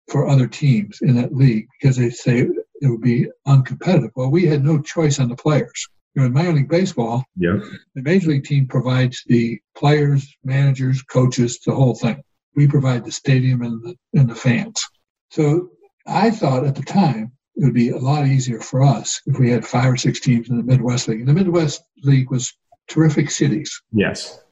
for 0.10 0.28
other 0.28 0.48
teams 0.48 1.00
in 1.02 1.16
that 1.16 1.36
league 1.36 1.68
because 1.80 1.98
they 1.98 2.10
say 2.10 2.48
it 2.82 2.88
would 2.88 3.02
be 3.02 3.28
uncompetitive. 3.48 4.12
Well, 4.16 4.30
we 4.30 4.46
had 4.46 4.64
no 4.64 4.80
choice 4.82 5.20
on 5.20 5.30
the 5.30 5.36
players. 5.36 5.88
You 6.18 6.24
know, 6.24 6.28
in 6.30 6.34
minor 6.34 6.54
league 6.54 6.68
baseball, 6.68 7.24
yeah. 7.36 7.60
the 7.94 8.02
major 8.02 8.30
league 8.30 8.44
team 8.44 8.66
provides 8.66 9.24
the 9.28 9.60
players, 9.76 10.36
managers, 10.44 11.04
coaches, 11.04 11.60
the 11.60 11.76
whole 11.76 11.94
thing. 11.94 12.24
We 12.56 12.68
provide 12.68 13.06
the 13.06 13.12
stadium 13.12 13.62
and 13.62 13.84
the, 13.84 13.96
and 14.20 14.28
the 14.28 14.34
fans. 14.34 14.84
So 15.30 15.70
I 16.08 16.32
thought 16.32 16.66
at 16.66 16.74
the 16.74 16.82
time 16.82 17.34
it 17.56 17.66
would 17.66 17.76
be 17.76 17.92
a 17.92 18.00
lot 18.00 18.26
easier 18.26 18.62
for 18.62 18.82
us 18.82 19.22
if 19.28 19.38
we 19.38 19.52
had 19.52 19.64
five 19.64 19.94
or 19.94 19.96
six 19.96 20.20
teams 20.20 20.50
in 20.50 20.58
the 20.58 20.64
Midwest 20.64 21.08
League. 21.08 21.20
And 21.20 21.30
the 21.30 21.36
Midwest 21.36 21.84
League 22.02 22.32
was 22.32 22.52
terrific 22.88 23.30
cities. 23.30 23.80
Yes. 23.92 24.44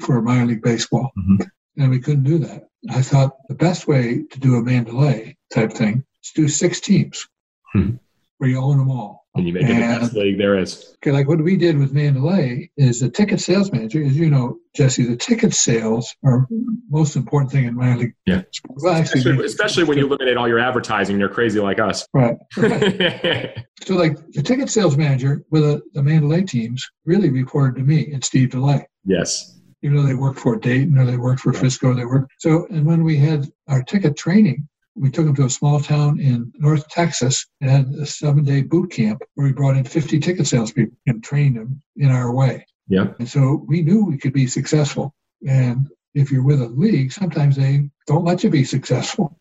For 0.00 0.22
minor 0.22 0.46
league 0.46 0.62
baseball. 0.62 1.10
Mm-hmm. 1.18 1.82
And 1.82 1.90
we 1.90 2.00
couldn't 2.00 2.24
do 2.24 2.38
that. 2.38 2.68
I 2.88 3.02
thought 3.02 3.36
the 3.48 3.54
best 3.54 3.86
way 3.86 4.22
to 4.30 4.40
do 4.40 4.54
a 4.54 4.62
Mandalay 4.62 5.36
type 5.52 5.74
thing 5.74 6.02
is 6.22 6.30
do 6.30 6.48
six 6.48 6.80
teams 6.80 7.28
hmm. 7.74 7.96
Where 8.38 8.50
you 8.50 8.58
own 8.58 8.78
them 8.78 8.90
all. 8.90 9.24
And 9.36 9.48
you 9.48 9.52
make 9.52 9.64
it 9.64 9.74
the 9.74 9.80
best 9.80 10.14
league 10.14 10.38
there 10.38 10.56
is. 10.56 10.94
Okay, 11.02 11.10
like 11.10 11.26
what 11.26 11.42
we 11.42 11.56
did 11.56 11.76
with 11.76 11.92
Mandalay 11.92 12.70
is 12.76 13.00
the 13.00 13.10
ticket 13.10 13.40
sales 13.40 13.72
manager, 13.72 14.04
as 14.04 14.16
you 14.16 14.30
know, 14.30 14.58
Jesse, 14.76 15.04
the 15.04 15.16
ticket 15.16 15.52
sales 15.52 16.14
are 16.24 16.46
most 16.88 17.16
important 17.16 17.50
thing 17.50 17.64
in 17.64 17.74
minor 17.74 17.98
league. 17.98 18.14
Yeah. 18.26 18.42
Well, 18.68 18.94
actually, 18.94 19.20
especially, 19.20 19.44
especially 19.44 19.84
when 19.84 19.98
you 19.98 20.06
eliminate 20.06 20.36
all 20.36 20.46
your 20.46 20.60
advertising, 20.60 21.18
you're 21.18 21.28
crazy 21.28 21.58
like 21.58 21.80
us. 21.80 22.06
Right. 22.14 22.36
right. 22.56 23.66
so, 23.84 23.94
like 23.94 24.16
the 24.32 24.42
ticket 24.42 24.70
sales 24.70 24.96
manager 24.96 25.44
with 25.50 25.62
the, 25.62 25.82
the 25.94 26.02
Mandalay 26.02 26.42
teams 26.42 26.88
really 27.04 27.30
reported 27.30 27.76
to 27.78 27.84
me 27.84 28.12
and 28.12 28.24
Steve 28.24 28.50
DeLay. 28.50 28.84
Yes. 29.04 29.58
Even 29.82 29.96
though 29.96 30.06
they 30.06 30.14
worked 30.14 30.38
for 30.38 30.56
Dayton 30.56 30.96
or 30.96 31.04
they 31.04 31.16
worked 31.16 31.40
for 31.40 31.52
Frisco, 31.52 31.92
they 31.92 32.04
worked. 32.04 32.32
So, 32.38 32.66
and 32.70 32.86
when 32.86 33.02
we 33.02 33.16
had 33.16 33.50
our 33.68 33.82
ticket 33.82 34.16
training, 34.16 34.68
we 34.96 35.10
took 35.10 35.26
them 35.26 35.34
to 35.36 35.44
a 35.44 35.50
small 35.50 35.80
town 35.80 36.20
in 36.20 36.52
North 36.56 36.88
Texas 36.88 37.46
and 37.60 37.70
had 37.70 37.86
a 38.00 38.06
seven 38.06 38.44
day 38.44 38.62
boot 38.62 38.90
camp 38.90 39.22
where 39.34 39.46
we 39.46 39.52
brought 39.52 39.76
in 39.76 39.84
50 39.84 40.20
ticket 40.20 40.46
salespeople 40.46 40.96
and 41.06 41.22
trained 41.22 41.56
them 41.56 41.82
in 41.96 42.10
our 42.10 42.34
way. 42.34 42.66
Yeah. 42.88 43.12
And 43.18 43.28
so 43.28 43.64
we 43.66 43.82
knew 43.82 44.04
we 44.04 44.18
could 44.18 44.32
be 44.32 44.46
successful. 44.46 45.14
And 45.46 45.88
if 46.14 46.30
you're 46.30 46.44
with 46.44 46.60
a 46.60 46.68
league, 46.68 47.12
sometimes 47.12 47.56
they 47.56 47.90
don't 48.06 48.24
let 48.24 48.44
you 48.44 48.50
be 48.50 48.64
successful. 48.64 49.38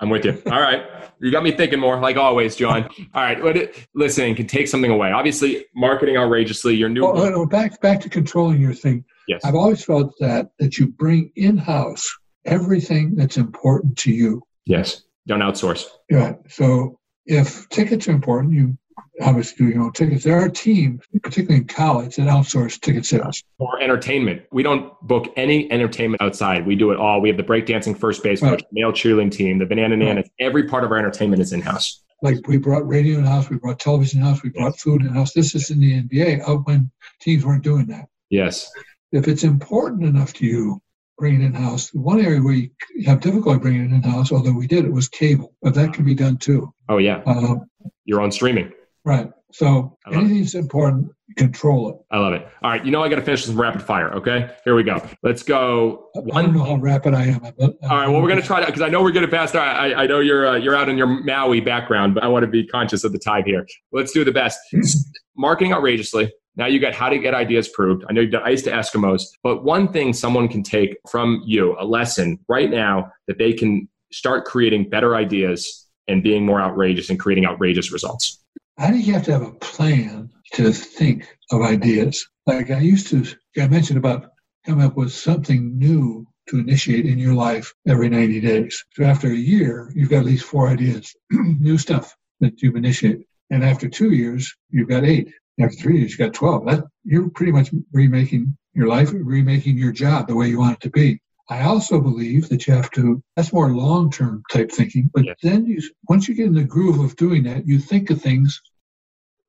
I'm 0.00 0.10
with 0.10 0.24
you. 0.24 0.40
All 0.46 0.60
right. 0.60 0.82
You 1.20 1.32
got 1.32 1.42
me 1.42 1.50
thinking 1.50 1.80
more, 1.80 2.00
like 2.00 2.16
always, 2.16 2.54
John. 2.54 2.84
All 3.14 3.22
right. 3.22 3.42
But 3.42 3.74
listen, 3.94 4.34
can 4.34 4.46
take 4.46 4.68
something 4.68 4.90
away. 4.90 5.10
Obviously, 5.10 5.66
marketing 5.74 6.16
outrageously, 6.16 6.76
your 6.76 6.88
new. 6.88 7.04
Oh, 7.04 7.14
oh 7.16 7.46
back, 7.46 7.80
back 7.80 8.00
to 8.02 8.08
controlling 8.08 8.60
your 8.60 8.74
thing. 8.74 9.04
Yes. 9.26 9.40
I've 9.44 9.56
always 9.56 9.84
felt 9.84 10.14
that 10.20 10.50
that 10.60 10.78
you 10.78 10.88
bring 10.88 11.32
in 11.34 11.58
house 11.58 12.08
everything 12.44 13.14
that's 13.14 13.36
important 13.36 13.96
to 13.98 14.12
you. 14.12 14.42
Yes. 14.66 15.02
Don't 15.26 15.40
outsource. 15.40 15.84
Yeah. 16.08 16.34
So 16.48 16.98
if 17.26 17.68
tickets 17.68 18.08
are 18.08 18.12
important, 18.12 18.54
you 18.54 18.78
obviously 19.20 19.66
do 19.66 19.72
your 19.72 19.82
own 19.84 19.92
tickets. 19.92 20.24
There 20.24 20.38
are 20.38 20.48
teams, 20.48 21.04
particularly 21.22 21.62
in 21.62 21.66
college, 21.66 22.16
that 22.16 22.28
outsource 22.28 22.80
ticket 22.80 23.04
sales. 23.04 23.42
Or 23.58 23.80
entertainment. 23.80 24.42
We 24.52 24.62
don't 24.62 24.92
book 25.02 25.32
any 25.36 25.70
entertainment 25.70 26.22
outside. 26.22 26.66
We 26.66 26.76
do 26.76 26.90
it 26.90 26.98
all. 26.98 27.20
We 27.20 27.28
have 27.28 27.36
the 27.36 27.44
breakdancing 27.44 27.98
first 27.98 28.22
base 28.22 28.40
coach, 28.40 28.50
right. 28.50 28.64
male 28.72 28.92
cheerleading 28.92 29.32
team, 29.32 29.58
the 29.58 29.66
banana 29.66 29.96
right. 29.96 30.16
nanas. 30.16 30.28
Every 30.40 30.64
part 30.64 30.84
of 30.84 30.90
our 30.90 30.98
entertainment 30.98 31.42
is 31.42 31.52
in 31.52 31.60
house. 31.60 32.02
Like 32.22 32.46
we 32.48 32.56
brought 32.56 32.86
radio 32.88 33.18
in 33.18 33.24
house, 33.24 33.48
we 33.48 33.58
brought 33.58 33.78
television 33.78 34.20
in 34.20 34.26
house, 34.26 34.42
we 34.42 34.50
brought 34.50 34.78
food 34.78 35.02
in 35.02 35.08
house. 35.08 35.32
This 35.32 35.54
is 35.54 35.70
in 35.70 35.78
the 35.80 36.02
NBA 36.02 36.48
out 36.48 36.66
when 36.66 36.90
teams 37.20 37.44
weren't 37.44 37.62
doing 37.62 37.86
that. 37.88 38.06
Yes. 38.30 38.70
If 39.12 39.28
it's 39.28 39.44
important 39.44 40.04
enough 40.04 40.32
to 40.34 40.46
you, 40.46 40.82
bring 41.18 41.42
it 41.42 41.44
in 41.44 41.52
house. 41.52 41.92
One 41.92 42.20
area 42.20 42.40
where 42.40 42.54
you 42.54 42.70
have 43.06 43.20
difficulty 43.20 43.58
bringing 43.58 43.90
it 43.90 43.94
in 43.94 44.02
house, 44.02 44.32
although 44.32 44.52
we 44.52 44.66
did 44.66 44.84
it, 44.84 44.92
was 44.92 45.08
cable, 45.08 45.54
but 45.60 45.74
that 45.74 45.92
can 45.92 46.04
be 46.04 46.14
done 46.14 46.38
too. 46.38 46.72
Oh 46.88 46.98
yeah, 46.98 47.22
uh, 47.26 47.56
you're 48.04 48.20
on 48.20 48.32
streaming. 48.32 48.72
Right. 49.04 49.30
So 49.50 49.96
anything 50.12 50.40
that's 50.40 50.54
important, 50.54 51.10
control 51.36 51.88
it. 51.88 51.96
I 52.10 52.18
love 52.18 52.34
it. 52.34 52.46
All 52.62 52.70
right, 52.70 52.84
you 52.84 52.90
know 52.90 53.02
I 53.02 53.08
got 53.08 53.16
to 53.16 53.22
finish 53.22 53.44
some 53.44 53.58
rapid 53.58 53.82
fire. 53.82 54.12
Okay, 54.12 54.50
here 54.64 54.74
we 54.74 54.82
go. 54.82 55.02
Let's 55.22 55.42
go. 55.42 56.10
I 56.34 56.42
don't 56.42 56.54
know 56.54 56.64
how 56.64 56.76
rapid 56.76 57.14
I 57.14 57.24
am. 57.26 57.44
Uh, 57.44 57.50
All 57.58 57.88
right. 57.88 58.08
Well, 58.08 58.20
we're 58.22 58.28
gonna 58.28 58.42
try 58.42 58.60
to 58.60 58.66
because 58.66 58.82
I 58.82 58.88
know 58.88 59.02
we're 59.02 59.10
getting 59.10 59.30
past. 59.30 59.56
I, 59.56 59.94
I 59.94 60.06
know 60.06 60.20
you're 60.20 60.46
uh, 60.46 60.56
you're 60.56 60.76
out 60.76 60.88
in 60.88 60.98
your 60.98 61.06
Maui 61.06 61.60
background, 61.60 62.14
but 62.14 62.24
I 62.24 62.28
want 62.28 62.44
to 62.44 62.50
be 62.50 62.66
conscious 62.66 63.04
of 63.04 63.12
the 63.12 63.18
time 63.18 63.44
here. 63.44 63.66
Let's 63.92 64.12
do 64.12 64.24
the 64.24 64.32
best. 64.32 64.58
Marketing 65.36 65.72
outrageously. 65.72 66.32
Now 66.58 66.66
you 66.66 66.80
got 66.80 66.92
how 66.92 67.08
to 67.08 67.18
get 67.18 67.34
ideas 67.34 67.68
proved. 67.68 68.04
I 68.08 68.12
know 68.12 68.20
you've 68.20 68.32
done 68.32 68.42
ice 68.44 68.62
to 68.62 68.70
Eskimos, 68.70 69.22
but 69.44 69.64
one 69.64 69.92
thing 69.92 70.12
someone 70.12 70.48
can 70.48 70.64
take 70.64 70.96
from 71.08 71.40
you, 71.46 71.76
a 71.78 71.84
lesson 71.84 72.38
right 72.48 72.68
now 72.68 73.12
that 73.28 73.38
they 73.38 73.52
can 73.52 73.88
start 74.12 74.44
creating 74.44 74.90
better 74.90 75.14
ideas 75.14 75.86
and 76.08 76.22
being 76.22 76.44
more 76.44 76.60
outrageous 76.60 77.10
and 77.10 77.20
creating 77.20 77.46
outrageous 77.46 77.92
results. 77.92 78.42
I 78.76 78.90
think 78.90 79.06
you 79.06 79.12
have 79.12 79.24
to 79.24 79.32
have 79.32 79.42
a 79.42 79.52
plan 79.52 80.30
to 80.54 80.72
think 80.72 81.36
of 81.52 81.62
ideas. 81.62 82.26
Like 82.46 82.70
I 82.70 82.80
used 82.80 83.08
to, 83.08 83.24
I 83.60 83.68
mentioned 83.68 83.98
about 83.98 84.30
coming 84.66 84.84
up 84.84 84.96
with 84.96 85.12
something 85.12 85.78
new 85.78 86.26
to 86.48 86.58
initiate 86.58 87.06
in 87.06 87.18
your 87.18 87.34
life 87.34 87.72
every 87.86 88.08
90 88.08 88.40
days. 88.40 88.84
So 88.94 89.04
after 89.04 89.28
a 89.28 89.36
year, 89.36 89.92
you've 89.94 90.10
got 90.10 90.20
at 90.20 90.24
least 90.24 90.44
four 90.44 90.68
ideas, 90.68 91.14
new 91.30 91.78
stuff 91.78 92.16
that 92.40 92.62
you've 92.62 92.76
initiated. 92.76 93.24
And 93.50 93.64
after 93.64 93.88
two 93.88 94.12
years, 94.12 94.54
you've 94.70 94.88
got 94.88 95.04
eight. 95.04 95.32
After 95.60 95.76
three 95.76 95.98
years, 95.98 96.12
you 96.12 96.18
got 96.18 96.34
12. 96.34 96.66
That, 96.66 96.84
you're 97.04 97.30
pretty 97.30 97.52
much 97.52 97.70
remaking 97.92 98.56
your 98.74 98.86
life, 98.86 99.10
remaking 99.12 99.76
your 99.76 99.92
job 99.92 100.28
the 100.28 100.36
way 100.36 100.48
you 100.48 100.58
want 100.58 100.74
it 100.74 100.80
to 100.82 100.90
be. 100.90 101.20
I 101.50 101.62
also 101.62 102.00
believe 102.00 102.48
that 102.50 102.66
you 102.66 102.74
have 102.74 102.90
to, 102.92 103.22
that's 103.34 103.52
more 103.52 103.70
long 103.72 104.10
term 104.10 104.42
type 104.52 104.70
thinking. 104.70 105.10
But 105.12 105.24
then 105.42 105.66
you, 105.66 105.80
once 106.08 106.28
you 106.28 106.34
get 106.34 106.46
in 106.46 106.54
the 106.54 106.64
groove 106.64 107.00
of 107.00 107.16
doing 107.16 107.44
that, 107.44 107.66
you 107.66 107.78
think 107.78 108.10
of 108.10 108.20
things, 108.20 108.60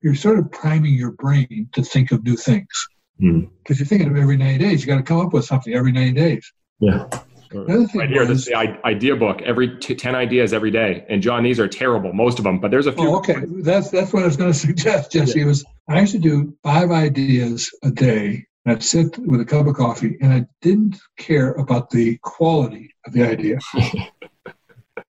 you're 0.02 0.16
sort 0.16 0.40
of 0.40 0.52
priming 0.52 0.94
your 0.94 1.12
brain 1.12 1.70
to 1.74 1.84
think 1.84 2.12
of 2.12 2.24
new 2.24 2.38
things. 2.38 2.88
Because 3.20 3.76
mm. 3.76 3.80
you're 3.80 3.86
thinking 3.86 4.10
of 4.10 4.16
every 4.16 4.38
90 4.38 4.64
days, 4.64 4.82
you 4.82 4.88
got 4.88 4.98
to 4.98 5.04
come 5.04 5.20
up 5.20 5.34
with 5.34 5.44
something 5.46 5.74
every 5.74 5.92
90 5.92 6.14
days. 6.14 6.54
Yeah. 6.80 7.08
Right 7.54 8.10
here, 8.10 8.26
this 8.26 8.40
is 8.40 8.46
the 8.46 8.56
idea 8.86 9.16
book. 9.16 9.42
Every 9.42 9.78
t- 9.78 9.96
ten 9.96 10.16
ideas 10.16 10.54
every 10.54 10.72
day, 10.72 11.06
and 11.10 11.22
John, 11.22 11.44
these 11.44 11.60
are 11.60 11.68
terrible, 11.68 12.14
most 12.14 12.40
of 12.40 12.44
them, 12.44 12.60
but 12.60 12.72
there's 12.72 12.88
a 12.88 12.92
few. 12.92 13.08
Oh, 13.08 13.18
okay, 13.18 13.38
that's 13.62 13.90
that's 13.90 14.14
what 14.14 14.24
I 14.24 14.26
was 14.26 14.38
going 14.38 14.52
to 14.52 14.58
suggest, 14.58 15.12
Jesse. 15.12 15.40
Yeah. 15.40 15.46
Was 15.46 15.66
I 15.88 16.00
used 16.00 16.14
to 16.14 16.20
do 16.20 16.56
five 16.64 16.92
ideas 16.92 17.70
a 17.84 17.92
day. 17.92 18.46
I'd 18.66 18.84
sit 18.84 19.18
with 19.18 19.42
a 19.42 19.46
cup 19.46 19.66
of 19.68 19.76
coffee, 19.76 20.18
and 20.22 20.32
I 20.32 20.46
didn't 20.62 21.00
care 21.18 21.54
about 21.54 21.90
the 21.90 22.20
quality 22.22 22.94
of 23.06 23.14
the 23.14 23.24
idea. 23.24 23.58
I 23.76 24.54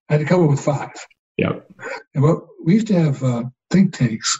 had 0.08 0.20
to 0.20 0.24
come 0.24 0.44
up 0.44 0.50
with 0.50 0.60
five. 0.60 0.92
Yep. 1.36 1.70
And 2.14 2.22
what 2.22 2.44
we 2.64 2.74
used 2.74 2.86
to 2.88 2.94
have 2.94 3.22
uh, 3.22 3.44
think 3.70 3.92
tanks, 3.92 4.38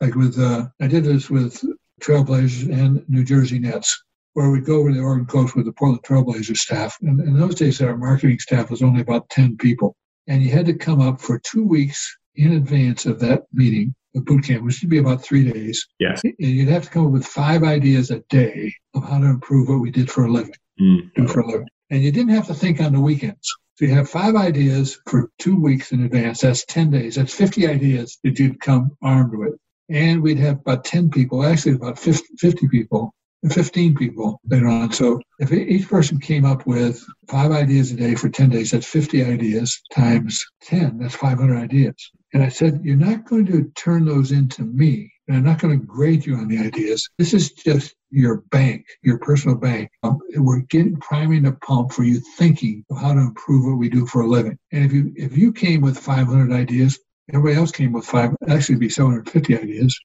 like 0.00 0.14
with 0.14 0.38
uh, 0.38 0.66
I 0.80 0.86
did 0.86 1.04
this 1.04 1.30
with 1.30 1.62
Trailblazers 2.00 2.70
and 2.70 3.08
New 3.08 3.24
Jersey 3.24 3.58
Nets 3.58 4.02
where 4.38 4.50
we'd 4.50 4.64
go 4.64 4.76
over 4.76 4.90
to 4.90 4.94
the 4.94 5.02
Oregon 5.02 5.26
Coast 5.26 5.56
with 5.56 5.66
the 5.66 5.72
Portland 5.72 6.04
Trailblazer 6.04 6.56
staff. 6.56 6.96
And 7.02 7.20
in 7.20 7.36
those 7.36 7.56
days, 7.56 7.82
our 7.82 7.96
marketing 7.96 8.38
staff 8.38 8.70
was 8.70 8.84
only 8.84 9.00
about 9.00 9.28
10 9.30 9.56
people. 9.56 9.96
And 10.28 10.44
you 10.44 10.52
had 10.52 10.66
to 10.66 10.74
come 10.74 11.00
up 11.00 11.20
for 11.20 11.40
two 11.40 11.66
weeks 11.66 12.16
in 12.36 12.52
advance 12.52 13.04
of 13.04 13.18
that 13.18 13.46
meeting, 13.52 13.96
the 14.14 14.20
boot 14.20 14.44
camp, 14.44 14.64
which 14.64 14.80
would 14.80 14.90
be 14.90 14.98
about 14.98 15.24
three 15.24 15.50
days. 15.50 15.84
Yes. 15.98 16.22
And 16.22 16.34
you'd 16.38 16.68
have 16.68 16.84
to 16.84 16.90
come 16.90 17.06
up 17.06 17.12
with 17.12 17.26
five 17.26 17.64
ideas 17.64 18.12
a 18.12 18.20
day 18.28 18.72
of 18.94 19.02
how 19.02 19.18
to 19.18 19.26
improve 19.26 19.70
what 19.70 19.80
we 19.80 19.90
did 19.90 20.08
for 20.08 20.26
a 20.26 20.30
living. 20.30 20.54
Mm. 20.80 21.12
Do 21.16 21.26
for 21.26 21.40
a 21.40 21.46
living. 21.46 21.68
And 21.90 22.00
you 22.00 22.12
didn't 22.12 22.36
have 22.36 22.46
to 22.46 22.54
think 22.54 22.80
on 22.80 22.92
the 22.92 23.00
weekends. 23.00 23.52
So 23.74 23.86
you 23.86 23.94
have 23.94 24.08
five 24.08 24.36
ideas 24.36 25.00
for 25.08 25.32
two 25.40 25.60
weeks 25.60 25.90
in 25.90 26.04
advance. 26.04 26.42
That's 26.42 26.64
10 26.66 26.92
days. 26.92 27.16
That's 27.16 27.34
50 27.34 27.66
ideas 27.66 28.18
that 28.22 28.38
you'd 28.38 28.60
come 28.60 28.90
armed 29.02 29.34
with. 29.34 29.56
And 29.88 30.22
we'd 30.22 30.38
have 30.38 30.60
about 30.60 30.84
10 30.84 31.10
people, 31.10 31.44
actually 31.44 31.74
about 31.74 31.98
50 31.98 32.68
people 32.68 33.14
15 33.50 33.94
people 33.94 34.40
later 34.48 34.66
on. 34.66 34.92
So 34.92 35.20
if 35.38 35.52
each 35.52 35.88
person 35.88 36.18
came 36.18 36.44
up 36.44 36.66
with 36.66 37.04
five 37.28 37.52
ideas 37.52 37.92
a 37.92 37.96
day 37.96 38.14
for 38.14 38.28
10 38.28 38.50
days, 38.50 38.72
that's 38.72 38.86
50 38.86 39.24
ideas 39.24 39.80
times 39.92 40.44
10, 40.62 40.98
that's 40.98 41.14
500 41.14 41.56
ideas. 41.56 42.10
And 42.34 42.42
I 42.42 42.48
said, 42.48 42.80
You're 42.82 42.96
not 42.96 43.24
going 43.24 43.46
to 43.46 43.70
turn 43.74 44.04
those 44.04 44.32
into 44.32 44.62
me. 44.62 45.12
And 45.26 45.36
I'm 45.36 45.44
not 45.44 45.60
going 45.60 45.78
to 45.78 45.86
grade 45.86 46.26
you 46.26 46.36
on 46.36 46.48
the 46.48 46.58
ideas. 46.58 47.08
This 47.18 47.34
is 47.34 47.52
just 47.52 47.94
your 48.10 48.42
bank, 48.50 48.86
your 49.02 49.18
personal 49.18 49.56
bank. 49.56 49.90
Um, 50.02 50.18
we're 50.36 50.60
getting 50.60 50.96
priming 50.96 51.42
the 51.42 51.52
pump 51.52 51.92
for 51.92 52.02
you 52.02 52.20
thinking 52.36 52.84
of 52.90 52.98
how 52.98 53.12
to 53.14 53.20
improve 53.20 53.66
what 53.66 53.78
we 53.78 53.88
do 53.88 54.06
for 54.06 54.22
a 54.22 54.26
living. 54.26 54.58
And 54.72 54.84
if 54.84 54.92
you 54.92 55.12
if 55.16 55.36
you 55.36 55.52
came 55.52 55.80
with 55.80 55.98
500 55.98 56.52
ideas, 56.52 56.98
everybody 57.32 57.56
else 57.56 57.72
came 57.72 57.92
with 57.92 58.06
five. 58.06 58.34
Actually, 58.46 58.76
be 58.76 58.88
750 58.88 59.58
ideas 59.58 59.98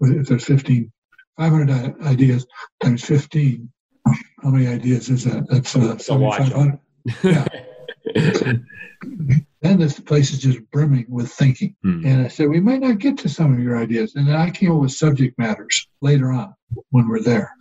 if 0.00 0.28
there's 0.28 0.44
15 0.44 0.92
500 1.38 2.00
ideas 2.02 2.46
times 2.82 3.04
15. 3.04 3.70
How 4.42 4.50
many 4.50 4.66
ideas 4.66 5.08
is 5.08 5.24
that? 5.24 5.46
That's 5.48 5.74
uh, 5.76 5.96
7,500. 5.98 6.78
Yeah. 7.22 7.46
then 9.62 9.78
this 9.78 10.00
place 10.00 10.32
is 10.32 10.40
just 10.40 10.58
brimming 10.70 11.06
with 11.08 11.30
thinking. 11.30 11.76
Hmm. 11.82 12.04
And 12.04 12.24
I 12.24 12.28
said, 12.28 12.48
we 12.48 12.60
might 12.60 12.80
not 12.80 12.98
get 12.98 13.18
to 13.18 13.28
some 13.28 13.52
of 13.52 13.60
your 13.60 13.78
ideas. 13.78 14.14
And 14.16 14.26
then 14.26 14.34
I 14.34 14.50
came 14.50 14.72
up 14.72 14.80
with 14.80 14.92
subject 14.92 15.38
matters 15.38 15.86
later 16.00 16.32
on 16.32 16.54
when 16.90 17.08
we're 17.08 17.22
there. 17.22 17.52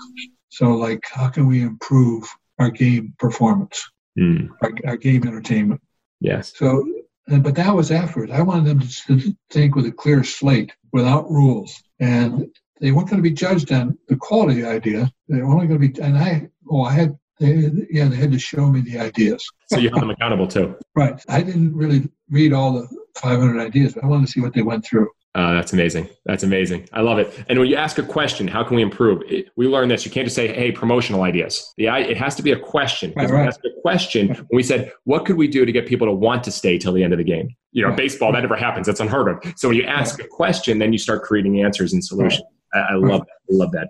So, 0.49 0.71
like, 0.71 1.03
how 1.11 1.29
can 1.29 1.47
we 1.47 1.61
improve 1.61 2.27
our 2.59 2.71
game 2.71 3.13
performance, 3.19 3.83
Hmm. 4.17 4.47
our, 4.63 4.71
our 4.85 4.97
game 4.97 5.27
entertainment? 5.27 5.81
Yes. 6.19 6.53
So, 6.55 6.83
but 7.27 7.55
that 7.55 7.75
was 7.75 7.91
afterwards. 7.91 8.31
I 8.31 8.41
wanted 8.41 8.65
them 8.65 8.79
to 8.79 9.35
think 9.51 9.75
with 9.75 9.85
a 9.85 9.91
clear 9.91 10.23
slate, 10.23 10.73
without 10.93 11.29
rules, 11.29 11.83
and 11.99 12.49
they 12.79 12.91
weren't 12.91 13.09
going 13.09 13.21
to 13.21 13.27
be 13.29 13.35
judged 13.35 13.71
on 13.71 13.97
the 14.07 14.15
quality 14.15 14.61
the 14.61 14.69
idea. 14.69 15.11
They 15.27 15.41
were 15.41 15.53
only 15.53 15.67
going 15.67 15.81
to 15.81 15.87
be. 15.87 16.01
And 16.01 16.17
I, 16.17 16.49
oh, 16.69 16.83
I 16.83 16.93
had, 16.93 17.17
they, 17.39 17.71
yeah, 17.89 18.07
they 18.07 18.15
had 18.15 18.31
to 18.31 18.39
show 18.39 18.67
me 18.67 18.81
the 18.81 18.99
ideas. 18.99 19.45
So 19.67 19.79
you 19.79 19.89
held 19.89 20.01
them 20.01 20.09
accountable 20.17 20.47
too. 20.47 20.75
Right. 20.95 21.23
I 21.27 21.41
didn't 21.41 21.75
really 21.75 22.09
read 22.29 22.53
all 22.53 22.73
the 22.73 22.87
500 23.15 23.59
ideas, 23.59 23.93
but 23.93 24.03
I 24.03 24.07
wanted 24.07 24.27
to 24.27 24.31
see 24.31 24.41
what 24.41 24.53
they 24.53 24.63
went 24.63 24.85
through. 24.85 25.09
Uh, 25.37 25.53
that's 25.53 25.71
amazing. 25.71 26.09
That's 26.25 26.41
amazing. 26.41 26.89
I 26.93 27.01
love 27.01 27.19
it. 27.19 27.31
And 27.47 27.59
when 27.59 27.67
you 27.67 27.75
ask 27.75 27.99
a 27.99 28.03
question, 28.03 28.47
how 28.47 28.63
can 28.63 28.75
we 28.75 28.81
improve? 28.81 29.21
It, 29.27 29.49
we 29.55 29.67
learned 29.67 29.91
this. 29.91 30.03
You 30.03 30.09
can't 30.09 30.25
just 30.25 30.35
say, 30.35 30.51
"Hey, 30.51 30.71
promotional 30.71 31.21
ideas." 31.21 31.73
The 31.77 31.85
it 31.89 32.17
has 32.17 32.33
to 32.37 32.41
be 32.41 32.53
a 32.53 32.59
question. 32.59 33.13
Right, 33.15 33.29
we 33.29 33.35
right. 33.35 33.47
asked 33.47 33.63
a 33.63 33.69
question, 33.83 34.29
when 34.29 34.47
we 34.51 34.63
said, 34.63 34.91
"What 35.03 35.25
could 35.25 35.37
we 35.37 35.47
do 35.47 35.63
to 35.63 35.71
get 35.71 35.85
people 35.85 36.07
to 36.07 36.11
want 36.13 36.43
to 36.45 36.51
stay 36.51 36.79
till 36.79 36.91
the 36.91 37.03
end 37.03 37.13
of 37.13 37.19
the 37.19 37.23
game?" 37.23 37.49
You 37.71 37.83
know, 37.83 37.89
Right. 37.89 37.97
baseball 37.97 38.31
that 38.33 38.41
never 38.41 38.55
happens. 38.55 38.87
That's 38.87 38.99
unheard 38.99 39.27
of. 39.27 39.53
So 39.57 39.67
when 39.67 39.77
you 39.77 39.83
ask 39.83 40.19
a 40.19 40.27
question, 40.27 40.79
then 40.79 40.91
you 40.91 40.97
start 40.97 41.21
creating 41.21 41.61
answers 41.61 41.93
and 41.93 42.03
solutions. 42.03 42.47
I, 42.73 42.79
I 42.79 42.93
love 42.95 43.21
that. 43.21 43.37
I 43.51 43.55
love 43.55 43.71
that. 43.71 43.89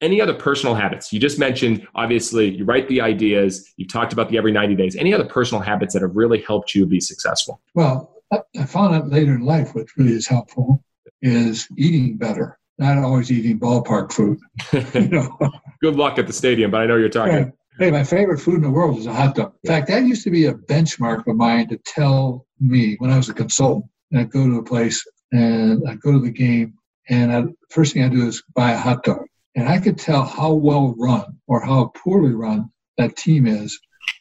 Any 0.00 0.20
other 0.20 0.34
personal 0.34 0.74
habits? 0.74 1.12
You 1.12 1.18
just 1.18 1.38
mentioned, 1.38 1.86
obviously, 1.94 2.54
you 2.54 2.64
write 2.64 2.86
the 2.88 3.00
ideas. 3.00 3.72
You've 3.76 3.90
talked 3.90 4.12
about 4.12 4.28
the 4.28 4.36
every 4.36 4.52
90 4.52 4.74
days. 4.74 4.94
Any 4.94 5.14
other 5.14 5.24
personal 5.24 5.62
habits 5.62 5.94
that 5.94 6.02
have 6.02 6.14
really 6.14 6.42
helped 6.42 6.74
you 6.74 6.84
be 6.84 7.00
successful? 7.00 7.60
Well, 7.74 8.12
I 8.32 8.64
found 8.66 8.94
out 8.94 9.08
later 9.08 9.34
in 9.34 9.40
life 9.42 9.74
what 9.74 9.86
really 9.96 10.12
is 10.12 10.26
helpful 10.26 10.82
is 11.22 11.66
eating 11.78 12.16
better, 12.18 12.58
not 12.78 12.98
always 12.98 13.30
eating 13.30 13.58
ballpark 13.58 14.12
food. 14.12 14.38
You 14.72 15.08
know, 15.08 15.38
Good 15.80 15.96
luck 15.96 16.18
at 16.18 16.26
the 16.26 16.32
stadium, 16.32 16.70
but 16.70 16.80
I 16.80 16.86
know 16.86 16.96
you're 16.96 17.08
talking. 17.08 17.34
Right. 17.34 17.52
Hey, 17.78 17.90
my 17.90 18.04
favorite 18.04 18.38
food 18.38 18.56
in 18.56 18.62
the 18.62 18.70
world 18.70 18.98
is 18.98 19.06
a 19.06 19.12
hot 19.12 19.34
dog. 19.34 19.52
In 19.62 19.68
fact, 19.68 19.88
that 19.88 20.04
used 20.04 20.24
to 20.24 20.30
be 20.30 20.46
a 20.46 20.54
benchmark 20.54 21.26
of 21.26 21.36
mine 21.36 21.68
to 21.68 21.76
tell 21.84 22.46
me 22.58 22.96
when 22.98 23.10
I 23.10 23.16
was 23.16 23.28
a 23.28 23.34
consultant. 23.34 23.84
And 24.10 24.20
I'd 24.20 24.30
go 24.30 24.46
to 24.46 24.58
a 24.58 24.62
place 24.62 25.04
and 25.32 25.82
I'd 25.86 26.00
go 26.00 26.12
to 26.12 26.20
the 26.20 26.30
game, 26.30 26.74
and 27.10 27.32
I'd, 27.32 27.46
first 27.70 27.94
thing 27.94 28.04
I 28.04 28.08
do 28.08 28.26
is 28.26 28.42
buy 28.54 28.72
a 28.72 28.78
hot 28.78 29.04
dog. 29.04 29.26
And 29.54 29.68
I 29.68 29.78
could 29.78 29.98
tell 29.98 30.24
how 30.24 30.52
well 30.52 30.94
run 30.98 31.38
or 31.46 31.64
how 31.64 31.92
poorly 31.94 32.32
run 32.32 32.70
that 32.98 33.16
team 33.16 33.46
is 33.46 33.78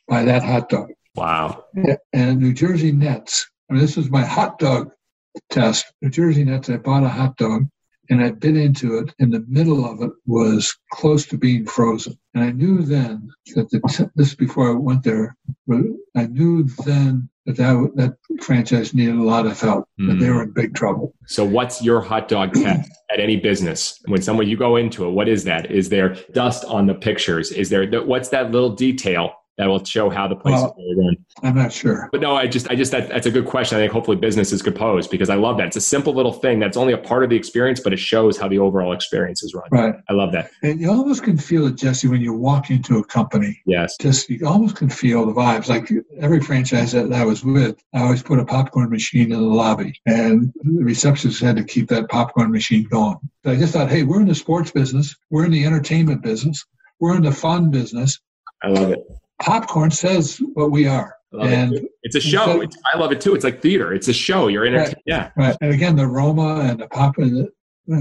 by 0.07 0.23
that 0.23 0.43
hot 0.43 0.69
dog. 0.69 0.89
Wow. 1.15 1.65
And 2.13 2.39
New 2.39 2.53
Jersey 2.53 2.91
Nets, 2.91 3.49
I 3.69 3.73
mean, 3.73 3.81
this 3.81 3.97
was 3.97 4.09
my 4.09 4.23
hot 4.23 4.59
dog 4.59 4.91
test. 5.49 5.85
New 6.01 6.09
Jersey 6.09 6.43
Nets, 6.43 6.69
I 6.69 6.77
bought 6.77 7.03
a 7.03 7.09
hot 7.09 7.37
dog 7.37 7.67
and 8.10 8.24
I 8.24 8.32
bit 8.32 8.58
into 8.58 8.97
it, 8.97 9.14
and 9.20 9.34
the 9.34 9.45
middle 9.47 9.86
of 9.86 10.01
it 10.01 10.12
was 10.26 10.76
close 10.91 11.26
to 11.28 11.38
being 11.38 11.66
frozen. 11.66 12.18
And 12.34 12.43
I 12.43 12.51
knew 12.51 12.82
then 12.82 13.30
that 13.56 13.70
the 13.70 13.82
t- 13.89 14.10
this 14.16 14.36
before 14.36 14.70
I 14.70 14.74
went 14.74 15.03
there, 15.03 15.36
I 16.16 16.26
knew 16.28 16.64
then 16.86 17.30
that 17.45 17.58
that, 17.58 17.91
that 17.95 18.43
franchise 18.43 18.93
needed 18.93 19.16
a 19.16 19.24
lot 19.24 19.45
of 19.45 19.60
help, 19.60 19.88
that 19.99 20.20
they 20.20 20.30
were 20.30 20.43
in 20.43 20.51
big 20.51 20.74
trouble. 20.74 21.14
So, 21.28 21.45
what's 21.45 21.82
your 21.82 22.01
hot 22.01 22.28
dog 22.28 22.53
test 22.53 22.91
at 23.12 23.20
any 23.20 23.38
business? 23.38 24.01
When 24.06 24.22
someone 24.22 24.47
you 24.47 24.58
go 24.58 24.76
into 24.76 25.06
it, 25.08 25.12
what 25.12 25.30
is 25.30 25.43
that? 25.45 25.72
Is 25.72 25.89
there 25.89 26.16
dust 26.34 26.66
on 26.66 26.88
the 26.88 26.95
pictures? 26.95 27.51
Is 27.51 27.70
there 27.70 27.86
what's 28.01 28.30
that 28.30 28.51
little 28.51 28.72
detail 28.72 29.34
that 29.58 29.68
will 29.68 29.84
show 29.84 30.10
how 30.10 30.28
the 30.28 30.36
place 30.36 30.53
Well- 30.56 30.76
is 30.78 30.95
really 30.97 31.06
run? 31.08 31.18
I'm 31.43 31.56
not 31.56 31.72
sure. 31.72 32.10
But 32.12 32.22
no, 32.22 32.36
I 32.36 32.47
just, 32.47 32.70
I 32.70 32.76
just 32.76 32.91
that, 32.91 33.10
that's 33.10 33.28
a 33.28 33.32
good 33.32 33.45
question. 33.45 33.78
I 33.78 33.82
think 33.82 33.91
hopefully 33.91 34.18
businesses 34.18 34.62
could 34.62 34.76
pose 34.76 35.08
because 35.08 35.30
I 35.30 35.36
love 35.36 35.58
that. 35.58 35.68
It's 35.68 35.76
a 35.76 35.82
simple 35.82 36.14
little 36.14 36.34
thing 36.34 36.60
that's 36.60 36.78
only 36.78 36.93
a 36.93 36.97
part 36.97 37.24
of 37.24 37.30
the 37.30 37.36
experience, 37.36 37.80
but 37.80 37.93
it 37.93 37.99
shows 37.99 38.38
how 38.38 38.47
the 38.47 38.60
overall 38.60 38.93
experience 38.93 39.43
is 39.43 39.53
run. 39.53 39.66
Right. 39.72 39.95
I 40.10 40.14
love 40.14 40.32
that. 40.34 40.51
And 40.64 40.80
you 40.80 40.89
almost 40.89 41.24
can 41.24 41.38
feel 41.38 41.68
it, 41.68 41.76
Jesse, 41.76 42.08
when 42.08 42.22
you 42.22 42.34
walk 42.34 42.70
into 42.70 42.97
a 42.97 43.03
company. 43.03 43.62
Yes. 43.66 43.95
just 43.99 44.30
you 44.30 44.45
almost 44.47 44.76
can 44.76 44.89
feel 44.89 45.26
the 45.26 45.34
vibes. 45.34 45.68
Like 45.68 45.89
every 46.20 46.39
franchise 46.39 46.91
that 46.93 47.12
I 47.14 47.26
was 47.26 47.43
with, 47.43 47.78
I 47.93 48.01
always 48.01 48.24
put 48.24 48.39
a 48.39 48.45
popcorn 48.45 48.89
machine 48.89 49.32
in 49.32 49.39
the 49.39 49.45
lobby, 49.45 49.99
and 50.06 50.53
the 50.64 50.84
receptionist 50.84 51.41
had 51.41 51.58
to 51.58 51.64
keep 51.64 51.89
that 51.89 52.10
popcorn 52.10 52.51
machine 52.51 52.84
going. 52.89 53.18
So 53.43 53.51
I 53.51 53.56
just 53.56 53.74
thought, 53.74 53.89
hey, 53.89 54.03
we're 54.03 54.22
in 54.22 54.28
the 54.28 54.36
sports 54.36 54.72
business, 54.72 55.16
we're 55.30 55.45
in 55.45 55.51
the 55.51 55.66
entertainment 55.66 56.24
business, 56.24 56.66
we're 56.99 57.16
in 57.16 57.24
the 57.24 57.32
fun 57.32 57.72
business. 57.72 58.20
I 58.64 58.70
love 58.70 58.91
it. 58.91 58.99
Popcorn 59.41 59.91
says 59.91 60.39
what 60.53 60.71
we 60.71 60.88
are. 60.88 61.15
And- 61.33 61.73
it. 61.73 61.86
It's 62.03 62.15
a 62.15 62.21
show. 62.21 62.61
It's, 62.61 62.77
I 62.93 62.97
love 62.97 63.11
it 63.11 63.19
too. 63.19 63.36
It's 63.36 63.43
like 63.43 63.61
theater. 63.61 63.93
It's 63.93 64.07
a 64.07 64.13
show. 64.13 64.47
You're 64.47 64.65
entertained. 64.65 65.01
Yeah. 65.05 65.31
Right. 65.36 65.55
And 65.59 65.73
again, 65.73 65.95
the 65.95 66.07
Roma 66.07 66.61
and 66.61 66.79
the 66.79 66.88
pop, 66.88 67.17
and 67.17 67.49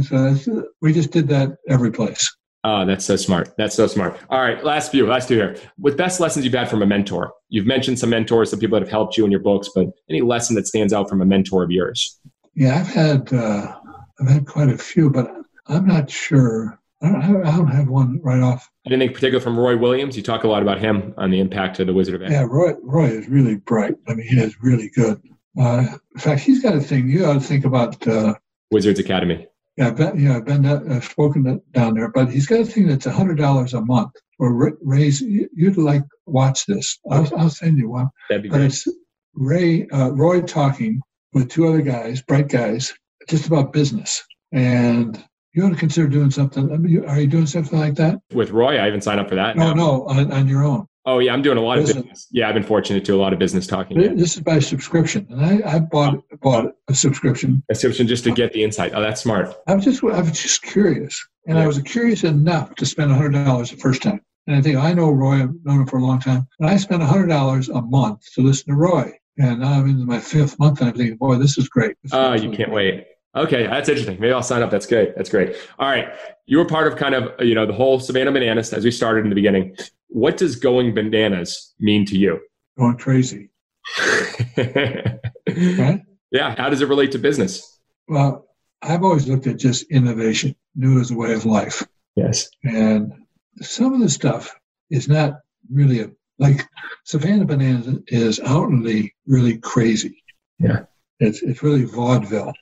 so 0.04 0.66
we 0.80 0.92
just 0.92 1.10
did 1.10 1.28
that 1.28 1.56
every 1.68 1.90
place. 1.90 2.30
Oh, 2.66 2.86
that's 2.86 3.04
so 3.04 3.16
smart. 3.16 3.52
That's 3.58 3.74
so 3.74 3.86
smart. 3.86 4.18
All 4.30 4.40
right, 4.40 4.64
last 4.64 4.90
few, 4.90 5.06
last 5.06 5.28
two 5.28 5.34
here. 5.34 5.56
With 5.78 5.98
best 5.98 6.18
lessons 6.18 6.46
you've 6.46 6.54
had 6.54 6.70
from 6.70 6.80
a 6.80 6.86
mentor, 6.86 7.34
you've 7.50 7.66
mentioned 7.66 7.98
some 7.98 8.08
mentors, 8.08 8.50
some 8.50 8.58
people 8.58 8.78
that 8.78 8.86
have 8.86 8.90
helped 8.90 9.18
you 9.18 9.24
in 9.26 9.30
your 9.30 9.40
books, 9.40 9.68
but 9.74 9.88
any 10.08 10.22
lesson 10.22 10.56
that 10.56 10.66
stands 10.66 10.94
out 10.94 11.10
from 11.10 11.20
a 11.20 11.26
mentor 11.26 11.62
of 11.62 11.70
yours? 11.70 12.18
Yeah, 12.54 12.78
I've 12.78 12.88
had 12.88 13.32
uh, 13.34 13.74
I've 14.18 14.28
had 14.28 14.46
quite 14.46 14.70
a 14.70 14.78
few, 14.78 15.10
but 15.10 15.30
I'm 15.66 15.86
not 15.86 16.10
sure. 16.10 16.80
I 17.04 17.28
don't, 17.28 17.46
I 17.46 17.56
don't 17.56 17.68
have 17.68 17.88
one 17.88 18.20
right 18.22 18.40
off 18.42 18.68
Anything 18.86 19.14
particular 19.14 19.40
from 19.40 19.58
Roy 19.58 19.76
Williams? 19.76 20.16
You 20.16 20.22
talk 20.22 20.44
a 20.44 20.48
lot 20.48 20.62
about 20.62 20.78
him 20.78 21.14
on 21.16 21.30
the 21.30 21.40
impact 21.40 21.80
of 21.80 21.86
the 21.86 21.94
Wizard 21.94 22.16
of 22.16 22.22
Oz. 22.22 22.30
Yeah, 22.30 22.46
Roy, 22.48 22.74
Roy 22.82 23.06
is 23.06 23.28
really 23.28 23.56
bright. 23.56 23.94
I 24.08 24.14
mean, 24.14 24.26
he 24.26 24.38
is 24.40 24.56
really 24.62 24.90
good. 24.90 25.20
Uh, 25.58 25.86
in 26.14 26.20
fact, 26.20 26.42
he's 26.42 26.62
got 26.62 26.74
a 26.74 26.80
thing. 26.80 27.08
You 27.08 27.24
ought 27.26 27.34
to 27.34 27.40
think 27.40 27.64
about. 27.64 28.06
Uh, 28.06 28.34
Wizards 28.70 28.98
Academy. 28.98 29.46
yeah, 29.76 29.88
I've 29.88 29.96
been, 29.96 30.24
know, 30.24 30.36
I've 30.36 30.44
been 30.44 30.66
uh, 30.66 31.00
spoken 31.00 31.44
to 31.44 31.62
down 31.72 31.94
there, 31.94 32.08
but 32.10 32.28
he's 32.30 32.46
got 32.46 32.60
a 32.60 32.64
thing 32.66 32.88
that's 32.88 33.06
a 33.06 33.12
hundred 33.12 33.38
dollars 33.38 33.72
a 33.74 33.80
month. 33.80 34.12
Or 34.38 34.52
ra- 34.52 34.70
raise. 34.82 35.20
you- 35.20 35.48
You'd 35.54 35.76
like 35.78 36.02
watch 36.26 36.66
this. 36.66 36.98
I'll, 37.10 37.30
I'll 37.38 37.50
send 37.50 37.78
you 37.78 37.88
one. 37.88 38.08
That'd 38.28 38.42
be 38.42 38.48
But 38.48 38.56
great. 38.56 38.66
it's 38.66 38.88
Ray 39.34 39.86
uh, 39.88 40.10
Roy 40.10 40.42
talking 40.42 41.00
with 41.32 41.48
two 41.50 41.66
other 41.68 41.82
guys, 41.82 42.20
bright 42.22 42.48
guys, 42.48 42.92
just 43.28 43.46
about 43.46 43.72
business. 43.72 44.22
And 44.52 45.22
you 45.54 45.64
ought 45.64 45.70
to 45.70 45.76
consider 45.76 46.08
doing 46.08 46.30
something. 46.30 46.72
I 46.72 46.76
mean, 46.76 46.92
you- 46.92 47.06
are 47.06 47.20
you 47.20 47.26
doing 47.26 47.46
something 47.46 47.78
like 47.78 47.94
that? 47.94 48.18
With 48.32 48.50
Roy, 48.50 48.76
I 48.78 48.88
even 48.88 49.00
signed 49.00 49.20
up 49.20 49.28
for 49.28 49.34
that. 49.36 49.56
No, 49.56 49.68
now. 49.68 49.74
no, 49.74 50.04
on, 50.06 50.32
on 50.32 50.48
your 50.48 50.64
own. 50.64 50.86
Oh, 51.06 51.18
yeah, 51.18 51.34
I'm 51.34 51.42
doing 51.42 51.58
a 51.58 51.60
lot 51.60 51.76
of 51.78 51.84
Business. 51.84 52.02
business. 52.02 52.28
Yeah, 52.32 52.48
I've 52.48 52.54
been 52.54 52.62
fortunate 52.62 53.00
to 53.00 53.04
do 53.12 53.14
a 53.14 53.20
lot 53.20 53.32
of 53.34 53.38
business 53.38 53.66
talking. 53.66 54.00
Yeah. 54.00 54.14
This 54.14 54.36
is 54.36 54.40
by 54.42 54.58
subscription, 54.58 55.26
and 55.30 55.44
I, 55.64 55.76
I 55.76 55.78
bought 55.78 56.18
bought 56.40 56.72
a 56.88 56.94
subscription 56.94 57.62
Assumption 57.70 58.06
just 58.06 58.24
to 58.24 58.32
get 58.32 58.52
the 58.54 58.64
insight. 58.64 58.92
Oh, 58.94 59.02
that's 59.02 59.20
smart. 59.22 59.54
I 59.66 59.74
was 59.74 59.84
just 59.84 60.02
I 60.02 60.20
was 60.20 60.32
just 60.40 60.62
curious, 60.62 61.22
and 61.46 61.58
I 61.58 61.66
was 61.66 61.78
curious 61.82 62.24
enough 62.24 62.74
to 62.76 62.86
spend 62.86 63.12
hundred 63.12 63.32
dollars 63.32 63.70
the 63.70 63.76
first 63.76 64.02
time. 64.02 64.22
And 64.46 64.56
I 64.56 64.62
think 64.62 64.76
I 64.78 64.94
know 64.94 65.10
Roy. 65.10 65.42
I've 65.42 65.54
known 65.64 65.80
him 65.82 65.86
for 65.86 65.98
a 65.98 66.02
long 66.02 66.20
time, 66.20 66.48
and 66.58 66.70
I 66.70 66.78
spent 66.78 67.02
hundred 67.02 67.26
dollars 67.28 67.68
a 67.68 67.82
month 67.82 68.20
to 68.34 68.40
listen 68.40 68.68
to 68.72 68.74
Roy. 68.74 69.12
And 69.36 69.60
now 69.60 69.72
I'm 69.72 69.88
in 69.90 70.06
my 70.06 70.20
fifth 70.20 70.58
month, 70.58 70.80
and 70.80 70.88
I'm 70.88 70.96
thinking, 70.96 71.16
boy, 71.18 71.36
this 71.36 71.58
is 71.58 71.68
great. 71.68 71.96
This 72.02 72.14
Oh, 72.14 72.32
you 72.32 72.50
can't 72.50 72.70
great. 72.70 72.94
wait. 72.94 73.06
Okay, 73.36 73.66
that's 73.66 73.88
interesting. 73.88 74.18
Maybe 74.20 74.32
I'll 74.32 74.42
sign 74.42 74.62
up. 74.62 74.70
That's 74.70 74.86
great. 74.86 75.16
That's 75.16 75.28
great. 75.28 75.56
All 75.78 75.88
right. 75.88 76.08
You 76.46 76.58
were 76.58 76.66
part 76.66 76.86
of 76.86 76.96
kind 76.98 77.14
of, 77.14 77.32
you 77.40 77.54
know, 77.54 77.66
the 77.66 77.72
whole 77.72 77.98
Savannah 77.98 78.30
Bananas 78.32 78.72
as 78.72 78.84
we 78.84 78.90
started 78.90 79.24
in 79.24 79.28
the 79.30 79.34
beginning. 79.34 79.76
What 80.08 80.36
does 80.36 80.54
going 80.56 80.94
bananas 80.94 81.74
mean 81.80 82.06
to 82.06 82.16
you? 82.16 82.38
Going 82.78 82.96
crazy, 82.96 83.50
right? 84.56 86.00
Yeah. 86.30 86.54
How 86.56 86.68
does 86.70 86.80
it 86.80 86.88
relate 86.88 87.12
to 87.12 87.18
business? 87.18 87.78
Well, 88.08 88.46
I've 88.82 89.02
always 89.02 89.26
looked 89.28 89.46
at 89.46 89.58
just 89.58 89.90
innovation, 89.90 90.54
new 90.76 91.00
as 91.00 91.10
a 91.10 91.16
way 91.16 91.32
of 91.32 91.44
life, 91.46 91.86
Yes. 92.16 92.48
and 92.62 93.12
some 93.60 93.94
of 93.94 94.00
the 94.00 94.10
stuff 94.10 94.54
is 94.90 95.08
not 95.08 95.40
really 95.72 96.00
a 96.00 96.10
like 96.38 96.68
Savannah 97.04 97.44
Bananas 97.44 97.98
is 98.08 98.40
outwardly 98.40 99.14
really 99.26 99.58
crazy. 99.58 100.22
Yeah. 100.58 100.80
It's 101.20 101.42
it's 101.42 101.62
really 101.62 101.84
vaudeville. 101.84 102.52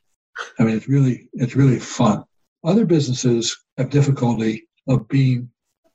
I 0.59 0.65
mean, 0.65 0.77
it's 0.77 0.89
really 0.89 1.29
it's 1.35 1.57
really 1.57 1.79
fun. 1.79 2.25
Other 2.65 2.85
businesses 2.85 3.57
have 3.77 3.91
difficulty 3.91 4.69
of 4.89 5.09
being 5.09 5.51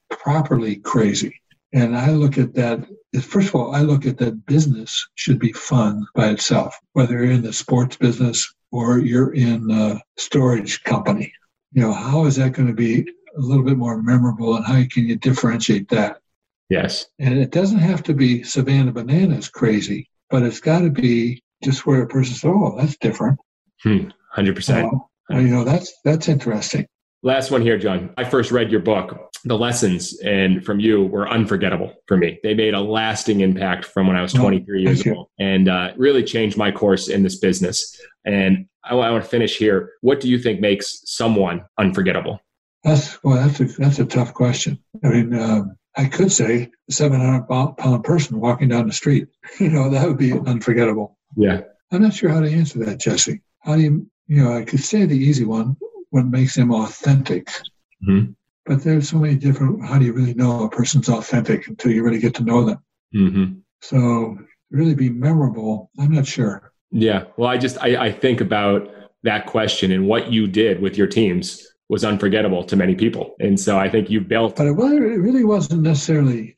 properly 0.09 0.77
crazy, 0.77 1.41
and 1.73 1.97
I 1.97 2.11
look 2.11 2.37
at 2.37 2.53
that. 2.55 2.85
First 3.21 3.49
of 3.49 3.55
all, 3.55 3.73
I 3.73 3.81
look 3.81 4.05
at 4.05 4.17
that 4.17 4.45
business 4.45 5.07
should 5.15 5.39
be 5.39 5.53
fun 5.53 6.05
by 6.13 6.29
itself, 6.29 6.77
whether 6.93 7.13
you're 7.13 7.31
in 7.31 7.41
the 7.41 7.53
sports 7.53 7.95
business 7.97 8.53
or 8.71 8.99
you're 8.99 9.33
in 9.33 9.71
a 9.71 10.01
storage 10.17 10.83
company. 10.83 11.33
You 11.73 11.83
know, 11.83 11.93
how 11.93 12.25
is 12.25 12.35
that 12.35 12.53
going 12.53 12.67
to 12.67 12.73
be 12.73 13.01
a 13.01 13.39
little 13.39 13.63
bit 13.63 13.77
more 13.77 14.01
memorable, 14.01 14.55
and 14.55 14.65
how 14.65 14.81
can 14.91 15.07
you 15.07 15.15
differentiate 15.15 15.89
that? 15.89 16.19
Yes. 16.69 17.07
And 17.19 17.37
it 17.37 17.51
doesn't 17.51 17.79
have 17.79 18.03
to 18.03 18.13
be 18.13 18.43
Savannah 18.43 18.91
Bananas 18.91 19.49
crazy, 19.49 20.09
but 20.29 20.43
it's 20.43 20.59
got 20.59 20.81
to 20.81 20.89
be 20.89 21.41
just 21.63 21.85
where 21.85 22.01
a 22.01 22.07
person 22.07 22.35
says, 22.35 22.51
"Oh, 22.53 22.75
that's 22.77 22.97
different." 22.97 23.39
Hmm. 23.83 24.09
100%. 24.37 24.99
Uh, 25.29 25.37
you 25.37 25.47
know, 25.47 25.63
that's 25.63 25.93
that's 26.05 26.29
interesting. 26.29 26.85
Last 27.23 27.51
one 27.51 27.61
here, 27.61 27.77
John. 27.77 28.13
I 28.17 28.23
first 28.23 28.51
read 28.51 28.71
your 28.71 28.79
book. 28.79 29.31
The 29.43 29.57
lessons 29.57 30.19
and 30.19 30.63
from 30.63 30.79
you 30.79 31.05
were 31.05 31.27
unforgettable 31.27 31.93
for 32.07 32.17
me. 32.17 32.39
They 32.43 32.53
made 32.53 32.73
a 32.73 32.79
lasting 32.79 33.41
impact 33.41 33.85
from 33.85 34.07
when 34.07 34.15
I 34.15 34.21
was 34.21 34.33
23 34.33 34.81
years 34.81 35.05
old 35.07 35.29
and 35.39 35.67
uh, 35.67 35.93
really 35.97 36.23
changed 36.23 36.57
my 36.57 36.71
course 36.71 37.07
in 37.07 37.23
this 37.23 37.37
business. 37.37 37.99
And 38.25 38.67
I, 38.83 38.95
I 38.95 39.11
want 39.11 39.23
to 39.23 39.29
finish 39.29 39.57
here. 39.57 39.91
What 40.01 40.19
do 40.21 40.29
you 40.29 40.39
think 40.39 40.59
makes 40.59 41.01
someone 41.05 41.65
unforgettable? 41.77 42.39
That's 42.83 43.21
well, 43.23 43.35
that's 43.35 43.59
a 43.59 43.65
that's 43.65 43.99
a 43.99 44.05
tough 44.05 44.33
question. 44.33 44.79
I 45.03 45.09
mean, 45.09 45.33
um, 45.33 45.75
I 45.97 46.05
could 46.05 46.31
say 46.31 46.69
a 46.87 46.91
700 46.91 47.47
pound 47.77 48.03
person 48.03 48.39
walking 48.39 48.69
down 48.69 48.87
the 48.87 48.93
street. 48.93 49.27
You 49.59 49.69
know, 49.69 49.89
that 49.89 50.07
would 50.07 50.17
be 50.17 50.33
unforgettable. 50.33 51.17
Yeah. 51.35 51.61
I'm 51.91 52.01
not 52.03 52.13
sure 52.13 52.29
how 52.29 52.41
to 52.41 52.51
answer 52.51 52.79
that, 52.85 52.99
Jesse. 52.99 53.41
How 53.61 53.75
do 53.75 53.81
you, 53.81 54.07
you 54.27 54.43
know, 54.43 54.55
I 54.55 54.63
could 54.63 54.81
say 54.81 55.05
the 55.05 55.17
easy 55.17 55.45
one, 55.45 55.77
what 56.09 56.25
makes 56.25 56.55
them 56.55 56.73
authentic. 56.73 57.47
Mm-hmm. 58.07 58.31
But 58.65 58.83
there's 58.83 59.09
so 59.09 59.17
many 59.17 59.35
different, 59.35 59.85
how 59.85 59.97
do 59.97 60.05
you 60.05 60.13
really 60.13 60.33
know 60.33 60.65
a 60.65 60.69
person's 60.69 61.09
authentic 61.09 61.67
until 61.67 61.91
you 61.91 62.03
really 62.03 62.19
get 62.19 62.35
to 62.35 62.43
know 62.43 62.65
them? 62.65 62.83
Mm-hmm. 63.15 63.59
So, 63.81 64.37
really 64.71 64.95
be 64.95 65.09
memorable, 65.09 65.89
I'm 65.97 66.11
not 66.11 66.27
sure. 66.27 66.73
Yeah. 66.91 67.25
Well, 67.37 67.49
I 67.49 67.57
just, 67.57 67.77
I, 67.81 68.07
I 68.07 68.11
think 68.11 68.41
about 68.41 68.89
that 69.23 69.45
question 69.45 69.91
and 69.91 70.07
what 70.07 70.31
you 70.31 70.47
did 70.47 70.81
with 70.81 70.97
your 70.97 71.07
teams 71.07 71.65
was 71.89 72.03
unforgettable 72.03 72.63
to 72.65 72.75
many 72.75 72.95
people. 72.95 73.35
And 73.39 73.57
so 73.59 73.77
I 73.77 73.89
think 73.89 74.09
you 74.09 74.19
built. 74.19 74.57
But 74.57 74.67
it, 74.67 74.73
was, 74.73 74.91
it 74.91 74.97
really 74.97 75.45
wasn't 75.45 75.83
necessarily 75.83 76.57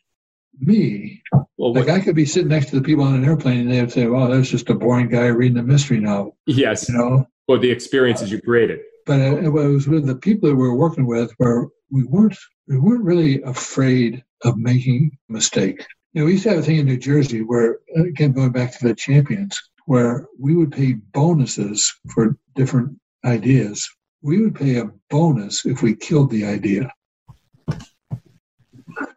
me. 0.59 1.21
Well, 1.57 1.73
like 1.73 1.87
what, 1.87 1.95
I 1.95 1.99
could 1.99 2.15
be 2.15 2.25
sitting 2.25 2.49
next 2.49 2.69
to 2.69 2.75
the 2.77 2.81
people 2.81 3.03
on 3.03 3.15
an 3.15 3.25
airplane 3.25 3.59
and 3.59 3.71
they 3.71 3.81
would 3.81 3.91
say, 3.91 4.07
"Well, 4.07 4.29
that's 4.29 4.49
just 4.49 4.69
a 4.69 4.73
boring 4.73 5.09
guy 5.09 5.27
reading 5.27 5.57
a 5.57 5.63
mystery 5.63 5.99
novel." 5.99 6.37
Yes, 6.45 6.87
you 6.89 6.97
know. 6.97 7.27
Well, 7.49 7.59
the 7.59 7.71
experiences 7.71 8.31
you 8.31 8.41
created. 8.41 8.79
But 9.05 9.19
it, 9.19 9.49
was 9.49 9.87
with 9.87 10.05
the 10.05 10.15
people 10.15 10.49
that 10.49 10.55
we 10.55 10.61
were 10.61 10.75
working 10.75 11.07
with, 11.07 11.33
where 11.37 11.67
we 11.89 12.03
weren't 12.03 12.37
we 12.67 12.77
weren't 12.77 13.03
really 13.03 13.41
afraid 13.41 14.23
of 14.45 14.55
making 14.55 15.11
a 15.29 15.33
mistake. 15.33 15.85
You 16.13 16.21
know, 16.21 16.25
we 16.27 16.33
used 16.33 16.43
to 16.43 16.51
have 16.51 16.59
a 16.59 16.61
thing 16.61 16.77
in 16.77 16.85
New 16.85 16.97
Jersey 16.97 17.41
where, 17.41 17.79
again, 17.97 18.31
going 18.31 18.51
back 18.51 18.77
to 18.77 18.87
the 18.87 18.93
champions, 18.93 19.59
where 19.85 20.27
we 20.39 20.55
would 20.55 20.71
pay 20.71 20.93
bonuses 20.93 21.91
for 22.13 22.37
different 22.55 22.97
ideas 23.25 23.89
we 24.21 24.41
would 24.41 24.55
pay 24.55 24.77
a 24.77 24.91
bonus 25.09 25.65
if 25.65 25.81
we 25.81 25.95
killed 25.95 26.29
the 26.29 26.45
idea. 26.45 26.91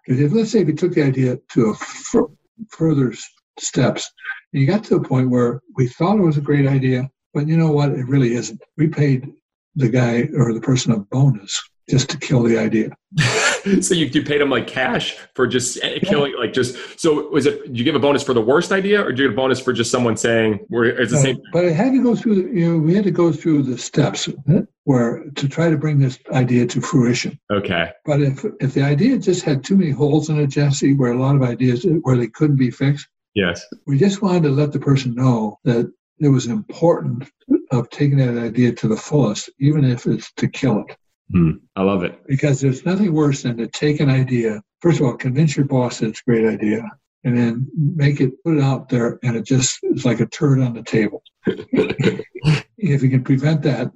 If, 0.06 0.32
let's 0.32 0.50
say, 0.50 0.60
if 0.60 0.66
we 0.66 0.74
took 0.74 0.92
the 0.92 1.02
idea 1.02 1.38
to 1.52 1.66
a 1.66 1.72
f- 1.72 2.30
further 2.70 3.12
steps, 3.58 4.10
and 4.52 4.60
you 4.60 4.66
got 4.66 4.84
to 4.84 4.96
a 4.96 5.02
point 5.02 5.30
where 5.30 5.60
we 5.76 5.88
thought 5.88 6.18
it 6.18 6.22
was 6.22 6.36
a 6.36 6.42
great 6.42 6.66
idea, 6.66 7.10
but 7.34 7.46
you 7.46 7.56
know 7.56 7.70
what? 7.70 7.90
It 7.92 8.06
really 8.08 8.34
isn't. 8.34 8.60
We 8.76 8.88
paid 8.88 9.32
the 9.74 9.88
guy 9.88 10.28
or 10.36 10.52
the 10.52 10.60
person 10.60 10.92
a 10.92 10.98
bonus 10.98 11.62
just 11.88 12.10
to 12.10 12.18
kill 12.18 12.42
the 12.42 12.58
idea. 12.58 12.90
so 13.80 13.94
you, 13.94 14.06
you 14.06 14.22
paid 14.22 14.40
them 14.40 14.50
like 14.50 14.66
cash 14.66 15.16
for 15.34 15.46
just 15.46 15.78
eh, 15.82 15.98
killing, 16.00 16.34
like 16.38 16.52
just 16.52 16.76
so 16.98 17.28
was 17.28 17.46
it? 17.46 17.64
Did 17.64 17.78
you 17.78 17.84
give 17.84 17.94
a 17.94 17.98
bonus 17.98 18.22
for 18.22 18.34
the 18.34 18.40
worst 18.40 18.72
idea, 18.72 19.02
or 19.02 19.12
do 19.12 19.22
you 19.22 19.28
get 19.28 19.34
a 19.34 19.36
bonus 19.36 19.60
for 19.60 19.72
just 19.72 19.90
someone 19.90 20.16
saying 20.16 20.64
we're 20.68 20.84
it's 20.84 21.12
the 21.12 21.18
same? 21.18 21.40
But 21.52 21.64
it 21.64 21.74
had 21.74 21.92
to 21.92 22.02
go 22.02 22.14
through. 22.14 22.50
You 22.52 22.72
know, 22.72 22.78
we 22.78 22.94
had 22.94 23.04
to 23.04 23.10
go 23.10 23.32
through 23.32 23.64
the 23.64 23.76
steps 23.76 24.26
hmm? 24.46 24.60
where 24.84 25.24
to 25.36 25.48
try 25.48 25.70
to 25.70 25.76
bring 25.76 25.98
this 25.98 26.18
idea 26.32 26.66
to 26.66 26.80
fruition. 26.80 27.38
Okay. 27.52 27.90
But 28.04 28.22
if 28.22 28.44
if 28.60 28.74
the 28.74 28.82
idea 28.82 29.18
just 29.18 29.44
had 29.44 29.64
too 29.64 29.76
many 29.76 29.90
holes 29.90 30.28
in 30.28 30.38
it, 30.38 30.48
Jesse, 30.48 30.94
where 30.94 31.12
a 31.12 31.20
lot 31.20 31.36
of 31.36 31.42
ideas 31.42 31.86
where 32.02 32.16
they 32.16 32.28
couldn't 32.28 32.56
be 32.56 32.70
fixed. 32.70 33.08
Yes. 33.34 33.64
We 33.86 33.98
just 33.98 34.20
wanted 34.20 34.42
to 34.42 34.50
let 34.50 34.72
the 34.72 34.78
person 34.78 35.14
know 35.14 35.58
that 35.64 35.90
it 36.24 36.28
was 36.28 36.46
important 36.46 37.30
of 37.70 37.90
taking 37.90 38.18
that 38.18 38.38
idea 38.38 38.72
to 38.72 38.88
the 38.88 38.96
fullest, 38.96 39.50
even 39.58 39.84
if 39.84 40.06
it's 40.06 40.32
to 40.32 40.48
kill 40.48 40.84
it. 40.86 40.96
Mm, 41.34 41.60
I 41.76 41.82
love 41.82 42.04
it. 42.04 42.20
Because 42.26 42.60
there's 42.60 42.84
nothing 42.84 43.12
worse 43.12 43.42
than 43.42 43.56
to 43.56 43.66
take 43.66 44.00
an 44.00 44.10
idea, 44.10 44.62
first 44.80 45.00
of 45.00 45.06
all, 45.06 45.16
convince 45.16 45.56
your 45.56 45.66
boss 45.66 45.98
that 45.98 46.08
it's 46.08 46.20
a 46.20 46.30
great 46.30 46.46
idea, 46.46 46.82
and 47.24 47.36
then 47.36 47.66
make 47.76 48.20
it, 48.20 48.32
put 48.44 48.58
it 48.58 48.62
out 48.62 48.88
there, 48.88 49.18
and 49.22 49.36
it 49.36 49.44
just 49.44 49.78
is 49.82 50.04
like 50.04 50.20
a 50.20 50.26
turd 50.26 50.60
on 50.60 50.74
the 50.74 50.82
table. 50.82 51.22
if 51.46 53.02
you 53.02 53.08
can 53.08 53.24
prevent 53.24 53.62
that, 53.62 53.90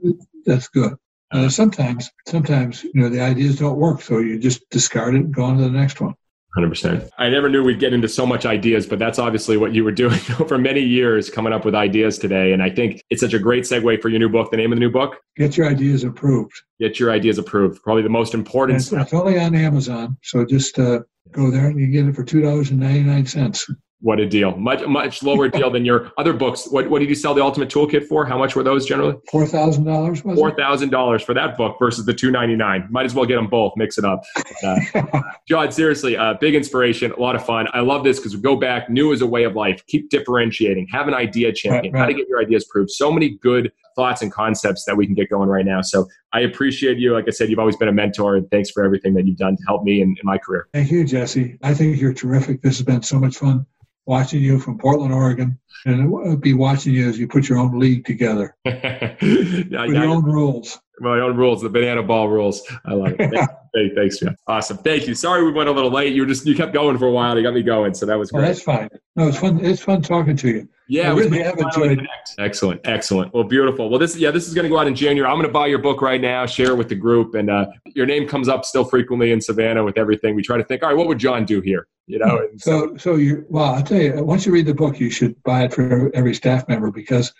that's 0.44 0.68
good. 0.68 0.94
Uh, 1.32 1.48
sometimes, 1.48 2.10
sometimes, 2.26 2.84
you 2.84 2.92
know, 2.94 3.08
the 3.08 3.20
ideas 3.20 3.58
don't 3.58 3.78
work, 3.78 4.00
so 4.00 4.18
you 4.18 4.38
just 4.38 4.68
discard 4.70 5.14
it 5.14 5.18
and 5.18 5.34
go 5.34 5.44
on 5.44 5.58
to 5.58 5.64
the 5.64 5.70
next 5.70 6.00
one. 6.00 6.14
100%. 6.56 7.08
I 7.18 7.28
never 7.28 7.48
knew 7.48 7.62
we'd 7.62 7.80
get 7.80 7.92
into 7.92 8.08
so 8.08 8.24
much 8.24 8.46
ideas, 8.46 8.86
but 8.86 8.98
that's 8.98 9.18
obviously 9.18 9.56
what 9.56 9.74
you 9.74 9.84
were 9.84 9.92
doing 9.92 10.18
for 10.48 10.58
many 10.58 10.80
years, 10.80 11.28
coming 11.28 11.52
up 11.52 11.64
with 11.64 11.74
ideas 11.74 12.18
today. 12.18 12.52
And 12.52 12.62
I 12.62 12.70
think 12.70 13.02
it's 13.10 13.20
such 13.20 13.34
a 13.34 13.38
great 13.38 13.64
segue 13.64 14.00
for 14.00 14.08
your 14.08 14.18
new 14.18 14.28
book. 14.28 14.50
The 14.50 14.56
name 14.56 14.72
of 14.72 14.76
the 14.76 14.80
new 14.80 14.90
book? 14.90 15.16
Get 15.36 15.56
Your 15.56 15.68
Ideas 15.68 16.04
Approved. 16.04 16.52
Get 16.80 16.98
Your 16.98 17.10
Ideas 17.10 17.38
Approved. 17.38 17.82
Probably 17.82 18.02
the 18.02 18.08
most 18.08 18.34
important. 18.34 18.80
It's, 18.80 18.92
it's, 18.92 19.12
only 19.12 19.38
on 19.38 19.54
Amazon. 19.54 20.16
So 20.22 20.44
just 20.46 20.78
uh, 20.78 21.00
go 21.32 21.50
there 21.50 21.66
and 21.66 21.78
you 21.78 21.88
get 21.88 22.06
it 22.06 22.14
for 22.14 22.24
$2.99. 22.24 23.76
What 24.00 24.20
a 24.20 24.26
deal! 24.26 24.54
Much 24.56 24.86
much 24.86 25.22
lower 25.22 25.48
deal 25.48 25.70
than 25.70 25.86
your 25.86 26.12
other 26.18 26.34
books. 26.34 26.68
What 26.68 26.90
what 26.90 26.98
did 26.98 27.08
you 27.08 27.14
sell 27.14 27.32
the 27.32 27.42
Ultimate 27.42 27.70
Toolkit 27.70 28.06
for? 28.06 28.26
How 28.26 28.36
much 28.36 28.54
were 28.54 28.62
those 28.62 28.84
generally? 28.84 29.16
Four 29.30 29.46
thousand 29.46 29.84
dollars. 29.84 30.20
Four 30.20 30.54
thousand 30.54 30.90
dollars 30.90 31.22
for 31.22 31.32
that 31.32 31.56
book 31.56 31.76
versus 31.78 32.04
the 32.04 32.12
two 32.12 32.30
ninety 32.30 32.56
nine. 32.56 32.86
Might 32.90 33.06
as 33.06 33.14
well 33.14 33.24
get 33.24 33.36
them 33.36 33.46
both. 33.46 33.72
Mix 33.76 33.96
it 33.96 34.04
up. 34.04 34.22
Uh, 34.62 35.22
John, 35.48 35.72
seriously, 35.72 36.14
uh, 36.14 36.34
big 36.34 36.54
inspiration. 36.54 37.10
A 37.12 37.20
lot 37.20 37.36
of 37.36 37.46
fun. 37.46 37.68
I 37.72 37.80
love 37.80 38.04
this 38.04 38.18
because 38.18 38.36
we 38.36 38.42
go 38.42 38.56
back. 38.56 38.90
New 38.90 39.12
is 39.12 39.22
a 39.22 39.26
way 39.26 39.44
of 39.44 39.56
life. 39.56 39.82
Keep 39.86 40.10
differentiating. 40.10 40.88
Have 40.92 41.08
an 41.08 41.14
idea 41.14 41.50
champion. 41.54 41.94
Right, 41.94 42.00
right. 42.00 42.04
How 42.04 42.06
to 42.08 42.14
get 42.14 42.28
your 42.28 42.40
ideas 42.40 42.66
proved. 42.66 42.90
So 42.90 43.10
many 43.10 43.38
good 43.38 43.72
thoughts 43.96 44.20
and 44.20 44.30
concepts 44.30 44.84
that 44.84 44.98
we 44.98 45.06
can 45.06 45.14
get 45.14 45.30
going 45.30 45.48
right 45.48 45.64
now. 45.64 45.80
So 45.80 46.06
I 46.34 46.40
appreciate 46.40 46.98
you. 46.98 47.14
Like 47.14 47.24
I 47.28 47.30
said, 47.30 47.48
you've 47.48 47.58
always 47.58 47.76
been 47.76 47.88
a 47.88 47.92
mentor, 47.92 48.36
and 48.36 48.48
thanks 48.50 48.70
for 48.70 48.84
everything 48.84 49.14
that 49.14 49.26
you've 49.26 49.38
done 49.38 49.56
to 49.56 49.62
help 49.66 49.84
me 49.84 50.02
in, 50.02 50.10
in 50.10 50.24
my 50.24 50.36
career. 50.36 50.68
Thank 50.74 50.90
you, 50.90 51.02
Jesse. 51.06 51.58
I 51.62 51.72
think 51.72 51.98
you're 51.98 52.12
terrific. 52.12 52.60
This 52.60 52.76
has 52.76 52.84
been 52.84 53.02
so 53.02 53.18
much 53.18 53.38
fun 53.38 53.64
watching 54.06 54.40
you 54.40 54.58
from 54.58 54.78
Portland, 54.78 55.12
Oregon, 55.12 55.58
and 55.84 56.40
be 56.40 56.54
watching 56.54 56.94
you 56.94 57.08
as 57.08 57.18
you 57.18 57.28
put 57.28 57.48
your 57.48 57.58
own 57.58 57.78
league 57.78 58.04
together 58.04 58.56
with 58.64 59.70
your 59.70 60.04
own 60.04 60.24
rules. 60.24 60.80
My 60.98 61.20
own 61.20 61.36
rules, 61.36 61.62
the 61.62 61.68
banana 61.68 62.02
ball 62.02 62.28
rules. 62.28 62.62
I 62.84 62.94
love 62.94 63.14
it. 63.18 63.48
hey, 63.74 63.94
thanks, 63.94 64.18
John. 64.18 64.36
Awesome. 64.46 64.78
Thank 64.78 65.06
you. 65.06 65.14
Sorry 65.14 65.44
we 65.44 65.52
went 65.52 65.68
a 65.68 65.72
little 65.72 65.90
late. 65.90 66.14
You 66.14 66.22
were 66.22 66.28
just 66.28 66.46
you 66.46 66.54
kept 66.54 66.72
going 66.72 66.96
for 66.98 67.06
a 67.06 67.12
while. 67.12 67.36
You 67.36 67.42
got 67.42 67.54
me 67.54 67.62
going, 67.62 67.94
so 67.94 68.06
that 68.06 68.18
was 68.18 68.30
great. 68.30 68.42
Oh, 68.42 68.46
that's 68.46 68.62
fine. 68.62 68.88
No, 69.14 69.28
it's 69.28 69.38
fun. 69.38 69.62
It's 69.64 69.82
fun 69.82 70.02
talking 70.02 70.36
to 70.36 70.48
you. 70.48 70.68
Yeah, 70.88 71.10
I 71.10 71.14
really 71.14 71.42
have 71.42 71.58
enjoyed. 71.58 72.06
Excellent, 72.38 72.80
excellent. 72.84 73.34
Well, 73.34 73.44
beautiful. 73.44 73.90
Well, 73.90 73.98
this 73.98 74.16
yeah, 74.16 74.30
this 74.30 74.46
is 74.46 74.54
going 74.54 74.64
to 74.64 74.68
go 74.68 74.78
out 74.78 74.86
in 74.86 74.94
January. 74.94 75.28
I'm 75.28 75.36
going 75.36 75.46
to 75.46 75.52
buy 75.52 75.66
your 75.66 75.80
book 75.80 76.00
right 76.00 76.20
now, 76.20 76.46
share 76.46 76.70
it 76.70 76.76
with 76.76 76.88
the 76.88 76.94
group, 76.94 77.34
and 77.34 77.50
uh, 77.50 77.66
your 77.86 78.06
name 78.06 78.28
comes 78.28 78.48
up 78.48 78.64
still 78.64 78.84
frequently 78.84 79.32
in 79.32 79.40
Savannah 79.40 79.82
with 79.82 79.98
everything. 79.98 80.36
We 80.36 80.42
try 80.42 80.56
to 80.56 80.64
think, 80.64 80.82
all 80.82 80.90
right, 80.90 80.96
what 80.96 81.08
would 81.08 81.18
John 81.18 81.44
do 81.44 81.60
here? 81.60 81.88
You 82.06 82.20
know. 82.20 82.38
And 82.38 82.60
so, 82.60 82.88
so, 82.90 82.96
so 82.96 83.14
you 83.16 83.44
well, 83.48 83.74
I'll 83.74 83.82
tell 83.82 84.00
you. 84.00 84.24
Once 84.24 84.46
you 84.46 84.52
read 84.52 84.66
the 84.66 84.74
book, 84.74 85.00
you 85.00 85.10
should 85.10 85.42
buy 85.42 85.64
it 85.64 85.74
for 85.74 86.14
every 86.14 86.34
staff 86.34 86.68
member 86.68 86.92
because 86.92 87.32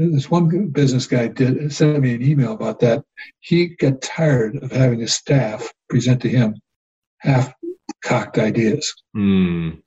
this 0.00 0.30
one 0.30 0.68
business 0.68 1.06
guy 1.06 1.28
did 1.28 1.72
send 1.72 2.00
me 2.00 2.14
an 2.14 2.22
email 2.22 2.52
about 2.52 2.80
that. 2.80 3.04
He 3.40 3.68
got 3.76 4.00
tired 4.00 4.56
of 4.56 4.72
having 4.72 5.00
his 5.00 5.14
staff 5.14 5.70
present 5.88 6.22
to 6.22 6.28
him 6.28 6.56
half 7.18 7.52
cocked 8.02 8.38
ideas. 8.38 8.92
Mm 9.16 9.82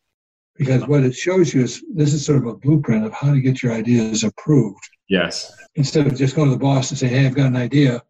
because 0.57 0.87
what 0.87 1.03
it 1.03 1.15
shows 1.15 1.53
you 1.53 1.63
is 1.63 1.83
this 1.93 2.13
is 2.13 2.25
sort 2.25 2.39
of 2.39 2.45
a 2.45 2.55
blueprint 2.55 3.05
of 3.05 3.13
how 3.13 3.33
to 3.33 3.41
get 3.41 3.63
your 3.63 3.73
ideas 3.73 4.23
approved. 4.23 4.87
Yes. 5.09 5.51
Instead 5.75 6.07
of 6.07 6.15
just 6.15 6.35
going 6.35 6.49
to 6.49 6.55
the 6.55 6.59
boss 6.59 6.91
and 6.91 6.99
say, 6.99 7.07
"Hey, 7.07 7.25
I've 7.25 7.35
got 7.35 7.47
an 7.47 7.55
idea," 7.55 8.01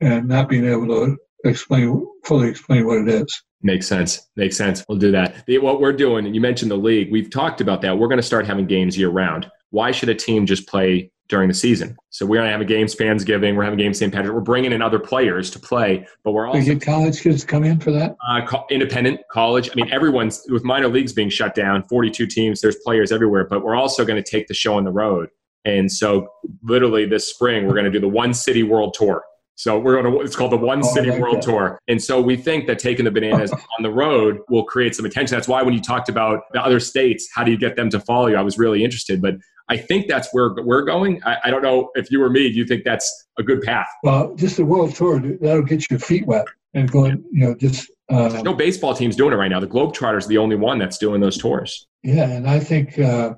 and 0.00 0.26
not 0.28 0.48
being 0.48 0.64
able 0.64 0.86
to 0.88 1.16
explain 1.44 2.06
fully 2.24 2.48
explain 2.48 2.86
what 2.86 2.98
it 2.98 3.08
is. 3.08 3.42
Makes 3.62 3.86
sense. 3.86 4.28
Makes 4.36 4.56
sense. 4.56 4.84
We'll 4.88 4.98
do 4.98 5.10
that. 5.12 5.46
The, 5.46 5.58
what 5.58 5.80
we're 5.80 5.92
doing, 5.92 6.26
and 6.26 6.34
you 6.34 6.40
mentioned 6.40 6.70
the 6.70 6.76
league. 6.76 7.10
We've 7.10 7.30
talked 7.30 7.60
about 7.60 7.80
that. 7.82 7.96
We're 7.96 8.08
going 8.08 8.18
to 8.18 8.22
start 8.22 8.46
having 8.46 8.66
games 8.66 8.96
year 8.96 9.08
round. 9.10 9.50
Why 9.70 9.90
should 9.90 10.08
a 10.08 10.14
team 10.14 10.46
just 10.46 10.68
play 10.68 11.10
during 11.28 11.48
the 11.48 11.54
season. 11.54 11.96
So 12.10 12.26
we're 12.26 12.36
going 12.36 12.48
to 12.48 12.52
have 12.52 12.60
a 12.60 12.66
games 12.66 12.94
Thanksgiving. 12.94 13.56
We're 13.56 13.64
having 13.64 13.78
games 13.78 13.98
St. 13.98 14.12
Patrick. 14.12 14.34
We're 14.34 14.40
bringing 14.40 14.72
in 14.72 14.82
other 14.82 14.98
players 14.98 15.50
to 15.50 15.58
play, 15.58 16.06
but 16.22 16.32
we're 16.32 16.46
also 16.46 16.60
get 16.60 16.82
college 16.82 17.22
kids 17.22 17.44
come 17.44 17.64
in 17.64 17.80
for 17.80 17.90
that. 17.92 18.16
Uh, 18.28 18.44
co- 18.46 18.66
independent 18.70 19.20
college. 19.30 19.70
I 19.70 19.74
mean, 19.74 19.90
everyone's 19.90 20.42
with 20.48 20.64
minor 20.64 20.88
leagues 20.88 21.12
being 21.12 21.30
shut 21.30 21.54
down. 21.54 21.82
Forty-two 21.84 22.26
teams. 22.26 22.60
There's 22.60 22.76
players 22.84 23.10
everywhere, 23.10 23.46
but 23.48 23.64
we're 23.64 23.76
also 23.76 24.04
going 24.04 24.22
to 24.22 24.30
take 24.30 24.48
the 24.48 24.54
show 24.54 24.76
on 24.76 24.84
the 24.84 24.92
road. 24.92 25.30
And 25.64 25.90
so, 25.90 26.28
literally 26.62 27.06
this 27.06 27.28
spring, 27.30 27.66
we're 27.66 27.74
going 27.74 27.86
to 27.86 27.90
do 27.90 28.00
the 28.00 28.08
One 28.08 28.34
City 28.34 28.62
World 28.62 28.94
Tour. 28.96 29.22
So 29.56 29.78
we're 29.78 30.02
going 30.02 30.12
to, 30.12 30.20
it's 30.20 30.34
called 30.34 30.50
the 30.50 30.56
One 30.56 30.80
oh, 30.84 30.94
City 30.94 31.10
like 31.10 31.20
World 31.20 31.36
that. 31.36 31.42
Tour. 31.42 31.78
And 31.86 32.02
so 32.02 32.20
we 32.20 32.36
think 32.36 32.66
that 32.66 32.80
taking 32.80 33.04
the 33.04 33.12
bananas 33.12 33.52
on 33.78 33.82
the 33.82 33.90
road 33.90 34.38
will 34.48 34.64
create 34.64 34.96
some 34.96 35.06
attention. 35.06 35.36
That's 35.36 35.46
why 35.46 35.62
when 35.62 35.74
you 35.74 35.80
talked 35.80 36.08
about 36.08 36.40
the 36.52 36.60
other 36.60 36.80
states, 36.80 37.28
how 37.32 37.44
do 37.44 37.52
you 37.52 37.56
get 37.56 37.76
them 37.76 37.88
to 37.90 38.00
follow 38.00 38.26
you? 38.26 38.36
I 38.36 38.42
was 38.42 38.58
really 38.58 38.82
interested, 38.82 39.22
but 39.22 39.34
I 39.68 39.76
think 39.76 40.08
that's 40.08 40.28
where 40.32 40.52
we're 40.52 40.82
going. 40.82 41.22
I, 41.24 41.36
I 41.44 41.50
don't 41.50 41.62
know 41.62 41.90
if 41.94 42.10
you 42.10 42.22
or 42.22 42.30
me, 42.30 42.50
do 42.50 42.56
you 42.56 42.66
think 42.66 42.84
that's 42.84 43.26
a 43.38 43.42
good 43.42 43.62
path? 43.62 43.88
Well, 44.02 44.34
just 44.34 44.56
the 44.56 44.64
world 44.64 44.94
tour, 44.94 45.20
that'll 45.20 45.62
get 45.62 45.90
your 45.90 45.98
feet 45.98 46.26
wet 46.26 46.46
and 46.74 46.90
going, 46.90 47.24
you 47.32 47.46
know, 47.46 47.54
just. 47.54 47.90
Uh, 48.10 48.42
no 48.44 48.52
baseball 48.52 48.94
team's 48.94 49.16
doing 49.16 49.32
it 49.32 49.36
right 49.36 49.48
now. 49.48 49.60
The 49.60 49.66
Globetrotters 49.66 50.26
the 50.26 50.38
only 50.38 50.56
one 50.56 50.78
that's 50.78 50.98
doing 50.98 51.20
those 51.20 51.38
tours. 51.38 51.86
Yeah. 52.02 52.28
And 52.28 52.48
I 52.48 52.60
think, 52.60 52.98
uh, 52.98 53.34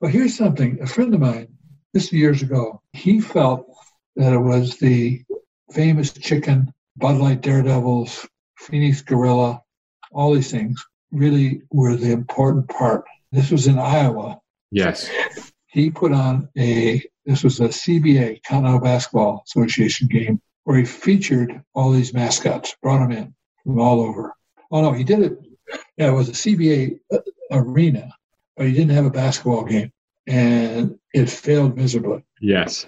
well, 0.00 0.10
here's 0.10 0.36
something. 0.36 0.78
A 0.82 0.86
friend 0.86 1.14
of 1.14 1.20
mine, 1.20 1.48
this 1.94 2.12
years 2.12 2.42
ago, 2.42 2.82
he 2.92 3.20
felt 3.20 3.66
that 4.16 4.32
it 4.32 4.38
was 4.38 4.76
the 4.76 5.22
famous 5.72 6.12
chicken 6.12 6.72
Bud 6.96 7.16
Light 7.16 7.40
Daredevils, 7.40 8.28
Phoenix 8.58 9.00
Gorilla, 9.02 9.62
all 10.12 10.32
these 10.32 10.50
things 10.50 10.84
really 11.10 11.62
were 11.70 11.96
the 11.96 12.12
important 12.12 12.68
part. 12.68 13.04
This 13.32 13.50
was 13.50 13.66
in 13.66 13.78
Iowa. 13.78 14.38
Yes. 14.70 15.10
He 15.74 15.90
put 15.90 16.12
on 16.12 16.48
a, 16.56 17.02
this 17.26 17.42
was 17.42 17.58
a 17.58 17.64
CBA, 17.64 18.44
Continental 18.44 18.78
Basketball 18.78 19.42
Association 19.44 20.06
game, 20.06 20.40
where 20.62 20.78
he 20.78 20.84
featured 20.84 21.60
all 21.74 21.90
these 21.90 22.14
mascots, 22.14 22.76
brought 22.80 23.00
them 23.00 23.10
in 23.10 23.34
from 23.64 23.80
all 23.80 24.00
over. 24.00 24.32
Oh, 24.70 24.82
no, 24.82 24.92
he 24.92 25.02
did 25.02 25.18
it. 25.18 25.38
Yeah, 25.96 26.10
it 26.10 26.12
was 26.12 26.28
a 26.28 26.32
CBA 26.32 27.00
uh, 27.12 27.18
arena, 27.50 28.08
but 28.56 28.66
he 28.66 28.72
didn't 28.72 28.92
have 28.92 29.04
a 29.04 29.10
basketball 29.10 29.64
game. 29.64 29.90
And 30.28 30.96
it 31.12 31.28
failed 31.28 31.76
miserably. 31.76 32.24
Yes. 32.40 32.86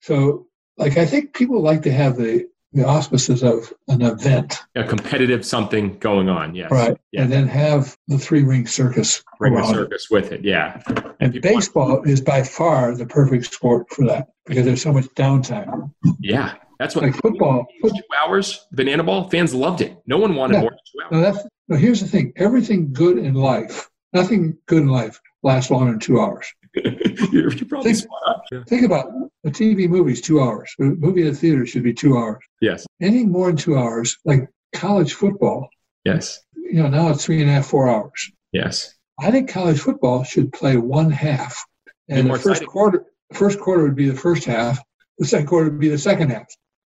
So, 0.00 0.48
like, 0.76 0.98
I 0.98 1.06
think 1.06 1.32
people 1.32 1.62
like 1.62 1.80
to 1.84 1.92
have 1.92 2.18
the 2.18 2.46
the 2.72 2.84
auspices 2.86 3.42
of 3.42 3.72
an 3.88 4.02
event. 4.02 4.58
A 4.76 4.84
competitive 4.84 5.44
something 5.44 5.98
going 5.98 6.28
on, 6.28 6.54
yes. 6.54 6.70
Right. 6.70 6.96
Yeah. 7.12 7.22
And 7.22 7.32
then 7.32 7.48
have 7.48 7.96
the 8.08 8.18
three 8.18 8.42
ring 8.42 8.66
circus. 8.66 9.22
Ring 9.40 9.62
circus 9.64 10.08
with 10.10 10.32
it, 10.32 10.44
yeah. 10.44 10.82
And, 10.86 11.34
and 11.34 11.42
baseball 11.42 11.88
want- 11.88 12.08
is 12.08 12.20
by 12.20 12.42
far 12.42 12.94
the 12.94 13.06
perfect 13.06 13.52
sport 13.52 13.90
for 13.90 14.04
that 14.06 14.28
because 14.46 14.64
there's 14.64 14.82
so 14.82 14.92
much 14.92 15.06
downtime. 15.16 15.90
Yeah. 16.20 16.54
That's 16.78 16.94
what 16.94 17.04
like 17.04 17.16
football. 17.16 17.66
Two 17.82 17.90
hours, 18.22 18.66
banana 18.70 19.02
ball, 19.02 19.28
fans 19.30 19.52
loved 19.52 19.80
it. 19.80 19.96
No 20.06 20.18
one 20.18 20.36
wanted 20.36 20.54
yeah. 20.54 20.60
more 20.60 20.70
than 20.70 20.78
two 20.78 21.00
hours. 21.02 21.12
No, 21.12 21.20
that's, 21.20 21.48
no, 21.68 21.76
here's 21.76 22.00
the 22.00 22.06
thing 22.06 22.32
everything 22.36 22.92
good 22.92 23.18
in 23.18 23.34
life, 23.34 23.88
nothing 24.12 24.56
good 24.66 24.82
in 24.82 24.88
life 24.88 25.20
lasts 25.42 25.70
longer 25.70 25.90
than 25.90 26.00
two 26.00 26.20
hours. 26.20 26.46
you're, 26.74 27.52
you're, 27.52 27.66
probably 27.66 27.94
think, 27.94 28.10
yeah. 28.52 28.62
think 28.68 28.84
about 28.84 29.08
a 29.48 29.50
TV 29.50 29.88
movie 29.88 30.12
is 30.12 30.20
two 30.20 30.40
hours. 30.40 30.72
A 30.80 30.84
movie 30.84 31.22
in 31.22 31.28
the 31.28 31.34
theater 31.34 31.66
should 31.66 31.82
be 31.82 31.94
two 31.94 32.16
hours. 32.16 32.42
Yes. 32.60 32.86
Anything 33.00 33.32
more 33.32 33.48
than 33.48 33.56
two 33.56 33.76
hours, 33.76 34.16
like 34.24 34.48
college 34.74 35.14
football. 35.14 35.68
Yes. 36.04 36.40
You 36.54 36.82
know, 36.82 36.88
now 36.88 37.08
it's 37.08 37.24
three 37.24 37.40
and 37.40 37.50
a 37.50 37.54
half, 37.54 37.66
four 37.66 37.88
hours. 37.88 38.30
Yes. 38.52 38.94
I 39.20 39.30
think 39.30 39.50
college 39.50 39.80
football 39.80 40.22
should 40.22 40.52
play 40.52 40.76
one 40.76 41.10
half. 41.10 41.64
And 42.08 42.28
the 42.28 42.34
first 42.34 42.46
exciting. 42.46 42.68
quarter 42.68 43.04
first 43.32 43.60
quarter 43.60 43.82
would 43.82 43.96
be 43.96 44.08
the 44.08 44.16
first 44.16 44.44
half, 44.44 44.78
the 45.18 45.26
second 45.26 45.46
quarter 45.46 45.70
would 45.70 45.80
be 45.80 45.88
the 45.88 45.98
second 45.98 46.30
half. 46.30 46.46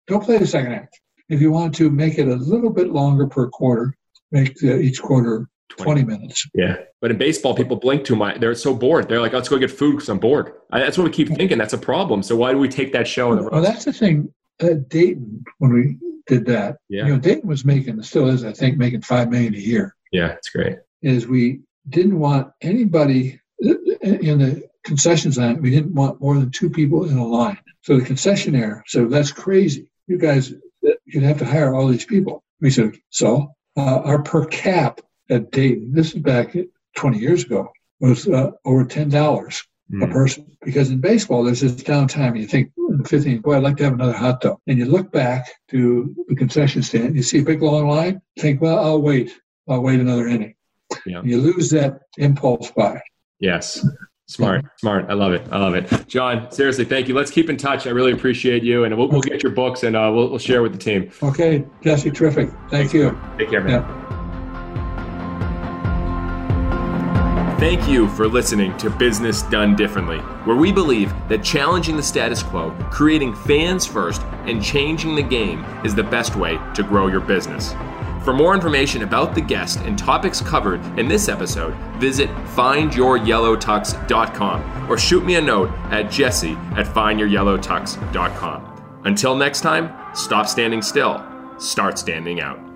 Don't 0.07 0.23
play 0.23 0.39
the 0.39 0.47
second 0.47 0.73
half. 0.73 0.89
If 1.29 1.41
you 1.41 1.51
want 1.51 1.75
to 1.77 1.91
make 1.91 2.19
it 2.19 2.29
a 2.29 2.37
little 2.37 2.71
bit 2.71 2.91
longer 2.91 3.27
per 3.27 3.49
quarter, 3.49 3.95
make 4.31 4.55
the, 4.57 4.79
each 4.79 5.03
quarter 5.03 5.49
20 5.69 6.05
minutes. 6.05 6.47
Yeah. 6.55 6.77
But 7.01 7.11
in 7.11 7.19
baseball, 7.19 7.55
people 7.55 7.77
blink 7.77 8.05
too 8.05 8.17
much. 8.17 8.41
They're 8.41 8.55
so 8.55 8.75
bored. 8.75 9.09
They're 9.09 9.21
like, 9.21 9.33
let's 9.33 9.49
go 9.49 9.59
get 9.59 9.71
food 9.71 9.93
because 9.93 10.09
I'm 10.09 10.19
bored. 10.19 10.53
I, 10.71 10.81
that's 10.81 10.99
what 10.99 11.05
we 11.05 11.11
keep 11.11 11.29
thinking. 11.29 11.59
That's 11.59 11.75
a 11.75 11.79
problem. 11.79 12.23
So 12.23 12.37
why 12.37 12.53
do 12.53 12.59
we 12.59 12.69
take 12.69 12.93
that 12.93 13.07
show 13.07 13.33
in 13.33 13.39
the 13.39 13.49
Well, 13.51 13.63
that's 13.63 13.85
the 13.85 13.93
thing. 13.93 14.33
At 14.61 14.89
Dayton, 14.89 15.45
when 15.59 15.73
we 15.73 15.97
did 16.27 16.45
that, 16.47 16.79
yeah. 16.89 17.07
you 17.07 17.13
know, 17.13 17.19
Dayton 17.19 17.49
was 17.49 17.65
making, 17.65 18.03
still 18.03 18.29
is, 18.29 18.45
I 18.45 18.53
think, 18.53 18.77
making 18.77 19.03
5 19.03 19.31
million 19.31 19.55
a 19.55 19.59
year. 19.59 19.95
Yeah, 20.11 20.33
it's 20.33 20.49
great. 20.49 20.79
Is 21.03 21.29
we 21.29 21.61
didn't 21.89 22.19
want 22.19 22.49
anybody 22.61 23.41
uh, 23.65 23.71
uh, 23.71 23.75
in 24.03 24.39
the 24.39 24.69
concession 24.85 25.31
line, 25.33 25.61
we 25.61 25.71
didn't 25.71 25.95
want 25.95 26.21
more 26.21 26.35
than 26.35 26.51
two 26.51 26.71
people 26.71 27.09
in 27.09 27.19
a 27.19 27.27
line. 27.27 27.59
So 27.83 27.99
the 27.99 28.05
concessionaire 28.05 28.83
said, 28.87 29.11
that's 29.11 29.33
crazy. 29.33 29.91
You 30.07 30.19
guys, 30.19 30.53
you'd 31.05 31.23
have 31.23 31.39
to 31.39 31.45
hire 31.45 31.75
all 31.75 31.87
these 31.87 32.07
people. 32.07 32.43
We 32.61 32.71
said, 32.71 32.97
so 33.11 33.55
uh, 33.77 34.01
our 34.05 34.23
per 34.23 34.47
cap 34.47 35.01
at 35.31 35.51
Dayton, 35.51 35.93
this 35.93 36.15
is 36.15 36.23
back 36.23 36.57
20 36.97 37.19
years 37.19 37.45
ago, 37.45 37.71
was 38.01 38.29
uh, 38.29 38.51
over 38.65 38.85
$10 38.85 39.11
mm. 39.11 40.03
a 40.03 40.07
hmm. 40.07 40.13
person. 40.13 40.57
Because 40.63 40.91
in 40.91 41.01
baseball, 41.01 41.45
there's 41.45 41.61
this 41.61 41.73
downtime. 41.73 42.29
and 42.29 42.39
You 42.39 42.47
think, 42.47 42.73
in 42.77 42.99
the 42.99 43.05
15th, 43.05 43.43
boy, 43.43 43.57
I'd 43.57 43.63
like 43.63 43.77
to 43.79 43.85
have 43.85 43.95
another 43.95 44.13
hot 44.13 44.41
dog. 44.41 44.59
And 44.67 44.79
you 44.79 44.87
look 44.87 45.13
back 45.13 45.47
to 45.71 46.15
the 46.29 46.35
concession 46.35 46.83
stand, 46.83 47.17
you 47.17 47.23
see 47.23 47.41
a 47.41 47.45
big 47.45 47.63
long 47.63 47.89
line, 47.89 48.21
think, 48.39 48.61
well, 48.61 48.79
I'll 48.79 49.03
wait. 49.03 49.31
I'll 49.69 49.83
wait 49.83 50.01
another 50.01 50.27
inning. 50.27 50.55
Yeah. 51.05 51.23
You 51.23 51.41
lose 51.41 51.71
that 51.71 52.01
impulse 52.17 52.71
buy. 52.71 53.01
Yes. 53.41 53.85
Smart, 54.27 54.67
smart. 54.79 55.07
I 55.09 55.15
love 55.15 55.33
it. 55.33 55.47
I 55.51 55.59
love 55.59 55.75
it. 55.75 56.07
John, 56.07 56.51
seriously, 56.51 56.85
thank 56.85 57.09
you. 57.09 57.15
Let's 57.15 57.31
keep 57.31 57.49
in 57.49 57.57
touch. 57.57 57.87
I 57.87 57.91
really 57.91 58.13
appreciate 58.13 58.63
you, 58.63 58.85
and 58.85 58.97
we'll, 58.97 59.09
we'll 59.09 59.23
get 59.23 59.43
your 59.43 59.53
books 59.53 59.85
and 59.85 59.97
uh, 59.97 60.11
we'll, 60.15 60.29
we'll 60.29 60.39
share 60.39 60.61
with 60.61 60.73
the 60.73 60.79
team. 60.79 61.11
Okay, 61.23 61.65
Jesse, 61.83 62.11
terrific. 62.11 62.51
Thank 62.51 62.71
Thanks, 62.71 62.95
you. 62.95 63.19
Take 63.39 63.49
care, 63.49 63.63
man. 63.63 63.81
Yeah. 63.81 64.18
Thank 67.59 67.89
you 67.89 68.09
for 68.11 68.29
listening 68.29 68.77
to 68.77 68.89
Business 68.89 69.43
Done 69.43 69.75
Differently, 69.75 70.19
where 70.45 70.55
we 70.55 70.71
believe 70.71 71.13
that 71.29 71.43
challenging 71.43 71.97
the 71.97 72.03
status 72.05 72.41
quo, 72.41 72.71
creating 72.93 73.35
fans 73.35 73.85
first, 73.85 74.23
and 74.47 74.63
changing 74.63 75.17
the 75.17 75.25
game 75.25 75.65
is 75.85 75.93
the 75.93 76.05
best 76.05 76.37
way 76.37 76.57
to 76.77 76.85
grow 76.85 77.09
your 77.09 77.19
business. 77.19 77.75
For 78.23 78.33
more 78.33 78.55
information 78.55 79.03
about 79.03 79.35
the 79.35 79.41
guest 79.41 79.81
and 79.81 79.99
topics 79.99 80.41
covered 80.41 80.81
in 80.97 81.09
this 81.09 81.29
episode, 81.29 81.75
visit 81.99 82.31
findyouryellowtux.com 82.55 84.89
or 84.89 84.97
shoot 84.97 85.25
me 85.25 85.35
a 85.35 85.41
note 85.41 85.71
at 85.91 86.13
jesse 86.13 86.53
at 86.77 86.87
findyouryellowtux.com. 86.87 89.01
Until 89.05 89.35
next 89.35 89.63
time, 89.63 89.93
stop 90.15 90.47
standing 90.47 90.81
still, 90.81 91.27
start 91.59 91.99
standing 91.99 92.41
out. 92.41 92.68